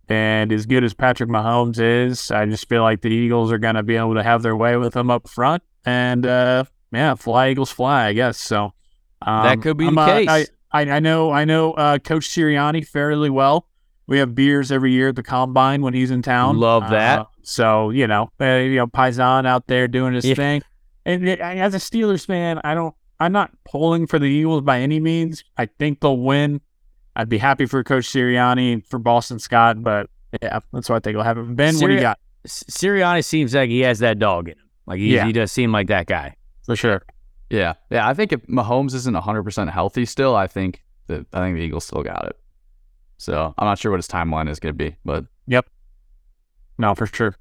And 0.08 0.52
as 0.52 0.66
good 0.66 0.84
as 0.84 0.92
Patrick 0.94 1.30
Mahomes 1.30 1.78
is, 1.80 2.30
I 2.30 2.46
just 2.46 2.68
feel 2.68 2.82
like 2.82 3.00
the 3.00 3.08
Eagles 3.08 3.50
are 3.50 3.58
going 3.58 3.76
to 3.76 3.82
be 3.82 3.96
able 3.96 4.14
to 4.14 4.22
have 4.22 4.42
their 4.42 4.56
way 4.56 4.76
with 4.76 4.94
him 4.94 5.10
up 5.10 5.28
front. 5.28 5.62
And 5.84 6.26
uh, 6.26 6.64
yeah, 6.92 7.14
fly 7.14 7.50
Eagles 7.50 7.70
fly, 7.70 8.06
I 8.06 8.12
guess. 8.12 8.38
So 8.38 8.72
um, 9.22 9.42
That 9.44 9.62
could 9.62 9.76
be 9.76 9.86
I'm, 9.86 9.94
the 9.94 10.00
uh, 10.00 10.06
case. 10.06 10.28
I, 10.28 10.46
I, 10.72 10.90
I 10.96 10.98
know 11.00 11.30
I 11.30 11.44
know 11.44 11.72
uh, 11.72 11.98
Coach 11.98 12.28
Sirianni 12.28 12.86
fairly 12.86 13.30
well. 13.30 13.68
We 14.06 14.18
have 14.18 14.34
beers 14.34 14.70
every 14.70 14.92
year 14.92 15.08
at 15.08 15.16
the 15.16 15.22
combine 15.22 15.80
when 15.80 15.94
he's 15.94 16.10
in 16.10 16.20
town. 16.20 16.58
Love 16.58 16.90
that. 16.90 17.20
Uh, 17.20 17.24
so 17.42 17.90
you 17.90 18.06
know, 18.06 18.30
uh, 18.40 18.56
you 18.56 18.76
know, 18.76 18.86
Paisan 18.86 19.46
out 19.46 19.66
there 19.66 19.88
doing 19.88 20.14
his 20.14 20.24
Yeah. 20.24 20.34
thing. 20.34 20.62
And 21.06 21.28
it, 21.28 21.40
as 21.40 21.74
a 21.74 21.78
Steelers 21.78 22.26
fan, 22.26 22.60
I 22.64 22.74
don't. 22.74 22.94
I'm 23.20 23.32
not 23.32 23.52
pulling 23.64 24.06
for 24.06 24.18
the 24.18 24.26
Eagles 24.26 24.62
by 24.62 24.80
any 24.80 25.00
means. 25.00 25.44
I 25.56 25.66
think 25.66 26.00
they'll 26.00 26.18
win. 26.18 26.60
I'd 27.16 27.28
be 27.28 27.38
happy 27.38 27.66
for 27.66 27.82
Coach 27.84 28.06
Sirianni 28.08 28.84
for 28.86 28.98
Boston 28.98 29.38
Scott, 29.38 29.82
but 29.82 30.08
yeah, 30.42 30.58
that's 30.72 30.88
what 30.88 30.96
I 30.96 30.98
think 31.00 31.16
will 31.16 31.22
happen. 31.24 31.54
Ben, 31.54 31.74
what 31.78 31.86
do 31.88 31.94
you 31.94 32.00
got? 32.00 32.18
Sirianni 32.46 33.24
seems 33.24 33.54
like 33.54 33.70
he 33.70 33.80
has 33.80 34.00
that 34.00 34.18
dog 34.18 34.48
in 34.48 34.54
him. 34.58 34.68
Like 34.86 34.98
he, 34.98 35.14
Yeah. 35.14 35.24
he 35.26 35.32
does 35.32 35.52
seem 35.52 35.72
like 35.72 35.86
that 35.88 36.06
guy. 36.06 36.36
For 36.66 36.76
sure. 36.76 37.02
Yeah, 37.50 37.74
yeah. 37.90 38.08
I 38.08 38.14
think 38.14 38.32
if 38.32 38.42
Mahomes 38.46 38.94
isn't 38.94 39.14
100 39.14 39.42
percent 39.44 39.70
healthy 39.70 40.04
still, 40.06 40.34
I 40.34 40.46
think 40.46 40.82
that 41.06 41.26
I 41.32 41.40
think 41.40 41.56
the 41.56 41.62
Eagles 41.62 41.84
still 41.84 42.02
got 42.02 42.26
it. 42.26 42.36
So 43.18 43.54
I'm 43.56 43.66
not 43.66 43.78
sure 43.78 43.90
what 43.92 43.98
his 43.98 44.08
timeline 44.08 44.48
is 44.50 44.58
going 44.58 44.74
to 44.74 44.76
be, 44.76 44.96
but 45.04 45.24
yep. 45.46 45.66
No, 46.78 46.94
for 46.94 47.06
sure. 47.06 47.36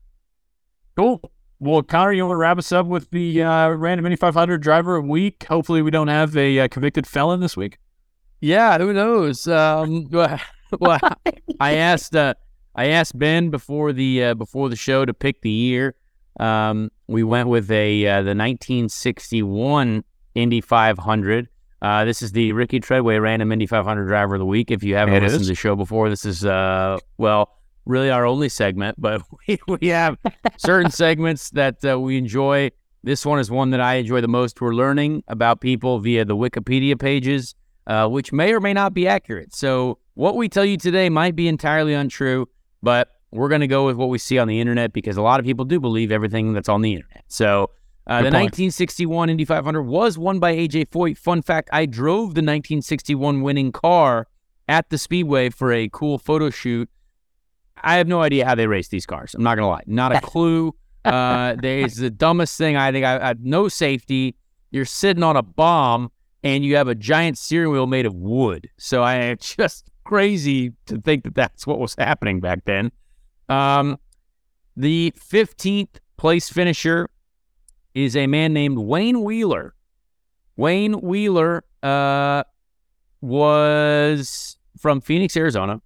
Cool. 0.95 1.19
well, 1.59 1.81
Conor, 1.81 2.13
you 2.13 2.23
want 2.23 2.33
to 2.33 2.37
wrap 2.37 2.57
us 2.59 2.71
up 2.71 2.85
with 2.85 3.09
the 3.09 3.41
uh, 3.41 3.69
random 3.69 4.05
Indy 4.05 4.15
500 4.15 4.61
driver 4.61 4.95
of 4.97 5.05
week? 5.05 5.43
Hopefully, 5.49 5.81
we 5.81 5.89
don't 5.89 6.09
have 6.09 6.37
a 6.37 6.59
uh, 6.59 6.67
convicted 6.67 7.07
felon 7.07 7.39
this 7.39 7.57
week. 7.57 7.79
Yeah, 8.43 8.77
who 8.77 8.91
knows? 8.91 9.47
Um, 9.47 10.09
well, 10.11 10.37
well, 10.81 10.99
I 11.61 11.75
asked 11.77 12.13
uh, 12.13 12.33
I 12.75 12.87
asked 12.87 13.17
Ben 13.17 13.49
before 13.51 13.93
the 13.93 14.21
uh, 14.21 14.33
before 14.33 14.67
the 14.67 14.75
show 14.75 15.05
to 15.05 15.13
pick 15.13 15.39
the 15.39 15.49
year. 15.49 15.95
Um, 16.41 16.91
we 17.07 17.23
went 17.23 17.47
with 17.47 17.71
a 17.71 18.05
uh, 18.05 18.15
the 18.21 18.35
1961 18.35 20.03
Indy 20.35 20.59
500. 20.59 21.47
Uh, 21.81 22.03
this 22.03 22.21
is 22.21 22.33
the 22.33 22.51
Ricky 22.51 22.81
Treadway 22.81 23.17
Random 23.17 23.49
Indy 23.49 23.65
500 23.65 24.07
Driver 24.07 24.35
of 24.35 24.39
the 24.39 24.45
Week. 24.45 24.71
If 24.71 24.83
you 24.83 24.95
haven't 24.95 25.13
It 25.13 25.23
listened 25.23 25.41
is. 25.43 25.47
to 25.47 25.51
the 25.51 25.55
show 25.55 25.77
before, 25.77 26.09
this 26.09 26.25
is 26.25 26.43
uh, 26.43 26.97
well, 27.17 27.49
really 27.85 28.09
our 28.09 28.25
only 28.25 28.49
segment, 28.49 28.99
but 28.99 29.21
we, 29.47 29.57
we 29.67 29.87
have 29.87 30.17
certain 30.57 30.91
segments 30.91 31.49
that 31.51 31.77
uh, 31.85 31.97
we 31.97 32.17
enjoy. 32.17 32.71
This 33.03 33.25
one 33.25 33.39
is 33.39 33.49
one 33.49 33.69
that 33.69 33.79
I 33.79 33.95
enjoy 33.95 34.19
the 34.19 34.27
most. 34.27 34.59
We're 34.59 34.73
learning 34.73 35.23
about 35.29 35.61
people 35.61 35.99
via 35.99 36.25
the 36.25 36.35
Wikipedia 36.35 36.99
pages, 36.99 37.55
uh, 37.87 38.07
which 38.07 38.31
may 38.31 38.53
or 38.53 38.59
may 38.59 38.73
not 38.73 38.93
be 38.93 39.07
accurate. 39.07 39.53
So, 39.55 39.99
what 40.15 40.35
we 40.35 40.47
tell 40.47 40.65
you 40.65 40.77
today 40.77 41.09
might 41.09 41.35
be 41.35 41.47
entirely 41.47 41.93
untrue, 41.93 42.47
but 42.81 43.09
we're 43.31 43.49
going 43.49 43.61
to 43.61 43.67
go 43.67 43.85
with 43.85 43.95
what 43.95 44.09
we 44.09 44.19
see 44.19 44.37
on 44.37 44.47
the 44.47 44.59
internet 44.59 44.93
because 44.93 45.17
a 45.17 45.21
lot 45.21 45.39
of 45.39 45.45
people 45.45 45.65
do 45.65 45.79
believe 45.79 46.11
everything 46.11 46.53
that's 46.53 46.69
on 46.69 46.81
the 46.81 46.93
internet. 46.93 47.23
So, 47.27 47.71
uh, 48.05 48.17
the 48.17 48.25
point. 48.25 48.51
1961 48.51 49.29
Indy 49.29 49.45
500 49.45 49.83
was 49.83 50.17
won 50.17 50.39
by 50.39 50.55
AJ 50.55 50.89
Foyt. 50.89 51.17
Fun 51.17 51.41
fact 51.41 51.69
I 51.71 51.85
drove 51.85 52.35
the 52.35 52.41
1961 52.41 53.41
winning 53.41 53.71
car 53.71 54.27
at 54.67 54.89
the 54.89 54.97
Speedway 54.97 55.49
for 55.49 55.71
a 55.71 55.89
cool 55.89 56.17
photo 56.17 56.49
shoot. 56.49 56.89
I 57.81 57.95
have 57.95 58.07
no 58.07 58.21
idea 58.21 58.45
how 58.45 58.55
they 58.55 58.67
race 58.67 58.87
these 58.87 59.05
cars. 59.05 59.33
I'm 59.35 59.43
not 59.43 59.55
going 59.55 59.65
to 59.65 59.69
lie. 59.69 59.83
Not 59.87 60.15
a 60.15 60.21
clue. 60.21 60.75
Uh, 61.03 61.55
there's 61.59 61.95
the 61.95 62.09
dumbest 62.09 62.57
thing 62.57 62.77
I 62.77 62.91
think. 62.91 63.05
I, 63.05 63.17
I 63.31 63.35
no 63.39 63.67
safety. 63.67 64.35
You're 64.71 64.85
sitting 64.85 65.23
on 65.23 65.35
a 65.37 65.43
bomb 65.43 66.11
and 66.43 66.65
you 66.65 66.75
have 66.75 66.87
a 66.87 66.95
giant 66.95 67.37
steering 67.37 67.71
wheel 67.71 67.87
made 67.87 68.05
of 68.05 68.13
wood. 68.13 68.69
So 68.77 69.03
I 69.03 69.35
just 69.39 69.89
crazy 70.03 70.73
to 70.85 70.99
think 71.01 71.23
that 71.23 71.35
that's 71.35 71.65
what 71.65 71.79
was 71.79 71.95
happening 71.97 72.39
back 72.39 72.65
then. 72.65 72.91
Um, 73.49 73.97
the 74.75 75.13
15th 75.17 75.99
place 76.17 76.49
finisher 76.49 77.09
is 77.93 78.15
a 78.15 78.27
man 78.27 78.53
named 78.53 78.77
Wayne 78.77 79.23
Wheeler. 79.23 79.75
Wayne 80.55 80.93
Wheeler 81.01 81.63
uh, 81.81 82.43
was 83.21 84.57
from 84.77 85.01
Phoenix, 85.01 85.37
Arizona. 85.37 85.81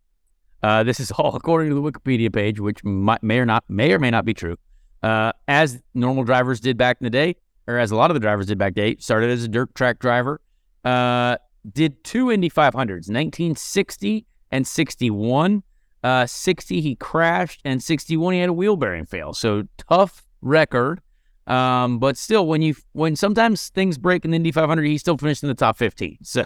Uh, 0.63 0.83
this 0.83 0.99
is 0.99 1.11
all 1.17 1.35
according 1.35 1.69
to 1.69 1.75
the 1.75 1.81
Wikipedia 1.81 2.33
page, 2.33 2.59
which 2.59 2.83
might, 2.83 3.21
may 3.23 3.39
or 3.39 3.45
not 3.45 3.63
may 3.67 3.93
or 3.93 3.99
may 3.99 4.09
not 4.09 4.25
be 4.25 4.33
true. 4.33 4.57
Uh, 5.03 5.31
as 5.47 5.81
normal 5.93 6.23
drivers 6.23 6.59
did 6.59 6.77
back 6.77 6.97
in 6.99 7.05
the 7.05 7.09
day, 7.09 7.35
or 7.67 7.77
as 7.77 7.91
a 7.91 7.95
lot 7.95 8.09
of 8.09 8.15
the 8.15 8.19
drivers 8.19 8.47
did 8.47 8.57
back 8.57 8.73
day, 8.73 8.95
started 8.99 9.29
as 9.29 9.43
a 9.43 9.47
dirt 9.47 9.73
track 9.75 9.99
driver. 9.99 10.41
Uh, 10.83 11.37
did 11.71 12.03
two 12.03 12.31
Indy 12.31 12.49
500s, 12.49 13.09
1960 13.09 14.25
and 14.51 14.65
61. 14.65 15.63
Uh, 16.03 16.25
60 16.25 16.79
he 16.79 16.95
crashed, 16.95 17.61
and 17.65 17.81
61 17.83 18.33
he 18.33 18.39
had 18.39 18.49
a 18.49 18.53
wheel 18.53 18.77
bearing 18.77 19.05
fail. 19.05 19.33
So 19.33 19.63
tough 19.89 20.25
record. 20.41 21.01
Um, 21.47 21.99
but 21.99 22.17
still, 22.17 22.45
when 22.45 22.61
you 22.61 22.75
when 22.91 23.15
sometimes 23.15 23.69
things 23.69 23.97
break 23.97 24.25
in 24.25 24.31
the 24.31 24.35
Indy 24.35 24.51
500, 24.51 24.83
he 24.83 24.97
still 24.97 25.17
finished 25.17 25.43
in 25.43 25.49
the 25.49 25.55
top 25.55 25.77
15. 25.77 26.17
So 26.23 26.45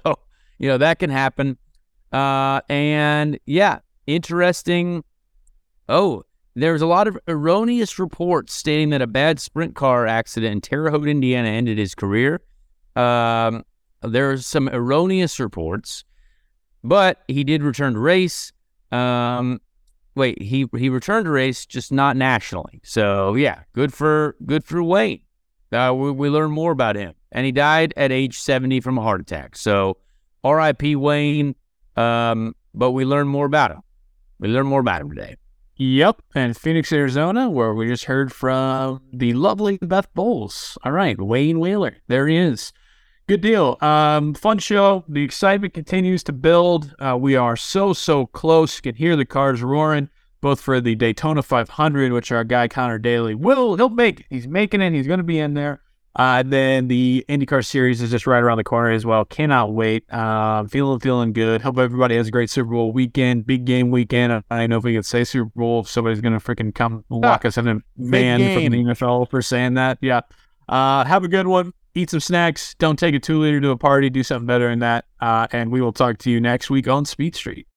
you 0.58 0.68
know 0.68 0.78
that 0.78 1.00
can 1.00 1.10
happen. 1.10 1.58
Uh, 2.12 2.62
and 2.70 3.40
yeah, 3.46 3.80
interesting. 4.06 5.04
Oh, 5.90 6.24
there's 6.56 6.82
a 6.82 6.86
lot 6.86 7.08
of 7.08 7.18
erroneous 7.28 7.98
reports 7.98 8.54
stating 8.54 8.90
that 8.90 9.02
a 9.02 9.08
bad 9.08 9.40
sprint 9.40 9.76
car 9.76 10.06
accident 10.06 10.52
in 10.52 10.62
Terre 10.62 10.92
Haute, 10.92 11.08
Indiana, 11.08 11.48
ended 11.48 11.78
his 11.78 11.96
career. 11.96 12.42
Um, 12.96 13.64
there's 14.04 14.46
some 14.46 14.70
erroneous 14.70 15.40
reports, 15.40 16.04
but 16.84 17.24
he 17.28 17.44
did 17.44 17.64
return 17.64 17.94
to 17.94 18.00
race. 18.00 18.52
Um, 18.92 19.62
wait, 20.16 20.42
he 20.42 20.66
he 20.78 20.90
returned 20.90 21.26
to 21.26 21.32
race, 21.32 21.66
just 21.66 21.92
not 21.92 22.18
nationally. 22.18 22.82
So 22.84 23.36
yeah, 23.36 23.64
good 23.74 23.94
for 23.94 24.36
good 24.46 24.64
for 24.64 24.84
Wayne. 24.84 25.22
Uh, 25.72 25.94
we 25.96 26.12
we 26.12 26.30
learned 26.30 26.54
more 26.54 26.72
about 26.72 26.96
him, 26.96 27.14
and 27.32 27.46
he 27.46 27.52
died 27.52 27.94
at 27.96 28.12
age 28.12 28.40
70 28.40 28.82
from 28.82 28.98
a 28.98 29.02
heart 29.02 29.22
attack. 29.22 29.56
So 29.56 29.98
R.I.P. 30.44 30.96
Wayne. 30.96 31.56
Um, 31.96 32.56
but 32.74 32.92
we 32.92 33.06
learned 33.06 33.30
more 33.30 33.46
about 33.46 33.72
him. 33.72 33.82
We 34.40 34.48
learned 34.48 34.70
more 34.70 34.80
about 34.80 35.02
him 35.02 35.10
today. 35.10 35.36
Yep, 35.78 36.22
and 36.36 36.56
Phoenix, 36.56 36.92
Arizona, 36.92 37.50
where 37.50 37.74
we 37.74 37.88
just 37.88 38.06
heard 38.06 38.32
from 38.32 39.02
the 39.12 39.34
lovely 39.34 39.80
Beth 39.82 40.14
Boles. 40.14 40.78
All 40.84 40.92
right, 40.92 41.20
Wayne 41.20 41.60
Wheeler, 41.60 41.98
there 42.08 42.28
he 42.28 42.38
is. 42.38 42.72
Good 43.32 43.40
deal. 43.40 43.78
Um, 43.80 44.34
fun 44.34 44.58
show. 44.58 45.06
The 45.08 45.24
excitement 45.24 45.74
continues 45.74 46.22
to 46.26 46.34
build. 46.34 46.94
Uh, 47.00 47.18
we 47.18 47.38
are 47.38 47.56
so 47.56 47.94
so 47.94 48.26
close. 48.26 48.76
You 48.76 48.82
can 48.82 48.96
hear 48.96 49.16
the 49.16 49.24
cars 49.24 49.64
roaring, 49.64 50.10
both 50.42 50.60
for 50.60 50.82
the 50.82 50.96
Daytona 50.96 51.42
500, 51.42 52.12
which 52.12 52.30
our 52.34 52.44
guy 52.44 52.68
Conor 52.68 53.00
Daly 53.00 53.34
will 53.34 53.78
he'll 53.78 53.88
make. 53.88 54.20
it. 54.20 54.26
He's 54.30 54.50
making 54.50 54.82
it. 54.82 54.92
He's 54.92 55.08
going 55.08 55.20
to 55.20 55.24
be 55.24 55.40
in 55.40 55.54
there. 55.54 55.82
Uh, 56.14 56.44
then 56.46 56.90
the 56.90 57.24
IndyCar 57.30 57.66
Series 57.66 58.02
is 58.02 58.12
just 58.12 58.28
right 58.28 58.44
around 58.44 58.58
the 58.58 58.66
corner 58.66 58.92
as 58.92 59.06
well. 59.06 59.24
Cannot 59.24 59.72
wait. 59.72 60.14
Um, 60.14 60.68
feeling 60.68 61.00
feeling 61.00 61.32
good. 61.32 61.62
Hope 61.62 61.78
everybody 61.78 62.18
has 62.18 62.28
a 62.28 62.32
great 62.32 62.50
Super 62.50 62.72
Bowl 62.72 62.92
weekend, 62.92 63.46
big 63.46 63.64
game 63.64 63.92
weekend. 63.92 64.44
I 64.52 64.60
don't 64.60 64.72
know 64.72 64.78
if 64.78 64.84
we 64.84 64.92
can 64.92 65.04
say 65.04 65.24
Super 65.24 65.52
Bowl. 65.56 65.80
If 65.80 65.90
somebody's 65.90 66.20
gonna 66.20 66.42
freaking 66.42 66.76
come 66.76 67.06
lock 67.10 67.46
us 67.46 67.58
in 67.58 67.66
a 67.70 67.78
van 67.96 68.40
from 68.40 68.72
the 68.74 68.94
NFL 68.94 69.30
for 69.30 69.42
saying 69.42 69.76
that. 69.76 70.00
Yeah. 70.02 70.20
Uh, 70.68 71.06
have 71.06 71.24
a 71.24 71.30
good 71.30 71.48
one. 71.48 71.72
Eat 71.94 72.10
some 72.10 72.22
snacks. 72.22 72.74
Don't 72.80 72.98
take 72.98 73.14
a 73.14 73.20
two 73.20 73.40
liter 73.40 73.60
to 73.60 73.72
a 73.72 73.78
party. 73.78 74.10
Do 74.10 74.24
something 74.24 74.48
better 74.48 74.70
than 74.70 74.80
that. 74.80 75.06
Uh, 75.20 75.48
and 75.52 75.72
we 75.72 75.82
will 75.82 75.92
talk 75.92 76.18
to 76.20 76.32
you 76.32 76.40
next 76.40 76.70
week 76.70 76.88
on 76.88 77.04
Speed 77.06 77.36
Street. 77.36 77.68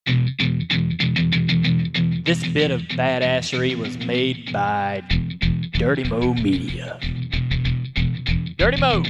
This 2.25 2.47
bit 2.53 2.71
of 2.71 2.81
badassery 2.83 3.77
was 3.77 3.99
made 3.99 4.53
by 4.53 5.03
Dirty 5.73 6.05
Mo 6.05 6.35
Media. 6.35 7.01
Dirty 8.57 8.79
Mo. 8.79 9.03